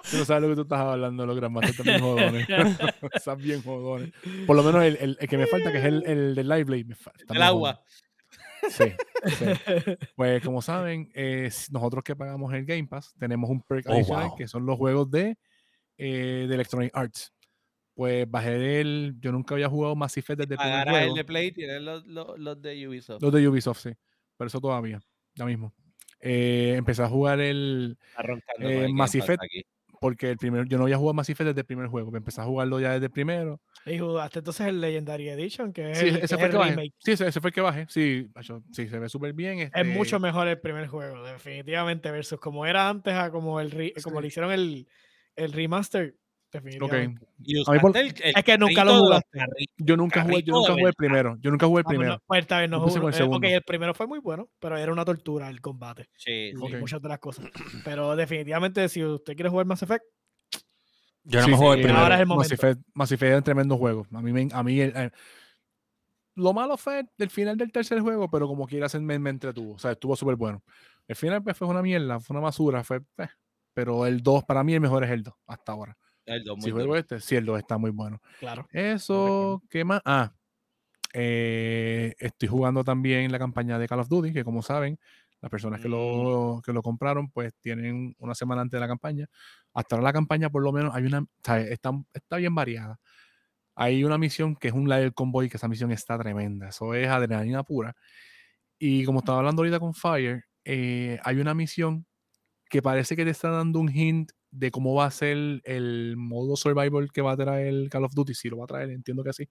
Tú 0.09 0.17
no 0.17 0.25
sabes 0.25 0.43
lo 0.43 0.49
que 0.49 0.55
tú 0.55 0.61
estás 0.63 0.79
hablando, 0.79 1.25
los 1.25 1.35
Grandmasters 1.35 1.77
también 1.77 2.01
jodones. 2.01 2.47
Están 3.13 3.37
bien 3.37 3.61
jodones. 3.61 4.11
Por 4.45 4.55
lo 4.55 4.63
menos 4.63 4.83
el, 4.83 5.17
el, 5.19 5.29
que 5.29 5.37
me 5.37 5.47
falta, 5.47 5.71
que 5.71 5.77
es 5.79 5.85
el, 5.85 6.03
el 6.05 6.35
de 6.35 6.43
Live 6.43 6.63
Blade. 6.63 6.85
El 7.29 7.41
agua. 7.41 7.81
Sí, 8.69 8.85
Pues 10.15 10.43
como 10.43 10.61
saben, 10.61 11.11
nosotros 11.71 12.03
que 12.03 12.15
pagamos 12.15 12.53
el 12.53 12.65
Game 12.65 12.87
Pass, 12.87 13.13
tenemos 13.17 13.49
un 13.49 13.61
perk 13.61 13.85
oh, 13.87 13.93
adicional 13.93 14.31
que 14.37 14.47
son 14.47 14.65
los 14.65 14.77
juegos 14.77 15.09
de, 15.11 15.37
eh, 15.97 16.45
de 16.47 16.55
Electronic 16.55 16.91
Arts. 16.95 17.33
Pues 17.95 18.29
bajé 18.29 18.81
el. 18.81 19.15
Yo 19.19 19.31
nunca 19.31 19.53
había 19.53 19.69
jugado 19.69 19.95
Mass 19.95 20.17
Effect 20.17 20.39
desde 20.39 20.55
el 20.55 20.59
primer 20.59 20.89
juego. 20.89 21.07
el 21.07 21.13
de 21.13 21.23
Play 21.23 21.51
tienes 21.51 21.81
los, 21.81 22.05
los, 22.07 22.61
de 22.61 22.87
Ubisoft. 22.87 23.21
Los 23.21 23.31
de 23.31 23.47
Ubisoft, 23.47 23.79
sí. 23.79 23.91
Pero 24.35 24.47
eso 24.47 24.59
todavía, 24.59 24.99
ya 25.35 25.45
mismo. 25.45 25.73
Eh, 26.19 26.73
empecé 26.75 27.03
a 27.03 27.07
jugar 27.07 27.39
el 27.39 27.97
eh, 28.59 28.87
Mass 28.91 29.13
Effect 29.13 29.43
porque 29.99 30.31
el 30.31 30.37
primer, 30.37 30.67
yo 30.67 30.77
no 30.77 30.83
había 30.83 30.97
jugado 30.97 31.13
Mass 31.13 31.29
Effect 31.29 31.49
desde 31.49 31.61
el 31.61 31.65
primer 31.65 31.87
juego. 31.87 32.11
Me 32.11 32.17
empecé 32.17 32.41
a 32.41 32.45
jugarlo 32.45 32.79
ya 32.79 32.93
desde 32.93 33.05
el 33.05 33.11
primero. 33.11 33.61
Y 33.85 33.99
jugaste 33.99 34.39
entonces 34.39 34.67
el 34.67 34.79
Legendary 34.79 35.29
Edition, 35.29 35.73
que 35.73 35.91
es 35.91 35.97
sí, 35.97 36.07
el, 36.07 36.15
ese 36.17 36.37
fue 36.37 36.45
el, 36.47 36.51
remake. 36.53 36.93
Sí, 36.99 37.11
ese, 37.11 37.31
fue 37.41 37.49
el 37.49 37.53
que 37.53 37.61
bajé. 37.61 37.85
Sí, 37.89 38.29
sí 38.71 38.87
se 38.87 38.99
ve 38.99 39.09
súper 39.09 39.33
bien. 39.33 39.59
Es 39.59 39.65
este 39.65 39.83
mucho 39.83 40.19
mejor 40.19 40.47
el 40.47 40.59
primer 40.59 40.87
juego, 40.87 41.23
definitivamente, 41.23 42.09
versus 42.11 42.39
como 42.39 42.65
era 42.65 42.89
antes 42.89 43.13
a 43.13 43.29
como, 43.31 43.59
el 43.59 43.93
como 44.01 44.21
le 44.21 44.27
hicieron 44.27 44.51
el, 44.51 44.87
el 45.35 45.51
remaster. 45.51 46.15
Definitivamente. 46.53 47.25
Okay. 47.41 48.13
es 48.35 48.43
que 48.43 48.57
nunca 48.59 48.85
lo 48.85 48.99
jugaste. 48.99 49.39
Yo 49.77 49.97
nunca 49.97 50.21
jugué, 50.21 50.43
yo 50.43 50.53
nunca 50.53 50.73
jugué 50.73 50.87
el 50.89 50.93
primero. 50.93 51.35
Yo 51.39 51.49
nunca 51.49 51.65
jugué 51.65 51.79
el 51.79 51.85
ah, 51.85 51.89
pues 51.89 51.97
primero. 51.97 52.23
pues 52.27 52.41
esta 52.41 52.59
vez 52.59 52.69
no 52.69 52.79
jugué. 52.79 53.17
El, 53.17 53.21
eh, 53.21 53.35
okay, 53.35 53.53
el 53.53 53.63
primero 53.63 53.93
fue 53.95 54.05
muy 54.05 54.19
bueno, 54.19 54.47
pero 54.59 54.77
era 54.77 54.91
una 54.91 55.03
tortura 55.03 55.49
el 55.49 55.61
combate. 55.61 56.09
Sí, 56.15 56.51
sí. 56.51 56.75
Muchas 56.75 57.01
de 57.01 57.09
las 57.09 57.17
cosas. 57.17 57.47
Pero 57.83 58.15
definitivamente, 58.15 58.87
si 58.87 59.03
usted 59.03 59.33
quiere 59.33 59.49
jugar 59.49 59.65
Mass 59.65 59.81
Effect, 59.81 60.03
yo 61.23 61.41
no 61.41 61.47
me 61.47 61.55
juego 61.55 61.73
el 61.73 61.81
primero. 61.81 61.99
Ahora 61.99 62.15
es 62.15 62.21
el 62.21 62.27
momento. 62.27 62.55
Mass 62.93 63.11
Effect, 63.11 63.31
es 63.31 63.37
un 63.37 63.43
tremendo 63.43 63.77
juego. 63.77 64.05
A 64.11 64.21
mí, 64.21 64.49
a 64.51 64.63
mí 64.63 64.79
el, 64.81 65.11
lo 66.35 66.53
malo 66.53 66.77
fue 66.77 67.05
el 67.17 67.29
final 67.29 67.57
del 67.57 67.71
tercer 67.71 67.99
juego, 67.99 68.29
pero 68.29 68.47
como 68.47 68.67
quiera 68.67 68.87
me, 68.99 69.19
me 69.19 69.29
entretuvo. 69.29 69.73
O 69.73 69.79
sea, 69.79 69.91
estuvo 69.91 70.15
súper 70.15 70.35
bueno. 70.35 70.63
El 71.07 71.15
final 71.15 71.43
pues, 71.43 71.57
fue 71.57 71.67
una 71.67 71.81
mierda, 71.81 72.19
fue 72.19 72.35
una 72.35 72.43
basura. 72.43 72.83
Fue, 72.83 73.01
eh, 73.17 73.27
pero 73.73 74.05
el 74.05 74.21
2, 74.21 74.43
para 74.45 74.63
mí, 74.63 74.73
el 74.73 74.81
mejor 74.81 75.03
es 75.03 75.11
el 75.11 75.23
2, 75.23 75.33
hasta 75.47 75.71
ahora. 75.71 75.97
El 76.25 76.43
2 76.43 76.63
si 76.63 76.71
juego 76.71 76.95
este, 76.95 77.19
sí, 77.19 77.35
el 77.35 77.45
2 77.45 77.59
está 77.59 77.77
muy 77.77 77.91
bueno. 77.91 78.21
Claro. 78.39 78.67
Eso, 78.71 79.61
¿qué 79.69 79.83
más? 79.83 80.01
Ah, 80.05 80.33
eh, 81.13 82.15
estoy 82.17 82.47
jugando 82.47 82.83
también 82.83 83.31
la 83.31 83.39
campaña 83.39 83.77
de 83.77 83.87
Call 83.87 83.99
of 83.99 84.09
Duty, 84.09 84.33
que 84.33 84.43
como 84.43 84.61
saben, 84.63 84.99
las 85.43 85.49
personas 85.49 85.81
que 85.81 85.89
lo, 85.89 86.55
mm. 86.57 86.61
que 86.61 86.71
lo 86.71 86.81
compraron, 86.81 87.29
pues 87.29 87.53
tienen 87.59 88.15
una 88.17 88.33
semana 88.33 88.61
antes 88.61 88.77
de 88.77 88.79
la 88.79 88.87
campaña. 88.87 89.27
Hasta 89.73 89.95
ahora 89.95 90.05
la 90.05 90.13
campaña, 90.13 90.49
por 90.49 90.63
lo 90.63 90.71
menos, 90.71 90.95
hay 90.95 91.03
una. 91.03 91.25
Está, 91.69 91.91
está 92.13 92.37
bien 92.37 92.55
variada. 92.55 92.97
hay 93.75 94.05
una 94.05 94.17
misión 94.17 94.55
que 94.55 94.69
es 94.69 94.73
un 94.73 94.87
Live 94.89 95.11
Convoy, 95.11 95.49
que 95.49 95.57
esa 95.57 95.67
misión 95.67 95.91
está 95.91 96.17
tremenda. 96.17 96.69
Eso 96.69 96.93
es 96.93 97.09
adrenalina 97.09 97.63
pura. 97.63 97.93
Y 98.79 99.03
como 99.03 99.19
estaba 99.19 99.39
hablando 99.39 99.61
ahorita 99.63 99.79
con 99.81 99.93
Fire, 99.93 100.45
eh, 100.63 101.19
hay 101.23 101.39
una 101.39 101.53
misión 101.53 102.05
que 102.69 102.81
parece 102.81 103.17
que 103.17 103.25
te 103.25 103.31
está 103.31 103.49
dando 103.49 103.79
un 103.79 103.89
hint 103.93 104.31
de 104.49 104.71
cómo 104.71 104.95
va 104.95 105.07
a 105.07 105.11
ser 105.11 105.61
el 105.65 106.15
modo 106.15 106.55
survival 106.55 107.11
que 107.11 107.21
va 107.21 107.33
a 107.33 107.37
traer 107.37 107.67
el 107.67 107.89
Call 107.89 108.05
of 108.05 108.13
Duty. 108.13 108.33
Si 108.33 108.49
lo 108.49 108.59
va 108.59 108.63
a 108.63 108.67
traer, 108.67 108.91
entiendo 108.91 109.25
que 109.25 109.33
sí. 109.33 109.49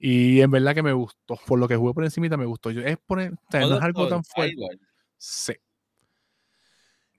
Y 0.00 0.40
en 0.40 0.50
verdad 0.50 0.74
que 0.74 0.82
me 0.82 0.92
gustó. 0.92 1.38
Por 1.46 1.60
lo 1.60 1.68
que 1.68 1.76
jugué 1.76 1.94
por 1.94 2.02
encima, 2.02 2.36
me 2.36 2.44
gustó. 2.44 2.70
Es, 2.70 2.98
poner, 3.06 3.32
no 3.52 3.76
es 3.76 3.82
algo 3.82 4.08
tan 4.08 4.24
fuerte. 4.24 4.56
Sí. 5.18 5.54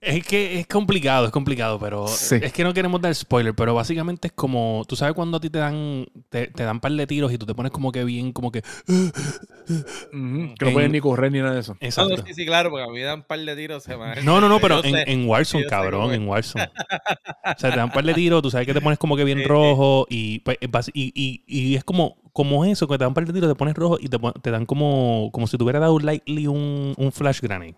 Es 0.00 0.24
que 0.24 0.60
es 0.60 0.66
complicado, 0.68 1.26
es 1.26 1.32
complicado, 1.32 1.80
pero 1.80 2.06
es 2.06 2.52
que 2.52 2.62
no 2.62 2.72
queremos 2.72 3.00
dar 3.00 3.12
spoiler, 3.12 3.52
pero 3.52 3.74
básicamente 3.74 4.28
es 4.28 4.32
como, 4.32 4.84
tú 4.88 4.94
sabes 4.94 5.12
cuando 5.12 5.38
a 5.38 5.40
ti 5.40 5.50
te 5.50 5.58
dan 5.58 6.06
te, 6.28 6.46
te 6.46 6.62
dan 6.62 6.78
par 6.78 6.92
de 6.92 7.04
tiros 7.08 7.32
y 7.32 7.38
tú 7.38 7.46
te 7.46 7.54
pones 7.54 7.72
como 7.72 7.90
que 7.90 8.04
bien, 8.04 8.32
como 8.32 8.52
que... 8.52 8.62
que 8.62 10.64
no 10.64 10.72
puedes 10.72 10.90
ni 10.90 11.00
correr 11.00 11.32
ni 11.32 11.40
nada 11.40 11.54
de 11.54 11.60
eso. 11.60 11.76
Exacto. 11.80 12.16
sí, 12.24 12.32
sí, 12.32 12.46
claro, 12.46 12.70
porque 12.70 12.84
a 12.84 12.86
mí 12.86 12.92
me 12.92 13.02
dan 13.02 13.24
par 13.24 13.40
de 13.40 13.56
tiros. 13.56 13.82
Se 13.82 13.96
no, 14.22 14.40
no, 14.40 14.48
no, 14.48 14.60
pero 14.60 14.84
en, 14.84 14.96
en, 14.96 15.28
Warzone, 15.28 15.66
cabrón, 15.66 16.14
en 16.14 16.28
Warzone. 16.28 16.66
o 17.56 17.58
sea, 17.58 17.70
te 17.70 17.76
dan 17.76 17.90
par 17.90 18.04
de 18.04 18.14
tiros, 18.14 18.40
tú 18.40 18.52
sabes 18.52 18.68
que 18.68 18.74
te 18.74 18.80
pones 18.80 19.00
como 19.00 19.16
que 19.16 19.24
bien 19.24 19.42
rojo 19.42 20.06
y, 20.08 20.38
pues, 20.40 20.58
y, 20.94 21.12
y, 21.12 21.42
y, 21.44 21.74
es 21.74 21.82
como, 21.82 22.18
como 22.32 22.64
eso, 22.64 22.86
que 22.86 22.98
te 22.98 23.04
dan 23.04 23.14
par 23.14 23.26
de 23.26 23.32
tiros, 23.32 23.50
te 23.50 23.56
pones 23.56 23.74
rojo 23.74 23.98
y 24.00 24.08
te, 24.08 24.16
te 24.42 24.52
dan 24.52 24.64
como, 24.64 25.30
como 25.32 25.48
si 25.48 25.58
te 25.58 25.64
hubiera 25.64 25.80
dado 25.80 25.98
lightly 25.98 26.46
un, 26.46 26.94
un 26.96 27.10
flash 27.10 27.40
grenade. 27.40 27.74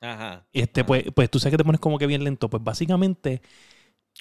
Ajá. 0.00 0.46
Este, 0.52 0.84
Pues, 0.84 1.04
pues 1.14 1.30
tú 1.30 1.38
sabes 1.38 1.52
que 1.52 1.58
te 1.58 1.64
pones 1.64 1.80
como 1.80 1.98
que 1.98 2.06
bien 2.06 2.24
lento. 2.24 2.48
Pues 2.48 2.62
básicamente. 2.62 3.42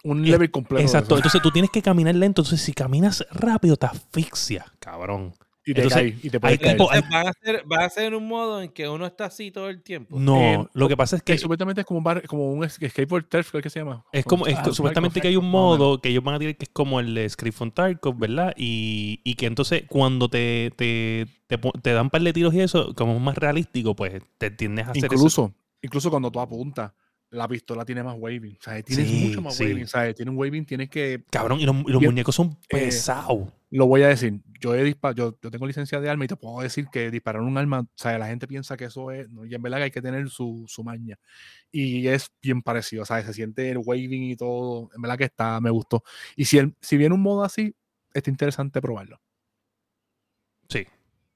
Un 0.03 0.29
level 0.29 0.51
completo. 0.51 0.81
Exacto. 0.81 1.15
Entonces 1.15 1.41
tú 1.41 1.51
tienes 1.51 1.71
que 1.71 1.81
caminar 1.81 2.15
lento. 2.15 2.41
Entonces, 2.41 2.61
si 2.61 2.73
caminas 2.73 3.25
rápido, 3.31 3.77
te 3.77 3.87
asfixia, 3.87 4.65
cabrón. 4.79 5.33
Y 5.67 5.73
te, 5.73 5.81
Entonces, 5.81 6.13
y 6.23 6.29
te 6.29 6.39
puedes 6.39 6.59
caer. 6.59 6.77
van, 6.77 7.27
a 7.27 7.33
ser, 7.43 7.63
va 7.69 7.83
a 7.83 7.89
ser 7.89 8.15
un 8.15 8.25
modo 8.25 8.61
en 8.61 8.69
que 8.69 8.87
uno 8.87 9.05
está 9.05 9.25
así 9.25 9.51
todo 9.51 9.67
el 9.67 9.83
tiempo. 9.83 10.17
No, 10.17 10.39
eh, 10.39 10.67
lo 10.73 10.87
que 10.87 10.95
pasa 10.95 11.17
es 11.17 11.23
que. 11.23 11.37
supuestamente 11.37 11.81
es 11.81 11.87
como 11.87 11.97
un, 11.97 12.05
bar, 12.05 12.25
como 12.25 12.53
un 12.53 12.69
skateboard 12.69 13.25
turf, 13.25 13.51
¿qué 13.61 13.69
se 13.69 13.79
llama? 13.79 14.05
Es 14.13 14.23
como, 14.23 14.47
es, 14.47 14.57
supuestamente 14.71 15.19
que 15.19 15.27
hay 15.27 15.35
un 15.35 15.51
modo 15.51 15.99
que 15.99 16.07
ellos 16.07 16.23
van 16.23 16.35
a 16.35 16.39
decir 16.39 16.55
que 16.55 16.63
es 16.63 16.71
como 16.71 17.01
el 17.01 17.13
de 17.13 17.27
Script 17.27 17.59
on 17.59 17.71
Tarkov, 17.71 18.17
¿verdad? 18.17 18.53
Y, 18.55 19.19
y, 19.25 19.35
que 19.35 19.45
entonces 19.45 19.83
cuando 19.89 20.29
te, 20.29 20.71
te, 20.77 21.27
te, 21.47 21.91
dan 21.91 22.09
par 22.11 22.21
de 22.21 22.31
tiros 22.31 22.53
y 22.53 22.61
eso, 22.61 22.95
como 22.95 23.15
es 23.15 23.21
más 23.21 23.37
realístico, 23.37 23.93
pues 23.93 24.21
te 24.37 24.49
tiendes 24.51 24.87
a 24.87 24.91
hacer 24.91 25.03
Incluso, 25.03 25.53
incluso 25.81 26.09
cuando 26.09 26.31
tú 26.31 26.39
apuntas, 26.39 26.91
la 27.29 27.47
pistola 27.47 27.83
tiene 27.83 28.03
más 28.03 28.15
waving. 28.17 28.57
O 28.59 28.63
sea, 28.63 28.81
tienes 28.81 29.09
mucho 29.11 29.41
más 29.41 29.59
waving. 29.59 29.83
O 29.83 29.87
sea, 29.87 30.13
tiene 30.13 30.31
un 30.31 30.37
waving, 30.37 30.65
tienes 30.65 30.89
que. 30.89 31.23
Cabrón, 31.29 31.59
y 31.59 31.65
los, 31.65 31.75
muñecos 31.75 32.35
son 32.35 32.57
eh, 32.69 32.85
pesados. 32.85 33.49
lo 33.69 33.85
voy 33.85 34.03
a 34.03 34.07
decir. 34.07 34.41
Yo 34.59 34.73
he 34.75 34.95
yo, 35.15 35.37
yo, 35.41 35.51
tengo 35.51 35.67
licencia 35.67 35.99
de 35.99 36.09
arma 36.09 36.25
y 36.25 36.27
te 36.27 36.35
puedo 36.35 36.61
decir 36.61 36.87
que 36.91 37.11
disparar 37.11 37.41
un 37.41 37.57
arma, 37.57 37.81
o 37.81 37.87
sea, 37.95 38.17
la 38.17 38.27
gente 38.27 38.47
piensa 38.47 38.77
que 38.77 38.85
eso 38.85 39.11
es. 39.11 39.27
y 39.47 39.53
en 39.53 39.61
verdad 39.61 39.77
que 39.77 39.83
hay 39.83 39.91
que 39.91 40.01
tener 40.01 40.29
su, 40.29 40.65
su 40.67 40.83
maña. 40.83 41.17
Y 41.71 42.07
es 42.07 42.31
bien 42.41 42.61
parecido. 42.61 43.03
O 43.03 43.05
sea, 43.05 43.21
se 43.23 43.33
siente 43.33 43.69
el 43.69 43.79
waving 43.79 44.31
y 44.31 44.35
todo. 44.35 44.89
En 44.95 45.01
verdad 45.01 45.17
que 45.17 45.25
está, 45.25 45.59
me 45.59 45.69
gustó. 45.69 46.03
Y 46.35 46.45
si, 46.45 46.57
el, 46.57 46.75
si 46.81 46.97
viene 46.97 47.13
un 47.13 47.21
modo 47.21 47.43
así, 47.43 47.75
está 48.13 48.29
interesante 48.29 48.81
probarlo. 48.81 49.19
Sí. 50.69 50.87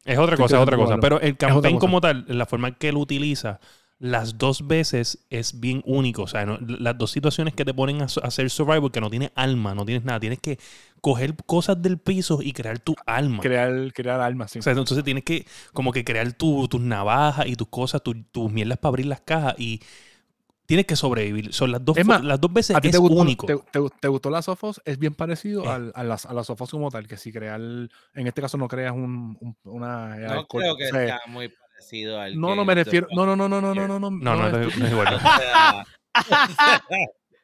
Es 0.04 0.18
otra 0.18 0.36
cosa, 0.36 0.56
es 0.56 0.64
otra 0.64 0.78
cosa. 0.78 0.98
Pero 0.98 1.20
el 1.20 1.38
campaign 1.38 1.78
como 1.78 2.02
tal, 2.02 2.26
la 2.28 2.46
forma 2.46 2.70
en 2.70 2.76
que 2.76 2.90
él 2.90 2.98
utiliza 2.98 3.60
las 4.02 4.40
dos 4.40 4.68
veces 4.68 5.20
es 5.30 5.60
bien 5.60 5.84
único. 5.86 6.24
O 6.24 6.28
sea, 6.28 6.44
las 6.60 6.98
dos 6.98 7.12
situaciones 7.12 7.54
que 7.54 7.64
te 7.64 7.72
ponen 7.72 8.02
a, 8.02 8.06
hacer 8.06 8.50
survival 8.50 8.92
que 8.92 9.00
no 9.00 9.12
tienes 9.12 9.32
alma, 9.36 9.76
no 9.76 9.86
tienes 9.86 10.04
nada. 10.04 10.20
Tienes 10.20 10.40
que 10.40 10.58
coger 11.02 11.36
cosas 11.46 11.80
del 11.84 12.00
piso 12.00 12.40
y 12.42 12.52
crear 12.52 12.80
tu 12.80 12.96
alma. 13.06 13.42
Crear, 13.42 13.94
crear 13.94 14.20
alma, 14.20 14.48
sí. 14.48 14.58
O 14.58 14.64
sea, 14.64 14.72
entonces 14.72 15.04
tienes 15.04 15.24
que 15.24 15.46
como 15.72 15.92
que 15.92 16.04
crear 16.04 16.34
tus 16.34 16.82
navajas 16.82 17.46
y 17.46 17.56
tus 17.56 17.68
cosas, 17.68 18.02
tus 18.02 18.52
mierdas 18.52 18.80
para 18.80 18.90
abrir 18.90 19.06
las 19.06 19.22
cajas 19.22 19.54
y 19.60 19.82
tienes 20.66 20.88
que 20.88 20.96
sobrevivir. 20.96 21.54
Son 21.54 21.72
las 21.72 21.86
dos, 21.86 21.96
las 22.24 22.42
dos 22.42 22.52
veces 22.52 22.76
¿a 22.76 22.82
ti 22.82 22.90
te 22.90 22.98
gustó, 22.98 23.22
único. 23.22 23.46
Te, 23.46 24.08
gustó 24.08 24.32
las 24.32 24.46
Sofos? 24.46 24.82
Es 24.84 24.98
bien 24.98 25.14
parecido 25.14 25.64
eh. 25.66 25.92
a, 25.94 26.04
las, 26.04 26.26
a 26.26 26.34
las 26.34 26.48
Sofos 26.48 26.72
como 26.72 26.90
tal, 26.90 27.08
que 27.08 27.18
si 27.18 27.32
crear, 27.32 27.62
en 27.62 27.92
este 28.28 28.42
caso 28.42 28.58
no 28.58 28.68
creas 28.68 28.94
un, 28.94 29.38
una... 29.64 30.16
No 30.16 30.48
creo 30.48 30.76
que 30.76 30.88
sea 30.88 31.22
muy 31.28 31.54
parecido 31.82 32.20
al 32.20 32.40
No, 32.40 32.56
no 32.56 32.64
me 32.64 32.76
refiero... 32.76 33.08
No, 33.16 33.26
no, 33.26 33.36
no, 33.36 33.50
no, 33.50 33.60
no, 33.62 33.74
no, 33.74 33.88
no, 33.88 34.00
no. 34.00 34.12
No, 34.12 34.36
no, 34.36 34.50
no, 34.50 34.62
es 34.62 34.78
igual. 34.78 35.16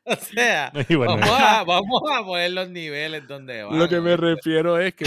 O 0.09 0.15
sea, 0.15 0.71
vamos, 0.89 1.29
a, 1.29 1.63
vamos, 1.65 2.01
a, 2.13 2.23
poner 2.23 2.51
los 2.51 2.69
niveles 2.69 3.27
donde 3.27 3.63
va. 3.63 3.71
Lo 3.75 3.89
que 3.89 3.99
me 3.99 4.15
refiero 4.15 4.79
es 4.79 4.93
que, 4.93 5.05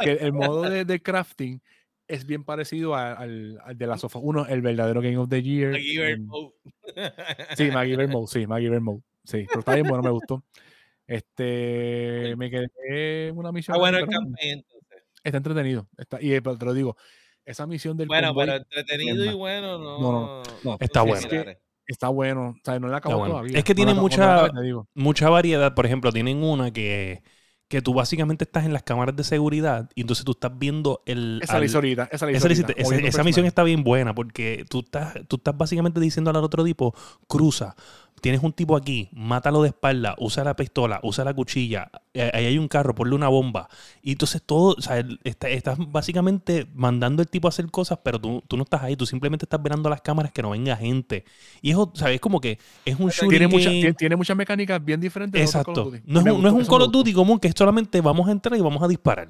que 0.00 0.12
el 0.12 0.32
modo 0.32 0.62
de, 0.62 0.84
de 0.84 1.02
crafting 1.02 1.60
es 2.06 2.24
bien 2.26 2.44
parecido 2.44 2.94
al, 2.94 3.58
al, 3.64 3.76
de 3.76 3.86
la 3.86 3.98
Sofa 3.98 4.20
1, 4.20 4.46
el 4.46 4.62
verdadero 4.62 5.00
Game 5.00 5.16
of 5.16 5.28
the 5.28 5.42
Year. 5.42 5.72
MacGyver 5.72 6.20
Mode. 6.20 6.54
Sí, 7.56 7.70
MacGyver 7.72 8.08
Mode, 8.08 8.26
sí, 8.28 8.46
MacGyver 8.46 8.80
Mode. 8.80 9.02
Sí, 9.24 9.44
pero 9.48 9.60
está 9.60 9.74
bien 9.74 9.88
bueno, 9.88 10.04
me 10.04 10.10
gustó. 10.10 10.44
Este, 11.08 12.34
me 12.36 12.48
quedé 12.50 13.32
una 13.32 13.50
misión. 13.50 13.76
Ah, 13.76 13.78
bueno 13.78 13.98
el 13.98 14.06
campaign, 14.06 14.58
entonces. 14.58 15.02
Está 15.24 15.38
entretenido. 15.38 15.88
Está, 15.98 16.18
y 16.22 16.40
te 16.40 16.64
lo 16.64 16.72
digo, 16.72 16.96
esa 17.46 17.66
misión 17.66 17.96
del. 17.96 18.08
Bueno, 18.08 18.34
pero 18.34 18.56
entretenido 18.56 19.24
y 19.24 19.32
bueno, 19.34 19.78
no. 19.78 19.98
No, 20.00 20.42
no, 20.64 20.76
está 20.80 21.02
bueno. 21.02 21.28
está 21.86 22.08
bueno. 22.08 22.48
O 22.48 22.60
sea, 22.62 22.78
no 22.78 22.88
le 22.88 22.96
acabo 22.96 23.24
todavía. 23.24 23.56
Es 23.56 23.64
que 23.64 23.74
tiene 23.74 23.94
mucha, 23.94 24.50
mucha 24.94 25.30
variedad. 25.30 25.74
Por 25.74 25.86
ejemplo, 25.86 26.12
tienen 26.12 26.42
una 26.42 26.72
que 26.72 27.22
que 27.68 27.82
tú 27.82 27.94
básicamente 27.94 28.44
estás 28.44 28.64
en 28.64 28.72
las 28.72 28.82
cámaras 28.82 29.16
de 29.16 29.24
seguridad 29.24 29.90
y 29.94 30.02
entonces 30.02 30.24
tú 30.24 30.32
estás 30.32 30.56
viendo 30.56 31.02
el... 31.04 31.40
Esa, 31.42 31.58
esa, 31.58 31.80
esa, 32.10 32.30
esa, 32.30 33.24
misión 33.24 33.46
está 33.46 33.64
bien 33.64 33.82
buena 33.82 34.14
porque 34.14 34.64
tú 34.68 34.80
estás, 34.80 35.14
tú 35.26 35.36
estás 35.36 35.56
básicamente 35.56 35.98
diciendo 35.98 36.30
al 36.30 36.36
otro 36.36 36.62
tipo, 36.62 36.94
cruza, 37.26 37.74
tienes 38.20 38.42
un 38.42 38.52
tipo 38.52 38.76
aquí, 38.76 39.08
mátalo 39.12 39.62
de 39.62 39.68
espalda, 39.68 40.14
usa 40.18 40.44
la 40.44 40.56
pistola, 40.56 41.00
usa 41.02 41.24
la 41.24 41.34
cuchilla, 41.34 41.90
eh, 42.14 42.30
ahí 42.32 42.46
hay 42.46 42.58
un 42.58 42.68
carro, 42.68 42.94
ponle 42.94 43.14
una 43.14 43.28
bomba. 43.28 43.68
Y 44.02 44.12
entonces 44.12 44.42
todo, 44.44 44.74
o 44.78 44.80
sea, 44.80 45.04
estás 45.24 45.78
básicamente 45.78 46.66
mandando 46.74 47.22
el 47.22 47.28
tipo 47.28 47.48
a 47.48 47.50
hacer 47.50 47.70
cosas, 47.70 47.98
pero 48.02 48.20
tú, 48.20 48.42
no 48.56 48.62
estás 48.62 48.82
ahí, 48.82 48.96
tú 48.96 49.06
simplemente 49.06 49.44
estás 49.44 49.60
mirando 49.60 49.90
las 49.90 50.00
cámaras 50.00 50.32
que 50.32 50.42
no 50.42 50.50
venga 50.50 50.76
gente. 50.76 51.24
Y 51.62 51.70
eso, 51.70 51.92
¿sabes? 51.94 52.20
Como 52.20 52.40
que 52.40 52.58
es 52.84 52.98
un 52.98 53.10
shooting 53.10 53.48
tiene, 53.48 53.94
tiene, 53.94 54.16
muchas 54.16 54.36
mecánicas 54.36 54.82
bien 54.84 55.00
diferentes. 55.00 55.40
Exacto. 55.40 55.92
No 56.04 56.20
es, 56.20 56.26
un, 56.26 56.42
no 56.42 56.48
es 56.48 56.54
un 56.54 56.64
Call 56.64 56.82
of 56.82 56.90
Duty 56.90 57.12
común 57.12 57.38
que 57.38 57.48
es 57.48 57.54
solamente 57.56 58.00
vamos 58.00 58.28
a 58.28 58.32
entrar 58.32 58.56
y 58.58 58.62
vamos 58.62 58.82
a 58.82 58.88
disparar. 58.88 59.28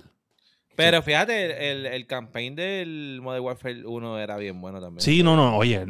Pero 0.74 1.03
fíjate, 1.03 1.70
el, 1.70 1.86
el, 1.86 2.07
campaign 2.07 2.55
del 2.55 3.20
Modern 3.23 3.44
Warfare 3.44 3.86
1 3.86 4.19
era 4.19 4.36
bien 4.36 4.61
bueno 4.61 4.78
también. 4.78 5.01
Sí, 5.01 5.23
no, 5.23 5.35
no, 5.35 5.57
oye, 5.57 5.86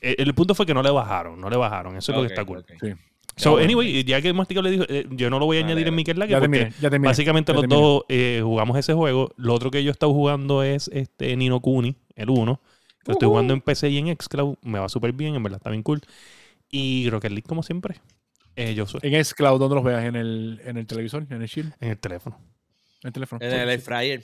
el, 0.00 0.34
punto 0.34 0.54
fue 0.54 0.64
que 0.64 0.74
no 0.74 0.82
le 0.82 0.90
bajaron, 0.90 1.40
no 1.40 1.50
le 1.50 1.56
bajaron, 1.56 1.96
eso 1.96 2.12
es 2.12 2.16
lo 2.16 2.22
que 2.22 2.28
está 2.28 2.44
cool. 2.44 2.64
Sí. 2.80 2.92
So, 3.36 3.56
anyway, 3.56 4.04
ya 4.04 4.20
que 4.20 4.32
Mastica 4.32 4.60
le 4.60 4.70
dijo, 4.70 4.84
eh, 4.88 5.06
yo 5.10 5.30
no 5.30 5.38
lo 5.38 5.46
voy 5.46 5.56
a 5.56 5.60
añadir 5.60 5.88
en 5.88 5.94
mi 5.94 6.04
Lager 6.04 6.28
ya 6.28 6.38
porque 6.38 6.72
ya 6.80 6.90
básicamente 6.98 7.52
los 7.52 7.66
dos 7.66 8.04
eh, 8.08 8.40
jugamos 8.42 8.76
ese 8.78 8.92
juego. 8.92 9.32
Lo 9.36 9.54
otro 9.54 9.70
que 9.70 9.82
yo 9.82 9.90
he 9.90 9.92
estado 9.92 10.12
jugando 10.12 10.62
es 10.62 10.88
este 10.92 11.34
Nino 11.36 11.60
Kuni, 11.60 11.96
el 12.14 12.30
1, 12.30 12.60
que 13.02 13.10
lo 13.10 13.12
estoy 13.12 13.28
jugando 13.28 13.54
en 13.54 13.60
PC 13.60 13.88
y 13.88 13.98
en 13.98 14.14
Xcloud. 14.14 14.56
Me 14.62 14.78
va 14.78 14.88
súper 14.88 15.12
bien, 15.12 15.34
en 15.34 15.42
verdad 15.42 15.56
está 15.56 15.70
bien 15.70 15.82
cool. 15.82 16.02
Y 16.70 17.08
Rocket 17.10 17.32
League, 17.32 17.46
como 17.48 17.62
siempre. 17.62 18.00
Eh, 18.56 18.74
yo 18.74 18.86
soy. 18.86 19.00
¿En 19.02 19.24
Xcloud 19.24 19.58
dónde 19.58 19.74
los 19.74 19.84
veas? 19.84 20.04
¿En 20.04 20.16
el, 20.16 20.60
¿En 20.64 20.76
el 20.76 20.86
televisor? 20.86 21.26
¿En 21.30 21.42
el 21.42 21.48
Shield? 21.48 21.74
En 21.80 21.90
el 21.90 21.98
teléfono. 21.98 22.38
En 23.02 23.08
el 23.08 23.12
teléfono. 23.12 23.44
En 23.44 23.52
el 23.52 23.68
air 23.68 23.80
fryer. 23.80 24.22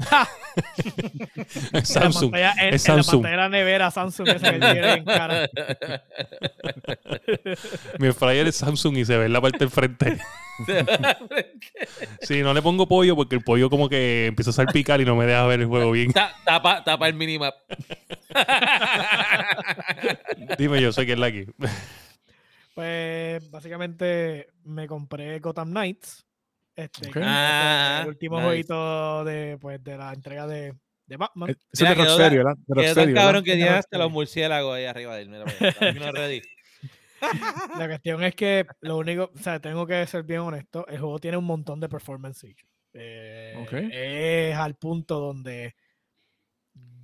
Samsung. 1.82 2.34
En 2.34 2.40
la 2.40 2.52
pantalla, 2.52 2.70
es 2.70 2.82
Samsung. 2.82 3.26
En 3.26 3.36
la 3.36 3.48
nevera 3.48 3.90
Samsung 3.90 4.28
esa 4.28 4.52
que 4.52 4.58
tiene 4.58 4.92
en 4.94 5.04
cara. 5.04 5.48
Mi 7.98 8.12
fryer 8.12 8.46
es 8.46 8.56
Samsung 8.56 8.98
y 8.98 9.04
se 9.04 9.16
ve 9.16 9.26
en 9.26 9.32
la 9.32 9.40
parte 9.40 9.58
del 9.58 9.70
frente. 9.70 10.18
sí, 12.22 12.42
no 12.42 12.54
le 12.54 12.62
pongo 12.62 12.88
pollo 12.88 13.16
porque 13.16 13.36
el 13.36 13.42
pollo 13.42 13.70
como 13.70 13.88
que 13.88 14.26
empieza 14.26 14.50
a 14.50 14.54
salpicar 14.54 15.00
y 15.00 15.04
no 15.04 15.16
me 15.16 15.26
deja 15.26 15.46
ver 15.46 15.60
el 15.60 15.66
juego 15.66 15.92
bien. 15.92 16.12
Tapa, 16.44 16.84
tapa 16.84 17.08
el 17.08 17.14
minimap. 17.14 17.54
Dime 20.58 20.80
yo, 20.80 20.92
sé 20.92 21.06
que 21.06 21.12
es 21.12 21.18
la 21.18 21.26
aquí. 21.26 21.46
Pues 22.80 23.50
básicamente 23.50 24.46
me 24.64 24.86
compré 24.86 25.38
Gotham 25.38 25.68
Knights 25.68 26.24
este, 26.74 27.10
ah, 27.16 28.00
el 28.04 28.08
último 28.08 28.40
jueguito 28.40 29.22
de, 29.22 29.58
pues, 29.60 29.84
de 29.84 29.98
la 29.98 30.14
entrega 30.14 30.46
de, 30.46 30.74
de 31.04 31.16
Batman. 31.18 31.50
Eh, 31.50 31.56
ese 31.70 31.84
es 31.84 31.90
de 31.90 31.94
Rocksteady, 31.94 32.36
¿verdad? 32.38 32.56
De 32.66 32.74
Rocksteady, 32.74 33.12
cabrón 33.12 33.44
que 33.44 33.54
tiene 33.56 33.68
hasta 33.68 33.98
los 33.98 34.10
murciélagos 34.10 34.74
ahí 34.74 34.86
arriba 34.86 35.14
de 35.14 35.22
él. 35.22 35.28
Mira, 35.28 35.44
no 35.92 36.12
ready. 36.12 36.40
La 37.78 37.86
cuestión 37.86 38.24
es 38.24 38.34
que 38.34 38.64
lo 38.80 38.96
único, 38.96 39.30
o 39.34 39.38
sea, 39.38 39.60
tengo 39.60 39.86
que 39.86 40.06
ser 40.06 40.22
bien 40.22 40.40
honesto, 40.40 40.86
el 40.86 41.00
juego 41.00 41.18
tiene 41.18 41.36
un 41.36 41.44
montón 41.44 41.80
de 41.80 41.88
performance 41.90 42.46
eh, 42.94 44.50
Es 44.52 44.56
al 44.56 44.76
punto 44.76 45.20
donde 45.20 45.74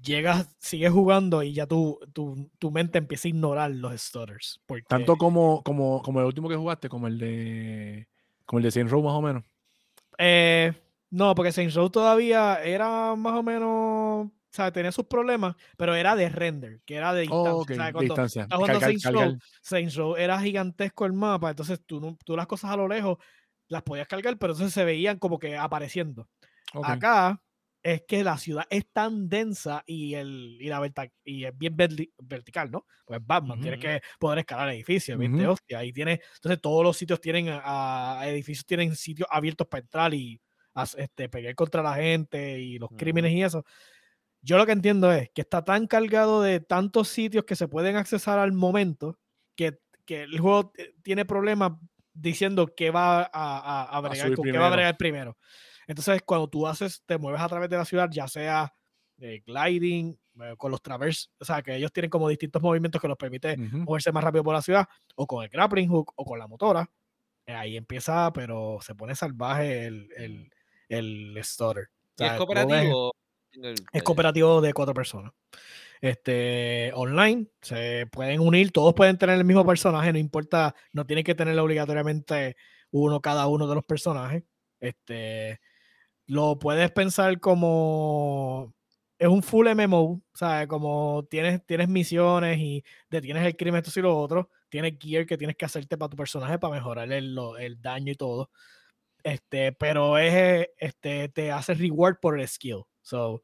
llegas, 0.06 0.48
sigues 0.58 0.92
jugando 0.92 1.42
y 1.42 1.52
ya 1.52 1.66
tu, 1.66 1.98
tu, 2.12 2.50
tu 2.58 2.70
mente 2.70 2.98
empieza 2.98 3.28
a 3.28 3.30
ignorar 3.30 3.70
los 3.72 4.00
stutters. 4.00 4.60
Tanto 4.88 5.16
como, 5.16 5.62
como, 5.62 6.00
como 6.02 6.20
el 6.20 6.26
último 6.26 6.48
que 6.48 6.56
jugaste, 6.56 6.88
como 6.88 7.06
el 7.08 7.18
de 7.18 8.08
como 8.46 8.58
el 8.60 8.64
de 8.64 8.70
Saints 8.70 8.92
Row 8.92 9.02
más 9.02 9.14
o 9.14 9.20
menos. 9.20 9.44
Eh, 10.18 10.72
No, 11.10 11.34
porque 11.34 11.52
Saints 11.52 11.74
Row 11.74 11.90
todavía 11.90 12.62
era 12.62 13.14
más 13.16 13.34
o 13.34 13.42
menos, 13.42 13.68
o 14.26 14.32
sea, 14.50 14.72
tenía 14.72 14.92
sus 14.92 15.06
problemas, 15.06 15.56
pero 15.76 15.94
era 15.94 16.16
de 16.16 16.28
render, 16.28 16.80
que 16.84 16.94
era 16.96 17.12
de 17.12 17.22
distancia. 17.22 17.52
Oh, 17.52 17.58
o 17.58 17.64
sea, 17.64 17.92
cuando 17.92 18.14
distancia. 18.14 18.46
Saints 18.80 19.04
Row. 19.12 19.38
Saints 19.60 19.94
Row 19.96 20.16
era 20.16 20.40
gigantesco 20.40 21.06
el 21.06 21.12
mapa, 21.12 21.50
entonces 21.50 21.80
tú, 21.84 22.16
tú 22.24 22.36
las 22.36 22.46
cosas 22.46 22.70
a 22.70 22.76
lo 22.76 22.88
lejos 22.88 23.18
las 23.68 23.82
podías 23.82 24.06
cargar, 24.06 24.38
pero 24.38 24.52
entonces 24.52 24.72
se 24.72 24.84
veían 24.84 25.18
como 25.18 25.38
que 25.38 25.56
apareciendo. 25.56 26.28
Acá 26.82 27.40
es 27.94 28.02
que 28.08 28.24
la 28.24 28.36
ciudad 28.36 28.64
es 28.68 28.90
tan 28.92 29.28
densa 29.28 29.82
y, 29.86 30.14
el, 30.14 30.58
y, 30.60 30.68
la 30.68 30.80
verta- 30.80 31.10
y 31.24 31.44
es 31.44 31.56
bien 31.56 31.76
verti- 31.76 32.12
vertical, 32.18 32.70
¿no? 32.70 32.84
Pues 33.04 33.20
Batman, 33.24 33.60
tienes 33.60 33.78
Ujú. 33.78 33.86
que 33.88 34.00
poder 34.18 34.40
escalar 34.40 34.70
edificios, 34.70 35.16
bien 35.18 35.36
de 35.36 35.44
Ujú. 35.44 35.52
hostia. 35.52 35.84
Y 35.84 35.92
tiene, 35.92 36.20
entonces 36.34 36.60
todos 36.60 36.82
los 36.82 36.96
sitios 36.96 37.20
tienen, 37.20 37.48
a, 37.48 38.20
a- 38.20 38.28
edificios 38.28 38.66
tienen 38.66 38.96
sitios 38.96 39.28
abiertos 39.30 39.68
para 39.68 39.82
entrar 39.82 40.14
y 40.14 40.40
este, 40.96 41.28
pelear 41.28 41.54
contra 41.54 41.82
la 41.82 41.94
gente 41.94 42.58
y 42.60 42.78
los 42.78 42.88
Ujú. 42.90 42.96
crímenes 42.98 43.32
y 43.32 43.42
eso. 43.42 43.64
Yo 44.42 44.58
lo 44.58 44.66
que 44.66 44.72
entiendo 44.72 45.12
es 45.12 45.30
que 45.34 45.40
está 45.42 45.64
tan 45.64 45.86
cargado 45.86 46.42
de 46.42 46.60
tantos 46.60 47.08
sitios 47.08 47.44
que 47.44 47.56
se 47.56 47.68
pueden 47.68 47.96
accesar 47.96 48.38
al 48.38 48.52
momento 48.52 49.18
que, 49.56 49.78
que 50.04 50.22
el 50.22 50.38
juego 50.38 50.70
t- 50.70 50.94
tiene 51.02 51.24
problemas 51.24 51.72
diciendo 52.12 52.66
que 52.74 52.90
va 52.90 53.22
a, 53.22 53.28
a, 53.32 53.82
a 53.96 54.00
bregar, 54.00 54.34
con 54.34 54.44
qué 54.44 54.58
va 54.58 54.68
a 54.68 54.70
bregar 54.74 54.96
primero. 54.96 55.36
Entonces, 55.86 56.22
cuando 56.24 56.48
tú 56.48 56.66
haces, 56.66 57.02
te 57.06 57.18
mueves 57.18 57.40
a 57.40 57.48
través 57.48 57.70
de 57.70 57.76
la 57.76 57.84
ciudad, 57.84 58.08
ya 58.10 58.28
sea 58.28 58.74
eh, 59.18 59.42
gliding, 59.46 60.18
eh, 60.42 60.54
con 60.58 60.70
los 60.70 60.82
travers, 60.82 61.32
o 61.40 61.44
sea, 61.44 61.62
que 61.62 61.76
ellos 61.76 61.92
tienen 61.92 62.10
como 62.10 62.28
distintos 62.28 62.60
movimientos 62.62 63.00
que 63.00 63.08
los 63.08 63.16
permite 63.16 63.58
moverse 63.86 64.12
más 64.12 64.24
rápido 64.24 64.44
por 64.44 64.54
la 64.54 64.62
ciudad, 64.62 64.86
o 65.14 65.26
con 65.26 65.44
el 65.44 65.50
grappling 65.50 65.88
hook, 65.88 66.12
o 66.16 66.24
con 66.24 66.38
la 66.38 66.46
motora. 66.48 66.90
eh, 67.46 67.54
Ahí 67.54 67.76
empieza, 67.76 68.32
pero 68.32 68.78
se 68.82 68.94
pone 68.94 69.14
salvaje 69.16 69.86
el, 69.86 70.08
el, 70.16 70.50
el 70.88 71.38
stutter. 71.44 71.90
O 72.18 72.24
¿Y 72.24 72.26
es 72.26 72.32
ves- 72.32 72.38
cooperativo? 72.38 73.12
es 73.92 74.02
cooperativo 74.02 74.60
de 74.60 74.72
cuatro 74.74 74.94
personas. 74.94 75.32
Este, 76.00 76.92
online, 76.94 77.48
se 77.62 78.06
pueden 78.12 78.40
unir, 78.40 78.72
todos 78.72 78.94
pueden 78.94 79.18
tener 79.18 79.38
el 79.38 79.44
mismo 79.44 79.64
personaje, 79.66 80.12
no 80.12 80.18
importa, 80.18 80.74
no 80.92 81.06
tienen 81.06 81.24
que 81.24 81.34
tener 81.34 81.58
obligatoriamente 81.58 82.56
uno 82.90 83.20
cada 83.20 83.46
uno 83.46 83.66
de 83.66 83.74
los 83.74 83.84
personajes. 83.84 84.44
Este, 84.80 85.60
lo 86.26 86.58
puedes 86.58 86.90
pensar 86.92 87.40
como 87.40 88.74
es 89.18 89.28
un 89.28 89.42
full 89.42 89.68
MMO, 89.68 90.22
sea, 90.34 90.66
como 90.66 91.26
tienes, 91.30 91.64
tienes 91.66 91.88
misiones 91.88 92.58
y 92.58 92.84
detienes 93.10 93.46
el 93.46 93.56
crimen, 93.56 93.82
esto 93.84 93.98
y 94.00 94.02
lo 94.02 94.16
otro, 94.18 94.50
tienes 94.68 94.94
gear 95.00 95.26
que 95.26 95.38
tienes 95.38 95.56
que 95.56 95.64
hacerte 95.64 95.96
para 95.96 96.10
tu 96.10 96.16
personaje 96.16 96.58
para 96.58 96.74
mejorar 96.74 97.10
el, 97.12 97.36
el 97.58 97.80
daño 97.80 98.12
y 98.12 98.16
todo. 98.16 98.50
Este, 99.22 99.72
pero 99.72 100.18
es, 100.18 100.68
este, 100.78 101.28
te 101.30 101.50
hace 101.50 101.74
reward 101.74 102.18
por 102.20 102.38
el 102.38 102.46
skill. 102.46 102.82
So, 103.02 103.42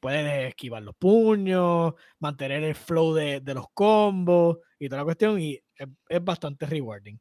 puedes 0.00 0.48
esquivar 0.48 0.82
los 0.82 0.94
puños, 0.96 1.94
mantener 2.20 2.62
el 2.64 2.74
flow 2.74 3.14
de, 3.14 3.40
de 3.40 3.54
los 3.54 3.66
combos 3.74 4.58
y 4.78 4.88
toda 4.88 5.02
la 5.02 5.04
cuestión, 5.04 5.40
y 5.40 5.54
es, 5.76 5.88
es 6.08 6.24
bastante 6.24 6.66
rewarding. 6.66 7.18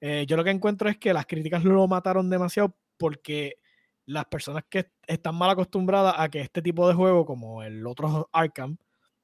Eh, 0.00 0.26
yo 0.26 0.36
lo 0.36 0.44
que 0.44 0.50
encuentro 0.50 0.88
es 0.88 0.98
que 0.98 1.12
las 1.12 1.26
críticas 1.26 1.64
lo 1.64 1.86
mataron 1.88 2.30
demasiado 2.30 2.76
porque 2.96 3.56
las 4.06 4.26
personas 4.26 4.64
que 4.68 4.90
están 5.06 5.34
mal 5.34 5.50
acostumbradas 5.50 6.14
a 6.18 6.28
que 6.28 6.40
este 6.40 6.62
tipo 6.62 6.88
de 6.88 6.94
juego, 6.94 7.24
como 7.24 7.62
el 7.62 7.86
otro 7.86 8.28
Arkham, 8.32 8.76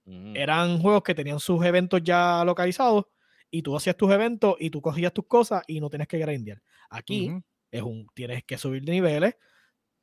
Ujú. 0.06 0.32
eran 0.34 0.80
juegos 0.80 1.02
que 1.02 1.14
tenían 1.14 1.40
sus 1.40 1.64
eventos 1.64 2.02
ya 2.02 2.42
localizados 2.44 3.04
y 3.50 3.62
tú 3.62 3.76
hacías 3.76 3.96
tus 3.96 4.10
eventos 4.10 4.56
y 4.58 4.70
tú 4.70 4.80
cogías 4.80 5.12
tus 5.12 5.26
cosas 5.26 5.62
y 5.66 5.80
no 5.80 5.90
tienes 5.90 6.08
que 6.08 6.18
grindear. 6.18 6.62
Aquí 6.90 7.30
es 7.70 7.82
un, 7.82 8.06
tienes 8.14 8.44
que 8.44 8.56
subir 8.56 8.82
de 8.84 8.92
niveles, 8.92 9.36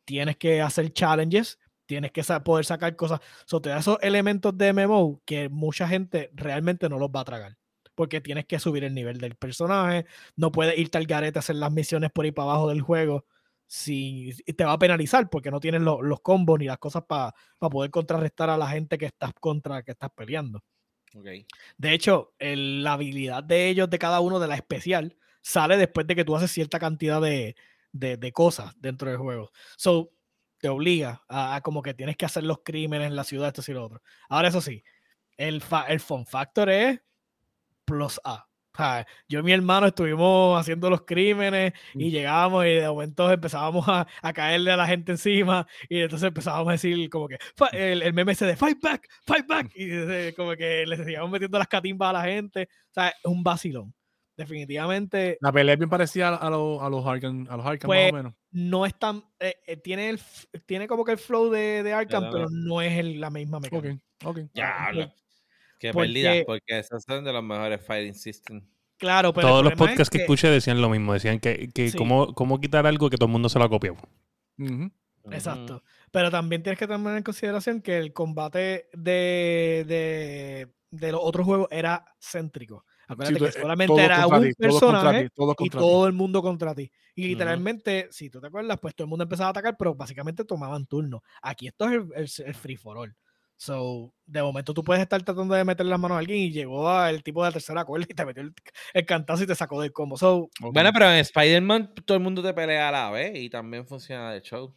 tienes 0.05 0.37
que 0.37 0.61
hacer 0.61 0.91
challenges, 0.93 1.59
tienes 1.85 2.11
que 2.11 2.23
poder 2.43 2.65
sacar 2.65 2.95
cosas. 2.95 3.19
So, 3.45 3.61
te 3.61 3.69
da 3.69 3.79
esos 3.79 3.97
elementos 4.01 4.57
de 4.57 4.73
MMO 4.73 5.21
que 5.25 5.49
mucha 5.49 5.87
gente 5.87 6.31
realmente 6.33 6.89
no 6.89 6.99
los 6.99 7.09
va 7.09 7.21
a 7.21 7.25
tragar. 7.25 7.57
Porque 7.95 8.19
tienes 8.21 8.45
que 8.45 8.59
subir 8.59 8.83
el 8.83 8.93
nivel 8.93 9.19
del 9.19 9.35
personaje, 9.35 10.05
no 10.35 10.51
puedes 10.51 10.77
irte 10.77 10.97
al 10.97 11.05
garete 11.05 11.39
a 11.39 11.41
hacer 11.41 11.55
las 11.55 11.71
misiones 11.71 12.11
por 12.11 12.25
ahí 12.25 12.31
para 12.31 12.51
abajo 12.51 12.69
del 12.69 12.81
juego. 12.81 13.25
Si, 13.67 14.31
te 14.55 14.63
va 14.63 14.73
a 14.73 14.77
penalizar 14.79 15.29
porque 15.29 15.49
no 15.51 15.59
tienes 15.59 15.81
lo- 15.81 16.01
los 16.01 16.21
combos 16.21 16.59
ni 16.59 16.65
las 16.65 16.77
cosas 16.77 17.03
para 17.07 17.33
poder 17.59 17.89
contrarrestar 17.91 18.49
a 18.49 18.57
la 18.57 18.67
gente 18.67 18.97
que 18.97 19.07
estás 19.07 19.31
contra, 19.39 19.81
que 19.83 19.91
estás 19.91 20.11
peleando. 20.15 20.63
Ok. 21.15 21.25
De 21.77 21.93
hecho, 21.93 22.33
el- 22.39 22.83
la 22.83 22.93
habilidad 22.93 23.43
de 23.43 23.69
ellos, 23.69 23.89
de 23.89 23.97
cada 23.99 24.19
uno 24.19 24.39
de 24.39 24.47
la 24.47 24.55
especial, 24.55 25.17
sale 25.41 25.77
después 25.77 26.05
de 26.07 26.15
que 26.15 26.25
tú 26.25 26.35
haces 26.35 26.51
cierta 26.51 26.77
cantidad 26.79 27.21
de, 27.21 27.55
de- 27.91 28.17
de 28.17 28.31
cosas 28.31 28.73
dentro 28.79 29.09
del 29.09 29.17
juego. 29.17 29.51
So, 29.77 30.11
te 30.59 30.69
obliga 30.69 31.23
a, 31.27 31.55
a 31.55 31.61
como 31.61 31.81
que 31.81 31.93
tienes 31.93 32.17
que 32.17 32.25
hacer 32.25 32.43
los 32.43 32.59
crímenes 32.63 33.07
en 33.07 33.15
la 33.15 33.23
ciudad, 33.23 33.47
esto 33.57 33.69
y 33.71 33.73
lo 33.73 33.85
otro. 33.85 34.01
Ahora, 34.29 34.47
eso 34.49 34.61
sí, 34.61 34.83
el, 35.37 35.61
fa- 35.61 35.85
el 35.87 35.99
fun 35.99 36.25
factor 36.25 36.69
es 36.69 37.01
plus 37.85 38.19
A. 38.23 38.47
Sea, 38.77 39.07
yo 39.27 39.39
y 39.39 39.43
mi 39.43 39.51
hermano 39.51 39.87
estuvimos 39.87 40.59
haciendo 40.59 40.89
los 40.89 41.01
crímenes 41.01 41.73
y 41.93 42.11
llegábamos 42.11 42.65
y 42.65 42.69
de 42.75 42.87
momento 42.87 43.31
empezábamos 43.31 43.87
a, 43.87 44.07
a 44.21 44.33
caerle 44.33 44.71
a 44.71 44.77
la 44.77 44.87
gente 44.87 45.11
encima 45.13 45.65
y 45.89 45.99
entonces 45.99 46.27
empezábamos 46.27 46.67
a 46.69 46.71
decir 46.73 47.09
como 47.09 47.27
que 47.27 47.37
"Fa- 47.55 47.69
el, 47.69 48.01
el 48.01 48.13
meme 48.13 48.33
ese 48.33 48.45
de 48.45 48.55
fight 48.55 48.81
back, 48.81 49.07
fight 49.25 49.47
back 49.47 49.71
y 49.75 49.85
eh, 49.89 50.33
como 50.35 50.55
que 50.55 50.85
le 50.85 50.97
seguíamos 50.97 51.29
metiendo 51.31 51.57
las 51.57 51.67
catimbas 51.67 52.09
a 52.09 52.13
la 52.13 52.23
gente. 52.23 52.67
O 52.89 52.93
sea, 52.93 53.09
es 53.09 53.15
un 53.25 53.43
vacilón. 53.43 53.93
Definitivamente 54.37 55.37
La 55.41 55.51
pelea 55.51 55.73
es 55.73 55.79
bien 55.79 55.89
parecida 55.89 56.35
a, 56.35 56.49
los 56.49 56.81
a 56.81 56.89
los 56.89 57.05
Arkham, 57.05 57.47
a 57.49 57.57
los 57.57 57.65
Arkham 57.65 57.87
Pues, 57.87 58.11
más 58.11 58.19
o 58.19 58.23
menos. 58.23 58.33
no 58.51 58.85
es 58.85 58.97
tan... 58.99 59.23
eh, 59.39 59.55
eh, 59.65 59.77
tiene, 59.77 60.09
el, 60.09 60.19
tiene 60.65 60.87
como 60.87 61.05
que 61.05 61.13
el 61.13 61.17
flow 61.17 61.49
de, 61.49 61.83
de 61.83 61.93
Arkham, 61.93 62.29
pero 62.31 62.47
no. 62.51 62.81
es 62.81 62.97
el- 62.97 63.19
la 63.19 63.29
misma 63.29 63.57
Ok, 63.57 63.63
mecánica. 63.63 64.03
ok. 64.25 64.39
Diablo. 64.53 65.11
Qué 65.89 65.93
porque- 65.93 66.07
pérdida, 66.07 66.33
porque 66.45 66.79
esos 66.79 67.03
son 67.03 67.23
de 67.23 67.33
los 67.33 67.43
mejores 67.43 67.85
fighting 67.85 68.13
systems. 68.15 68.63
Claro, 68.97 69.33
pero 69.33 69.47
Todos 69.49 69.63
los 69.63 69.73
es 69.73 69.77
podcasts 69.79 70.09
que, 70.09 70.19
escuché 70.19 70.49
decían 70.49 70.81
lo 70.81 70.89
mismo. 70.89 71.13
Decían 71.13 71.39
que, 71.39 71.69
que 71.73 71.89
Sí. 71.89 71.97
cómo, 71.97 72.33
cómo 72.33 72.59
quitar 72.61 72.87
algo 72.87 73.09
que 73.09 73.17
todo 73.17 73.25
el 73.27 73.31
mundo 73.33 73.49
se 73.49 73.59
lo 73.59 73.65
ha 73.65 73.69
copiado. 73.69 73.97
Exacto. 75.31 75.83
Pero 76.11 76.29
también 76.31 76.61
tienes 76.63 76.79
que 76.79 76.87
tomar 76.87 77.17
en 77.17 77.23
consideración 77.23 77.81
que 77.81 77.97
el 77.97 78.13
combate 78.13 78.87
de, 78.93 79.83
de, 79.87 80.67
de 80.91 81.11
los 81.11 81.21
otros 81.23 81.45
juegos 81.45 81.67
era 81.71 82.05
céntrico. 82.21 82.85
Acuérdate 83.07 83.27
Sí, 83.27 83.33
que 83.45 83.51
tú- 83.51 83.57
eh, 83.57 83.61
solamente 83.61 84.01
era 84.03 84.25
un 84.27 84.43
ti, 84.43 84.53
todos 84.57 84.79
personaje 84.79 85.23
ti, 85.23 85.29
todos 85.35 85.55
y 85.59 85.63
ti. 85.69 85.69
todo 85.77 86.07
el 86.07 86.13
mundo 86.13 86.41
contra 86.41 86.73
ti. 86.73 86.91
Y 87.15 87.27
literalmente, 87.27 88.07
si 88.11 88.29
tú 88.29 88.39
te 88.41 88.47
acuerdas, 88.47 88.79
pues 88.81 88.95
todo 88.95 89.05
el 89.05 89.09
mundo 89.09 89.23
empezaba 89.23 89.47
a 89.47 89.51
atacar, 89.51 89.75
pero 89.77 89.93
básicamente 89.93 90.43
tomaban 90.45 90.85
turno. 90.85 91.21
Aquí 91.41 91.67
esto 91.67 91.85
es 91.85 91.91
el, 91.93 92.07
el- 92.15 92.47
el 92.47 92.55
free 92.55 92.77
for 92.77 92.97
all. 92.97 93.15
So, 93.57 94.13
de 94.25 94.41
momento 94.43 94.73
tú 94.73 94.83
puedes 94.83 95.01
estar 95.01 95.21
tratando 95.23 95.55
de 95.55 95.63
meter 95.63 95.85
las 95.85 95.99
manos 95.99 96.15
a 96.15 96.19
alguien 96.19 96.39
y 96.39 96.51
llegó 96.51 96.89
a 96.89 97.09
el 97.09 97.23
tipo 97.23 97.41
de 97.41 97.49
la 97.49 97.53
tercera 97.53 97.85
cuerda 97.85 98.05
y 98.09 98.13
te 98.13 98.25
metió 98.25 98.43
el, 98.43 98.53
el 98.93 99.05
cantazo 99.05 99.43
y 99.43 99.47
te 99.47 99.55
sacó 99.55 99.81
del 99.81 99.93
combo. 99.93 100.17
So. 100.17 100.49
Bueno, 100.59 100.91
pero 100.93 101.05
en 101.11 101.19
Spider-Man 101.19 101.93
todo 102.05 102.17
el 102.17 102.23
mundo 102.23 102.43
te 102.43 102.53
pelea 102.53 102.89
a 102.89 102.91
la 102.91 103.11
vez 103.11 103.37
y 103.39 103.49
también 103.49 103.87
funciona 103.87 104.31
de 104.33 104.41
show. 104.41 104.73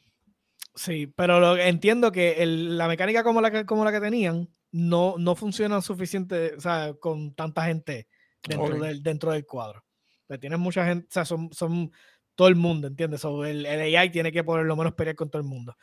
Sí, 0.75 1.09
pero 1.09 1.41
lo, 1.41 1.57
entiendo 1.57 2.13
que 2.13 2.43
el- 2.43 2.79
la 2.79 2.87
mecánica 2.87 3.25
como 3.25 3.41
la 3.41 3.51
que, 3.51 3.67
como 3.67 3.85
la 3.85 3.91
que 3.91 4.01
tenían 4.01 4.49
no, 4.71 5.17
no 5.19 5.35
funciona 5.35 5.81
suficiente, 5.83 6.55
o 6.55 6.61
sea, 6.61 6.95
con 7.01 7.35
tanta 7.35 7.65
gente 7.65 8.07
dentro, 8.47 8.79
del, 8.79 9.03
dentro 9.03 9.33
del 9.33 9.45
cuadro. 9.45 9.85
Pues 10.29 10.39
tienes 10.39 10.59
mucha 10.59 10.87
gente, 10.87 11.07
o 11.09 11.11
sea, 11.11 11.25
son, 11.25 11.51
son 11.53 11.91
todo 12.37 12.47
el 12.47 12.55
mundo, 12.55 12.87
¿entiendes? 12.87 13.23
So, 13.23 13.45
el, 13.45 13.67
el 13.67 13.97
AI 13.97 14.11
tiene 14.11 14.31
que 14.31 14.45
por 14.45 14.65
lo 14.65 14.77
menos 14.77 14.95
pelear 14.95 15.17
con 15.17 15.29
todo 15.31 15.43
el 15.43 15.49
mundo. 15.49 15.77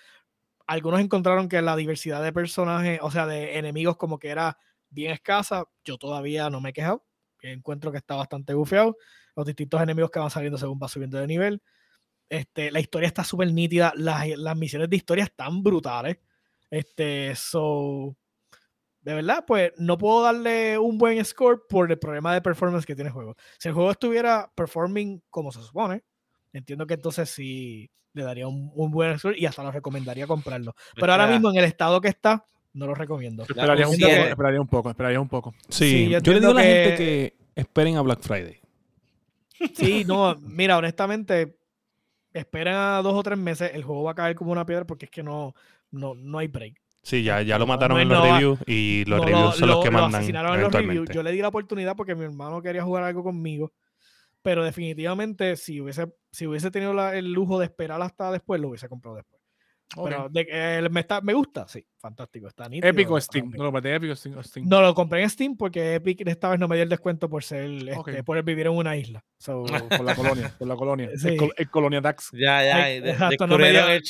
Algunos 0.68 1.00
encontraron 1.00 1.48
que 1.48 1.62
la 1.62 1.76
diversidad 1.76 2.24
de 2.24 2.34
personajes, 2.34 3.00
o 3.02 3.12
sea, 3.12 3.28
de 3.28 3.58
enemigos 3.58 3.98
como 3.98 4.18
que 4.18 4.30
era 4.30 4.58
bien 4.90 5.12
escasa. 5.12 5.66
Yo 5.84 5.98
todavía 5.98 6.50
no 6.50 6.62
me 6.62 6.70
he 6.70 6.74
quejado. 6.74 7.06
Encuentro 7.42 7.92
que 7.92 7.98
está 7.98 8.16
bastante 8.16 8.54
bufeado. 8.54 8.98
Los 9.36 9.46
distintos 9.46 9.82
enemigos 9.82 10.10
que 10.10 10.20
van 10.20 10.32
saliendo 10.32 10.58
según 10.58 10.80
va 10.82 10.88
subiendo 10.88 11.18
de 11.20 11.28
nivel. 11.28 11.62
Este, 12.30 12.72
la 12.72 12.80
historia 12.80 13.08
está 13.08 13.24
súper 13.24 13.52
nítida. 13.52 13.94
Las, 13.96 14.28
las 14.38 14.58
misiones 14.58 14.90
de 14.90 14.96
historia 14.96 15.26
están 15.26 15.62
brutales. 15.62 16.18
Este, 16.70 17.36
so. 17.36 18.16
De 19.02 19.14
verdad, 19.14 19.44
pues 19.46 19.72
no 19.78 20.00
puedo 20.00 20.24
darle 20.24 20.80
un 20.80 20.98
buen 20.98 21.24
score 21.24 21.62
por 21.70 21.92
el 21.92 22.00
problema 22.00 22.34
de 22.34 22.42
performance 22.42 22.88
que 22.88 22.96
tiene 22.96 23.10
el 23.10 23.14
juego. 23.14 23.36
Si 23.60 23.68
el 23.68 23.76
juego 23.76 23.92
estuviera 23.92 24.52
performing 24.56 25.22
como 25.30 25.52
se 25.52 25.62
supone, 25.62 26.04
entiendo 26.58 26.88
que 26.88 26.94
entonces 26.96 27.30
sí 27.30 27.90
le 28.14 28.24
daría 28.24 28.48
un, 28.48 28.72
un 28.74 28.92
buen 28.92 29.18
score 29.20 29.38
y 29.38 29.46
hasta 29.46 29.62
lo 29.64 29.72
recomendaría 29.72 30.26
comprarlo. 30.28 30.74
Pero 30.96 31.12
ahora 31.12 31.28
mismo, 31.28 31.50
en 31.52 31.58
el 31.58 31.66
estado 31.66 32.00
que 32.02 32.08
está, 32.08 32.46
no 32.74 32.88
lo 32.88 32.96
recomiendo. 32.96 33.44
Esperaría 33.44 33.88
un, 33.88 33.98
poco, 34.00 34.26
esperaría 34.28 34.62
un 34.62 34.68
poco, 34.68 34.90
esperaría 34.90 35.20
un 35.22 35.28
poco. 35.30 35.54
Sí, 35.70 35.90
Sí, 35.90 36.10
yo 36.10 36.20
yo, 36.20 36.34
le 36.34 36.40
digo 36.40 36.52
a 36.52 36.56
la 36.56 36.62
gente 36.64 36.96
que 36.96 37.36
esperen 37.56 37.98
a 37.98 38.02
Black 38.02 38.22
Friday. 38.22 38.60
Sí, 39.74 40.04
no, 40.06 40.36
mira, 40.42 40.78
honestamente, 40.78 41.58
esperen 42.34 42.74
a 42.76 43.02
dos 43.02 43.14
o 43.14 43.24
tres 43.24 43.38
meses, 43.38 43.72
el 43.74 43.84
juego 43.84 44.04
va 44.04 44.12
a 44.12 44.16
caer 44.16 44.36
como 44.36 44.52
una 44.52 44.66
piedra 44.66 44.86
porque 44.86 45.06
es 45.06 45.12
que 45.12 45.24
no, 45.24 45.54
no, 45.92 46.14
no 46.16 46.38
hay 46.40 46.48
break. 46.48 46.82
Sí, 47.02 47.24
ya, 47.24 47.42
ya 47.44 47.60
lo 47.60 47.68
mataron 47.68 47.98
no 47.98 48.02
en 48.02 48.10
los 48.10 48.24
reviews 48.24 48.60
y 48.66 49.06
los 49.06 49.20
No, 49.20 49.26
reviews 49.26 49.46
lo- 49.46 49.52
son 49.52 49.68
los 49.68 49.78
lo- 49.78 49.84
que 49.84 49.92
lo 49.92 49.98
mandan 50.00 50.16
asesinaron 50.16 50.56
en 50.56 50.62
los 50.62 50.72
reviews. 50.72 50.86
eventualmente. 50.94 51.14
Yo 51.14 51.24
le 51.24 51.32
di 51.32 51.38
la 51.40 51.48
oportunidad 51.50 51.96
porque 51.96 52.16
mi 52.16 52.24
hermano 52.26 52.62
quería 52.62 52.84
jugar 52.84 53.04
algo 53.04 53.24
conmigo, 53.24 53.72
pero 54.46 54.64
definitivamente 54.64 55.56
si 55.56 55.82
hubiese, 55.82 56.14
si 56.32 56.46
hubiese 56.46 56.70
tenido 56.70 56.94
la- 56.94 57.16
el 57.18 57.34
lujo 57.34 57.58
de 57.58 57.66
esperar 57.66 58.00
hasta 58.04 58.32
después, 58.32 58.62
lo 58.62 58.70
hubiese 58.70 58.88
comprado 58.88 59.18
después. 59.18 59.42
Pero 60.12 60.30
de, 60.30 60.48
eh, 60.52 60.88
me, 60.92 61.00
está, 61.00 61.20
me 61.22 61.34
gusta, 61.34 61.68
sí, 61.68 61.84
fantástico. 62.06 62.48
Está 62.48 62.70
nítido. 62.70 62.88
Épico 62.88 63.20
Steam. 63.20 63.52
No 63.52 63.64
lo 63.64 63.72
compré 63.72 63.96
Epic 63.96 64.16
Steam, 64.16 64.44
Steam. 64.44 64.68
No, 64.68 64.82
lo 64.82 64.94
compré 64.94 65.24
en 65.24 65.30
Steam 65.30 65.58
porque 65.58 65.96
Epic 65.96 66.22
esta 66.28 66.50
vez 66.50 66.60
no 66.60 66.68
me 66.68 66.76
dio 66.76 66.84
el 66.84 66.90
descuento 66.90 67.28
por 67.28 67.44
ser 67.44 67.66
este, 67.66 68.24
por 68.24 68.42
vivir 68.44 68.68
en 68.68 68.74
una 68.74 68.96
isla. 68.96 69.24
por 69.46 70.04
la 70.04 70.16
colonia, 70.16 70.54
por 70.58 70.68
la 70.68 70.76
colonia. 70.76 71.10
Sí. 71.26 71.38
El, 71.58 71.70
Colonia 71.70 72.02
Dax. 72.02 72.32
Ya, 72.34 72.64
ya. 72.64 72.92
exacto, 72.92 73.48
no, 73.48 73.58
me 73.58 73.72
dieron, 73.72 73.90
el 73.90 74.02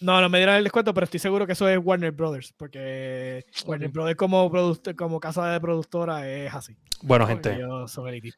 no, 0.00 0.20
no 0.20 0.28
me 0.28 0.38
dieron 0.38 0.54
el 0.54 0.64
descuento, 0.64 0.94
pero 0.94 1.04
estoy 1.04 1.20
seguro 1.20 1.46
que 1.46 1.52
eso 1.52 1.68
es 1.68 1.78
Warner 1.82 2.12
Brothers, 2.12 2.54
porque 2.56 3.44
Warner 3.66 3.90
Brothers 3.90 4.16
como, 4.16 4.50
como 4.96 5.20
casa 5.20 5.52
de 5.52 5.60
productora 5.60 6.28
es 6.28 6.54
así. 6.54 6.76
Bueno, 7.02 7.26
gente, 7.26 7.60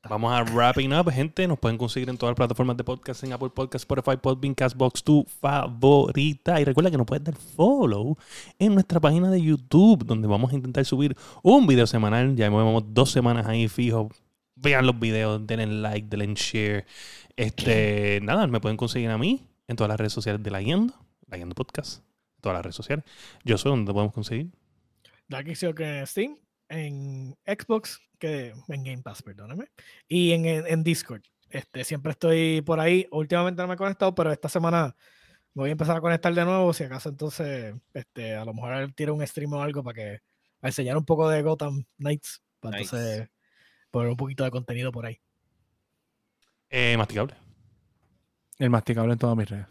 vamos 0.09 0.33
a 0.33 0.43
wrapping 0.43 0.93
up, 0.93 1.11
gente. 1.11 1.47
Nos 1.49 1.59
pueden 1.59 1.79
conseguir 1.79 2.11
en 2.11 2.19
todas 2.19 2.33
las 2.33 2.37
plataformas 2.37 2.77
de 2.77 2.85
podcast, 2.85 3.25
en 3.25 3.33
Apple 3.33 3.51
Podcast, 3.51 3.85
Spotify, 3.91 4.19
Podbean, 4.19 4.55
Castbox, 4.55 5.03
tu 5.03 5.25
favorita. 5.41 6.61
Y 6.61 6.65
recuerda 6.65 6.91
que 6.91 6.99
nos 6.99 7.07
puedes 7.07 7.25
dar 7.25 7.37
follow 7.37 8.19
en 8.59 8.75
nuestra 8.81 8.99
página 8.99 9.31
de 9.31 9.43
YouTube, 9.43 10.07
donde 10.07 10.27
vamos 10.27 10.53
a 10.53 10.55
intentar 10.55 10.85
subir 10.87 11.15
un 11.43 11.67
video 11.67 11.87
semanal. 11.87 12.35
Ya 12.35 12.49
llevamos 12.49 12.83
dos 12.89 13.11
semanas 13.11 13.47
ahí 13.47 13.69
fijo. 13.69 14.09
Vean 14.57 14.87
los 14.87 14.99
videos, 14.99 15.47
denle 15.47 15.67
like, 15.67 16.09
denle 16.09 16.35
share. 16.35 16.87
Este, 17.37 18.21
nada, 18.23 18.47
me 18.47 18.59
pueden 18.59 18.79
conseguir 18.79 19.11
a 19.11 19.19
mí 19.19 19.47
en 19.69 19.77
todas 19.77 19.89
las 19.89 19.99
redes 19.99 20.15
sociales 20.15 20.43
de 20.43 20.51
La 20.51 20.61
Guiando, 20.61 20.95
La 21.29 21.37
Guiando 21.37 21.55
Podcast, 21.55 22.03
todas 22.41 22.57
las 22.57 22.65
redes 22.65 22.77
sociales. 22.77 23.05
Yo 23.45 23.59
soy 23.59 23.71
donde 23.71 23.93
podemos 23.93 24.15
conseguir. 24.15 24.51
Dark 25.29 25.47
que 25.47 26.07
Steam, 26.07 26.39
en 26.71 27.37
Xbox, 27.47 28.01
que 28.19 28.55
en 28.69 28.85
Game 28.85 29.03
Pass, 29.03 29.23
perdóname, 29.23 29.67
y 30.09 30.33
en, 30.33 30.47
en, 30.47 30.83
Discord. 30.83 31.23
Este, 31.51 31.85
siempre 31.85 32.13
estoy 32.13 32.63
por 32.63 32.81
ahí. 32.81 33.07
Últimamente 33.11 33.61
no 33.61 33.69
me 33.69 33.75
he 33.75 33.77
conectado, 33.77 34.15
pero 34.15 34.33
esta 34.33 34.49
semana 34.49 34.97
me 35.55 35.63
voy 35.63 35.71
a 35.71 35.73
empezar 35.73 35.97
a 35.97 36.01
conectar 36.01 36.33
de 36.33 36.45
nuevo. 36.45 36.73
Si 36.73 36.85
acaso 36.85 37.09
entonces, 37.09 37.75
este, 37.93 38.35
a 38.35 38.45
lo 38.45 38.55
mejor 38.55 38.93
tiro 38.93 39.15
un 39.15 39.27
stream 39.27 39.53
o 39.53 39.63
algo 39.63 39.83
para 39.83 39.95
que 39.95 40.21
a 40.63 40.67
enseñar 40.69 40.97
un 40.97 41.05
poco 41.05 41.29
de 41.29 41.43
Gotham 41.43 41.85
Knights. 41.99 42.43
Para 42.61 42.79
entonces 42.79 43.29
poner 43.91 44.11
un 44.11 44.17
poquito 44.17 44.45
de 44.45 44.51
contenido 44.51 44.93
por 44.93 45.07
ahí. 45.07 45.21
Eh, 46.69 46.97
masticable. 46.97 47.35
El 48.59 48.71
masticable 48.71 49.13
en 49.13 49.19
todas 49.19 49.37
mis 49.37 49.49
redes. 49.49 49.67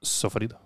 Sofrito. 0.00 0.58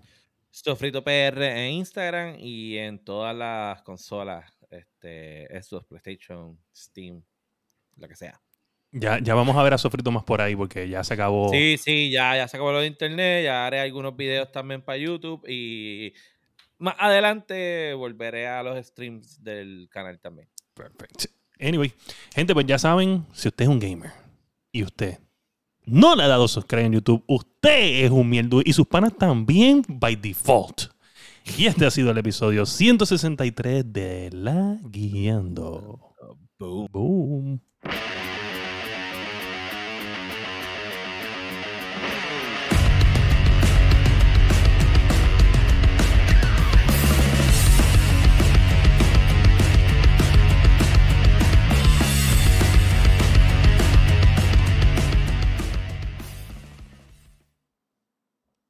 Sofrito 0.51 1.03
PR 1.03 1.43
en 1.43 1.73
Instagram 1.75 2.37
y 2.39 2.77
en 2.77 3.03
todas 3.03 3.35
las 3.35 3.83
consolas 3.83 4.45
este, 4.71 5.57
estos, 5.57 5.85
PlayStation, 5.87 6.59
Steam, 6.75 7.23
lo 7.97 8.09
que 8.09 8.17
sea. 8.17 8.41
Ya, 8.93 9.19
ya 9.19 9.35
vamos 9.35 9.57
a 9.57 9.63
ver 9.63 9.75
a 9.75 9.79
Sofrito 9.79 10.11
más 10.11 10.25
por 10.25 10.41
ahí 10.41 10.57
porque 10.57 10.89
ya 10.89 11.05
se 11.05 11.15
acabó. 11.15 11.51
Sí, 11.51 11.77
sí, 11.79 12.11
ya, 12.11 12.37
ya 12.37 12.49
se 12.49 12.57
acabó 12.57 12.73
lo 12.73 12.81
de 12.81 12.87
internet, 12.87 13.45
ya 13.45 13.67
haré 13.67 13.81
algunos 13.81 14.17
videos 14.17 14.51
también 14.51 14.81
para 14.81 14.99
YouTube 14.99 15.45
y 15.47 16.15
más 16.79 16.95
adelante 16.99 17.93
volveré 17.95 18.49
a 18.49 18.63
los 18.63 18.85
streams 18.87 19.43
del 19.43 19.89
canal 19.91 20.19
también. 20.21 20.49
Perfecto. 20.75 21.27
Anyway, 21.61 21.93
gente, 22.35 22.55
pues 22.55 22.67
ya 22.67 22.79
saben, 22.79 23.27
si 23.33 23.49
usted 23.49 23.65
es 23.65 23.69
un 23.69 23.81
gamer 23.81 24.13
y 24.73 24.85
usted 24.85 25.19
no 25.85 26.15
le 26.15 26.23
ha 26.23 26.29
dado 26.29 26.47
subscribe 26.47 26.85
en 26.85 26.93
YouTube, 26.93 27.25
usted 27.27 28.05
es 28.05 28.11
un 28.11 28.29
mierdo 28.29 28.61
y 28.65 28.73
sus 28.73 28.87
panas 28.87 29.17
también 29.17 29.83
by 29.89 30.17
default. 30.17 30.93
Y 31.57 31.67
este 31.67 31.87
ha 31.87 31.91
sido 31.91 32.11
el 32.11 32.19
episodio 32.19 32.67
163 32.67 33.93
de 33.93 34.31
La 34.33 34.79
Guiando. 34.83 36.15
Boom. 36.59 36.89
Boom. 36.91 37.63